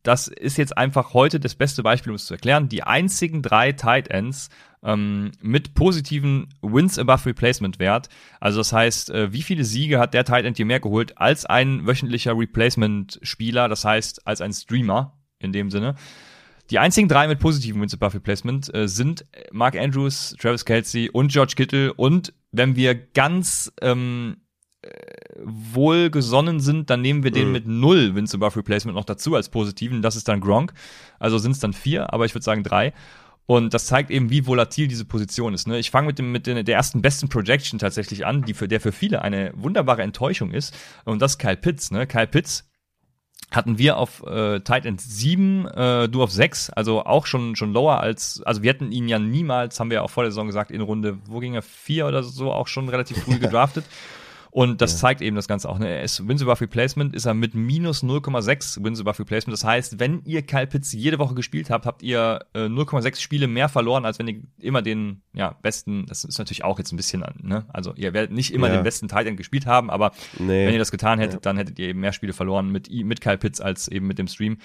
Das 0.04 0.28
ist 0.28 0.58
jetzt 0.58 0.78
einfach 0.78 1.14
heute 1.14 1.40
das 1.40 1.56
beste 1.56 1.84
Beispiel, 1.84 2.12
um 2.12 2.16
es 2.16 2.26
zu 2.26 2.34
erklären. 2.34 2.70
Die 2.70 2.84
einzigen 2.84 3.42
drei 3.42 3.74
Tight 3.74 4.08
Ends 4.10 4.50
ähm, 4.84 5.32
mit 5.42 5.74
positiven 5.74 6.48
Wins 6.62 6.98
above 6.98 7.26
Replacement 7.26 7.80
Wert. 7.80 8.10
Also 8.40 8.60
das 8.60 8.74
heißt, 8.74 9.12
äh, 9.12 9.34
wie 9.34 9.42
viele 9.42 9.66
Siege 9.66 10.00
hat 10.00 10.14
der 10.14 10.24
Tight 10.24 10.46
End 10.46 10.58
hier 10.58 10.66
mehr 10.66 10.80
geholt 10.80 11.18
als 11.18 11.46
ein 11.46 11.86
wöchentlicher 11.86 12.38
Replacement 12.38 13.20
Spieler? 13.22 13.68
Das 13.68 13.84
heißt, 13.84 14.26
als 14.26 14.42
ein 14.42 14.54
Streamer 14.54 15.18
in 15.40 15.52
dem 15.52 15.70
Sinne. 15.70 15.96
Die 16.70 16.80
einzigen 16.80 17.08
drei 17.08 17.28
mit 17.28 17.40
positiven 17.40 17.82
Wins 17.82 17.94
above 17.94 18.16
Replacement 18.16 18.74
äh, 18.74 18.88
sind 18.88 19.26
Mark 19.52 19.76
Andrews, 19.76 20.36
Travis 20.40 20.66
Kelsey 20.66 21.10
und 21.10 21.32
George 21.32 21.54
Kittle. 21.56 21.94
Und 21.94 22.34
wenn 22.52 22.76
wir 22.76 22.96
ganz 22.96 23.72
ähm, 23.82 24.38
wohlgesonnen 25.44 26.60
sind, 26.60 26.90
dann 26.90 27.02
nehmen 27.02 27.24
wir 27.24 27.32
den 27.32 27.48
mhm. 27.48 27.54
mit 27.54 27.68
null 27.68 28.16
Wins 28.16 28.34
above 28.34 28.58
Replacement 28.58 28.96
noch 28.96 29.06
dazu 29.06 29.36
als 29.36 29.50
positiven. 29.50 30.02
Das 30.02 30.16
ist 30.16 30.28
dann 30.28 30.42
Gronk. 30.42 30.74
Also 31.20 31.38
sind 31.38 31.52
es 31.52 31.60
dann 31.60 31.74
vier, 31.74 32.14
aber 32.14 32.26
ich 32.26 32.34
würde 32.34 32.44
sagen 32.46 32.64
drei. 32.64 32.94
Und 33.46 33.74
das 33.74 33.88
zeigt 33.88 34.12
eben, 34.12 34.30
wie 34.30 34.46
volatil 34.46 34.88
diese 34.88 35.06
Position 35.06 35.56
ist. 35.56 35.68
Ne? 35.68 35.80
Ich 35.80 35.90
fange 35.90 36.08
mit, 36.08 36.20
dem, 36.20 36.32
mit 36.32 36.46
der 36.46 36.68
ersten 36.68 37.02
besten 37.02 37.30
Projection 37.30 37.80
tatsächlich 37.80 38.26
an, 38.26 38.44
die 38.44 38.54
für, 38.54 38.68
der 38.68 38.80
für 38.80 38.92
viele 38.92 39.24
eine 39.24 39.52
wunderbare 39.56 40.04
Enttäuschung 40.04 40.52
ist. 40.52 40.78
Und 41.04 41.20
das 41.20 41.32
ist 41.32 41.40
Kyle 41.40 41.58
Pitts. 41.58 41.90
Ne? 41.90 42.06
Kyle 42.06 42.28
Pitts 42.28 42.70
hatten 43.52 43.80
wir 43.80 43.98
auf 43.98 44.24
äh, 44.28 44.60
Tight 44.60 44.86
End 44.86 45.02
7, 45.02 45.66
äh, 45.66 46.10
du 46.10 46.22
auf 46.22 46.32
6, 46.32 46.70
also 46.70 47.04
auch 47.06 47.26
schon 47.26 47.56
schon 47.56 47.74
lower 47.74 48.00
als, 48.00 48.44
also 48.46 48.62
wir 48.62 48.70
hätten 48.70 48.92
ihn 48.92 49.08
ja 49.08 49.18
niemals, 49.18 49.80
haben 49.80 49.90
wir 49.90 49.96
ja 49.96 50.02
auch 50.04 50.12
vor 50.12 50.24
der 50.24 50.32
Saison 50.32 50.46
gesagt, 50.46 50.70
in 50.70 50.82
Runde, 50.82 51.18
wo 51.26 51.40
ging 51.40 51.56
er, 51.56 51.64
4 51.64 52.06
oder 52.06 52.22
so, 52.22 52.52
auch 52.52 52.68
schon 52.68 52.90
relativ 52.90 53.24
früh 53.24 53.40
gedraftet. 53.40 53.86
Und 54.52 54.82
das 54.82 54.94
ja. 54.94 54.98
zeigt 55.00 55.22
eben 55.22 55.36
das 55.36 55.48
Ganze 55.48 55.70
auch. 55.70 55.78
Ne? 55.78 55.88
Er 55.88 56.04
ist 56.04 56.28
Wins 56.28 56.42
above 56.42 56.62
Replacement 56.62 57.16
ist 57.16 57.26
er 57.26 57.34
mit 57.34 57.54
minus 57.54 58.04
0,6 58.04 58.84
Wins 58.84 59.00
above 59.00 59.20
Replacement. 59.20 59.54
Das 59.54 59.64
heißt, 59.64 60.00
wenn 60.00 60.22
ihr 60.26 60.42
Kyle 60.42 60.68
Pitts 60.68 60.92
jede 60.92 61.20
Woche 61.20 61.36
gespielt 61.36 61.70
habt, 61.70 61.86
habt 61.86 62.02
ihr 62.02 62.40
äh, 62.54 62.66
0,6 62.66 63.20
Spiele 63.20 63.48
mehr 63.48 63.70
verloren, 63.70 64.06
als 64.06 64.18
wenn 64.20 64.28
ihr 64.28 64.42
immer 64.60 64.82
den 64.82 65.22
ja, 65.34 65.56
besten, 65.62 66.06
das 66.08 66.24
ist 66.24 66.40
natürlich 66.40 66.64
auch 66.64 66.80
jetzt 66.80 66.92
ein 66.92 66.98
bisschen, 66.98 67.24
ne? 67.42 67.66
also 67.70 67.94
ihr 67.96 68.14
werdet 68.14 68.32
nicht 68.32 68.54
immer 68.54 68.68
ja. 68.68 68.76
den 68.78 68.84
besten 68.84 69.08
Tight 69.08 69.28
End 69.28 69.38
gespielt 69.38 69.66
haben, 69.66 69.90
aber 69.90 70.12
nee. 70.40 70.66
wenn 70.66 70.74
ihr 70.74 70.80
das 70.80 70.92
getan 70.92 71.20
hättet, 71.20 71.36
ja. 71.36 71.40
dann 71.42 71.58
hättet 71.58 71.78
ihr 71.78 71.90
eben 71.90 72.00
mehr 72.00 72.14
Spiele 72.14 72.34
verloren 72.34 72.70
mit, 72.70 72.92
mit 72.92 73.22
Kyle 73.22 73.38
Pitts 73.38 73.62
als 73.62 73.88
eben 73.88 74.08
mit 74.08 74.18
dem 74.18 74.28
Stream. 74.28 74.58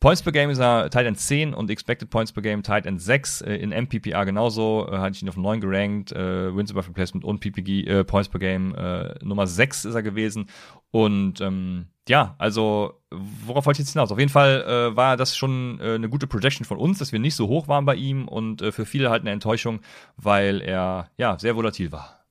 Points 0.00 0.22
per 0.22 0.30
Game 0.30 0.48
ist 0.48 0.60
er 0.60 0.90
Tight 0.90 1.06
End 1.06 1.18
10 1.18 1.54
und 1.54 1.70
Expected 1.70 2.08
Points 2.08 2.32
per 2.32 2.40
Game 2.42 2.62
Tight 2.62 2.86
End 2.86 3.02
6. 3.02 3.40
Äh, 3.40 3.56
in 3.56 3.70
MPPR 3.70 4.24
genauso, 4.24 4.88
äh, 4.88 4.98
hatte 4.98 5.16
ich 5.16 5.22
ihn 5.22 5.28
auf 5.28 5.36
9 5.36 5.60
gerankt. 5.60 6.12
Äh, 6.12 6.54
Wins 6.54 6.70
above 6.70 6.88
Replacement 6.88 7.24
und 7.24 7.40
PPG, 7.40 7.84
äh, 7.84 8.04
Points 8.04 8.28
per 8.28 8.38
Game 8.38 8.74
äh, 8.76 9.14
Nummer 9.24 9.46
6 9.48 9.86
ist 9.86 9.94
er 9.94 10.02
gewesen. 10.02 10.46
Und 10.92 11.40
ähm, 11.40 11.86
ja, 12.08 12.36
also 12.38 13.00
worauf 13.10 13.66
wollte 13.66 13.82
ich 13.82 13.86
jetzt 13.86 13.92
hinaus? 13.92 14.12
Auf 14.12 14.18
jeden 14.18 14.30
Fall 14.30 14.62
äh, 14.62 14.96
war 14.96 15.16
das 15.16 15.36
schon 15.36 15.80
äh, 15.80 15.94
eine 15.94 16.08
gute 16.08 16.28
Projection 16.28 16.64
von 16.64 16.78
uns, 16.78 16.98
dass 16.98 17.10
wir 17.10 17.18
nicht 17.18 17.34
so 17.34 17.48
hoch 17.48 17.66
waren 17.66 17.84
bei 17.84 17.96
ihm 17.96 18.28
und 18.28 18.62
äh, 18.62 18.70
für 18.70 18.86
viele 18.86 19.10
halt 19.10 19.22
eine 19.22 19.30
Enttäuschung, 19.30 19.80
weil 20.16 20.60
er 20.60 21.10
ja 21.16 21.38
sehr 21.38 21.56
volatil 21.56 21.90
war. 21.90 22.24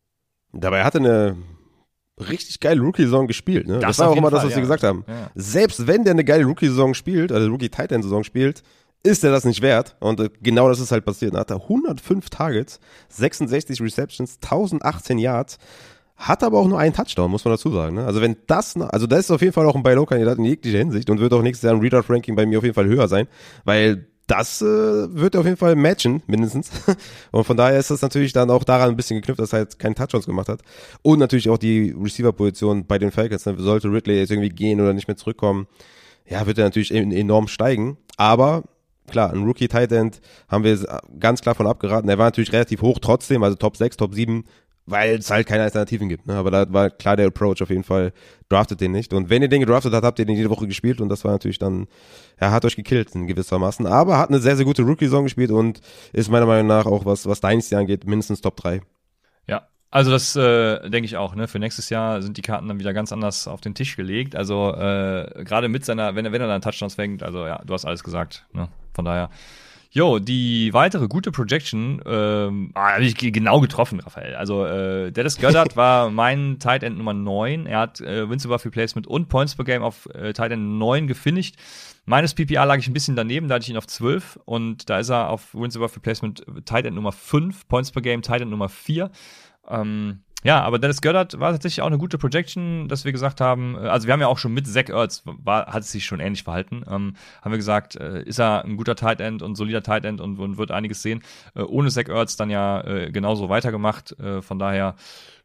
Dabei 0.53 0.86
hatte 0.86 0.99
eine 0.99 1.38
richtig 2.20 2.59
geile 2.59 2.82
Rookie-Saison 2.82 3.28
gespielt. 3.28 3.68
Ne? 3.68 3.80
Das, 3.80 3.97
das 3.97 3.99
war 3.99 4.09
auch 4.09 4.15
immer 4.15 4.32
das, 4.32 4.43
was 4.43 4.51
ja. 4.51 4.57
wir 4.57 4.61
gesagt 4.61 4.84
haben. 4.84 5.05
Ja. 5.07 5.30
Selbst 5.36 5.88
wenn 5.88 6.03
der 6.03 6.13
eine 6.13 6.24
geile 6.24 6.45
Rookie-Saison 6.45 6.93
spielt, 6.93 7.32
also 7.32 7.49
Rookie-Titan-Saison 7.49 8.24
spielt, 8.24 8.63
ist 9.03 9.24
er 9.24 9.32
das 9.32 9.45
nicht 9.45 9.61
wert. 9.61 9.95
Und 9.99 10.20
äh, 10.20 10.30
genau 10.41 10.70
das 10.70 10.80
ist 10.80 10.91
halt 10.91 11.05
passiert. 11.05 11.34
Er 11.34 11.41
hatte 11.41 11.55
105 11.55 12.30
Targets, 12.30 12.80
66 13.09 13.82
Receptions, 13.82 14.39
1018 14.41 15.20
Yards, 15.20 15.57
hat 16.15 16.43
aber 16.43 16.57
auch 16.57 16.68
nur 16.68 16.80
einen 16.80 16.93
Touchdown, 16.93 17.30
muss 17.30 17.45
man 17.45 17.53
dazu 17.53 17.72
sagen. 17.72 17.95
Ne? 17.95 18.05
Also 18.05 18.22
wenn 18.22 18.38
das, 18.47 18.76
also 18.76 19.05
das 19.05 19.20
ist 19.22 19.32
auf 19.32 19.41
jeden 19.41 19.53
Fall 19.53 19.68
auch 19.68 19.76
ein 19.76 19.84
Buy-Low-Kandidat 19.84 20.39
in 20.39 20.45
jeglicher 20.45 20.80
Hinsicht 20.80 21.09
und 21.09 21.20
wird 21.20 21.32
auch 21.34 21.43
nächstes 21.43 21.68
Jahr 21.68 21.76
im 21.76 21.82
Readout-Ranking 21.82 22.36
bei 22.36 22.45
mir 22.45 22.57
auf 22.57 22.63
jeden 22.63 22.74
Fall 22.74 22.88
höher 22.88 23.07
sein, 23.07 23.28
weil 23.63 24.07
das 24.28 24.61
äh, 24.61 24.65
wird 24.65 25.38
auf 25.38 25.45
jeden 25.45 25.57
Fall 25.57 25.75
matchen, 25.75 26.21
mindestens. 26.28 26.69
Und 27.32 27.45
von 27.45 27.55
daher 27.55 27.80
ist 27.80 27.89
das 27.89 28.01
natürlich 28.01 28.34
dann 28.34 28.49
auch 28.51 28.65
daran 28.65 28.89
ein 28.89 28.97
bisschen 28.97 29.19
geknüpft, 29.19 29.39
dass 29.39 29.53
er 29.53 29.59
jetzt 29.59 29.80
keinen 29.80 29.95
Touchdowns 29.95 30.25
gemacht 30.25 30.49
hat. 30.49 30.61
Und 31.01 31.19
natürlich 31.19 31.49
auch 31.49 31.57
die 31.57 31.95
Receiver-Position 31.97 32.86
bei 32.86 32.99
den 32.99 33.11
Falcons. 33.11 33.45
Ne? 33.45 33.55
Sollte 33.57 33.89
Ridley 33.89 34.19
jetzt 34.19 34.32
irgendwie 34.32 34.49
gehen 34.49 34.82
oder 34.82 34.93
nicht 34.93 35.07
mehr 35.07 35.17
zurückkommen, 35.17 35.67
ja, 36.30 36.45
wird 36.45 36.57
er 36.57 36.65
natürlich 36.65 36.93
enorm 36.93 37.47
steigen. 37.47 37.97
Aber 38.17 38.63
klar, 39.09 39.32
ein 39.32 39.43
Rookie 39.43 39.69
Tight 39.69 39.93
End 39.93 40.19
haben 40.49 40.65
wir 40.65 40.78
ganz 41.19 41.41
klar 41.41 41.55
von 41.55 41.65
abgeraten. 41.65 42.09
Er 42.09 42.17
war 42.17 42.25
natürlich 42.25 42.51
relativ 42.51 42.82
hoch 42.82 42.99
trotzdem, 42.99 43.43
also 43.43 43.55
Top 43.55 43.78
6, 43.78 43.95
Top 43.95 44.13
7 44.13 44.43
weil 44.88 45.17
es 45.17 45.29
halt 45.29 45.45
keine 45.45 45.63
Alternativen 45.63 46.07
gibt. 46.09 46.25
Ne? 46.25 46.35
Aber 46.35 46.49
da 46.49 46.71
war 46.71 46.89
klar 46.89 47.17
der 47.17 47.27
Approach 47.27 47.61
auf 47.61 47.69
jeden 47.69 47.83
Fall, 47.83 48.13
draftet 48.49 48.81
den 48.81 48.93
nicht. 48.93 49.13
Und 49.13 49.29
wenn 49.29 49.41
ihr 49.41 49.49
den 49.49 49.59
gedraftet 49.59 49.93
habt, 49.93 50.05
habt 50.05 50.19
ihr 50.19 50.25
den 50.25 50.38
jede 50.38 50.49
Woche 50.49 50.65
gespielt 50.65 51.01
und 51.01 51.09
das 51.09 51.25
war 51.25 51.33
natürlich 51.33 51.59
dann, 51.59 51.88
er 52.38 52.51
hat 52.51 52.63
euch 52.65 52.77
gekillt 52.77 53.13
in 53.13 53.27
gewissermaßen. 53.27 53.85
Aber 53.85 54.17
hat 54.17 54.29
eine 54.29 54.39
sehr, 54.39 54.55
sehr 54.55 54.65
gute 54.65 54.83
Rookie-Saison 54.83 55.25
gespielt 55.25 55.51
und 55.51 55.81
ist 56.13 56.31
meiner 56.31 56.45
Meinung 56.45 56.67
nach 56.67 56.85
auch, 56.85 57.05
was, 57.05 57.27
was 57.27 57.41
Dynasty 57.41 57.75
angeht, 57.75 58.07
mindestens 58.07 58.39
Top 58.39 58.55
3. 58.55 58.81
Ja, 59.45 59.67
also 59.91 60.09
das 60.09 60.38
äh, 60.38 60.89
denke 60.89 61.05
ich 61.05 61.17
auch. 61.17 61.35
Ne? 61.35 61.49
Für 61.49 61.59
nächstes 61.59 61.89
Jahr 61.89 62.21
sind 62.21 62.38
die 62.38 62.41
Karten 62.41 62.69
dann 62.69 62.79
wieder 62.79 62.93
ganz 62.93 63.11
anders 63.11 63.45
auf 63.49 63.59
den 63.59 63.75
Tisch 63.75 63.97
gelegt. 63.97 64.38
Also 64.38 64.73
äh, 64.73 65.43
gerade 65.43 65.67
mit 65.67 65.83
seiner, 65.83 66.15
wenn 66.15 66.25
er 66.25 66.31
wenn 66.31 66.41
er 66.41 66.47
dann 66.47 66.61
Touchdowns 66.61 66.95
fängt, 66.95 67.23
also 67.23 67.45
ja, 67.45 67.61
du 67.65 67.73
hast 67.73 67.83
alles 67.83 68.05
gesagt. 68.05 68.45
Ne? 68.53 68.69
Von 68.93 69.03
daher 69.03 69.29
Jo, 69.97 70.19
die 70.19 70.75
weitere 70.75 71.07
gute 71.07 71.31
Projection, 71.31 72.03
ähm, 72.05 72.69
ah, 72.75 72.91
habe 72.93 73.03
ich 73.03 73.17
genau 73.17 73.59
getroffen, 73.59 73.99
Raphael. 73.99 74.35
Also 74.35 74.63
äh, 74.63 75.11
Dennis 75.11 75.41
Goddard 75.41 75.75
war 75.75 76.11
mein 76.11 76.59
Tight 76.59 76.83
End 76.83 76.99
Nummer 76.99 77.15
9. 77.15 77.65
Er 77.65 77.79
hat 77.79 77.99
äh, 78.01 78.29
Wins 78.29 78.45
above 78.45 78.63
Replacement 78.65 79.07
und 79.07 79.27
Points 79.27 79.55
per 79.55 79.65
Game 79.65 79.81
auf 79.81 80.07
äh, 80.13 80.33
Tight 80.33 80.51
End 80.51 80.77
9 80.77 81.07
gefinisht. 81.07 81.55
Meines 82.05 82.35
PPA 82.35 82.65
lag 82.65 82.77
ich 82.77 82.87
ein 82.87 82.93
bisschen 82.93 83.15
daneben, 83.15 83.47
da 83.47 83.55
hatte 83.55 83.63
ich 83.63 83.69
ihn 83.71 83.77
auf 83.77 83.87
12 83.87 84.39
und 84.45 84.87
da 84.87 84.99
ist 84.99 85.09
er 85.09 85.31
auf 85.31 85.55
Wins 85.55 85.75
above 85.75 85.95
Replacement 85.95 86.45
Tight 86.65 86.85
End 86.85 86.95
Nummer 86.95 87.11
5, 87.11 87.67
Points 87.67 87.91
per 87.91 88.03
Game 88.03 88.21
Tight 88.21 88.41
End 88.41 88.51
Nummer 88.51 88.69
4. 88.69 89.09
Ähm, 89.67 90.19
ja, 90.43 90.61
aber 90.61 90.77
Dennis 90.79 91.01
Goddard 91.01 91.39
war 91.39 91.51
tatsächlich 91.51 91.81
auch 91.81 91.88
eine 91.88 91.97
gute 91.97 92.17
Projection, 92.17 92.88
dass 92.88 93.05
wir 93.05 93.11
gesagt 93.11 93.41
haben, 93.41 93.75
äh, 93.75 93.88
also 93.88 94.07
wir 94.07 94.13
haben 94.13 94.21
ja 94.21 94.27
auch 94.27 94.38
schon 94.38 94.53
mit 94.53 94.67
Zach 94.67 94.89
Ertz, 94.89 95.23
war, 95.25 95.67
hat 95.67 95.83
sich 95.83 96.05
schon 96.05 96.19
ähnlich 96.19 96.43
verhalten, 96.43 96.83
ähm, 96.88 97.15
haben 97.41 97.51
wir 97.51 97.57
gesagt, 97.57 97.95
äh, 97.95 98.23
ist 98.23 98.39
er 98.39 98.63
ein 98.63 98.77
guter 98.77 98.95
Tight 98.95 99.19
End 99.19 99.41
und 99.41 99.55
solider 99.55 99.81
Tight 99.81 100.05
End 100.05 100.21
und, 100.21 100.39
und 100.39 100.57
wird 100.57 100.71
einiges 100.71 101.01
sehen. 101.01 101.23
Äh, 101.55 101.61
ohne 101.61 101.89
Zach 101.89 102.07
Ertz 102.07 102.38
dann 102.38 102.49
ja 102.49 102.81
äh, 102.81 103.11
genauso 103.11 103.49
weitergemacht, 103.49 104.17
äh, 104.19 104.41
von 104.41 104.59
daher, 104.59 104.95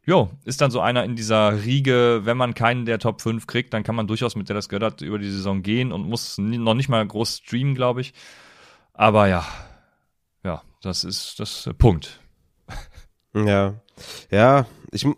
jo, 0.05 0.31
ist 0.45 0.61
dann 0.61 0.71
so 0.71 0.81
einer 0.81 1.05
in 1.05 1.17
dieser 1.17 1.65
Riege, 1.65 2.21
wenn 2.25 2.37
man 2.37 2.55
keinen 2.55 2.85
der 2.85 2.99
Top 2.99 3.23
5 3.23 3.47
kriegt, 3.47 3.73
dann 3.73 3.85
kann 3.85 3.95
man 3.95 4.07
durchaus 4.07 4.37
mit 4.37 4.49
Dennis 4.49 4.69
Goddard 4.69 5.01
über 5.01 5.19
die 5.19 5.31
Saison 5.31 5.63
gehen 5.63 5.93
und 5.93 6.09
muss 6.09 6.39
noch 6.39 6.75
nicht 6.75 6.89
mal 6.89 7.07
groß 7.07 7.39
streamen, 7.45 7.75
glaube 7.75 8.03
ich. 8.03 8.13
Aber 8.95 9.27
ja, 9.27 9.45
das 10.83 11.05
ist 11.05 11.39
das 11.39 11.67
äh, 11.67 11.75
Punkt. 11.75 12.21
Ja, 13.35 13.75
ja, 14.31 14.67
ich, 14.93 15.05
äh, 15.05 15.11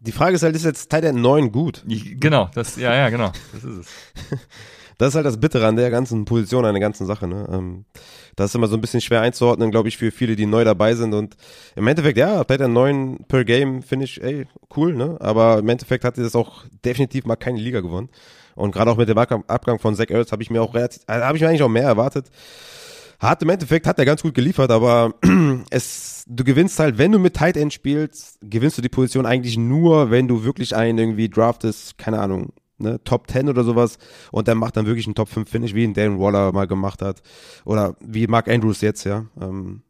die 0.00 0.12
Frage 0.12 0.36
ist 0.36 0.42
halt, 0.42 0.54
ist 0.54 0.64
jetzt 0.64 0.90
Tight 0.90 1.04
End 1.04 1.20
9 1.20 1.50
gut? 1.50 1.82
Genau, 1.86 2.50
das, 2.54 2.76
ja, 2.76 2.94
ja, 2.94 3.08
genau, 3.08 3.32
das 3.52 3.64
ist 3.64 3.78
es. 3.78 3.88
das 4.98 5.08
ist 5.08 5.14
halt 5.14 5.26
das 5.26 5.40
Bittere 5.40 5.66
an 5.66 5.76
der 5.76 5.90
ganzen 5.90 6.24
Position, 6.24 6.64
an 6.64 6.74
der 6.74 6.80
ganzen 6.80 7.06
Sache, 7.06 7.26
ne? 7.26 7.48
Ähm, 7.50 7.84
das 8.34 8.50
ist 8.50 8.54
immer 8.54 8.66
so 8.66 8.76
ein 8.76 8.82
bisschen 8.82 9.00
schwer 9.00 9.22
einzuordnen, 9.22 9.70
glaube 9.70 9.88
ich, 9.88 9.96
für 9.96 10.10
viele, 10.10 10.36
die 10.36 10.44
neu 10.44 10.62
dabei 10.64 10.94
sind. 10.94 11.14
Und 11.14 11.36
im 11.74 11.86
Endeffekt, 11.86 12.18
ja, 12.18 12.44
Tight 12.44 12.60
End 12.60 12.74
9 12.74 13.24
per 13.28 13.44
Game 13.44 13.82
finde 13.82 14.04
ich, 14.04 14.22
ey, 14.22 14.46
cool, 14.76 14.94
ne? 14.94 15.16
Aber 15.20 15.58
im 15.58 15.68
Endeffekt 15.68 16.04
hat 16.04 16.18
er 16.18 16.24
das 16.24 16.36
auch 16.36 16.64
definitiv 16.84 17.24
mal 17.24 17.36
keine 17.36 17.58
Liga 17.58 17.80
gewonnen. 17.80 18.10
Und 18.54 18.72
gerade 18.72 18.90
auch 18.90 18.96
mit 18.96 19.08
dem 19.08 19.18
Abgang 19.18 19.78
von 19.78 19.94
Zach 19.94 20.08
Ertz 20.08 20.32
habe 20.32 20.42
ich 20.42 20.50
mir 20.50 20.62
auch 20.62 20.74
relativ, 20.74 21.02
also 21.06 21.24
habe 21.24 21.36
ich 21.36 21.42
mir 21.42 21.48
eigentlich 21.48 21.62
auch 21.62 21.68
mehr 21.68 21.84
erwartet. 21.84 22.26
Hat 23.18 23.42
im 23.42 23.48
Endeffekt 23.48 23.86
hat 23.86 23.98
er 23.98 24.04
ganz 24.04 24.22
gut 24.22 24.34
geliefert, 24.34 24.70
aber 24.70 25.14
es, 25.70 26.24
du 26.26 26.44
gewinnst 26.44 26.78
halt, 26.78 26.98
wenn 26.98 27.12
du 27.12 27.18
mit 27.18 27.34
Tight 27.34 27.56
End 27.56 27.72
spielst, 27.72 28.38
gewinnst 28.42 28.78
du 28.78 28.82
die 28.82 28.88
Position 28.88 29.26
eigentlich 29.26 29.56
nur, 29.56 30.10
wenn 30.10 30.28
du 30.28 30.44
wirklich 30.44 30.76
einen 30.76 30.98
irgendwie 30.98 31.28
draftest, 31.28 31.98
keine 31.98 32.20
Ahnung, 32.20 32.52
ne, 32.78 33.02
Top 33.04 33.30
10 33.30 33.48
oder 33.48 33.64
sowas 33.64 33.98
und 34.32 34.48
der 34.48 34.54
macht 34.54 34.76
dann 34.76 34.86
wirklich 34.86 35.06
einen 35.06 35.14
Top 35.14 35.28
5 35.28 35.48
Finish, 35.48 35.74
wie 35.74 35.84
ihn 35.84 35.94
Dan 35.94 36.18
Waller 36.18 36.52
mal 36.52 36.66
gemacht 36.66 37.02
hat 37.02 37.22
oder 37.64 37.96
wie 38.00 38.26
Mark 38.26 38.48
Andrews 38.48 38.80
jetzt, 38.80 39.04
ja. 39.04 39.26
Ähm, 39.40 39.82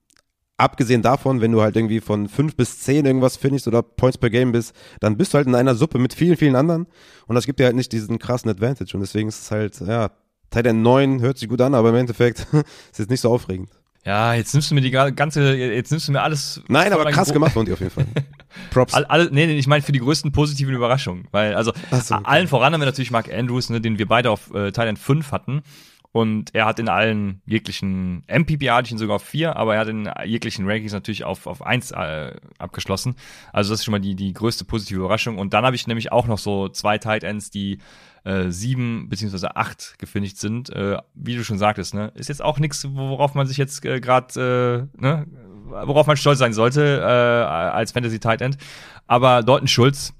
abgesehen 0.57 1.03
davon, 1.03 1.41
wenn 1.41 1.53
du 1.53 1.61
halt 1.61 1.77
irgendwie 1.77 2.01
von 2.01 2.29
5 2.29 2.57
bis 2.57 2.81
10 2.81 3.05
irgendwas 3.07 3.37
finishst 3.37 3.69
oder 3.69 3.83
Points 3.83 4.19
per 4.19 4.31
Game 4.31 4.53
bist, 4.53 4.75
dann 5.01 5.17
bist 5.17 5.35
du 5.35 5.37
halt 5.37 5.47
in 5.47 5.55
einer 5.55 5.75
Suppe 5.75 5.99
mit 5.99 6.15
vielen, 6.15 6.37
vielen 6.37 6.57
anderen 6.57 6.87
und 7.27 7.35
das 7.35 7.47
gibt 7.47 7.61
dir 7.61 7.67
halt 7.67 7.77
nicht 7.77 7.93
diesen 7.93 8.19
krassen 8.19 8.51
Advantage 8.51 8.95
und 8.95 9.01
deswegen 9.01 9.29
ist 9.29 9.43
es 9.43 9.51
halt, 9.51 9.81
ja, 9.81 10.11
Teil 10.51 10.73
9 10.73 11.21
hört 11.21 11.39
sich 11.39 11.49
gut 11.49 11.61
an, 11.61 11.75
aber 11.75 11.91
im 11.91 11.97
Endeffekt 11.97 12.47
ist 12.93 13.01
es 13.01 13.09
nicht 13.09 13.21
so 13.21 13.31
aufregend. 13.31 13.71
Ja, 14.07 14.35
jetzt 14.35 14.55
nimmst 14.55 14.71
du 14.71 14.77
mir 14.77 14.83
die 14.83 14.93
ganze, 14.93 15.57
jetzt 15.57 15.91
nimmst 15.91 16.07
du 16.07 16.13
mir 16.13 16.23
alles. 16.23 16.63
Nein, 16.69 16.93
aber 16.93 17.11
krass 17.11 17.33
gemacht 17.33 17.53
von 17.53 17.67
dir 17.67 17.73
auf 17.73 17.81
jeden 17.81 17.91
Fall. 17.91 18.07
Props. 18.71 18.95
All, 18.95 19.05
all, 19.07 19.29
nee, 19.33 19.47
nee, 19.47 19.59
ich 19.59 19.67
meine 19.67 19.83
für 19.83 19.91
die 19.91 19.99
größten 19.99 20.31
positiven 20.31 20.73
Überraschungen. 20.73 21.27
Weil, 21.33 21.55
also, 21.55 21.73
so, 21.91 22.15
okay. 22.15 22.25
allen 22.25 22.47
voran 22.47 22.73
haben 22.73 22.81
wir 22.81 22.87
natürlich 22.87 23.11
Mark 23.11 23.33
Andrews, 23.33 23.69
ne, 23.69 23.81
den 23.81 23.99
wir 23.99 24.07
beide 24.07 24.31
auf 24.31 24.55
äh, 24.55 24.71
Thailand 24.71 25.01
5 25.01 25.33
hatten. 25.33 25.63
Und 26.13 26.55
er 26.55 26.65
hat 26.65 26.79
in 26.79 26.89
allen 26.89 27.43
jeglichen 27.45 28.25
MPPA 28.27 28.81
ich 28.81 28.91
ihn 28.91 28.99
sogar 28.99 29.17
auf 29.17 29.23
4, 29.23 29.57
aber 29.57 29.75
er 29.75 29.81
hat 29.81 29.89
in 29.89 30.11
jeglichen 30.25 30.67
Rankings 30.67 30.93
natürlich 30.93 31.25
auf, 31.25 31.47
auf 31.47 31.61
1 31.61 31.91
äh, 31.91 32.35
abgeschlossen. 32.59 33.17
Also 33.53 33.71
das 33.71 33.81
ist 33.81 33.85
schon 33.85 33.93
mal 33.93 34.01
die, 34.01 34.15
die 34.15 34.33
größte 34.33 34.65
positive 34.65 35.01
Überraschung. 35.01 35.39
Und 35.39 35.53
dann 35.53 35.65
habe 35.65 35.77
ich 35.77 35.87
nämlich 35.87 36.13
auch 36.13 36.27
noch 36.27 36.39
so 36.39 36.69
zwei 36.69 36.99
Tight 36.99 37.23
Ends, 37.23 37.51
die 37.51 37.79
äh, 38.25 38.51
sieben 38.51 39.09
beziehungsweise 39.09 39.57
acht 39.57 39.99
gefinisht 39.99 40.39
sind. 40.39 40.71
Äh, 40.71 40.99
wie 41.15 41.37
du 41.37 41.45
schon 41.45 41.59
sagtest, 41.59 41.95
ne, 41.95 42.13
ist 42.15 42.29
jetzt 42.29 42.43
auch 42.43 42.59
nichts, 42.59 42.87
worauf 42.91 43.35
man 43.35 43.47
sich 43.47 43.57
jetzt 43.57 43.85
äh, 43.85 44.01
gerade, 44.01 44.89
äh, 44.99 45.01
ne, 45.01 45.27
worauf 45.69 46.07
man 46.07 46.17
stolz 46.17 46.39
sein 46.39 46.53
sollte 46.53 47.01
äh, 47.01 47.05
als 47.05 47.93
Fantasy 47.93 48.19
Tight 48.19 48.41
End. 48.41 48.57
Aber 49.07 49.43
Dalton 49.43 49.69
Schulz 49.69 50.16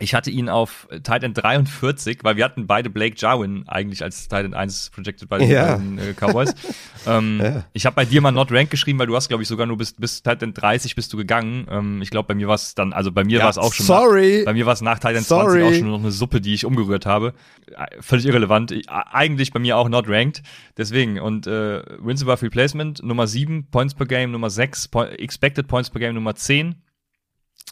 ich 0.00 0.14
hatte 0.14 0.30
ihn 0.30 0.48
auf 0.48 0.88
Titan 0.90 1.34
43, 1.34 2.20
weil 2.22 2.36
wir 2.36 2.44
hatten 2.44 2.66
beide 2.66 2.88
Blake 2.88 3.14
Jarwin 3.18 3.64
eigentlich 3.68 4.02
als 4.02 4.28
Titan 4.28 4.54
1 4.54 4.90
projected 4.90 5.28
bei 5.28 5.40
ja. 5.40 5.76
den 5.76 5.98
äh, 5.98 6.14
Cowboys. 6.14 6.54
ähm, 7.06 7.40
ja. 7.42 7.64
Ich 7.74 7.84
habe 7.84 7.94
bei 7.94 8.06
dir 8.06 8.20
mal 8.22 8.32
Not 8.32 8.50
Rank 8.50 8.70
geschrieben, 8.70 8.98
weil 8.98 9.06
du 9.06 9.14
hast, 9.14 9.28
glaube 9.28 9.42
ich, 9.42 9.48
sogar 9.48 9.66
nur 9.66 9.76
bis, 9.76 9.92
bis 9.92 10.22
Titan 10.22 10.54
30 10.54 10.96
bist 10.96 11.12
du 11.12 11.18
gegangen. 11.18 11.66
Ähm, 11.70 12.00
ich 12.02 12.10
glaube, 12.10 12.28
bei 12.28 12.34
mir 12.34 12.48
war 12.48 12.54
es 12.54 12.74
dann, 12.74 12.94
also 12.94 13.12
bei 13.12 13.24
mir 13.24 13.38
ja, 13.38 13.44
war 13.44 13.50
es 13.50 13.58
auch 13.58 13.74
schon. 13.74 13.84
Sorry. 13.84 14.38
Nach, 14.38 14.46
bei 14.46 14.52
mir 14.54 14.66
war 14.66 14.72
es 14.72 14.80
nach 14.80 14.98
Titan 14.98 15.22
sorry. 15.22 15.60
20 15.60 15.64
auch 15.64 15.78
schon 15.78 15.90
noch 15.90 16.00
eine 16.00 16.12
Suppe, 16.12 16.40
die 16.40 16.54
ich 16.54 16.64
umgerührt 16.64 17.04
habe. 17.04 17.34
Äh, 17.66 18.00
völlig 18.00 18.24
irrelevant. 18.24 18.72
Ich, 18.72 18.88
eigentlich 18.88 19.52
bei 19.52 19.60
mir 19.60 19.76
auch 19.76 19.88
not 19.90 20.06
ranked. 20.08 20.42
Deswegen. 20.78 21.20
Und 21.20 21.46
äh, 21.46 21.82
Wins 22.00 22.22
above 22.22 22.42
Replacement 22.42 23.02
Nummer 23.02 23.26
7, 23.26 23.66
Points 23.70 23.94
per 23.94 24.06
Game 24.06 24.32
Nummer 24.32 24.48
6, 24.48 24.88
po 24.88 25.02
Expected 25.02 25.68
Points 25.68 25.90
per 25.90 26.00
Game 26.00 26.14
Nummer 26.14 26.34
10 26.34 26.76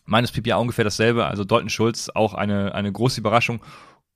meines 0.04 0.32
PPA 0.32 0.56
ungefähr 0.56 0.84
dasselbe. 0.84 1.26
Also 1.26 1.44
Dalton 1.44 1.68
Schulz 1.68 2.10
auch 2.14 2.34
eine, 2.34 2.74
eine 2.74 2.92
große 2.92 3.20
Überraschung. 3.20 3.60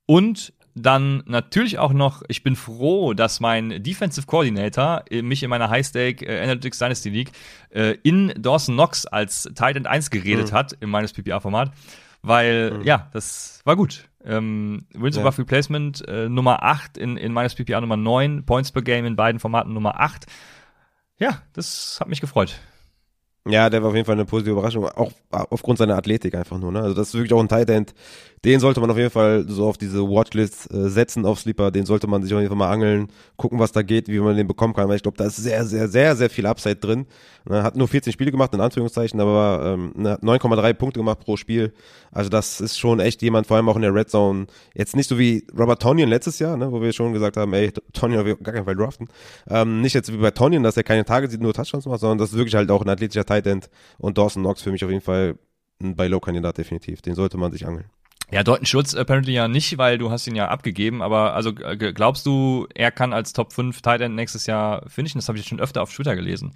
Und 0.07 0.53
dann 0.75 1.23
natürlich 1.27 1.79
auch 1.79 1.93
noch, 1.93 2.23
ich 2.29 2.43
bin 2.43 2.57
froh, 2.57 3.13
dass 3.13 3.41
mein 3.41 3.83
Defensive 3.83 4.27
Coordinator 4.27 5.05
äh, 5.11 5.23
mich 5.23 5.43
in 5.43 5.51
meiner 5.51 5.69
High-Stake 5.69 6.25
äh, 6.25 6.43
Analytics 6.43 6.79
Dynasty 6.79 7.11
League 7.11 7.33
äh, 7.71 7.97
in 8.03 8.33
Dawson 8.39 8.75
Knox 8.75 9.07
als 9.07 9.43
Titan 9.43 9.87
1 9.87 10.11
geredet 10.11 10.51
mhm. 10.51 10.57
hat 10.57 10.73
in 10.73 10.89
meines 10.89 11.13
PPA-Format, 11.13 11.73
weil 12.23 12.79
mhm. 12.79 12.85
ja, 12.85 13.09
das 13.13 13.61
war 13.65 13.77
gut. 13.77 14.09
Ähm, 14.25 14.87
Wins 14.95 15.17
ja. 15.17 15.23
above 15.23 15.39
Replacement 15.39 16.09
äh, 16.09 16.29
Nummer 16.29 16.63
8 16.63 16.97
in, 16.97 17.17
in 17.17 17.33
meines 17.33 17.55
PPA 17.55 17.81
Nummer 17.81 17.97
9, 17.97 18.45
Points 18.47 18.73
per 18.73 18.83
Game 18.83 19.05
in 19.05 19.17
beiden 19.17 19.41
Formaten 19.41 19.75
Nummer 19.75 20.01
8. 20.01 20.27
Ja, 21.19 21.43
das 21.53 21.99
hat 22.01 22.09
mich 22.09 22.21
gefreut. 22.21 22.61
Ja, 23.49 23.69
der 23.71 23.83
war 23.83 23.89
auf 23.89 23.95
jeden 23.97 24.07
Fall 24.07 24.15
eine 24.15 24.25
positive 24.25 24.53
Überraschung, 24.53 24.85
auch 24.85 25.11
aufgrund 25.31 25.79
seiner 25.79 25.97
Athletik 25.97 26.35
einfach 26.35 26.59
nur. 26.59 26.71
Ne? 26.71 26.81
Also 26.81 26.95
das 26.95 27.09
ist 27.09 27.15
wirklich 27.15 27.33
auch 27.33 27.41
ein 27.41 27.49
Tight 27.49 27.71
End, 27.71 27.93
den 28.45 28.59
sollte 28.59 28.81
man 28.81 28.91
auf 28.91 28.97
jeden 28.97 29.11
Fall 29.11 29.45
so 29.49 29.67
auf 29.67 29.79
diese 29.79 30.03
Watchlist 30.03 30.73
äh, 30.73 30.89
setzen 30.89 31.25
auf 31.25 31.39
Sleeper, 31.39 31.71
den 31.71 31.87
sollte 31.87 32.09
man 32.09 32.23
sich 32.23 32.35
auf 32.35 32.41
jeden 32.41 32.49
Fall 32.49 32.59
mal 32.59 32.71
angeln, 32.71 33.09
gucken, 33.37 33.61
was 33.61 33.71
da 33.71 33.83
geht, 33.83 34.09
wie 34.09 34.19
man 34.19 34.37
den 34.37 34.49
bekommen 34.49 34.75
kann, 34.75 34.89
weil 34.89 34.97
ich 34.97 35.03
glaube, 35.03 35.17
da 35.17 35.27
ist 35.27 35.37
sehr, 35.37 35.65
sehr, 35.65 35.89
sehr, 35.89 36.17
sehr 36.17 36.29
viel 36.29 36.47
Upside 36.47 36.77
drin. 36.77 37.07
Ne, 37.49 37.63
hat 37.63 37.77
nur 37.77 37.87
14 37.87 38.13
Spiele 38.13 38.33
gemacht, 38.33 38.53
in 38.55 38.61
Anführungszeichen, 38.61 39.21
aber 39.21 39.75
ähm, 39.75 39.93
9,3 39.97 40.63
ne, 40.63 40.75
Punkte 40.75 41.01
gemacht 41.01 41.21
pro 41.21 41.37
Spiel. 41.37 41.73
Also 42.11 42.31
das 42.31 42.61
ist 42.61 42.79
schon 42.79 42.99
echt 42.99 43.23
jemand, 43.23 43.47
vor 43.47 43.57
allem 43.57 43.69
auch 43.69 43.77
in 43.77 43.83
der 43.83 43.95
Red 43.95 44.11
Zone, 44.11 44.47
jetzt 44.75 44.97
nicht 44.97 45.09
so 45.09 45.19
wie 45.19 45.47
Robert 45.57 45.81
Tonyan 45.81 46.09
letztes 46.09 46.41
Jahr, 46.41 46.57
ne, 46.57 46.73
wo 46.73 46.83
wir 46.83 46.93
schon 46.93 47.13
gesagt 47.13 47.37
haben, 47.37 47.53
ey, 47.53 47.73
Tonyan 47.93 48.21
auf 48.21 48.43
gar 48.43 48.55
keinen 48.55 48.65
Fall 48.65 48.77
draften. 48.77 49.09
Ähm, 49.49 49.81
nicht 49.81 49.95
jetzt 49.95 50.13
wie 50.13 50.17
bei 50.17 50.33
Tonyan, 50.33 50.65
dass 50.65 50.77
er 50.77 50.83
keine 50.83 51.05
Tage 51.05 51.29
sieht, 51.29 51.41
nur 51.41 51.55
Touchdowns 51.55 51.87
macht, 51.87 52.01
sondern 52.01 52.19
das 52.19 52.31
ist 52.31 52.37
wirklich 52.37 52.57
halt 52.57 52.71
auch 52.71 52.83
ein 52.83 52.89
athletischer 52.89 53.25
Tight 53.25 53.47
End 53.47 53.71
und 53.99 54.19
Dawson 54.19 54.43
Knox 54.43 54.63
für 54.63 54.73
mich 54.73 54.85
auf 54.85 54.91
jeden 54.91 55.03
Fall 55.03 55.37
ein 55.81 55.95
Buy-Low-Kandidat 55.97 56.59
definitiv. 56.59 57.03
Den 57.03 57.15
sollte 57.15 57.39
man 57.39 57.53
sich 57.53 57.67
angeln. 57.67 57.87
Ja, 58.33 58.43
Dalton 58.43 58.65
Schulz 58.65 58.95
apparently 58.95 59.35
ja 59.35 59.47
nicht, 59.47 59.77
weil 59.77 59.99
du 59.99 60.11
hast 60.11 60.27
ihn 60.27 60.35
ja 60.35 60.49
abgegeben, 60.49 61.03
aber 61.03 61.35
also 61.35 61.53
glaubst 61.53 62.25
du, 62.25 62.67
er 62.75 62.91
kann 62.91 63.13
als 63.13 63.35
Top 63.35 63.53
5 63.53 63.83
Tight 63.83 64.01
End 64.01 64.15
nächstes 64.15 64.47
Jahr 64.47 64.89
finishen? 64.89 65.19
Das 65.19 65.29
habe 65.29 65.39
ich 65.39 65.47
schon 65.47 65.61
öfter 65.61 65.83
auf 65.83 65.93
Twitter 65.93 66.17
gelesen. 66.17 66.53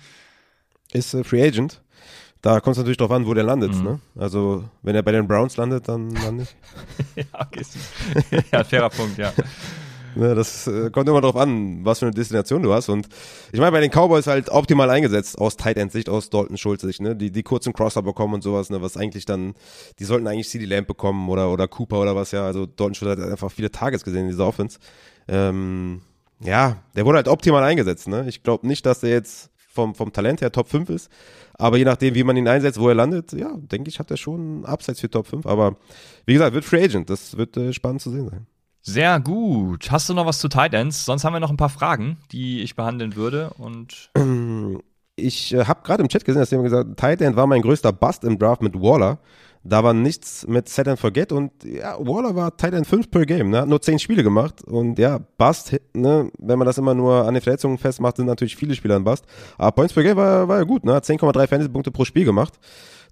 Ist 0.92 1.12
äh, 1.12 1.22
Free 1.22 1.46
Agent. 1.46 1.82
Da 2.40 2.60
kommt 2.60 2.74
es 2.74 2.78
natürlich 2.78 2.96
drauf 2.96 3.10
an, 3.10 3.26
wo 3.26 3.34
der 3.34 3.44
landet. 3.44 3.74
Mhm. 3.74 3.82
Ne? 3.82 4.00
Also, 4.16 4.64
wenn 4.82 4.94
er 4.94 5.02
bei 5.02 5.12
den 5.12 5.28
Browns 5.28 5.56
landet, 5.56 5.88
dann 5.88 6.10
landet. 6.10 6.54
ja, 7.16 7.24
okay. 7.34 7.64
ja, 8.52 8.64
fairer 8.64 8.90
Punkt, 8.90 9.18
ja. 9.18 9.32
Ne, 10.16 10.34
das 10.34 10.66
äh, 10.66 10.90
kommt 10.90 11.06
immer 11.10 11.20
darauf 11.20 11.36
an, 11.36 11.84
was 11.84 11.98
für 11.98 12.06
eine 12.06 12.14
Destination 12.14 12.62
du 12.62 12.72
hast. 12.72 12.88
Und 12.88 13.06
ich 13.52 13.60
meine, 13.60 13.72
bei 13.72 13.80
den 13.80 13.90
Cowboys 13.90 14.26
halt 14.26 14.48
optimal 14.48 14.88
eingesetzt, 14.88 15.36
aus 15.38 15.58
Tight 15.58 15.76
End 15.76 15.92
Sicht, 15.92 16.08
aus 16.08 16.30
Dalton 16.30 16.56
Schulz 16.56 16.80
Sicht, 16.80 17.02
ne? 17.02 17.14
Die, 17.14 17.30
die 17.30 17.42
kurzen 17.42 17.74
Crosser 17.74 18.00
bekommen 18.00 18.32
und 18.32 18.42
sowas, 18.42 18.70
ne? 18.70 18.80
Was 18.80 18.96
eigentlich 18.96 19.26
dann, 19.26 19.52
die 19.98 20.04
sollten 20.04 20.26
eigentlich 20.26 20.48
CD 20.48 20.64
Lamp 20.64 20.86
bekommen 20.86 21.28
oder, 21.28 21.52
oder 21.52 21.68
Cooper 21.68 22.00
oder 22.00 22.16
was, 22.16 22.32
ja. 22.32 22.46
Also 22.46 22.64
Dalton 22.64 22.94
Schulz 22.94 23.20
hat 23.20 23.30
einfach 23.30 23.52
viele 23.52 23.70
Targets 23.70 24.04
gesehen 24.04 24.22
in 24.22 24.28
dieser 24.28 24.46
Offense. 24.46 24.78
Ähm, 25.28 26.00
ja, 26.40 26.78
der 26.96 27.04
wurde 27.04 27.16
halt 27.16 27.28
optimal 27.28 27.62
eingesetzt, 27.62 28.08
ne? 28.08 28.24
Ich 28.26 28.42
glaube 28.42 28.66
nicht, 28.66 28.86
dass 28.86 29.00
der 29.00 29.10
jetzt 29.10 29.50
vom, 29.58 29.94
vom 29.94 30.14
Talent 30.14 30.40
her 30.40 30.50
Top 30.50 30.68
5 30.68 30.88
ist. 30.88 31.10
Aber 31.58 31.76
je 31.76 31.84
nachdem, 31.84 32.14
wie 32.14 32.24
man 32.24 32.38
ihn 32.38 32.48
einsetzt, 32.48 32.80
wo 32.80 32.88
er 32.88 32.94
landet, 32.94 33.32
ja, 33.32 33.54
denke 33.54 33.90
ich, 33.90 33.98
hat 33.98 34.10
er 34.10 34.16
schon 34.16 34.64
Abseits 34.64 35.00
für 35.00 35.10
Top 35.10 35.26
5. 35.26 35.44
Aber 35.44 35.76
wie 36.24 36.32
gesagt, 36.32 36.54
wird 36.54 36.64
Free 36.64 36.82
Agent. 36.82 37.10
Das 37.10 37.36
wird 37.36 37.56
äh, 37.58 37.74
spannend 37.74 38.00
zu 38.00 38.10
sehen 38.10 38.30
sein. 38.30 38.46
Sehr 38.88 39.18
gut. 39.18 39.90
Hast 39.90 40.08
du 40.08 40.14
noch 40.14 40.26
was 40.26 40.38
zu 40.38 40.46
Titans? 40.46 41.04
Sonst 41.04 41.24
haben 41.24 41.32
wir 41.32 41.40
noch 41.40 41.50
ein 41.50 41.56
paar 41.56 41.68
Fragen, 41.68 42.18
die 42.30 42.62
ich 42.62 42.76
behandeln 42.76 43.16
würde. 43.16 43.50
Und 43.58 44.10
ich 45.16 45.52
äh, 45.52 45.64
habe 45.64 45.80
gerade 45.82 46.04
im 46.04 46.08
Chat 46.08 46.24
gesehen, 46.24 46.38
dass 46.38 46.52
jemand 46.52 46.70
gesagt 46.70 47.02
hat, 47.02 47.18
Titan 47.18 47.34
war 47.34 47.48
mein 47.48 47.62
größter 47.62 47.92
Bust 47.92 48.22
im 48.22 48.38
Draft 48.38 48.62
mit 48.62 48.80
Waller. 48.80 49.18
Da 49.64 49.82
war 49.82 49.92
nichts 49.92 50.46
mit 50.46 50.68
Set 50.68 50.86
and 50.86 51.00
Forget 51.00 51.32
und 51.32 51.50
ja, 51.64 51.98
Waller 51.98 52.36
war 52.36 52.56
Titan 52.56 52.84
5 52.84 53.10
per 53.10 53.26
Game, 53.26 53.50
ne? 53.50 53.62
hat 53.62 53.68
nur 53.68 53.82
10 53.82 53.98
Spiele 53.98 54.22
gemacht 54.22 54.62
und 54.62 54.96
ja, 55.00 55.18
Bust, 55.36 55.76
ne? 55.92 56.30
wenn 56.38 56.56
man 56.56 56.66
das 56.66 56.78
immer 56.78 56.94
nur 56.94 57.26
an 57.26 57.34
den 57.34 57.40
Verletzungen 57.40 57.78
festmacht, 57.78 58.18
sind 58.18 58.26
natürlich 58.26 58.54
viele 58.54 58.76
Spieler 58.76 58.94
ein 58.94 59.02
Bust. 59.02 59.24
Aber 59.58 59.72
Points 59.72 59.92
per 59.92 60.04
Game 60.04 60.16
war, 60.16 60.46
war 60.46 60.58
ja 60.58 60.62
gut, 60.62 60.84
ne? 60.84 60.94
hat 60.94 61.04
10,3 61.04 61.48
Fantasy-Punkte 61.48 61.90
pro 61.90 62.04
Spiel 62.04 62.24
gemacht. 62.24 62.60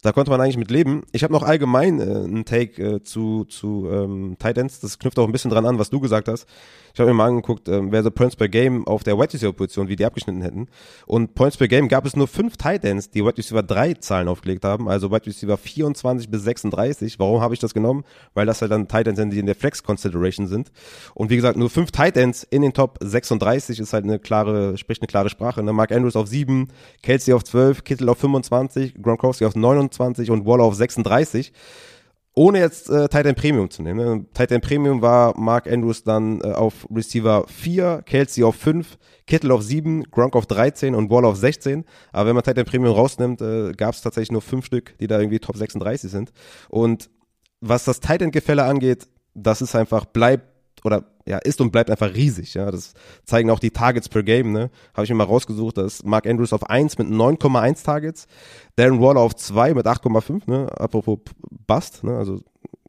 Da 0.04 0.12
konnte 0.12 0.30
man 0.30 0.38
eigentlich 0.38 0.58
mit 0.58 0.70
leben. 0.70 1.04
Ich 1.12 1.24
habe 1.24 1.32
noch 1.32 1.42
allgemein 1.42 1.98
äh, 1.98 2.02
einen 2.02 2.44
Take 2.44 2.82
äh, 2.82 3.02
zu, 3.02 3.46
zu 3.46 3.88
ähm, 3.90 4.36
Titans. 4.38 4.78
Das 4.80 4.98
knüpft 4.98 5.18
auch 5.18 5.24
ein 5.24 5.32
bisschen 5.32 5.50
dran 5.50 5.64
an, 5.64 5.78
was 5.78 5.88
du 5.88 5.98
gesagt 5.98 6.28
hast. 6.28 6.46
Ich 6.92 7.00
habe 7.00 7.10
mir 7.10 7.14
mal 7.14 7.28
angeguckt, 7.28 7.70
ähm, 7.70 7.90
wer 7.90 8.02
so 8.02 8.10
Points 8.10 8.36
per 8.36 8.50
Game 8.50 8.86
auf 8.86 9.02
der 9.02 9.18
Wide 9.18 9.32
Receiver 9.32 9.54
Position, 9.54 9.88
wie 9.88 9.96
die 9.96 10.04
abgeschnitten 10.04 10.42
hätten. 10.42 10.68
Und 11.06 11.34
Points 11.34 11.56
per 11.56 11.68
Game 11.68 11.88
gab 11.88 12.04
es 12.04 12.16
nur 12.16 12.28
fünf 12.28 12.58
Titans, 12.58 13.08
die 13.08 13.24
Wide 13.24 13.38
Receiver 13.38 13.62
drei 13.62 13.94
Zahlen 13.94 14.28
aufgelegt 14.28 14.66
haben. 14.66 14.90
Also 14.90 15.10
Wide 15.10 15.24
Receiver 15.24 15.56
24 15.56 16.28
bis 16.28 16.42
36. 16.42 17.18
Warum 17.18 17.40
habe 17.40 17.54
ich 17.54 17.60
das 17.60 17.72
genommen? 17.72 18.04
Weil 18.34 18.44
das 18.44 18.60
halt 18.60 18.72
dann 18.72 18.86
Titans 18.88 19.16
sind, 19.16 19.30
die 19.30 19.38
in 19.38 19.46
der 19.46 19.54
Flex 19.54 19.82
Consideration 19.82 20.46
sind. 20.46 20.70
Und 21.14 21.30
wie 21.30 21.36
gesagt, 21.36 21.56
nur 21.56 21.70
fünf 21.70 21.92
Titans 21.92 22.44
in 22.44 22.60
den 22.60 22.74
Top 22.74 22.98
36 23.00 23.80
ist 23.80 23.94
halt 23.94 24.04
eine 24.04 24.18
klare, 24.18 24.76
spricht 24.76 25.00
eine 25.00 25.08
klare 25.08 25.30
Sprache. 25.30 25.62
Ne? 25.62 25.72
Mark 25.72 25.92
Andrews 25.92 26.14
auf 26.14 26.28
sieben, 26.28 26.68
Kelsey 27.02 27.32
auf 27.32 27.42
12, 27.42 27.84
Kittel 27.84 28.10
auf 28.10 28.18
25, 28.18 29.02
Gronkowski 29.02 29.46
auf 29.46 29.56
29 29.56 29.93
und 30.00 30.46
Waller 30.46 30.64
auf 30.64 30.74
36. 30.74 31.52
ohne 32.34 32.58
jetzt 32.58 32.90
äh, 32.90 33.08
Titan 33.08 33.34
Premium 33.34 33.70
zu 33.70 33.82
nehmen. 33.82 33.98
Ne? 34.04 34.26
Titan 34.34 34.60
Premium 34.60 35.02
war 35.02 35.38
Mark 35.38 35.70
Andrews 35.70 36.02
dann 36.02 36.40
äh, 36.40 36.52
auf 36.52 36.86
Receiver 36.92 37.46
4, 37.46 38.02
Kelsey 38.04 38.42
auf 38.42 38.56
5, 38.56 38.98
Kittle 39.26 39.54
auf 39.54 39.62
7, 39.62 40.04
Gronk 40.10 40.34
auf 40.34 40.46
13 40.46 40.94
und 40.94 41.10
Wall 41.10 41.24
auf 41.24 41.36
16. 41.36 41.84
Aber 42.12 42.28
wenn 42.28 42.34
man 42.34 42.44
Titan 42.44 42.64
Premium 42.64 42.94
rausnimmt, 42.94 43.40
äh, 43.40 43.72
gab 43.72 43.94
es 43.94 44.02
tatsächlich 44.02 44.32
nur 44.32 44.42
fünf 44.42 44.66
Stück, 44.66 44.98
die 44.98 45.06
da 45.06 45.18
irgendwie 45.18 45.38
Top 45.38 45.56
36 45.56 46.10
sind. 46.10 46.32
Und 46.68 47.08
was 47.60 47.84
das 47.84 48.00
Titan-Gefälle 48.00 48.64
angeht, 48.64 49.08
das 49.34 49.62
ist 49.62 49.74
einfach, 49.74 50.04
bleibt 50.04 50.48
oder 50.84 51.13
ja, 51.26 51.38
ist 51.38 51.60
und 51.60 51.70
bleibt 51.72 51.90
einfach 51.90 52.14
riesig. 52.14 52.54
Ja, 52.54 52.70
das 52.70 52.94
zeigen 53.24 53.50
auch 53.50 53.58
die 53.58 53.70
Targets 53.70 54.08
per 54.08 54.22
Game. 54.22 54.52
Ne, 54.52 54.70
habe 54.94 55.04
ich 55.04 55.10
mir 55.10 55.16
mal 55.16 55.24
rausgesucht. 55.24 55.78
dass 55.78 56.04
Mark 56.04 56.26
Andrews 56.26 56.52
auf 56.52 56.68
1 56.68 56.98
mit 56.98 57.08
9,1 57.08 57.84
Targets, 57.84 58.26
Darren 58.76 59.00
Waller 59.00 59.20
auf 59.20 59.34
2 59.34 59.74
mit 59.74 59.86
8,5. 59.86 60.42
Ne, 60.46 60.68
apropos 60.78 61.18
Bust. 61.66 62.04
Ne, 62.04 62.16
also 62.16 62.40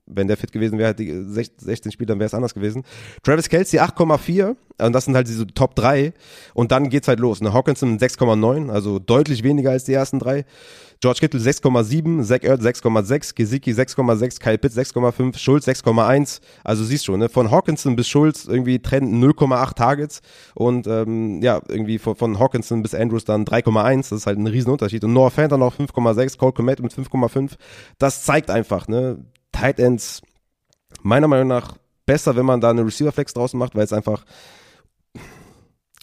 wenn 0.07 0.27
der 0.27 0.37
fit 0.37 0.51
gewesen 0.51 0.77
wäre, 0.77 0.93
die 0.93 1.11
16 1.11 1.91
Spieler, 1.91 2.09
dann 2.09 2.19
wäre 2.19 2.27
es 2.27 2.33
anders 2.33 2.53
gewesen. 2.53 2.83
Travis 3.23 3.49
Kelsey 3.49 3.79
8,4 3.79 4.55
und 4.81 4.93
das 4.93 5.05
sind 5.05 5.15
halt 5.15 5.27
diese 5.27 5.47
Top 5.47 5.75
3 5.75 6.13
und 6.53 6.71
dann 6.71 6.89
geht's 6.89 7.07
halt 7.07 7.19
los. 7.19 7.41
Ne? 7.41 7.53
Hawkinson 7.53 7.97
6,9, 7.97 8.69
also 8.69 8.99
deutlich 8.99 9.43
weniger 9.43 9.71
als 9.71 9.85
die 9.85 9.93
ersten 9.93 10.19
drei. 10.19 10.45
George 11.01 11.19
Kittle 11.19 11.39
6,7, 11.39 12.23
Zach 12.23 12.39
Ertz 12.43 12.63
6,6, 12.63 13.35
Gesicki 13.35 13.71
6,6, 13.71 14.39
Kyle 14.39 14.57
Pitt 14.57 14.71
6,5, 14.71 15.37
Schulz 15.37 15.67
6,1. 15.67 16.39
Also 16.63 16.83
siehst 16.83 17.05
schon, 17.05 17.19
ne? 17.19 17.29
von 17.29 17.51
Hawkinson 17.51 17.95
bis 17.95 18.07
Schulz 18.07 18.45
irgendwie 18.45 18.79
Trend 18.79 19.13
0,8 19.13 19.75
Targets 19.75 20.21
und 20.53 20.87
ähm, 20.87 21.41
ja, 21.41 21.61
irgendwie 21.67 21.99
von, 21.99 22.15
von 22.15 22.39
Hawkinson 22.39 22.81
bis 22.81 22.95
Andrews 22.95 23.25
dann 23.25 23.45
3,1. 23.45 24.09
Das 24.09 24.11
ist 24.13 24.27
halt 24.27 24.39
ein 24.39 24.47
Riesenunterschied. 24.47 25.03
Und 25.03 25.13
Noah 25.13 25.31
Fant 25.31 25.51
noch 25.51 25.77
5,6, 25.77 26.37
Cole 26.37 26.53
Komet 26.53 26.79
mit 26.79 26.93
5,5. 26.93 27.51
Das 27.97 28.23
zeigt 28.23 28.49
einfach, 28.49 28.87
ne, 28.87 29.17
Tight 29.55 29.79
Ends 29.79 30.21
meiner 31.01 31.27
Meinung 31.27 31.47
nach 31.47 31.77
besser, 32.05 32.35
wenn 32.35 32.45
man 32.45 32.61
da 32.61 32.69
eine 32.69 32.85
Receiver 32.85 33.11
Flex 33.11 33.33
draußen 33.33 33.57
macht, 33.57 33.75
weil 33.75 33.83
es 33.83 33.93
einfach 33.93 34.25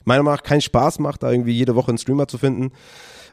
meiner 0.04 0.22
Meinung 0.22 0.36
nach 0.36 0.42
keinen 0.42 0.62
Spaß 0.62 0.98
macht, 0.98 1.22
da 1.22 1.30
irgendwie 1.30 1.52
jede 1.52 1.76
Woche 1.76 1.88
einen 1.88 1.98
Streamer 1.98 2.26
zu 2.26 2.38
finden. 2.38 2.72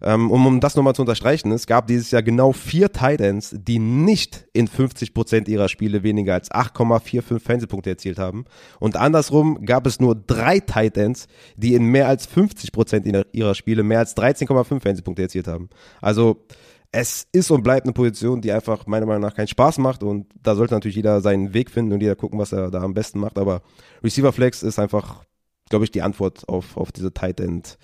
Ähm, 0.01 0.31
um, 0.31 0.45
um 0.45 0.59
das 0.61 0.75
nochmal 0.75 0.95
zu 0.95 1.01
unterstreichen, 1.01 1.51
es 1.51 1.67
gab 1.67 1.87
dieses 1.87 2.11
Jahr 2.11 2.23
genau 2.23 2.53
vier 2.53 2.91
Tight 2.91 3.19
Ends, 3.19 3.53
die 3.57 3.79
nicht 3.79 4.45
in 4.53 4.67
50 4.67 5.13
Prozent 5.13 5.47
ihrer 5.47 5.67
Spiele 5.67 6.03
weniger 6.03 6.33
als 6.33 6.51
8,45 6.51 7.39
Fantasy-Punkte 7.39 7.89
erzielt 7.89 8.17
haben. 8.17 8.45
Und 8.79 8.95
andersrum 8.95 9.65
gab 9.65 9.87
es 9.87 9.99
nur 9.99 10.15
drei 10.15 10.59
Tight 10.59 10.95
Ends, 10.95 11.27
die 11.57 11.73
in 11.73 11.85
mehr 11.85 12.07
als 12.07 12.27
50 12.27 12.71
Prozent 12.71 13.25
ihrer 13.33 13.55
Spiele 13.55 13.83
mehr 13.83 13.99
als 13.99 14.15
13,5 14.15 14.63
Fantasy-Punkte 14.65 15.21
erzielt 15.23 15.47
haben. 15.47 15.69
Also 16.01 16.45
es 16.91 17.27
ist 17.31 17.51
und 17.51 17.63
bleibt 17.63 17.85
eine 17.85 17.93
Position, 17.93 18.41
die 18.41 18.51
einfach 18.51 18.87
meiner 18.87 19.05
Meinung 19.05 19.21
nach 19.21 19.35
keinen 19.35 19.47
Spaß 19.47 19.77
macht 19.77 20.03
und 20.03 20.27
da 20.41 20.55
sollte 20.55 20.73
natürlich 20.73 20.95
jeder 20.95 21.21
seinen 21.21 21.53
Weg 21.53 21.69
finden 21.69 21.93
und 21.93 22.01
jeder 22.01 22.15
gucken, 22.15 22.39
was 22.39 22.51
er 22.51 22.71
da 22.71 22.81
am 22.81 22.93
besten 22.93 23.19
macht. 23.19 23.37
Aber 23.37 23.61
Receiver 24.03 24.33
Flex 24.33 24.63
ist 24.63 24.79
einfach, 24.79 25.23
glaube 25.69 25.85
ich, 25.85 25.91
die 25.91 26.01
Antwort 26.01 26.47
auf, 26.49 26.77
auf 26.77 26.91
diese 26.91 27.13
Tight 27.13 27.39
End, 27.39 27.77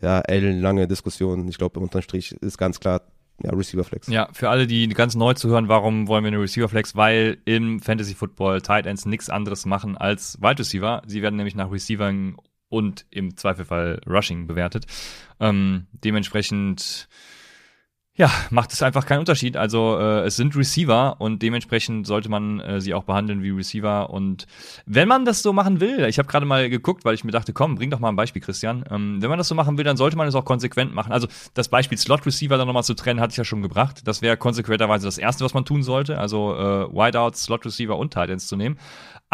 ja, 0.00 0.20
ellenlange 0.20 0.86
Diskussion. 0.86 1.48
Ich 1.48 1.58
glaube, 1.58 1.80
unterm 1.80 2.02
Strich 2.02 2.32
ist 2.32 2.58
ganz 2.58 2.78
klar, 2.78 3.02
ja, 3.42 3.50
Receiver 3.50 3.82
Flex. 3.82 4.06
Ja, 4.06 4.28
für 4.32 4.48
alle, 4.50 4.68
die 4.68 4.86
ganz 4.88 5.16
neu 5.16 5.34
zu 5.34 5.48
hören, 5.48 5.68
warum 5.68 6.06
wollen 6.06 6.22
wir 6.22 6.28
eine 6.28 6.40
Receiver 6.40 6.68
Flex? 6.68 6.94
Weil 6.94 7.38
im 7.44 7.80
Fantasy 7.80 8.14
Football 8.14 8.60
Tight 8.60 8.86
Ends 8.86 9.06
nichts 9.06 9.28
anderes 9.28 9.66
machen 9.66 9.96
als 9.96 10.40
Wide 10.40 10.60
Receiver. 10.60 11.02
Sie 11.06 11.22
werden 11.22 11.34
nämlich 11.34 11.56
nach 11.56 11.72
Receivern 11.72 12.36
und 12.68 13.06
im 13.10 13.36
Zweifelfall 13.36 14.00
Rushing 14.06 14.46
bewertet. 14.46 14.86
Ähm, 15.40 15.86
dementsprechend 15.92 17.08
ja, 18.16 18.30
macht 18.50 18.72
es 18.72 18.80
einfach 18.80 19.06
keinen 19.06 19.20
Unterschied. 19.20 19.56
Also 19.56 19.98
äh, 19.98 20.20
es 20.20 20.36
sind 20.36 20.54
Receiver 20.54 21.16
und 21.18 21.42
dementsprechend 21.42 22.06
sollte 22.06 22.28
man 22.28 22.60
äh, 22.60 22.80
sie 22.80 22.94
auch 22.94 23.02
behandeln 23.02 23.42
wie 23.42 23.50
Receiver. 23.50 24.10
Und 24.10 24.46
wenn 24.86 25.08
man 25.08 25.24
das 25.24 25.42
so 25.42 25.52
machen 25.52 25.80
will, 25.80 26.04
ich 26.04 26.18
habe 26.18 26.28
gerade 26.28 26.46
mal 26.46 26.70
geguckt, 26.70 27.04
weil 27.04 27.14
ich 27.14 27.24
mir 27.24 27.32
dachte, 27.32 27.52
komm, 27.52 27.74
bring 27.74 27.90
doch 27.90 27.98
mal 27.98 28.10
ein 28.10 28.16
Beispiel, 28.16 28.40
Christian. 28.40 28.84
Ähm, 28.88 29.20
wenn 29.20 29.30
man 29.30 29.38
das 29.38 29.48
so 29.48 29.56
machen 29.56 29.78
will, 29.78 29.84
dann 29.84 29.96
sollte 29.96 30.16
man 30.16 30.28
es 30.28 30.36
auch 30.36 30.44
konsequent 30.44 30.94
machen. 30.94 31.12
Also 31.12 31.26
das 31.54 31.68
Beispiel 31.68 31.98
Slot 31.98 32.24
Receiver 32.24 32.56
dann 32.56 32.68
nochmal 32.68 32.84
zu 32.84 32.94
trennen, 32.94 33.18
hatte 33.18 33.32
ich 33.32 33.38
ja 33.38 33.44
schon 33.44 33.62
gebracht. 33.62 34.02
Das 34.04 34.22
wäre 34.22 34.36
konsequenterweise 34.36 35.06
das 35.06 35.18
Erste, 35.18 35.44
was 35.44 35.52
man 35.52 35.64
tun 35.64 35.82
sollte. 35.82 36.16
Also 36.16 36.54
äh, 36.54 36.94
Wideouts, 36.94 37.42
Slot 37.42 37.66
Receiver 37.66 37.98
und 37.98 38.12
Tight 38.12 38.30
Ends 38.30 38.46
zu 38.46 38.54
nehmen. 38.56 38.78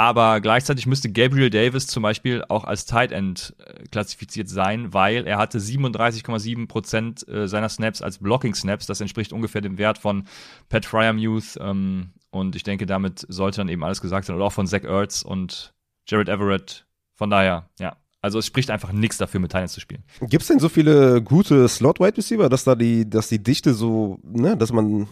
Aber 0.01 0.41
gleichzeitig 0.41 0.87
müsste 0.87 1.13
Gabriel 1.13 1.51
Davis 1.51 1.87
zum 1.87 2.03
Beispiel 2.03 2.43
auch 2.49 2.65
als 2.65 2.87
Tight 2.87 3.13
End 3.13 3.55
äh, 3.59 3.85
klassifiziert 3.91 4.49
sein, 4.49 4.95
weil 4.95 5.27
er 5.27 5.37
hatte 5.37 5.59
37,7 5.59 6.69
Prozent 6.69 7.29
äh, 7.29 7.47
seiner 7.47 7.69
Snaps 7.69 8.01
als 8.01 8.17
Blocking 8.17 8.55
Snaps. 8.55 8.87
Das 8.87 9.03
entspricht 9.03 9.31
ungefähr 9.31 9.61
dem 9.61 9.77
Wert 9.77 9.99
von 9.99 10.25
Pat 10.71 10.87
Fryermuth. 10.87 11.59
Ähm, 11.61 12.15
und 12.31 12.57
ich 12.57 12.63
denke, 12.63 12.87
damit 12.87 13.27
sollte 13.29 13.59
dann 13.59 13.69
eben 13.69 13.85
alles 13.85 14.01
gesagt 14.01 14.25
sein. 14.25 14.37
Oder 14.37 14.47
auch 14.47 14.55
von 14.55 14.67
Zach 14.67 14.85
Ertz 14.85 15.21
und 15.21 15.75
Jared 16.09 16.31
Everett. 16.31 16.87
Von 17.15 17.29
daher, 17.29 17.69
ja. 17.79 17.95
Also 18.23 18.39
es 18.39 18.47
spricht 18.47 18.71
einfach 18.71 18.93
nichts 18.93 19.19
dafür, 19.19 19.41
mit 19.41 19.51
Titans 19.51 19.75
zu 19.75 19.81
spielen. 19.81 20.05
Gibt 20.23 20.41
es 20.41 20.49
denn 20.49 20.61
so 20.61 20.71
viele 20.71 21.21
gute 21.21 21.69
Slot-Wide 21.69 22.17
Receiver, 22.17 22.49
dass 22.49 22.65
da 22.65 22.75
die, 22.75 23.09
dass 23.09 23.29
die 23.29 23.43
Dichte 23.43 23.75
so, 23.75 24.19
ne, 24.23 24.57
dass 24.57 24.73
man 24.73 25.09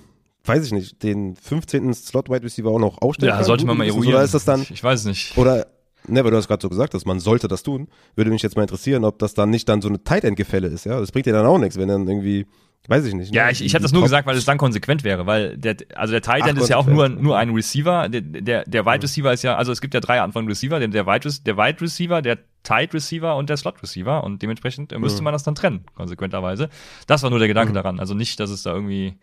weiß 0.49 0.65
ich 0.65 0.73
nicht, 0.73 1.03
den 1.03 1.37
15. 1.37 1.95
Slot 1.95 2.29
Wide 2.29 2.43
Receiver 2.43 2.71
auch 2.71 2.79
noch 2.79 3.03
aufstellen 3.03 3.35
ja, 3.35 3.45
sollte 3.45 3.67
man 3.67 3.77
mal 3.77 3.87
eruieren. 3.87 4.15
Oder 4.15 4.25
ist 4.25 4.35
das 4.35 4.45
dann? 4.45 4.63
Ich, 4.63 4.71
ich 4.71 4.85
weiß 4.85 5.01
es 5.01 5.07
nicht. 5.07 5.37
Oder 5.37 5.67
Ne, 6.07 6.25
weil 6.25 6.31
du 6.31 6.39
hast 6.39 6.49
gerade 6.49 6.63
so 6.63 6.71
gesagt, 6.71 6.95
dass 6.95 7.05
man 7.05 7.21
sollte 7.21 7.49
das 7.49 7.63
tun. 7.63 7.89
Würde 8.15 8.31
mich 8.31 8.41
jetzt 8.41 8.57
mal 8.57 8.63
interessieren, 8.63 9.05
ob 9.05 9.19
das 9.19 9.35
dann 9.35 9.51
nicht 9.51 9.69
dann 9.69 9.83
so 9.83 9.89
eine 9.89 10.03
Tight 10.05 10.25
End 10.25 10.37
Gefälle 10.37 10.69
ist, 10.69 10.87
ja? 10.87 10.99
Das 10.99 11.13
bringt 11.13 11.27
dir 11.27 11.35
dann 11.35 11.45
auch 11.45 11.59
nichts, 11.59 11.77
wenn 11.77 11.89
dann 11.89 12.09
irgendwie 12.09 12.47
Weiß 12.87 13.05
ich 13.05 13.13
nicht. 13.13 13.33
Ne? 13.33 13.37
Ja, 13.37 13.51
ich, 13.51 13.63
ich 13.63 13.75
habe 13.75 13.83
das 13.83 13.93
nur 13.93 14.03
gesagt, 14.03 14.27
weil 14.27 14.37
es 14.37 14.47
dann 14.47 14.57
konsequent 14.57 15.05
wäre, 15.05 15.27
weil 15.27 15.59
der, 15.59 15.77
also 15.95 16.13
der 16.13 16.23
Tight 16.23 16.47
End 16.47 16.59
ist 16.59 16.71
ja 16.71 16.79
auch 16.79 16.87
nur, 16.87 17.09
nur 17.11 17.37
ein 17.37 17.51
Receiver. 17.51 18.09
Der, 18.09 18.23
der, 18.23 18.65
der 18.65 18.87
Wide 18.87 19.03
Receiver 19.03 19.31
ist 19.31 19.43
ja, 19.43 19.57
also 19.57 19.73
es 19.73 19.83
gibt 19.83 19.93
ja 19.93 20.01
drei 20.01 20.21
Arten 20.21 20.33
von 20.33 20.47
Receiver, 20.47 20.79
der, 20.79 20.89
der, 20.89 21.07
Wide, 21.07 21.29
der 21.45 21.57
Wide 21.59 21.81
Receiver, 21.83 22.23
der 22.23 22.39
Tight 22.63 22.95
Receiver 22.95 23.37
und 23.37 23.51
der 23.51 23.59
Slot 23.59 23.83
Receiver 23.83 24.25
und 24.25 24.41
dementsprechend 24.41 24.93
äh, 24.93 24.99
müsste 24.99 25.21
mhm. 25.21 25.25
man 25.25 25.33
das 25.35 25.43
dann 25.43 25.55
trennen, 25.55 25.85
konsequenterweise. 25.97 26.71
Das 27.07 27.23
war 27.23 27.29
nur 27.29 27.39
der 27.39 27.49
Gedanke 27.49 27.73
mhm. 27.73 27.75
daran. 27.75 28.01
Also 28.01 28.15
nicht, 28.15 28.41
dass 28.41 28.49
es 28.49 28.63
da 28.63 28.73
irgendwie, 28.73 29.19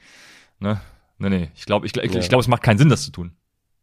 ne, 0.59 0.80
Nee, 1.18 1.30
nee, 1.30 1.51
ich 1.55 1.66
glaube, 1.66 1.86
ich, 1.86 1.95
ich, 1.95 2.13
ja. 2.13 2.20
ich 2.20 2.30
glaube, 2.30 2.41
es 2.41 2.47
macht 2.47 2.63
keinen 2.63 2.78
Sinn, 2.78 2.89
das 2.89 3.03
zu 3.03 3.11
tun. 3.11 3.32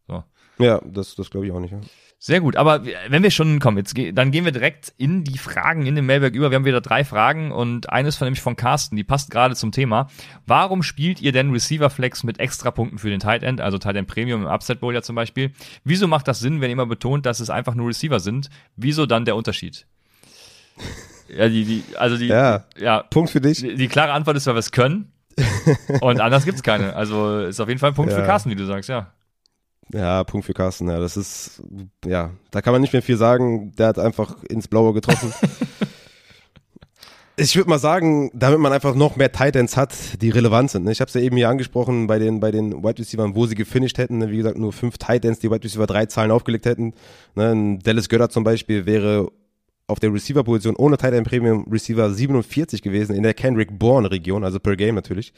So. 0.07 0.23
Ja, 0.59 0.81
das, 0.85 1.15
das 1.15 1.29
glaube 1.29 1.47
ich 1.47 1.51
auch 1.51 1.59
nicht. 1.59 1.71
Ja. 1.71 1.81
Sehr 2.25 2.39
gut, 2.39 2.55
aber 2.55 2.85
wenn 3.09 3.21
wir 3.21 3.31
schon 3.31 3.59
kommen, 3.59 3.75
jetzt 3.75 3.95
dann 4.13 4.31
gehen 4.31 4.45
wir 4.45 4.53
direkt 4.53 4.93
in 4.95 5.25
die 5.25 5.37
Fragen 5.37 5.85
in 5.85 5.95
den 5.95 6.05
Mailberg 6.05 6.33
über. 6.33 6.51
Wir 6.51 6.55
haben 6.55 6.63
wieder 6.63 6.79
drei 6.79 7.03
Fragen 7.03 7.51
und 7.51 7.89
eines 7.89 8.15
von 8.15 8.27
nämlich 8.27 8.41
von 8.41 8.55
Carsten, 8.55 8.95
die 8.95 9.03
passt 9.03 9.29
gerade 9.29 9.57
zum 9.57 9.73
Thema. 9.73 10.07
Warum 10.45 10.83
spielt 10.83 11.21
ihr 11.21 11.33
denn 11.33 11.51
Receiver 11.51 11.89
Flex 11.89 12.23
mit 12.23 12.39
Extrapunkten 12.39 12.97
für 12.97 13.09
den 13.09 13.19
Tight 13.19 13.43
End, 13.43 13.59
also 13.59 13.77
Tight 13.77 13.97
End 13.97 14.07
Premium 14.07 14.43
im 14.43 14.47
Upset 14.47 14.79
Bowl 14.79 14.93
ja 14.93 15.01
zum 15.01 15.17
Beispiel? 15.17 15.51
Wieso 15.83 16.07
macht 16.07 16.29
das 16.29 16.39
Sinn, 16.39 16.61
wenn 16.61 16.69
ihr 16.69 16.73
immer 16.73 16.85
betont, 16.85 17.25
dass 17.25 17.41
es 17.41 17.49
einfach 17.49 17.75
nur 17.75 17.89
Receiver 17.89 18.21
sind? 18.21 18.49
Wieso 18.77 19.05
dann 19.05 19.25
der 19.25 19.35
Unterschied? 19.35 19.85
Ja, 21.35 21.49
die, 21.49 21.63
die, 21.63 21.83
also 21.97 22.15
die, 22.15 22.27
ja, 22.27 22.65
ja 22.77 23.01
Punkt 23.01 23.31
für 23.31 23.41
dich. 23.41 23.59
Die, 23.59 23.75
die 23.75 23.87
klare 23.87 24.11
Antwort 24.11 24.37
ist, 24.37 24.45
weil 24.45 24.53
wir 24.53 24.59
es 24.59 24.71
können. 24.71 25.11
Und 26.01 26.21
anders 26.21 26.45
gibt's 26.45 26.63
keine. 26.63 26.95
Also 26.95 27.39
ist 27.39 27.59
auf 27.59 27.67
jeden 27.67 27.79
Fall 27.79 27.91
ein 27.91 27.95
Punkt 27.95 28.11
ja. 28.11 28.19
für 28.19 28.25
Carsten, 28.25 28.49
wie 28.49 28.55
du 28.55 28.65
sagst, 28.65 28.89
ja. 28.89 29.11
Ja, 29.91 30.23
Punkt 30.23 30.45
für 30.45 30.53
Carsten, 30.53 30.89
ja. 30.89 30.99
Das 30.99 31.17
ist, 31.17 31.61
ja, 32.05 32.31
da 32.51 32.61
kann 32.61 32.73
man 32.73 32.81
nicht 32.81 32.93
mehr 32.93 33.01
viel 33.01 33.17
sagen. 33.17 33.73
Der 33.77 33.87
hat 33.87 33.99
einfach 33.99 34.43
ins 34.43 34.67
Blaue 34.67 34.93
getroffen. 34.93 35.33
ich 37.35 37.55
würde 37.55 37.69
mal 37.69 37.79
sagen, 37.79 38.31
damit 38.33 38.59
man 38.59 38.71
einfach 38.71 38.95
noch 38.95 39.15
mehr 39.15 39.31
Titans 39.31 39.75
hat, 39.75 40.21
die 40.21 40.29
relevant 40.29 40.71
sind. 40.71 40.85
Ne? 40.85 40.91
Ich 40.91 41.01
habe 41.01 41.09
es 41.09 41.15
ja 41.15 41.21
eben 41.21 41.35
hier 41.35 41.49
angesprochen 41.49 42.07
bei 42.07 42.19
den, 42.19 42.39
bei 42.39 42.51
den 42.51 42.83
Wide 42.83 42.99
Receivers, 42.99 43.31
wo 43.33 43.45
sie 43.45 43.55
gefinisht 43.55 43.97
hätten. 43.97 44.19
Ne? 44.19 44.31
Wie 44.31 44.37
gesagt, 44.37 44.57
nur 44.57 44.71
fünf 44.71 44.97
Titans, 44.97 45.39
die 45.39 45.49
Wide 45.49 45.63
Receiver 45.63 45.87
drei 45.87 46.05
Zahlen 46.05 46.31
aufgelegt 46.31 46.65
hätten. 46.65 46.93
Ne? 47.35 47.79
Dallas 47.83 48.09
Götter 48.09 48.29
zum 48.29 48.43
Beispiel 48.43 48.85
wäre 48.85 49.31
auf 49.87 49.99
der 49.99 50.13
Receiver-Position 50.13 50.75
ohne 50.77 50.97
Tight 50.97 51.13
End 51.13 51.27
Premium 51.27 51.65
Receiver 51.69 52.09
47 52.09 52.81
gewesen 52.81 53.15
in 53.15 53.23
der 53.23 53.33
Kendrick 53.33 53.77
Bourne 53.77 54.09
Region, 54.09 54.43
also 54.43 54.59
per 54.59 54.75
Game 54.75 54.95
natürlich. 54.95 55.33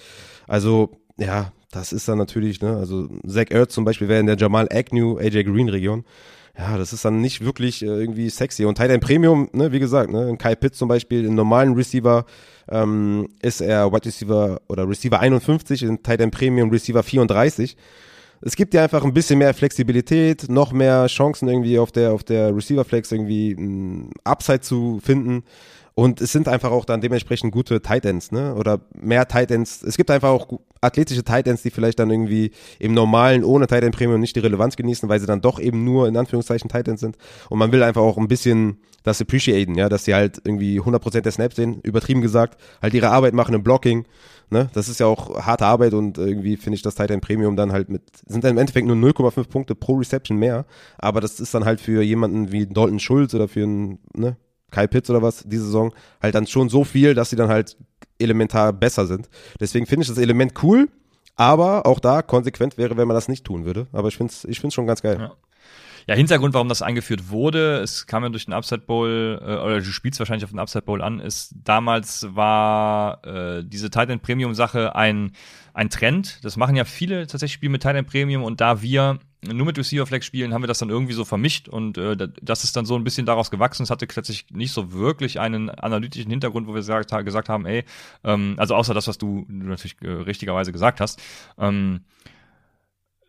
Also, 0.48 0.92
ja, 1.18 1.52
das 1.72 1.94
ist 1.94 2.08
dann 2.08 2.18
natürlich, 2.18 2.62
ne, 2.62 2.78
also 2.78 3.10
Zach 3.28 3.48
Ertz 3.50 3.74
zum 3.74 3.86
Beispiel 3.86 4.08
wäre 4.08 4.20
in 4.20 4.28
der 4.28 4.38
Jamal 4.38 4.68
Agnew, 4.72 5.18
AJ 5.18 5.44
Green 5.44 5.70
Region. 5.70 6.06
Ja, 6.58 6.78
das 6.78 6.94
ist 6.94 7.04
dann 7.04 7.20
nicht 7.20 7.44
wirklich 7.44 7.82
äh, 7.82 7.88
irgendwie 7.88 8.30
sexy. 8.30 8.64
Und 8.64 8.78
Tight 8.78 8.90
End 8.90 9.04
Premium, 9.04 9.50
ne, 9.52 9.74
wie 9.74 9.80
gesagt, 9.80 10.10
ne, 10.10 10.38
Kai 10.38 10.56
Pitt 10.56 10.76
zum 10.76 10.88
Beispiel, 10.88 11.26
im 11.26 11.36
normalen 11.36 11.74
Receiver 11.74 12.26
ähm, 12.70 13.28
ist 13.42 13.62
er 13.62 13.92
Wide 13.92 14.06
Receiver 14.06 14.62
oder 14.70 14.88
Receiver 14.88 15.20
51, 15.20 15.84
in 15.84 16.02
Tight 16.02 16.22
End 16.22 16.34
Premium 16.34 16.70
Receiver 16.70 17.04
34 17.04 17.76
es 18.42 18.56
gibt 18.56 18.74
ja 18.74 18.84
einfach 18.84 19.04
ein 19.04 19.14
bisschen 19.14 19.40
mehr 19.40 19.54
Flexibilität, 19.54 20.50
noch 20.50 20.72
mehr 20.72 21.08
Chancen 21.08 21.48
irgendwie 21.48 21.80
auf 21.80 21.92
der, 21.92 22.14
auf 22.14 22.24
der 22.24 22.56
Receiver 22.56 22.86
Flex 22.86 23.12
irgendwie 23.12 23.52
ein 23.52 24.12
Upside 24.24 24.62
zu 24.62 25.00
finden. 25.04 25.44
Und 25.98 26.20
es 26.20 26.34
sind 26.34 26.50
einfach 26.50 26.72
auch 26.72 26.84
dann 26.84 27.00
dementsprechend 27.00 27.54
gute 27.54 27.82
Tight 27.82 28.06
Ends, 28.06 28.34
ne? 28.34 28.54
Oder 28.56 28.82
mehr 29.00 29.28
Tight 29.30 29.50
Ends. 29.50 29.82
Es 29.82 29.96
gibt 29.96 30.12
einfach 30.12 30.30
auch 30.30 30.60
athletische 30.82 31.24
Tight 31.24 31.48
Ends, 31.48 31.64
die 31.64 31.70
vielleicht 31.72 32.00
dann 32.00 32.12
irgendwie 32.12 32.52
im 32.80 32.94
normalen 32.94 33.46
ohne 33.46 33.66
Tight 33.66 33.84
End 33.84 33.96
Premium 33.96 34.20
nicht 34.20 34.36
die 34.36 34.42
Relevanz 34.42 34.76
genießen, 34.76 35.08
weil 35.08 35.22
sie 35.22 35.26
dann 35.26 35.40
doch 35.40 35.58
eben 35.58 35.86
nur 35.86 36.10
in 36.10 36.18
Anführungszeichen 36.18 36.70
Tight 36.70 36.90
Ends 36.90 37.00
sind. 37.00 37.18
Und 37.50 37.60
man 37.60 37.72
will 37.72 37.82
einfach 37.82 38.02
auch 38.02 38.18
ein 38.18 38.28
bisschen 38.28 38.78
das 39.04 39.22
appreciaten, 39.22 39.76
ja, 39.76 39.88
dass 39.88 40.04
sie 40.04 40.16
halt 40.16 40.42
irgendwie 40.44 40.82
100% 40.82 41.22
der 41.22 41.32
Snaps 41.32 41.56
sehen, 41.56 41.80
übertrieben 41.84 42.22
gesagt, 42.22 42.60
halt 42.82 42.94
ihre 42.94 43.10
Arbeit 43.10 43.34
machen 43.34 43.56
im 43.56 43.64
Blocking, 43.64 44.06
ne? 44.50 44.70
Das 44.74 44.90
ist 44.90 45.00
ja 45.00 45.06
auch 45.06 45.46
harte 45.46 45.66
Arbeit 45.66 45.94
und 45.94 46.18
irgendwie 46.18 46.58
finde 46.58 46.76
ich 46.76 46.82
das 46.82 46.96
Tight 46.96 47.12
End 47.12 47.24
Premium 47.24 47.56
dann 47.56 47.72
halt 47.72 47.88
mit, 47.88 48.02
sind 48.28 48.44
dann 48.44 48.52
im 48.52 48.58
Endeffekt 48.58 48.88
nur 48.88 48.96
0,5 48.96 49.48
Punkte 49.48 49.76
pro 49.76 49.96
Reception 49.96 50.38
mehr, 50.38 50.66
aber 50.98 51.22
das 51.22 51.40
ist 51.40 51.54
dann 51.54 51.66
halt 51.66 51.80
für 51.80 52.02
jemanden 52.02 52.52
wie 52.52 52.66
Dalton 52.66 53.00
Schulz 53.00 53.34
oder 53.36 53.48
für 53.48 53.64
einen, 53.64 54.00
ne, 54.16 54.38
Kyle 54.76 54.88
Pitts 54.90 55.10
oder 55.10 55.22
was, 55.22 55.44
diese 55.46 55.66
Saison, 55.66 55.94
halt 56.22 56.36
dann 56.36 56.48
schon 56.48 56.68
so 56.68 56.84
viel, 56.84 57.14
dass 57.14 57.30
sie 57.30 57.38
dann 57.38 57.50
halt 57.50 57.78
elementar 58.20 58.74
besser 58.74 59.08
sind. 59.08 59.30
Deswegen 59.60 59.86
finde 59.86 60.04
ich 60.04 60.10
das 60.10 60.18
Element 60.18 60.62
cool, 60.64 60.90
aber 61.36 61.86
auch 61.86 62.00
da 62.00 62.22
konsequent 62.22 62.78
wäre, 62.78 62.98
wenn 62.98 63.08
man 63.08 63.16
das 63.16 63.30
nicht 63.30 63.46
tun 63.46 63.66
würde. 63.66 63.88
Aber 63.94 64.10
ich 64.10 64.18
finde 64.18 64.34
es 64.34 64.44
ich 64.44 64.60
find's 64.60 64.76
schon 64.76 64.88
ganz 64.88 65.02
geil. 65.02 65.18
Ja. 65.20 65.34
Ja, 66.08 66.14
Hintergrund, 66.14 66.54
warum 66.54 66.70
das 66.70 66.84
eingeführt 66.84 67.32
wurde, 67.32 67.80
es 67.80 68.06
kam 68.06 68.22
ja 68.22 68.30
durch 68.30 68.46
den 68.46 68.54
Upside 68.54 68.82
Bowl, 68.82 69.42
äh, 69.42 69.56
oder 69.56 69.80
du 69.80 69.86
spielst 69.86 70.20
wahrscheinlich 70.20 70.44
auf 70.44 70.52
den 70.52 70.60
Upside 70.60 70.84
Bowl 70.84 71.02
an, 71.02 71.20
ist 71.20 71.56
damals 71.64 72.28
war 72.30 73.26
äh, 73.26 73.64
diese 73.66 73.90
Titan 73.90 74.20
Premium 74.20 74.54
Sache 74.54 74.96
ein, 74.96 75.32
ein 75.74 75.90
Trend. 75.90 76.46
Das 76.46 76.58
machen 76.58 76.76
ja 76.76 76.86
viele 76.86 77.26
tatsächlich 77.26 77.54
Spiele 77.54 77.72
mit 77.72 77.82
Titan 77.82 78.06
Premium 78.06 78.44
und 78.44 78.62
da 78.62 78.84
wir 78.84 79.18
nur 79.54 79.66
mit 79.66 79.78
Receiver 79.78 80.06
Flex 80.06 80.26
spielen, 80.26 80.54
haben 80.54 80.64
wir 80.64 80.68
das 80.68 80.80
dann 80.80 80.90
irgendwie 80.90 81.14
so 81.14 81.26
vermischt 81.26 81.68
und 81.68 81.98
äh, 81.98 82.16
das 82.42 82.64
ist 82.64 82.76
dann 82.76 82.86
so 82.86 82.96
ein 82.96 83.04
bisschen 83.04 83.26
daraus 83.26 83.52
gewachsen. 83.52 83.84
Es 83.84 83.90
hatte 83.90 84.08
plötzlich 84.08 84.46
nicht 84.52 84.72
so 84.72 84.94
wirklich 84.94 85.40
einen 85.40 85.70
analytischen 85.70 86.30
Hintergrund, 86.30 86.68
wo 86.68 86.72
wir 86.72 86.78
gesagt, 86.78 87.12
gesagt 87.26 87.50
haben, 87.50 87.66
ey, 87.66 87.84
ähm, 88.24 88.56
also 88.58 88.76
außer 88.76 88.94
das, 88.94 89.08
was 89.08 89.18
du, 89.18 89.46
du 89.48 89.68
natürlich 89.68 89.98
äh, 90.02 90.10
richtigerweise 90.10 90.72
gesagt 90.72 91.02
hast. 91.02 91.22
Ähm, 91.58 92.02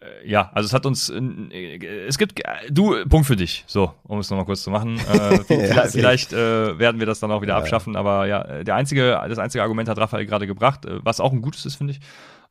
äh, 0.01 0.29
ja, 0.29 0.51
also 0.55 0.67
es 0.67 0.73
hat 0.73 0.87
uns, 0.87 1.11
äh, 1.11 2.07
es 2.07 2.19
gibt, 2.19 2.43
du, 2.71 3.05
Punkt 3.09 3.27
für 3.27 3.37
dich, 3.37 3.65
so, 3.67 3.93
um 4.05 4.19
es 4.19 4.31
nochmal 4.31 4.47
kurz 4.47 4.63
zu 4.63 4.71
machen. 4.71 4.99
Äh, 4.99 5.39
vielleicht, 5.45 5.93
vielleicht 5.93 6.33
äh, 6.33 6.79
werden 6.79 6.99
wir 6.99 7.07
das 7.07 7.21
dann 7.21 7.31
auch 7.31 7.43
wieder 7.43 7.55
ja. 7.55 7.59
abschaffen, 7.59 7.97
aber 7.97 8.27
ja, 8.27 8.63
der 8.65 8.75
einzige, 8.75 9.21
das 9.29 9.39
einzige 9.39 9.63
Argument 9.63 9.89
hat 9.89 9.99
Raphael 9.99 10.27
gerade 10.27 10.47
gebracht, 10.47 10.85
äh, 10.85 11.05
was 11.05 11.21
auch 11.21 11.33
ein 11.33 11.43
gutes 11.43 11.65
ist, 11.67 11.77
finde 11.77 11.95
ich. 11.95 12.01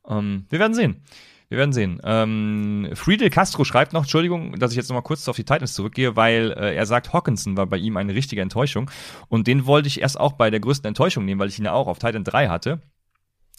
Ähm, 0.08 0.46
wir 0.48 0.58
werden 0.58 0.74
sehen. 0.74 1.02
Wir 1.48 1.58
werden 1.58 1.72
sehen. 1.72 2.00
Ähm, 2.02 2.88
Friedel 2.94 3.30
Castro 3.30 3.64
schreibt 3.64 3.92
noch, 3.92 4.02
Entschuldigung, 4.02 4.58
dass 4.58 4.72
ich 4.72 4.76
jetzt 4.76 4.88
nochmal 4.88 5.04
kurz 5.04 5.28
auf 5.28 5.36
die 5.36 5.44
Titans 5.44 5.74
zurückgehe, 5.74 6.16
weil 6.16 6.52
äh, 6.52 6.74
er 6.74 6.86
sagt, 6.86 7.12
Hawkinson 7.12 7.56
war 7.56 7.66
bei 7.66 7.76
ihm 7.76 7.96
eine 7.96 8.14
richtige 8.14 8.42
Enttäuschung. 8.42 8.90
Und 9.28 9.46
den 9.46 9.66
wollte 9.66 9.86
ich 9.86 10.00
erst 10.00 10.18
auch 10.18 10.32
bei 10.32 10.50
der 10.50 10.58
größten 10.58 10.88
Enttäuschung 10.88 11.24
nehmen, 11.24 11.40
weil 11.40 11.48
ich 11.48 11.58
ihn 11.58 11.64
ja 11.64 11.72
auch 11.72 11.86
auf 11.86 12.00
Titan 12.00 12.24
3 12.24 12.48
hatte. 12.48 12.80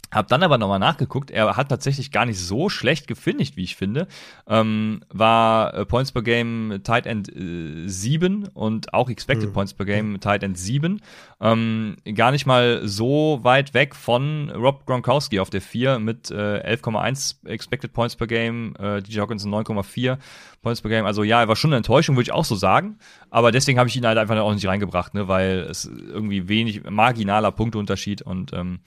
Hab 0.09 0.27
dann 0.29 0.41
aber 0.41 0.57
nochmal 0.57 0.79
nachgeguckt, 0.79 1.31
er 1.31 1.57
hat 1.57 1.67
tatsächlich 1.67 2.11
gar 2.11 2.25
nicht 2.25 2.39
so 2.39 2.69
schlecht 2.69 3.07
gefinisht, 3.07 3.57
wie 3.57 3.63
ich 3.63 3.75
finde. 3.75 4.07
Ähm, 4.47 5.01
war 5.09 5.73
äh, 5.73 5.85
Points 5.85 6.13
per 6.13 6.21
Game 6.21 6.79
Tight 6.83 7.05
End 7.05 7.27
äh, 7.35 7.87
7 7.87 8.47
und 8.53 8.93
auch 8.93 9.09
Expected 9.09 9.49
mhm. 9.49 9.53
Points 9.53 9.73
per 9.73 9.85
Game 9.85 10.19
Tight 10.21 10.43
End 10.43 10.57
7. 10.57 11.01
Ähm, 11.41 11.97
gar 12.15 12.31
nicht 12.31 12.45
mal 12.45 12.87
so 12.87 13.39
weit 13.43 13.73
weg 13.73 13.95
von 13.95 14.49
Rob 14.49 14.85
Gronkowski 14.85 15.41
auf 15.41 15.49
der 15.49 15.61
4 15.61 15.99
mit 15.99 16.31
äh, 16.31 16.75
11,1 16.75 17.45
Expected 17.45 17.91
Points 17.91 18.15
per 18.15 18.27
Game, 18.27 18.75
äh, 18.79 19.01
DJ 19.01 19.19
Hawkinson 19.19 19.53
9,4 19.53 20.17
Points 20.61 20.81
per 20.81 20.89
Game. 20.89 21.05
Also 21.05 21.23
ja, 21.23 21.41
er 21.41 21.47
war 21.49 21.57
schon 21.57 21.69
eine 21.71 21.77
Enttäuschung, 21.77 22.15
würde 22.15 22.23
ich 22.23 22.31
auch 22.31 22.45
so 22.45 22.55
sagen. 22.55 22.97
Aber 23.29 23.51
deswegen 23.51 23.77
habe 23.77 23.89
ich 23.89 23.95
ihn 23.97 24.05
halt 24.05 24.17
einfach 24.17 24.37
auch 24.37 24.53
nicht 24.53 24.67
reingebracht, 24.67 25.13
ne, 25.13 25.27
weil 25.27 25.59
es 25.69 25.85
irgendwie 25.85 26.47
wenig 26.47 26.89
marginaler 26.89 27.51
Punkteunterschied 27.51 28.21
und 28.21 28.53
ähm, 28.53 28.79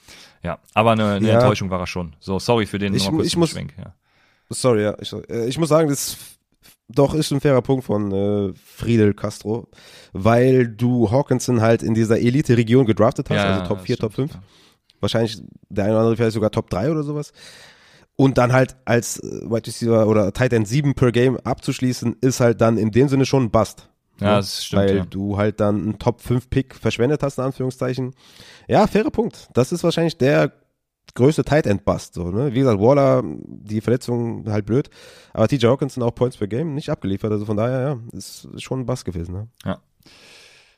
ja, 0.43 0.59
aber 0.75 0.93
eine, 0.93 1.15
eine 1.15 1.29
ja. 1.29 1.35
Enttäuschung 1.35 1.71
war 1.71 1.81
er 1.81 1.87
schon. 1.87 2.15
So, 2.21 2.39
sorry 2.39 2.67
für 2.67 2.79
den 2.79 2.95
ich, 2.95 3.09
ich 3.09 3.37
muss, 3.37 3.51
Schwenk. 3.51 3.75
Ja. 3.79 3.95
Sorry, 4.49 4.83
ja. 4.83 4.97
Ich, 5.01 5.13
äh, 5.13 5.47
ich 5.47 5.59
muss 5.59 5.69
sagen, 5.69 5.89
das 5.89 6.17
doch 6.89 7.15
ist 7.15 7.31
ein 7.31 7.41
fairer 7.41 7.63
Punkt 7.63 7.85
von 7.85 8.13
äh, 8.13 8.53
Friedel 8.55 9.15
Castro, 9.15 9.69
weil 10.13 10.67
du 10.67 11.11
Hawkinson 11.11 11.61
halt 11.61 11.83
in 11.83 11.95
dieser 11.95 12.19
Elite-Region 12.19 12.87
gedraftet 12.87 13.31
hast, 13.31 13.37
ja, 13.37 13.59
also 13.59 13.67
Top 13.67 13.83
4, 13.83 13.97
Top 13.97 14.15
5. 14.15 14.33
Ja. 14.33 14.43
Wahrscheinlich 15.01 15.41
der 15.69 15.85
eine 15.85 15.95
oder 15.95 16.01
andere 16.01 16.17
vielleicht 16.17 16.35
sogar 16.35 16.51
Top 16.51 16.69
3 16.71 16.91
oder 16.91 17.03
sowas. 17.03 17.33
Und 18.17 18.39
dann 18.39 18.53
halt 18.53 18.77
als 18.85 19.19
äh, 19.19 19.43
Wide 19.49 19.67
Receiver 19.67 20.07
oder 20.07 20.33
Tight 20.33 20.53
End 20.53 20.69
7 20.69 20.95
per 20.95 21.13
Game 21.13 21.39
abzuschließen, 21.39 22.17
ist 22.21 22.41
halt 22.41 22.61
dann 22.61 22.77
in 22.77 22.91
dem 22.91 23.09
Sinne 23.09 23.25
schon 23.25 23.45
ein 23.45 23.51
Bust. 23.51 23.90
Ja, 24.21 24.37
das 24.37 24.65
stimmt. 24.65 24.83
Weil 24.83 24.97
ja. 24.97 25.05
du 25.05 25.37
halt 25.37 25.61
dann 25.61 25.83
einen 25.83 25.99
Top 25.99 26.21
5 26.21 26.51
Pick 26.51 26.75
verschwendet 26.75 27.23
hast, 27.23 27.39
in 27.39 27.45
Anführungszeichen. 27.45 28.15
Ja, 28.69 28.87
fairer 28.87 29.11
Punkt. 29.11 29.49
Das 29.55 29.73
ist 29.73 29.83
wahrscheinlich 29.85 30.19
der 30.19 30.53
größte 31.15 31.45
Tight 31.45 31.67
End 31.67 31.85
Bust, 31.85 32.15
so, 32.15 32.31
ne? 32.31 32.55
Wie 32.55 32.61
gesagt, 32.61 32.81
Waller, 32.81 33.23
die 33.25 33.81
Verletzung 33.81 34.45
halt 34.49 34.67
blöd. 34.67 34.91
Aber 35.33 35.49
TJ 35.49 35.67
Hawkinson 35.67 36.03
auch 36.03 36.15
Points 36.15 36.37
per 36.37 36.47
Game 36.47 36.75
nicht 36.75 36.91
abgeliefert. 36.91 37.33
Also 37.33 37.47
von 37.47 37.57
daher, 37.57 37.81
ja, 37.81 37.99
ist 38.17 38.49
schon 38.59 38.81
ein 38.81 38.87
Bust 38.87 39.05
gewesen, 39.05 39.33
ne? 39.33 39.49
Ja. 39.65 39.81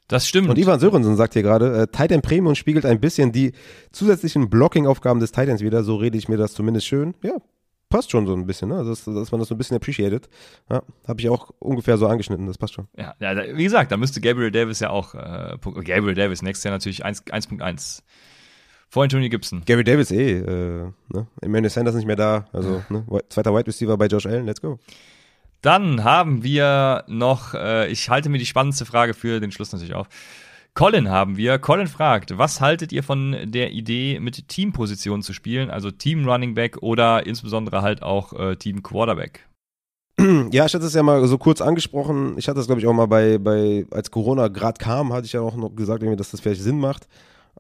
Das 0.09 0.29
stimmt. 0.29 0.49
Und 0.49 0.59
Ivan 0.59 0.81
Sörensen 0.81 1.17
sagt 1.17 1.33
hier 1.33 1.43
gerade, 1.43 1.83
äh, 1.83 1.87
Tight 1.87 2.13
End 2.13 2.23
Premium 2.23 2.55
spiegelt 2.55 2.85
ein 2.85 3.01
bisschen 3.01 3.33
die 3.33 3.53
zusätzlichen 3.93 4.51
Blocking-Aufgaben 4.51 5.21
des 5.21 5.33
Tight 5.33 5.49
Ends 5.49 5.63
wieder. 5.63 5.85
So 5.85 5.97
rede 5.97 6.19
ich 6.19 6.29
mir 6.29 6.37
das 6.37 6.53
zumindest 6.53 6.87
schön. 6.87 7.15
Ja, 7.23 7.37
passt 7.93 8.11
schon 8.11 8.27
so 8.27 8.35
ein 8.35 8.47
bisschen, 8.47 8.71
ne? 8.71 8.83
dass, 8.85 9.05
dass 9.05 9.31
man 9.31 9.39
das 9.39 9.49
so 9.49 9.55
ein 9.55 9.59
bisschen 9.59 9.77
appreciated. 9.77 10.29
Ja, 10.71 10.83
habe 11.07 11.21
ich 11.21 11.29
auch 11.29 11.51
ungefähr 11.59 11.99
so 11.99 12.09
angeschnitten, 12.09 12.47
das 12.47 12.57
passt 12.57 12.73
schon. 12.73 12.89
Ja, 12.97 13.15
ja 13.21 13.57
wie 13.57 13.65
gesagt, 13.65 13.93
da 13.93 13.97
müsste 13.97 14.21
Gabriel 14.21 14.51
Davis 14.51 14.81
ja 14.81 14.91
auch, 14.91 15.15
äh, 15.15 15.57
Gabriel 15.61 16.15
Davis 16.15 16.43
nächstes 16.43 16.65
Jahr 16.65 16.73
natürlich 16.73 17.05
1.1. 17.05 18.03
Vor 18.89 19.05
Anthony 19.05 19.29
Gibson. 19.29 19.63
Gary 19.65 19.85
Davis 19.85 20.11
eh, 20.11 20.39
äh, 20.39 20.93
ne? 21.09 21.27
Emmanuel 21.41 21.71
Sanders 21.71 21.95
nicht 21.95 22.07
mehr 22.07 22.17
da, 22.17 22.47
also 22.53 22.83
ne? 22.89 23.07
zweiter 23.29 23.55
Wide 23.55 23.67
Receiver 23.67 23.97
bei 23.97 24.07
Josh 24.07 24.27
Allen, 24.27 24.47
let's 24.47 24.61
go. 24.61 24.79
Dann 25.63 26.03
haben 26.03 26.43
wir 26.43 27.05
noch, 27.07 27.55
äh, 27.55 27.89
ich 27.89 28.11
halte 28.11 28.29
mir 28.29 28.39
die 28.39 28.47
spannendste 28.47 28.85
Frage 28.85 29.15
für 29.15 29.39
den 29.39 29.53
Schluss 29.53 29.73
natürlich 29.73 29.95
auf. 29.95 30.09
Colin 30.75 31.11
haben 31.11 31.37
wir. 31.37 31.59
Colin 31.59 31.87
fragt, 31.87 32.39
was 32.39 32.61
haltet 32.61 32.93
ihr 32.93 33.03
von 33.03 33.37
der 33.45 33.73
Idee, 33.73 34.19
mit 34.21 34.49
Teampositionen 34.49 35.23
zu 35.23 35.33
spielen, 35.33 35.71
also 35.71 35.91
Team 35.91 36.27
Running 36.27 36.55
Back 36.55 36.79
oder 36.83 37.27
insbesondere 37.27 37.83
halt 37.83 38.03
auch 38.03 38.33
äh, 38.33 38.57
Team 38.57 38.83
Quarterback? 38.83 39.49
Ja, 40.53 40.67
ich 40.67 40.75
hatte 40.75 40.85
es 40.85 40.95
ja 40.95 41.03
mal 41.03 41.27
so 41.27 41.39
kurz 41.39 41.61
angesprochen. 41.61 42.35
Ich 42.37 42.47
hatte 42.47 42.59
das, 42.59 42.67
glaube 42.67 42.81
ich, 42.81 42.87
auch 42.87 42.93
mal 42.93 43.07
bei, 43.07 43.39
bei 43.39 43.87
als 43.91 44.11
Corona 44.11 44.49
gerade 44.49 44.79
kam, 44.79 45.13
hatte 45.13 45.27
ich 45.27 45.33
ja 45.33 45.41
auch 45.41 45.57
noch 45.57 45.75
gesagt, 45.75 46.03
dass 46.03 46.31
das 46.31 46.41
vielleicht 46.41 46.63
Sinn 46.63 46.79
macht, 46.79 47.09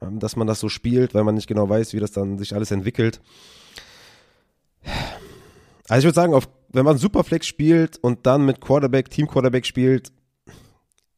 ähm, 0.00 0.18
dass 0.18 0.36
man 0.36 0.46
das 0.46 0.60
so 0.60 0.68
spielt, 0.68 1.14
weil 1.14 1.24
man 1.24 1.34
nicht 1.34 1.48
genau 1.48 1.68
weiß, 1.68 1.92
wie 1.92 2.00
das 2.00 2.12
dann 2.12 2.38
sich 2.38 2.54
alles 2.54 2.70
entwickelt. 2.70 3.20
Also 5.88 5.98
ich 5.98 6.04
würde 6.04 6.14
sagen, 6.14 6.34
auf, 6.34 6.48
wenn 6.68 6.84
man 6.84 6.98
Superflex 6.98 7.46
spielt 7.46 7.98
und 7.98 8.26
dann 8.26 8.46
mit 8.46 8.60
Quarterback, 8.60 9.10
Team 9.10 9.26
Quarterback 9.26 9.66
spielt, 9.66 10.12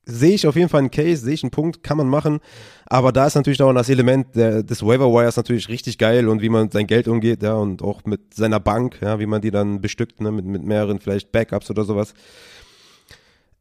sehe 0.07 0.35
ich 0.35 0.47
auf 0.47 0.57
jeden 0.57 0.69
Fall 0.69 0.81
einen 0.81 0.91
Case, 0.91 1.25
sehe 1.25 1.35
ich 1.35 1.43
einen 1.43 1.51
Punkt, 1.51 1.83
kann 1.83 1.97
man 1.97 2.09
machen. 2.09 2.41
Aber 2.87 3.13
da 3.13 3.27
ist 3.27 3.35
natürlich 3.35 3.63
auch 3.63 3.73
das 3.73 3.89
Element 3.89 4.37
der, 4.37 4.63
des 4.63 4.83
Waiver 4.83 5.11
Wires 5.11 5.37
natürlich 5.37 5.69
richtig 5.69 5.99
geil 5.99 6.29
und 6.29 6.43
wie 6.43 6.49
man 6.49 6.71
sein 6.71 6.87
Geld 6.87 7.09
umgeht, 7.09 7.43
ja, 7.43 7.55
und 7.55 7.83
auch 7.83 8.05
mit 8.05 8.35
seiner 8.35 8.61
Bank, 8.61 8.99
ja, 9.01 9.19
wie 9.19 9.27
man 9.27 9.41
die 9.41 9.51
dann 9.51 9.81
bestückt, 9.81 10.21
ne, 10.21 10.31
mit, 10.31 10.45
mit 10.45 10.65
mehreren 10.65 11.01
vielleicht 11.01 11.33
Backups 11.33 11.71
oder 11.71 11.85
sowas. 11.85 12.15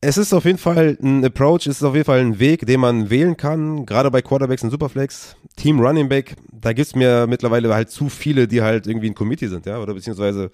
Es 0.01 0.17
ist 0.17 0.33
auf 0.33 0.43
jeden 0.43 0.57
Fall 0.57 0.97
ein 1.01 1.23
Approach, 1.23 1.65
es 1.65 1.77
ist 1.77 1.83
auf 1.83 1.93
jeden 1.93 2.05
Fall 2.05 2.19
ein 2.19 2.37
Weg, 2.37 2.65
den 2.65 2.81
man 2.81 3.09
wählen 3.09 3.37
kann, 3.37 3.85
gerade 3.85 4.11
bei 4.11 4.21
Quarterbacks 4.21 4.61
und 4.63 4.69
Superflex. 4.69 5.37
Team 5.55 5.79
Running 5.79 6.09
Back, 6.09 6.35
da 6.51 6.73
gibt's 6.73 6.93
mir 6.93 7.25
mittlerweile 7.25 7.73
halt 7.73 7.89
zu 7.89 8.09
viele, 8.09 8.49
die 8.49 8.61
halt 8.61 8.85
irgendwie 8.85 9.09
ein 9.09 9.15
Committee 9.15 9.47
sind, 9.47 9.65
ja, 9.65 9.79
oder 9.79 9.93
beziehungsweise 9.93 10.51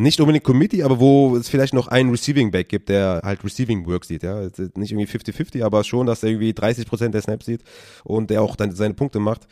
nicht 0.00 0.20
unbedingt 0.20 0.44
Committee, 0.44 0.82
aber 0.82 0.98
wo 0.98 1.36
es 1.36 1.48
vielleicht 1.48 1.74
noch 1.74 1.88
einen 1.88 2.10
Receiving 2.10 2.50
Back 2.50 2.68
gibt, 2.68 2.88
der 2.88 3.20
halt 3.22 3.44
Receiving 3.44 3.86
Work 3.86 4.04
sieht, 4.04 4.22
ja. 4.22 4.40
Nicht 4.74 4.92
irgendwie 4.92 5.06
50-50, 5.06 5.62
aber 5.64 5.84
schon, 5.84 6.06
dass 6.06 6.22
er 6.22 6.30
irgendwie 6.30 6.52
30% 6.52 7.08
der 7.08 7.22
Snaps 7.22 7.46
sieht 7.46 7.62
und 8.04 8.30
der 8.30 8.42
auch 8.42 8.56
dann 8.56 8.74
seine 8.74 8.94
Punkte 8.94 9.20
macht. 9.20 9.46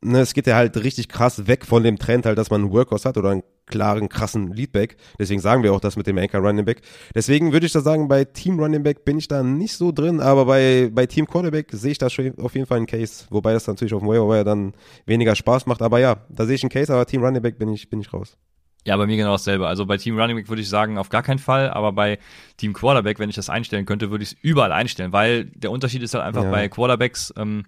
Ne, 0.00 0.20
es 0.20 0.32
geht 0.32 0.46
ja 0.46 0.54
halt 0.54 0.76
richtig 0.76 1.08
krass 1.08 1.48
weg 1.48 1.66
von 1.66 1.82
dem 1.82 1.98
Trend 1.98 2.24
halt, 2.24 2.38
dass 2.38 2.50
man 2.50 2.62
einen 2.62 2.72
Workhorse 2.72 3.08
hat 3.08 3.16
oder 3.16 3.30
einen 3.30 3.42
klaren, 3.66 4.08
krassen 4.08 4.52
Leadback. 4.52 4.96
Deswegen 5.18 5.40
sagen 5.40 5.64
wir 5.64 5.72
auch 5.72 5.80
das 5.80 5.96
mit 5.96 6.06
dem 6.06 6.18
Anchor 6.18 6.40
Running 6.40 6.64
Back. 6.64 6.82
Deswegen 7.16 7.52
würde 7.52 7.66
ich 7.66 7.72
da 7.72 7.80
sagen, 7.80 8.06
bei 8.06 8.24
Team 8.24 8.60
Running 8.60 8.84
Back 8.84 9.04
bin 9.04 9.18
ich 9.18 9.26
da 9.26 9.42
nicht 9.42 9.74
so 9.74 9.90
drin, 9.90 10.20
aber 10.20 10.44
bei, 10.44 10.88
bei 10.92 11.06
Team 11.06 11.26
Quarterback 11.26 11.72
sehe 11.72 11.92
ich 11.92 11.98
da 11.98 12.08
schon 12.10 12.38
auf 12.38 12.54
jeden 12.54 12.66
Fall 12.66 12.76
einen 12.76 12.86
Case. 12.86 13.24
Wobei 13.30 13.52
das 13.52 13.66
natürlich 13.66 13.92
auf 13.92 14.00
dem 14.00 14.08
Waiver 14.08 14.44
dann 14.44 14.72
weniger 15.04 15.34
Spaß 15.34 15.66
macht. 15.66 15.82
Aber 15.82 15.98
ja, 15.98 16.24
da 16.28 16.46
sehe 16.46 16.54
ich 16.54 16.62
einen 16.62 16.70
Case, 16.70 16.92
aber 16.92 17.04
Team 17.04 17.24
Running 17.24 17.42
Back 17.42 17.58
bin 17.58 17.72
ich, 17.72 17.90
bin 17.90 18.00
ich 18.00 18.12
raus. 18.12 18.36
Ja, 18.86 18.96
bei 18.96 19.06
mir 19.06 19.16
genau 19.16 19.32
dasselbe. 19.32 19.66
Also 19.66 19.84
bei 19.86 19.96
Team 19.96 20.18
Running 20.18 20.36
Back 20.36 20.48
würde 20.48 20.62
ich 20.62 20.68
sagen, 20.68 20.98
auf 20.98 21.08
gar 21.08 21.22
keinen 21.22 21.38
Fall, 21.38 21.70
aber 21.70 21.92
bei 21.92 22.18
Team 22.56 22.72
Quarterback, 22.72 23.18
wenn 23.18 23.28
ich 23.28 23.36
das 23.36 23.50
einstellen 23.50 23.86
könnte, 23.86 24.10
würde 24.10 24.22
ich 24.22 24.32
es 24.32 24.38
überall 24.40 24.72
einstellen, 24.72 25.12
weil 25.12 25.46
der 25.46 25.70
Unterschied 25.70 26.02
ist 26.02 26.14
halt 26.14 26.24
einfach 26.24 26.44
ja. 26.44 26.50
bei 26.50 26.68
Quarterbacks, 26.68 27.34
ähm, 27.36 27.64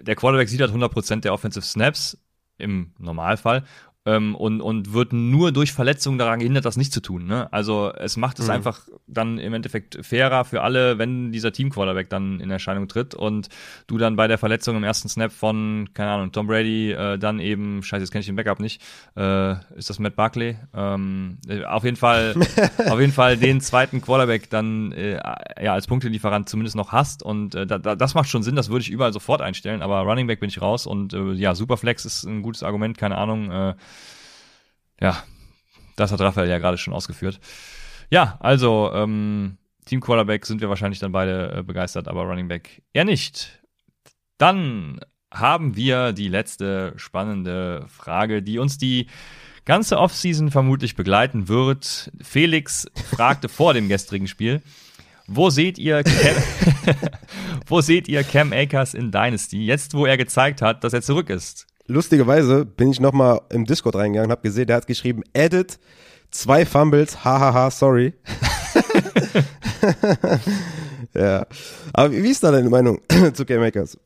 der 0.00 0.16
Quarterback 0.16 0.48
sieht 0.48 0.60
halt 0.60 0.72
100% 0.72 1.20
der 1.20 1.32
Offensive 1.32 1.64
Snaps 1.64 2.18
im 2.58 2.92
Normalfall 2.98 3.64
ähm, 4.08 4.34
und, 4.34 4.62
und 4.62 4.94
wird 4.94 5.12
nur 5.12 5.52
durch 5.52 5.72
Verletzungen 5.72 6.18
daran 6.18 6.38
gehindert, 6.38 6.64
das 6.64 6.78
nicht 6.78 6.92
zu 6.92 7.00
tun. 7.00 7.26
Ne? 7.26 7.52
Also 7.52 7.92
es 7.94 8.16
macht 8.16 8.38
es 8.38 8.46
mhm. 8.46 8.52
einfach 8.52 8.80
dann 9.06 9.38
im 9.38 9.52
Endeffekt 9.52 9.98
fairer 10.04 10.46
für 10.46 10.62
alle, 10.62 10.98
wenn 10.98 11.30
dieser 11.30 11.52
Team-Quarterback 11.52 12.08
dann 12.08 12.40
in 12.40 12.50
Erscheinung 12.50 12.88
tritt 12.88 13.14
und 13.14 13.48
du 13.86 13.98
dann 13.98 14.16
bei 14.16 14.26
der 14.26 14.38
Verletzung 14.38 14.76
im 14.76 14.84
ersten 14.84 15.10
Snap 15.10 15.30
von, 15.30 15.90
keine 15.92 16.10
Ahnung, 16.12 16.32
Tom 16.32 16.46
Brady 16.46 16.92
äh, 16.92 17.18
dann 17.18 17.38
eben, 17.38 17.82
scheiße, 17.82 18.02
jetzt 18.02 18.10
kenne 18.10 18.20
ich 18.20 18.26
den 18.26 18.36
Backup 18.36 18.60
nicht, 18.60 18.80
äh, 19.14 19.52
ist 19.76 19.90
das 19.90 19.98
Matt 19.98 20.16
Barkley? 20.16 20.56
Ähm, 20.74 21.38
äh, 21.46 21.64
auf 21.64 21.84
jeden 21.84 21.96
Fall, 21.96 22.34
auf 22.88 23.00
jeden 23.00 23.12
Fall 23.12 23.36
den 23.36 23.60
zweiten 23.60 24.00
Quarterback 24.00 24.48
dann 24.48 24.92
äh, 24.92 25.20
ja 25.62 25.74
als 25.74 25.86
Punktelieferant 25.86 26.48
zumindest 26.48 26.76
noch 26.76 26.92
hast 26.92 27.22
und 27.22 27.54
äh, 27.54 27.66
da, 27.66 27.78
das 27.78 28.14
macht 28.14 28.30
schon 28.30 28.42
Sinn, 28.42 28.56
das 28.56 28.70
würde 28.70 28.82
ich 28.82 28.90
überall 28.90 29.12
sofort 29.12 29.42
einstellen, 29.42 29.82
aber 29.82 30.00
Running 30.00 30.26
Back 30.26 30.40
bin 30.40 30.48
ich 30.48 30.62
raus 30.62 30.86
und 30.86 31.12
äh, 31.12 31.32
ja, 31.32 31.54
Superflex 31.54 32.06
ist 32.06 32.24
ein 32.24 32.40
gutes 32.40 32.62
Argument, 32.62 32.96
keine 32.96 33.18
Ahnung, 33.18 33.50
äh, 33.50 33.74
ja, 35.00 35.22
das 35.96 36.12
hat 36.12 36.20
Raphael 36.20 36.48
ja 36.48 36.58
gerade 36.58 36.78
schon 36.78 36.94
ausgeführt. 36.94 37.40
Ja, 38.10 38.36
also 38.40 38.90
ähm, 38.94 39.58
Team 39.84 40.00
Quarterback 40.00 40.46
sind 40.46 40.60
wir 40.60 40.68
wahrscheinlich 40.68 40.98
dann 40.98 41.12
beide 41.12 41.58
äh, 41.58 41.62
begeistert, 41.62 42.08
aber 42.08 42.22
Running 42.22 42.48
Back 42.48 42.82
eher 42.92 43.04
nicht. 43.04 43.62
Dann 44.38 45.00
haben 45.32 45.76
wir 45.76 46.12
die 46.12 46.28
letzte 46.28 46.94
spannende 46.96 47.84
Frage, 47.88 48.42
die 48.42 48.58
uns 48.58 48.78
die 48.78 49.06
ganze 49.64 49.98
Offseason 49.98 50.50
vermutlich 50.50 50.96
begleiten 50.96 51.48
wird. 51.48 52.10
Felix 52.22 52.86
fragte 53.10 53.48
vor 53.48 53.74
dem 53.74 53.88
gestrigen 53.88 54.26
Spiel, 54.26 54.62
wo 55.26 55.50
seht 55.50 55.78
ihr 55.78 56.02
Cam, 56.02 56.36
wo 57.66 57.80
seht 57.80 58.08
ihr 58.08 58.24
Cam 58.24 58.52
Akers 58.52 58.94
in 58.94 59.10
Dynasty, 59.10 59.64
jetzt 59.64 59.94
wo 59.94 60.06
er 60.06 60.16
gezeigt 60.16 60.62
hat, 60.62 60.82
dass 60.84 60.94
er 60.94 61.02
zurück 61.02 61.28
ist? 61.28 61.67
Lustigerweise 61.88 62.64
bin 62.64 62.92
ich 62.92 63.00
nochmal 63.00 63.40
im 63.50 63.64
Discord 63.64 63.96
reingegangen 63.96 64.30
und 64.30 64.32
habe 64.32 64.42
gesehen, 64.42 64.66
der 64.66 64.76
hat 64.76 64.86
geschrieben, 64.86 65.22
edit, 65.32 65.78
zwei 66.30 66.64
Fumbles, 66.64 67.24
hahaha, 67.24 67.70
sorry. 67.70 68.14
ja. 71.14 71.46
Aber 71.92 72.12
wie 72.12 72.30
ist 72.30 72.44
da 72.44 72.52
deine 72.52 72.68
Meinung 72.68 73.00
zu 73.34 73.44
Cam 73.44 73.62
Akers? 73.62 73.98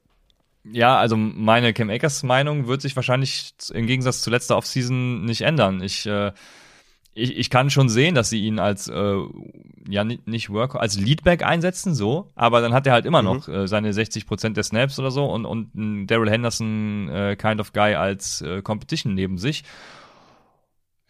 Ja, 0.65 0.99
also 0.99 1.17
meine 1.17 1.73
Cam 1.73 1.91
Akers 1.91 2.23
Meinung 2.23 2.69
wird 2.69 2.83
sich 2.83 2.95
wahrscheinlich 2.95 3.55
im 3.73 3.87
Gegensatz 3.87 4.23
zu 4.23 4.31
letzter 4.31 4.57
Offseason 4.57 5.25
nicht 5.25 5.43
ändern. 5.43 5.83
Ich 5.83 6.07
äh, 6.07 6.33
ich, 7.15 7.37
ich 7.37 7.51
kann 7.51 7.71
schon 7.71 7.89
sehen, 7.89 8.15
dass 8.15 8.31
sie 8.31 8.43
ihn 8.45 8.59
als 8.59 8.89
äh, 8.89 9.17
ja 9.89 10.05
nicht 10.05 10.51
Work 10.51 10.77
als 10.77 10.99
Leadback 10.99 11.45
einsetzen, 11.45 11.95
so, 11.95 12.31
aber 12.35 12.61
dann 12.61 12.73
hat 12.73 12.87
er 12.87 12.93
halt 12.93 13.07
immer 13.07 13.23
mhm. 13.23 13.29
noch 13.29 13.49
äh, 13.49 13.69
seine 13.69 13.93
60% 13.93 14.55
der 14.55 14.63
Snaps 14.63 14.99
oder 14.99 15.11
so 15.11 15.27
und 15.27 15.45
und 15.45 15.75
ein 15.75 16.07
Daryl 16.07 16.31
Henderson 16.31 17.09
äh, 17.09 17.37
kind 17.37 17.61
of 17.61 17.73
Guy 17.73 17.95
als 17.95 18.41
äh, 18.43 18.63
Competition 18.63 19.15
neben 19.15 19.39
sich. 19.39 19.65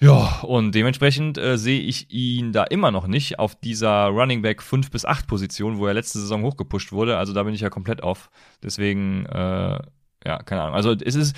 Ja, 0.02 0.40
und 0.42 0.74
dementsprechend 0.74 1.38
äh, 1.38 1.56
sehe 1.56 1.80
ich 1.80 2.10
ihn 2.10 2.52
da 2.52 2.64
immer 2.64 2.90
noch 2.90 3.06
nicht 3.06 3.38
auf 3.38 3.54
dieser 3.54 4.06
Running 4.06 4.42
Back 4.42 4.60
5 4.60 4.90
bis 4.90 5.04
8 5.04 5.28
Position, 5.28 5.78
wo 5.78 5.86
er 5.86 5.94
letzte 5.94 6.18
Saison 6.18 6.42
hochgepusht 6.42 6.90
wurde. 6.90 7.18
Also 7.18 7.32
da 7.32 7.44
bin 7.44 7.54
ich 7.54 7.60
ja 7.60 7.70
komplett 7.70 8.02
auf. 8.02 8.28
Deswegen, 8.64 9.26
äh, 9.26 9.78
ja, 10.24 10.42
keine 10.44 10.62
Ahnung. 10.62 10.74
Also 10.74 10.90
es 10.90 11.14
ist, 11.14 11.36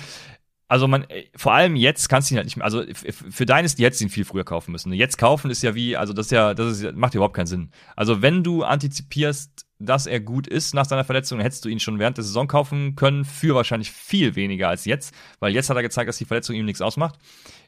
also 0.67 0.87
man, 0.87 1.03
äh, 1.09 1.25
vor 1.35 1.53
allem 1.53 1.75
jetzt 1.75 2.09
kannst 2.09 2.29
du 2.29 2.35
ihn 2.35 2.37
halt 2.37 2.45
nicht 2.45 2.57
mehr, 2.57 2.65
also 2.65 2.83
für 2.93 3.45
Dynasty 3.45 3.83
hättest 3.83 4.01
du 4.01 4.05
ihn 4.05 4.09
viel 4.09 4.25
früher 4.25 4.43
kaufen 4.43 4.71
müssen. 4.71 4.91
Jetzt 4.93 5.17
kaufen 5.17 5.51
ist 5.51 5.61
ja 5.63 5.75
wie, 5.75 5.95
also 5.95 6.13
das 6.13 6.27
ist 6.27 6.31
ja, 6.31 6.53
das 6.53 6.79
ist, 6.79 6.95
macht 6.95 7.13
überhaupt 7.13 7.35
keinen 7.35 7.47
Sinn. 7.47 7.71
Also 7.95 8.21
wenn 8.21 8.43
du 8.43 8.63
antizipierst, 8.63 9.65
dass 9.79 10.07
er 10.07 10.19
gut 10.21 10.47
ist 10.47 10.73
nach 10.73 10.85
seiner 10.85 11.03
Verletzung, 11.03 11.39
hättest 11.39 11.65
du 11.65 11.69
ihn 11.69 11.79
schon 11.79 11.99
während 11.99 12.17
der 12.17 12.23
Saison 12.23 12.47
kaufen 12.47 12.95
können, 12.95 13.25
für 13.25 13.55
wahrscheinlich 13.55 13.91
viel 13.91 14.35
weniger 14.35 14.69
als 14.69 14.85
jetzt, 14.85 15.13
weil 15.39 15.53
jetzt 15.53 15.69
hat 15.69 15.77
er 15.77 15.83
gezeigt, 15.83 16.07
dass 16.07 16.17
die 16.17 16.25
Verletzung 16.25 16.55
ihm 16.55 16.65
nichts 16.65 16.81
ausmacht, 16.81 17.19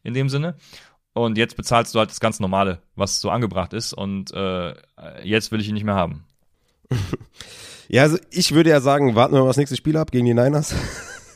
in 0.04 0.14
dem 0.14 0.30
Sinne. 0.30 0.56
Und 1.14 1.38
jetzt 1.38 1.58
bezahlst 1.58 1.94
du 1.96 2.00
halt 2.00 2.12
das 2.12 2.20
ganz 2.20 2.40
Normale, 2.40 2.82
was 2.96 3.20
so 3.20 3.30
angebracht 3.32 3.74
ist. 3.74 3.94
Und 3.94 4.32
äh, 4.34 4.76
jetzt 5.24 5.52
will 5.52 5.60
ich 5.60 5.68
ihn 5.68 5.74
nicht 5.74 5.84
mehr 5.84 5.96
haben. 5.96 6.26
Ja, 7.90 8.02
also 8.02 8.18
ich 8.32 8.54
würde 8.54 8.70
ja 8.70 8.82
sagen, 8.82 9.16
warten 9.16 9.34
wir 9.34 9.40
mal 9.40 9.48
das 9.48 9.58
nächste 9.58 9.78
Spiel 9.78 9.96
ab 9.96 10.12
gegen 10.12 10.26
die 10.26 10.34
Niners. 10.34 10.76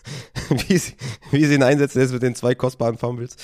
wie, 0.68 0.78
sie, 0.78 0.94
wie 1.32 1.46
sie 1.46 1.56
ihn 1.56 1.64
einsetzen 1.64 2.00
jetzt 2.00 2.14
mit 2.14 2.24
den 2.24 2.36
zwei 2.36 2.56
kostbaren 2.56 2.98
Fumbles. 2.98 3.36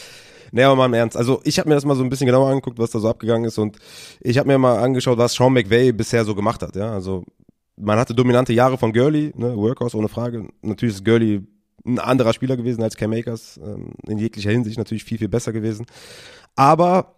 Nee, 0.51 0.63
aber 0.63 0.75
mal 0.75 0.85
im 0.85 0.93
Ernst. 0.93 1.17
Also 1.17 1.41
ich 1.43 1.59
habe 1.59 1.69
mir 1.69 1.75
das 1.75 1.85
mal 1.85 1.95
so 1.95 2.03
ein 2.03 2.09
bisschen 2.09 2.27
genauer 2.27 2.49
angeguckt, 2.49 2.79
was 2.79 2.91
da 2.91 2.99
so 2.99 3.09
abgegangen 3.09 3.45
ist 3.45 3.57
und 3.57 3.77
ich 4.21 4.37
habe 4.37 4.47
mir 4.47 4.57
mal 4.57 4.79
angeschaut, 4.79 5.17
was 5.17 5.33
Sean 5.33 5.53
McVay 5.53 5.91
bisher 5.91 6.23
so 6.23 6.35
gemacht 6.35 6.61
hat. 6.61 6.75
Ja, 6.75 6.93
also 6.93 7.23
man 7.75 7.99
hatte 7.99 8.15
dominante 8.15 8.53
Jahre 8.53 8.77
von 8.77 8.93
Gurley, 8.93 9.33
ne, 9.35 9.55
Workhouse 9.55 9.95
ohne 9.95 10.07
Frage. 10.07 10.47
Natürlich 10.61 10.95
ist 10.95 11.05
Gurley 11.05 11.43
ein 11.85 11.99
anderer 11.99 12.33
Spieler 12.33 12.57
gewesen 12.57 12.83
als 12.83 12.97
Cam 12.97 13.13
Akers, 13.13 13.59
ähm, 13.63 13.91
in 14.07 14.17
jeglicher 14.17 14.51
Hinsicht 14.51 14.77
natürlich 14.77 15.03
viel, 15.03 15.17
viel 15.17 15.29
besser 15.29 15.53
gewesen. 15.53 15.85
Aber 16.55 17.16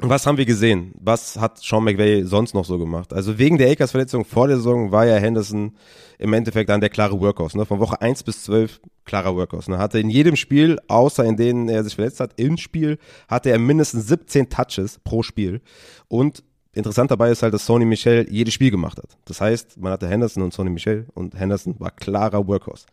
was 0.00 0.26
haben 0.26 0.36
wir 0.36 0.44
gesehen? 0.44 0.92
Was 1.00 1.38
hat 1.38 1.58
Sean 1.58 1.84
McVay 1.84 2.24
sonst 2.24 2.52
noch 2.52 2.66
so 2.66 2.78
gemacht? 2.78 3.14
Also 3.14 3.38
wegen 3.38 3.56
der 3.56 3.70
Akers-Verletzung 3.70 4.26
vor 4.26 4.46
der 4.46 4.58
Saison 4.58 4.92
war 4.92 5.06
ja 5.06 5.16
Henderson 5.16 5.74
im 6.18 6.32
Endeffekt 6.34 6.68
dann 6.68 6.82
der 6.82 6.90
klare 6.90 7.18
Workhorse. 7.18 7.56
Ne? 7.56 7.64
Von 7.64 7.80
Woche 7.80 8.00
1 8.02 8.22
bis 8.22 8.42
12 8.44 8.80
klarer 9.06 9.34
Workhorse. 9.34 9.70
Ne? 9.70 9.78
Hatte 9.78 9.98
in 9.98 10.10
jedem 10.10 10.36
Spiel, 10.36 10.78
außer 10.88 11.24
in 11.24 11.38
denen 11.38 11.70
er 11.70 11.82
sich 11.82 11.94
verletzt 11.94 12.20
hat, 12.20 12.32
im 12.36 12.58
Spiel 12.58 12.98
hatte 13.26 13.50
er 13.50 13.58
mindestens 13.58 14.06
17 14.08 14.50
Touches 14.50 14.98
pro 15.02 15.22
Spiel. 15.22 15.62
Und 16.08 16.44
interessant 16.74 17.10
dabei 17.10 17.30
ist 17.30 17.42
halt, 17.42 17.54
dass 17.54 17.64
Sony 17.64 17.86
Michel 17.86 18.26
jedes 18.30 18.52
Spiel 18.52 18.70
gemacht 18.70 18.98
hat. 18.98 19.16
Das 19.24 19.40
heißt, 19.40 19.78
man 19.80 19.92
hatte 19.92 20.08
Henderson 20.08 20.42
und 20.42 20.52
Sony 20.52 20.68
Michel 20.68 21.06
und 21.14 21.38
Henderson 21.38 21.74
war 21.78 21.90
klarer 21.90 22.46
Workhorse. 22.46 22.84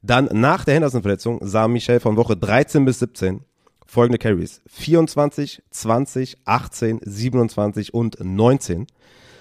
Dann 0.00 0.30
nach 0.32 0.64
der 0.64 0.74
Henderson-Verletzung 0.74 1.40
sah 1.42 1.68
Michel 1.68 2.00
von 2.00 2.16
Woche 2.16 2.36
13 2.36 2.86
bis 2.86 3.00
17 3.00 3.40
folgende 3.88 4.18
Carries. 4.18 4.60
24, 4.68 5.62
20, 5.70 6.38
18, 6.44 7.00
27 7.02 7.94
und 7.94 8.18
19. 8.20 8.86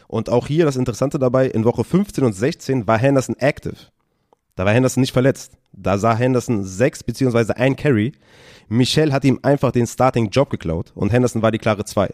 Und 0.08 0.30
auch 0.30 0.48
hier 0.48 0.66
das 0.66 0.78
Interessante 0.78 1.20
dabei, 1.20 1.48
in 1.48 1.66
Woche 1.66 1.84
15 1.84 2.24
und 2.24 2.34
16 2.34 2.88
war 2.88 2.98
Henderson 2.98 3.36
active. 3.38 3.76
Da 4.56 4.66
war 4.66 4.74
Henderson 4.74 5.02
nicht 5.02 5.12
verletzt. 5.12 5.58
Da 5.74 5.98
sah 5.98 6.16
Henderson 6.16 6.64
sechs 6.64 7.04
beziehungsweise 7.04 7.58
ein 7.58 7.76
Carry. 7.76 8.14
Michel 8.70 9.14
hat 9.14 9.26
ihm 9.26 9.40
einfach 9.44 9.72
den 9.72 9.86
Starting-Job 9.86 10.50
geklaut 10.50 10.92
und 10.96 11.12
Henderson 11.12 11.42
war 11.42 11.52
die 11.52 11.60
klare 11.60 11.86
zwei. 11.86 12.10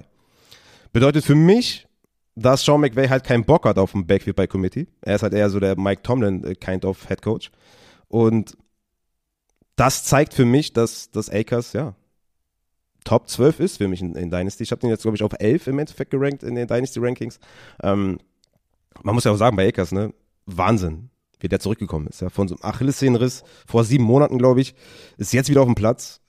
Bedeutet 0.91 1.23
für 1.23 1.35
mich, 1.35 1.87
dass 2.35 2.65
Sean 2.65 2.81
McVay 2.81 3.07
halt 3.07 3.23
keinen 3.23 3.45
Bock 3.45 3.65
hat 3.65 3.77
auf 3.77 3.91
dem 3.91 4.07
Backfield 4.07 4.35
bei 4.35 4.47
Committee. 4.47 4.87
Er 5.01 5.15
ist 5.15 5.23
halt 5.23 5.33
eher 5.33 5.49
so 5.51 5.59
der 5.59 5.79
Mike 5.79 6.01
Tomlin 6.01 6.43
äh, 6.43 6.55
kind 6.55 6.83
of 6.83 7.07
Head 7.07 7.21
Coach. 7.21 7.51
Und 8.07 8.57
das 9.75 10.03
zeigt 10.03 10.33
für 10.33 10.45
mich, 10.45 10.73
dass, 10.73 11.11
dass 11.11 11.29
Akers, 11.29 11.73
ja, 11.73 11.95
Top 13.03 13.27
12 13.27 13.59
ist 13.59 13.77
für 13.77 13.87
mich 13.87 14.01
in, 14.01 14.15
in 14.15 14.29
Dynasty. 14.29 14.63
Ich 14.63 14.71
habe 14.71 14.81
den 14.81 14.89
jetzt, 14.89 15.03
glaube 15.03 15.15
ich, 15.15 15.23
auf 15.23 15.33
11 15.37 15.67
im 15.67 15.79
Endeffekt 15.79 16.11
gerankt 16.11 16.43
in 16.43 16.55
den 16.55 16.67
Dynasty-Rankings. 16.67 17.39
Ähm, 17.81 18.19
man 19.01 19.15
muss 19.15 19.23
ja 19.23 19.31
auch 19.31 19.37
sagen, 19.37 19.55
bei 19.55 19.67
Akers, 19.67 19.91
ne, 19.91 20.13
Wahnsinn, 20.45 21.09
wie 21.39 21.49
der 21.49 21.59
zurückgekommen 21.59 22.07
ist. 22.07 22.21
Ja, 22.21 22.29
von 22.29 22.47
so 22.47 22.55
einem 22.55 22.63
Achillessehnenriss 22.63 23.43
vor 23.67 23.83
sieben 23.83 24.03
Monaten, 24.03 24.37
glaube 24.37 24.61
ich, 24.61 24.75
ist 25.17 25.33
jetzt 25.33 25.49
wieder 25.49 25.61
auf 25.61 25.67
dem 25.67 25.75
Platz 25.75 26.22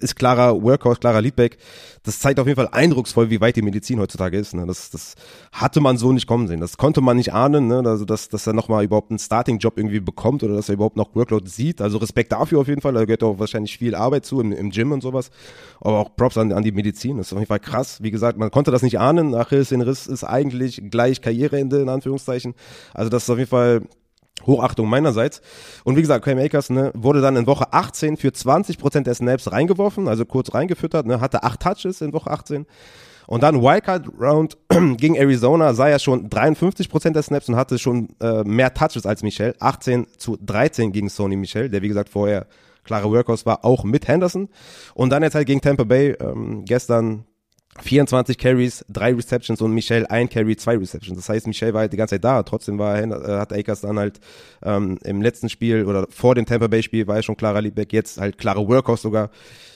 ist 0.00 0.16
klarer 0.16 0.62
Workhorse, 0.62 1.00
klarer 1.00 1.20
Leadback. 1.20 1.58
Das 2.02 2.20
zeigt 2.20 2.38
auf 2.38 2.46
jeden 2.46 2.56
Fall 2.56 2.68
eindrucksvoll, 2.70 3.30
wie 3.30 3.40
weit 3.40 3.56
die 3.56 3.62
Medizin 3.62 3.98
heutzutage 3.98 4.38
ist. 4.38 4.54
Ne? 4.54 4.66
Das, 4.66 4.90
das 4.90 5.14
hatte 5.52 5.80
man 5.80 5.96
so 5.96 6.12
nicht 6.12 6.26
kommen 6.26 6.46
sehen. 6.48 6.60
Das 6.60 6.76
konnte 6.76 7.00
man 7.00 7.16
nicht 7.16 7.32
ahnen, 7.32 7.66
ne? 7.66 7.82
also 7.84 8.04
dass, 8.04 8.28
dass 8.28 8.46
er 8.46 8.52
nochmal 8.52 8.84
überhaupt 8.84 9.10
einen 9.10 9.18
Starting-Job 9.18 9.76
irgendwie 9.76 10.00
bekommt 10.00 10.42
oder 10.42 10.54
dass 10.54 10.68
er 10.68 10.74
überhaupt 10.74 10.96
noch 10.96 11.14
Workload 11.14 11.48
sieht. 11.48 11.80
Also 11.80 11.98
Respekt 11.98 12.32
dafür 12.32 12.60
auf 12.60 12.68
jeden 12.68 12.80
Fall. 12.80 12.92
Da 12.92 13.04
gehört 13.04 13.22
auch 13.22 13.38
wahrscheinlich 13.38 13.76
viel 13.78 13.94
Arbeit 13.94 14.24
zu 14.24 14.40
im, 14.40 14.52
im 14.52 14.70
Gym 14.70 14.92
und 14.92 15.02
sowas. 15.02 15.30
Aber 15.80 15.98
auch 15.98 16.16
Props 16.16 16.38
an, 16.38 16.52
an 16.52 16.62
die 16.62 16.72
Medizin. 16.72 17.16
Das 17.16 17.28
ist 17.28 17.32
auf 17.32 17.38
jeden 17.38 17.48
Fall 17.48 17.60
krass. 17.60 18.02
Wie 18.02 18.10
gesagt, 18.10 18.38
man 18.38 18.50
konnte 18.50 18.70
das 18.70 18.82
nicht 18.82 18.98
ahnen. 18.98 19.34
Achilles 19.34 19.70
den 19.70 19.82
Riss 19.82 20.06
ist 20.06 20.24
eigentlich 20.24 20.82
gleich 20.90 21.20
Karriereende 21.20 21.80
in 21.80 21.88
Anführungszeichen. 21.88 22.54
Also 22.94 23.10
das 23.10 23.24
ist 23.24 23.30
auf 23.30 23.38
jeden 23.38 23.50
Fall 23.50 23.82
Hochachtung 24.44 24.88
meinerseits. 24.88 25.40
Und 25.84 25.96
wie 25.96 26.02
gesagt, 26.02 26.24
Cam 26.24 26.38
Akers 26.38 26.70
ne, 26.70 26.90
wurde 26.94 27.20
dann 27.20 27.36
in 27.36 27.46
Woche 27.46 27.72
18 27.72 28.16
für 28.16 28.28
20% 28.28 29.02
der 29.02 29.14
Snaps 29.14 29.50
reingeworfen, 29.50 30.08
also 30.08 30.24
kurz 30.24 30.54
reingefüttert, 30.54 31.06
ne, 31.06 31.20
hatte 31.20 31.42
acht 31.42 31.60
Touches 31.60 32.00
in 32.00 32.12
Woche 32.12 32.30
18. 32.30 32.66
Und 33.26 33.42
dann 33.42 33.60
Wildcard 33.60 34.08
Round 34.20 34.56
gegen 34.96 35.16
Arizona 35.16 35.74
sah 35.74 35.88
er 35.88 35.98
schon 35.98 36.28
53% 36.28 37.10
der 37.10 37.22
Snaps 37.22 37.48
und 37.48 37.56
hatte 37.56 37.78
schon 37.78 38.08
äh, 38.20 38.44
mehr 38.44 38.72
Touches 38.72 39.04
als 39.04 39.22
Michel. 39.22 39.54
18 39.58 40.06
zu 40.16 40.38
13 40.40 40.92
gegen 40.92 41.08
Sony 41.08 41.36
Michel, 41.36 41.68
der 41.68 41.82
wie 41.82 41.88
gesagt 41.88 42.08
vorher 42.08 42.46
klare 42.84 43.10
Workhorse 43.10 43.44
war, 43.46 43.64
auch 43.64 43.82
mit 43.82 44.06
Henderson. 44.06 44.48
Und 44.94 45.10
dann 45.10 45.24
jetzt 45.24 45.34
halt 45.34 45.48
gegen 45.48 45.60
Tampa 45.60 45.82
Bay 45.82 46.16
ähm, 46.20 46.64
gestern 46.64 47.24
24 47.82 48.38
Carries, 48.38 48.84
drei 48.88 49.14
Receptions 49.14 49.60
und 49.60 49.72
Michelle 49.72 50.10
ein 50.10 50.28
Carry, 50.28 50.56
zwei 50.56 50.76
Receptions. 50.76 51.16
Das 51.16 51.28
heißt, 51.28 51.46
Michelle 51.46 51.74
war 51.74 51.82
halt 51.82 51.92
die 51.92 51.96
ganze 51.96 52.14
Zeit 52.14 52.24
da. 52.24 52.42
Trotzdem 52.42 52.78
war 52.78 52.96
er, 52.96 53.10
äh, 53.10 53.38
hat 53.38 53.52
Akers 53.52 53.80
dann 53.80 53.98
halt 53.98 54.20
ähm, 54.62 54.98
im 55.04 55.22
letzten 55.22 55.48
Spiel 55.48 55.84
oder 55.84 56.06
vor 56.10 56.34
dem 56.34 56.46
Tampa 56.46 56.66
Bay 56.66 56.82
Spiel 56.82 57.06
war 57.06 57.16
er 57.16 57.22
schon 57.22 57.36
klarer 57.36 57.62
Leadback, 57.62 57.92
jetzt 57.92 58.18
halt 58.18 58.38
klarer 58.38 58.66
Workhorse 58.66 59.02
sogar. 59.02 59.30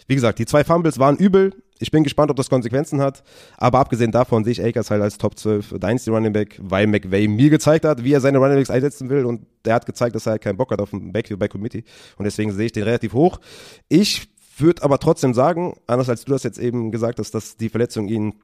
Wie 0.07 0.15
gesagt, 0.15 0.39
die 0.39 0.47
zwei 0.47 0.65
Fumbles 0.65 0.99
waren 0.99 1.17
übel. 1.17 1.53
Ich 1.83 1.91
bin 1.91 2.05
gespannt, 2.05 2.31
ob 2.31 2.37
das 2.37 2.51
Konsequenzen 2.51 3.01
hat. 3.01 3.23
Aber 3.57 3.79
abgesehen 3.79 4.13
davon 4.13 4.45
sehe 4.45 4.53
ich 4.53 4.63
Akers 4.63 4.91
halt 4.91 5.01
als 5.01 5.17
Top 5.17 5.39
12 5.39 5.79
Dynasty 5.79 6.11
Running 6.11 6.33
Back, 6.33 6.59
weil 6.61 6.87
McVay 6.87 7.27
mir 7.27 7.49
gezeigt 7.49 7.87
hat, 7.87 8.05
wie 8.05 8.13
er 8.13 8.21
seine 8.21 8.39
Running 8.39 8.57
Backs 8.57 8.71
einsetzen 8.71 9.09
will. 9.09 9.25
Und 9.25 9.47
der 9.65 9.75
hat 9.75 9.87
gezeigt, 9.87 10.15
dass 10.15 10.27
er 10.27 10.33
halt 10.33 10.43
keinen 10.43 10.59
Bock 10.59 10.71
hat 10.73 10.81
auf 10.81 10.93
ein 10.93 11.13
Backfield 11.13 11.41
bei 11.41 11.49
Committee. 11.49 11.85
Und 12.19 12.25
deswegen 12.25 12.53
sehe 12.53 12.67
ich 12.67 12.73
den 12.73 12.83
relativ 12.83 13.15
hoch. 13.15 13.41
Ich 13.89 14.29
würde 14.61 14.83
aber 14.83 14.99
trotzdem 14.99 15.35
sagen, 15.35 15.77
anders 15.87 16.09
als 16.09 16.25
du 16.25 16.33
das 16.33 16.43
jetzt 16.43 16.59
eben 16.59 16.91
gesagt 16.91 17.19
hast, 17.19 17.35
dass 17.35 17.57
die 17.57 17.69
Verletzung 17.69 18.09
ihn. 18.09 18.35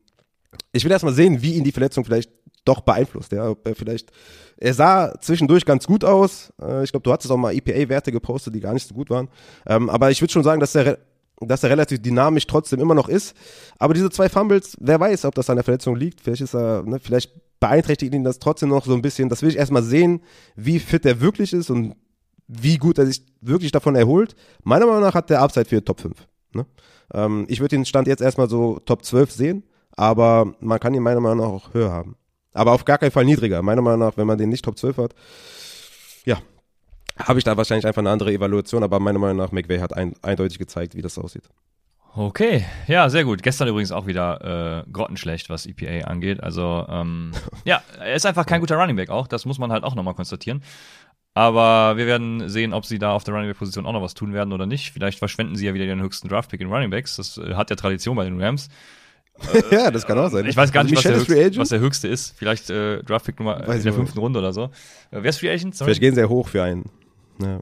Ich 0.72 0.84
will 0.84 0.92
erstmal 0.92 1.14
sehen, 1.14 1.42
wie 1.42 1.54
ihn 1.54 1.64
die 1.64 1.72
Verletzung 1.72 2.04
vielleicht 2.04 2.30
doch 2.64 2.80
beeinflusst. 2.80 3.32
Ja, 3.32 3.50
ob 3.50 3.66
er 3.66 3.74
vielleicht. 3.74 4.10
Er 4.58 4.74
sah 4.74 5.14
zwischendurch 5.20 5.64
ganz 5.64 5.86
gut 5.86 6.04
aus. 6.04 6.52
Äh, 6.60 6.84
ich 6.84 6.90
glaube, 6.90 7.04
du 7.04 7.12
hattest 7.12 7.30
auch 7.30 7.36
mal 7.36 7.54
EPA-Werte 7.54 8.12
gepostet, 8.12 8.54
die 8.54 8.60
gar 8.60 8.72
nicht 8.72 8.88
so 8.88 8.94
gut 8.94 9.10
waren. 9.10 9.28
Ähm, 9.66 9.90
aber 9.90 10.10
ich 10.10 10.20
würde 10.20 10.32
schon 10.32 10.44
sagen, 10.44 10.60
dass 10.60 10.74
er 10.74 10.98
dass 11.40 11.62
er 11.62 11.70
relativ 11.70 12.00
dynamisch 12.00 12.46
trotzdem 12.46 12.80
immer 12.80 12.94
noch 12.94 13.08
ist. 13.08 13.34
Aber 13.78 13.94
diese 13.94 14.10
zwei 14.10 14.28
Fumbles, 14.28 14.76
wer 14.80 14.98
weiß, 14.98 15.26
ob 15.26 15.34
das 15.34 15.50
an 15.50 15.56
der 15.56 15.64
Verletzung 15.64 15.96
liegt. 15.96 16.20
Vielleicht 16.20 16.40
ist 16.40 16.54
er, 16.54 16.82
ne, 16.82 16.98
vielleicht 16.98 17.30
beeinträchtigt 17.60 18.14
ihn 18.14 18.24
das 18.24 18.38
trotzdem 18.38 18.70
noch 18.70 18.84
so 18.84 18.94
ein 18.94 19.02
bisschen. 19.02 19.28
Das 19.28 19.42
will 19.42 19.50
ich 19.50 19.56
erstmal 19.56 19.82
sehen, 19.82 20.22
wie 20.54 20.78
fit 20.78 21.04
er 21.04 21.20
wirklich 21.20 21.52
ist 21.52 21.70
und 21.70 21.94
wie 22.48 22.78
gut 22.78 22.98
er 22.98 23.06
sich 23.06 23.22
wirklich 23.40 23.72
davon 23.72 23.96
erholt. 23.96 24.34
Meiner 24.62 24.86
Meinung 24.86 25.02
nach 25.02 25.14
hat 25.14 25.30
der 25.30 25.40
Upside 25.40 25.66
für 25.66 25.84
Top 25.84 26.00
5. 26.00 26.14
Ne? 26.52 26.66
Ähm, 27.12 27.46
ich 27.48 27.60
würde 27.60 27.76
den 27.76 27.84
Stand 27.84 28.08
jetzt 28.08 28.22
erstmal 28.22 28.48
so 28.48 28.78
Top 28.84 29.04
12 29.04 29.30
sehen, 29.30 29.64
aber 29.92 30.54
man 30.60 30.80
kann 30.80 30.94
ihn 30.94 31.02
meiner 31.02 31.20
Meinung 31.20 31.38
nach 31.38 31.52
auch 31.52 31.74
höher 31.74 31.90
haben. 31.90 32.16
Aber 32.52 32.72
auf 32.72 32.84
gar 32.84 32.98
keinen 32.98 33.10
Fall 33.10 33.24
niedriger. 33.24 33.62
Meiner 33.62 33.82
Meinung 33.82 34.00
nach, 34.00 34.16
wenn 34.16 34.26
man 34.26 34.38
den 34.38 34.48
nicht 34.48 34.64
Top 34.64 34.78
12 34.78 34.96
hat, 34.96 35.14
ja, 36.24 36.38
habe 37.18 37.38
ich 37.38 37.44
da 37.44 37.56
wahrscheinlich 37.56 37.86
einfach 37.86 38.00
eine 38.00 38.10
andere 38.10 38.32
Evaluation, 38.32 38.82
aber 38.82 39.00
meiner 39.00 39.18
Meinung 39.18 39.36
nach, 39.36 39.52
McVay 39.52 39.78
hat 39.78 39.94
ein, 39.94 40.14
eindeutig 40.22 40.58
gezeigt, 40.58 40.94
wie 40.94 41.02
das 41.02 41.18
aussieht. 41.18 41.48
Okay, 42.18 42.64
ja, 42.86 43.10
sehr 43.10 43.24
gut. 43.24 43.42
Gestern 43.42 43.68
übrigens 43.68 43.92
auch 43.92 44.06
wieder 44.06 44.84
äh, 44.86 44.90
grottenschlecht, 44.90 45.50
was 45.50 45.66
EPA 45.66 46.06
angeht. 46.08 46.42
Also, 46.42 46.86
ähm, 46.88 47.32
ja, 47.66 47.82
er 47.98 48.14
ist 48.14 48.24
einfach 48.24 48.46
kein 48.46 48.60
guter 48.60 48.76
Running 48.76 48.96
Back 48.96 49.10
auch. 49.10 49.26
Das 49.26 49.44
muss 49.44 49.58
man 49.58 49.70
halt 49.70 49.84
auch 49.84 49.94
nochmal 49.94 50.14
konstatieren. 50.14 50.62
Aber 51.36 51.98
wir 51.98 52.06
werden 52.06 52.48
sehen, 52.48 52.72
ob 52.72 52.86
sie 52.86 52.98
da 52.98 53.12
auf 53.12 53.22
der 53.22 53.34
Running 53.34 53.50
Back 53.50 53.58
Position 53.58 53.84
auch 53.84 53.92
noch 53.92 54.00
was 54.00 54.14
tun 54.14 54.32
werden 54.32 54.54
oder 54.54 54.64
nicht. 54.64 54.92
Vielleicht 54.94 55.18
verschwenden 55.18 55.54
sie 55.54 55.66
ja 55.66 55.74
wieder 55.74 55.84
den 55.84 56.00
höchsten 56.00 56.28
Draft 56.28 56.50
Pick 56.50 56.62
in 56.62 56.72
Running 56.72 56.88
Backs. 56.88 57.16
Das 57.16 57.36
äh, 57.36 57.52
hat 57.52 57.68
ja 57.68 57.76
Tradition 57.76 58.16
bei 58.16 58.24
den 58.24 58.40
Rams. 58.40 58.70
ja, 59.70 59.90
das 59.90 60.06
kann 60.06 60.18
auch 60.18 60.30
sein. 60.30 60.46
Ich 60.46 60.56
weiß 60.56 60.72
gar 60.72 60.84
also 60.84 60.94
nicht, 60.94 61.04
was 61.04 61.26
der, 61.26 61.36
höchste, 61.36 61.60
was 61.60 61.68
der, 61.68 61.80
höchste, 61.80 62.08
ist. 62.08 62.34
Vielleicht 62.38 62.70
äh, 62.70 63.02
Draftpick 63.02 63.38
Nummer 63.38 63.68
in 63.68 63.82
der 63.82 63.92
fünften 63.92 64.18
Runde 64.18 64.38
oder 64.38 64.54
so. 64.54 64.70
Äh, 65.10 65.18
wer 65.20 65.26
ist 65.26 65.38
Free 65.40 65.50
Agent? 65.50 65.76
Sorry. 65.76 65.90
Vielleicht 65.90 66.00
gehen 66.00 66.14
sie 66.14 66.22
ja 66.22 66.28
hoch 66.30 66.48
für 66.48 66.62
einen. 66.62 66.88
Ja. 67.42 67.60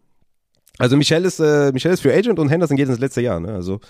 Also 0.79 0.97
Michelle 0.97 1.27
ist, 1.27 1.41
äh, 1.41 1.73
Michelle 1.73 1.95
ist 1.95 2.01
Free 2.01 2.17
Agent 2.17 2.39
und 2.39 2.51
Henderson 2.51 2.77
geht 2.77 2.89
ins 2.89 3.01
letzte 3.01 3.23
Jahr. 3.23 3.41
Ne? 3.41 3.55
Also 3.55 3.81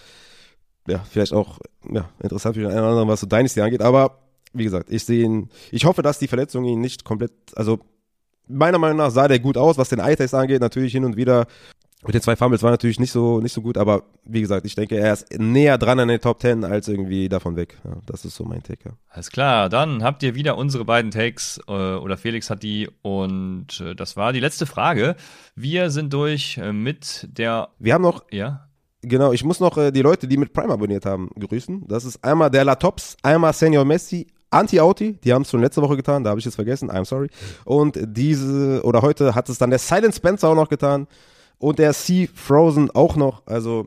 ja, 0.89 1.05
vielleicht 1.11 1.35
auch 1.35 1.59
ja, 1.93 2.09
interessant 2.23 2.55
für 2.55 2.63
den 2.63 2.71
einen 2.71 2.79
oder 2.79 2.89
anderen, 2.89 3.09
was 3.09 3.21
so 3.21 3.27
Dynasty 3.27 3.61
angeht. 3.61 3.83
Aber 3.83 4.19
wie 4.55 4.65
gesagt, 4.65 4.91
ich 4.91 5.05
sehe 5.05 5.25
ihn, 5.25 5.51
ich 5.71 5.85
hoffe, 5.85 6.01
dass 6.01 6.19
die 6.19 6.29
Verletzung 6.29 6.65
ihn 6.65 6.81
nicht 6.81 7.05
komplett, 7.05 7.33
also 7.55 7.81
meiner 8.49 8.79
Meinung 8.79 8.99
nach 8.99 9.11
sah 9.11 9.29
der 9.29 9.39
gut 9.39 9.57
aus, 9.57 9.79
was 9.79 9.89
den 9.89 9.99
Eye-Test 9.99 10.35
angeht. 10.35 10.61
Natürlich 10.61 10.93
hin 10.93 11.05
und 11.05 11.17
wieder 11.17 11.47
mit 12.07 12.15
den 12.15 12.21
zwei 12.21 12.37
Fumbles 12.37 12.63
war 12.63 12.71
natürlich 12.71 13.01
nicht 13.01 13.13
so, 13.13 13.41
nicht 13.41 13.55
so 13.55 13.63
gut, 13.63 13.79
aber 13.79 14.03
wie 14.25 14.43
gesagt, 14.43 14.67
ich 14.67 14.75
denke, 14.75 14.97
er 14.97 15.15
ist 15.15 15.39
näher 15.39 15.79
dran 15.79 15.99
an 15.99 16.09
den 16.09 16.21
Top 16.21 16.41
10 16.41 16.65
als 16.65 16.87
irgendwie 16.87 17.31
davon 17.31 17.57
weg. 17.57 17.79
Ja, 17.83 17.97
das 18.05 18.27
ist 18.27 18.37
so 18.37 18.45
mein 18.45 18.63
Take. 18.63 18.81
Ja. 18.85 18.91
Alles 19.09 19.31
klar, 19.31 19.71
dann 19.71 20.03
habt 20.03 20.23
ihr 20.23 20.35
wieder 20.35 20.59
unsere 20.59 20.85
beiden 20.85 21.11
Takes 21.11 21.61
äh, 21.67 21.73
oder 21.73 22.19
Felix 22.19 22.51
hat 22.51 22.63
die 22.63 22.91
und 23.01 23.81
äh, 23.81 23.95
das 23.95 24.17
war 24.17 24.35
die 24.35 24.41
letzte 24.41 24.67
Frage. 24.67 25.17
Wir 25.55 25.91
sind 25.91 26.13
durch 26.13 26.59
äh, 26.59 26.73
mit 26.73 27.27
der. 27.33 27.71
Wir 27.79 27.95
haben 27.95 28.03
noch. 28.03 28.25
Ja. 28.31 28.69
Genau, 29.01 29.33
ich 29.33 29.45
muss 29.45 29.61
noch 29.61 29.77
äh, 29.79 29.91
die 29.91 30.03
Leute, 30.03 30.29
die 30.29 30.37
mit 30.37 30.53
Prime 30.53 30.73
abonniert 30.73 31.07
haben, 31.07 31.31
grüßen. 31.39 31.87
Das 31.89 32.05
ist 32.05 32.23
einmal 32.25 32.51
der 32.51 32.65
La 32.65 32.75
Tops, 32.75 33.17
einmal 33.23 33.53
Senior 33.53 33.85
Messi, 33.85 34.27
Anti-Auti, 34.55 35.15
die 35.25 35.33
haben 35.33 35.43
es 35.43 35.51
schon 35.51 35.61
letzte 35.61 35.83
Woche 35.83 35.97
getan, 35.97 36.25
da 36.25 36.31
habe 36.31 36.41
ich 36.41 36.47
es 36.47 36.55
vergessen, 36.55 36.91
I'm 36.91 37.05
sorry. 37.05 37.29
Und 37.65 37.99
diese, 38.03 38.83
oder 38.85 39.03
heute 39.03 39.35
hat 39.35 39.49
es 39.49 39.59
dann 39.59 39.71
der 39.71 39.79
Silent 39.79 40.15
Spencer 40.15 40.49
auch 40.49 40.55
noch 40.55 40.69
getan 40.69 41.07
und 41.59 41.79
der 41.79 41.93
Sea 41.93 42.29
Frozen 42.35 42.91
auch 42.91 43.17
noch. 43.17 43.43
Also 43.47 43.87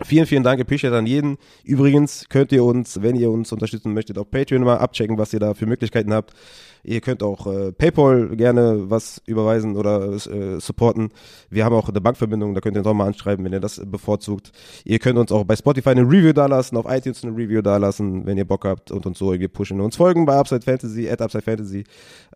Vielen, 0.00 0.24
vielen 0.24 0.42
Dank, 0.42 0.58
appreciate 0.58 0.96
an 0.96 1.04
jeden. 1.04 1.36
Übrigens 1.64 2.26
könnt 2.30 2.50
ihr 2.50 2.64
uns, 2.64 3.02
wenn 3.02 3.14
ihr 3.14 3.30
uns 3.30 3.52
unterstützen 3.52 3.92
möchtet, 3.92 4.16
auf 4.16 4.30
Patreon 4.30 4.64
mal 4.64 4.78
abchecken, 4.78 5.18
was 5.18 5.34
ihr 5.34 5.38
da 5.38 5.52
für 5.52 5.66
Möglichkeiten 5.66 6.14
habt. 6.14 6.32
Ihr 6.82 7.02
könnt 7.02 7.22
auch 7.22 7.46
äh, 7.46 7.72
PayPal 7.72 8.34
gerne 8.34 8.90
was 8.90 9.20
überweisen 9.26 9.76
oder 9.76 10.14
äh, 10.14 10.58
supporten. 10.60 11.10
Wir 11.50 11.66
haben 11.66 11.74
auch 11.74 11.90
eine 11.90 12.00
Bankverbindung, 12.00 12.54
da 12.54 12.62
könnt 12.62 12.74
ihr 12.76 12.80
uns 12.80 12.88
auch 12.88 12.94
mal 12.94 13.06
anschreiben, 13.06 13.44
wenn 13.44 13.52
ihr 13.52 13.60
das 13.60 13.82
bevorzugt. 13.84 14.50
Ihr 14.84 14.98
könnt 14.98 15.18
uns 15.18 15.30
auch 15.30 15.44
bei 15.44 15.56
Spotify 15.56 15.90
eine 15.90 16.02
Review 16.02 16.32
dalassen, 16.32 16.78
auf 16.78 16.86
iTunes 16.88 17.22
eine 17.22 17.36
Review 17.36 17.60
dalassen, 17.60 18.24
wenn 18.24 18.38
ihr 18.38 18.46
Bock 18.46 18.64
habt 18.64 18.90
und 18.90 19.04
uns 19.04 19.18
so 19.18 19.30
irgendwie 19.30 19.48
pushen. 19.48 19.78
Uns 19.82 19.96
folgen 19.96 20.24
bei 20.24 20.34
Upside 20.34 20.62
Fantasy, 20.62 21.08
at 21.08 21.20
Upside 21.20 21.44
Fantasy. 21.44 21.84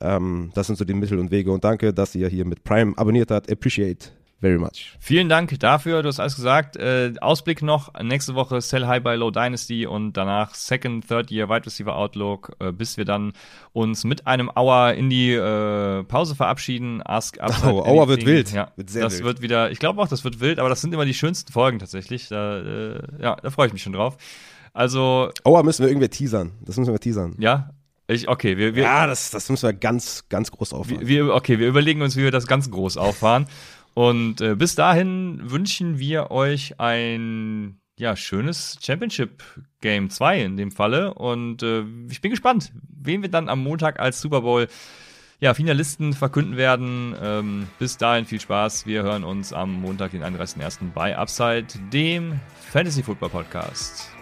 Ähm, 0.03 0.51
das 0.55 0.67
sind 0.67 0.77
so 0.77 0.85
die 0.85 0.95
Mittel 0.95 1.19
und 1.19 1.31
Wege 1.31 1.51
und 1.51 1.65
danke, 1.65 1.95
dass 1.95 2.15
ihr 2.15 2.29
hier 2.29 2.45
mit 2.45 2.65
Prime 2.65 2.93
abonniert 2.99 3.31
habt. 3.31 3.51
Appreciate 3.51 4.16
very 4.41 4.59
much. 4.59 4.93
Vielen 5.01 5.29
Dank 5.29 5.59
dafür, 5.61 6.03
du 6.03 6.09
hast 6.09 6.21
alles 6.21 6.37
gesagt. 6.37 6.77
Äh, 6.77 7.15
Ausblick 7.21 7.63
noch, 7.63 7.93
nächste 8.03 8.35
Woche 8.35 8.61
Sell 8.61 8.87
High 8.87 9.03
by 9.03 9.15
Low 9.15 9.31
Dynasty 9.31 9.87
und 9.87 10.13
danach 10.15 10.55
Second, 10.55 11.07
Third 11.09 11.31
Year 11.31 11.49
Wide 11.49 11.67
Receiver 11.67 11.97
Outlook, 11.97 12.57
äh, 12.61 12.73
bis 12.73 12.97
wir 12.97 13.05
dann 13.05 13.33
uns 13.73 14.05
mit 14.05 14.27
einem 14.27 14.51
Hour 14.55 14.95
in 14.95 15.11
die 15.11 15.33
äh, 15.33 16.05
Pause 16.05 16.35
verabschieden. 16.35 17.03
Ask 17.05 17.41
Upside 17.41 17.73
Oh, 17.75 17.85
Hour 17.85 18.09
wird 18.09 18.27
wild. 18.27 18.53
Ja, 18.53 18.73
wird 18.77 18.91
sehr 18.91 19.03
das 19.03 19.15
wild. 19.15 19.25
wird 19.25 19.43
wieder, 19.43 19.71
ich 19.71 19.79
glaube 19.79 20.01
auch, 20.01 20.09
das 20.09 20.25
wird 20.25 20.41
wild, 20.41 20.59
aber 20.59 20.69
das 20.69 20.81
sind 20.81 20.93
immer 20.93 21.05
die 21.05 21.15
schönsten 21.15 21.53
Folgen 21.53 21.79
tatsächlich. 21.79 22.29
Da, 22.29 22.59
äh, 22.61 23.03
ja, 23.21 23.37
da 23.37 23.51
freue 23.51 23.69
ich 23.69 23.73
mich 23.73 23.83
schon 23.83 23.93
drauf. 23.93 24.17
Also. 24.73 25.31
Hour 25.45 25.63
müssen 25.63 25.83
wir 25.83 25.91
irgendwie 25.91 26.09
teasern. 26.09 26.53
Das 26.61 26.77
müssen 26.77 26.93
wir 26.93 27.01
teasern. 27.01 27.35
Ja, 27.39 27.71
ich, 28.09 28.29
okay, 28.29 28.57
wir, 28.57 28.77
wir, 28.77 28.85
ja, 28.85 29.07
das, 29.07 29.31
das 29.31 29.49
müssen 29.51 29.67
wir 29.67 29.73
ganz, 29.73 30.29
ganz 30.29 30.53
groß 30.53 30.73
auffahren. 30.73 31.07
Wir, 31.09 31.35
okay, 31.35 31.59
wir 31.59 31.67
überlegen 31.67 32.03
uns, 32.03 32.17
wie 32.17 32.23
wir 32.23 32.31
das 32.31 32.47
ganz 32.47 32.71
groß 32.71 32.99
auffahren. 32.99 33.47
Und 33.97 34.43
äh, 34.43 34.55
bis 34.55 34.75
dahin 34.75 35.41
wünschen 35.51 35.99
wir 35.99 36.31
euch 36.31 36.79
ein 36.79 37.81
ja, 37.99 38.15
schönes 38.15 38.77
Championship 38.83 39.43
Game 39.81 40.11
2 40.11 40.43
in 40.43 40.57
dem 40.59 40.71
Falle. 40.71 41.15
Und 41.15 41.63
äh, 41.63 41.83
ich 42.11 42.21
bin 42.21 42.31
gespannt, 42.31 42.73
wen 42.91 43.23
wir 43.23 43.31
dann 43.31 43.49
am 43.49 43.63
Montag 43.63 43.99
als 43.99 44.21
Super 44.21 44.43
Bowl 44.43 44.69
ja, 45.41 45.55
Finalisten 45.55 46.13
verkünden 46.13 46.59
werden. 46.59 47.17
Ähm, 47.23 47.69
bis 47.79 47.97
dahin 47.97 48.27
viel 48.27 48.41
Spaß. 48.41 48.85
Wir 48.85 49.03
hören 49.03 49.25
uns 49.25 49.55
am 49.55 49.81
Montag, 49.81 50.11
den 50.11 50.23
31.01. 50.23 50.93
bei 50.95 51.17
Upside, 51.17 51.69
dem 51.91 52.39
Fantasy 52.71 53.03
Football 53.03 53.31
Podcast. 53.31 54.16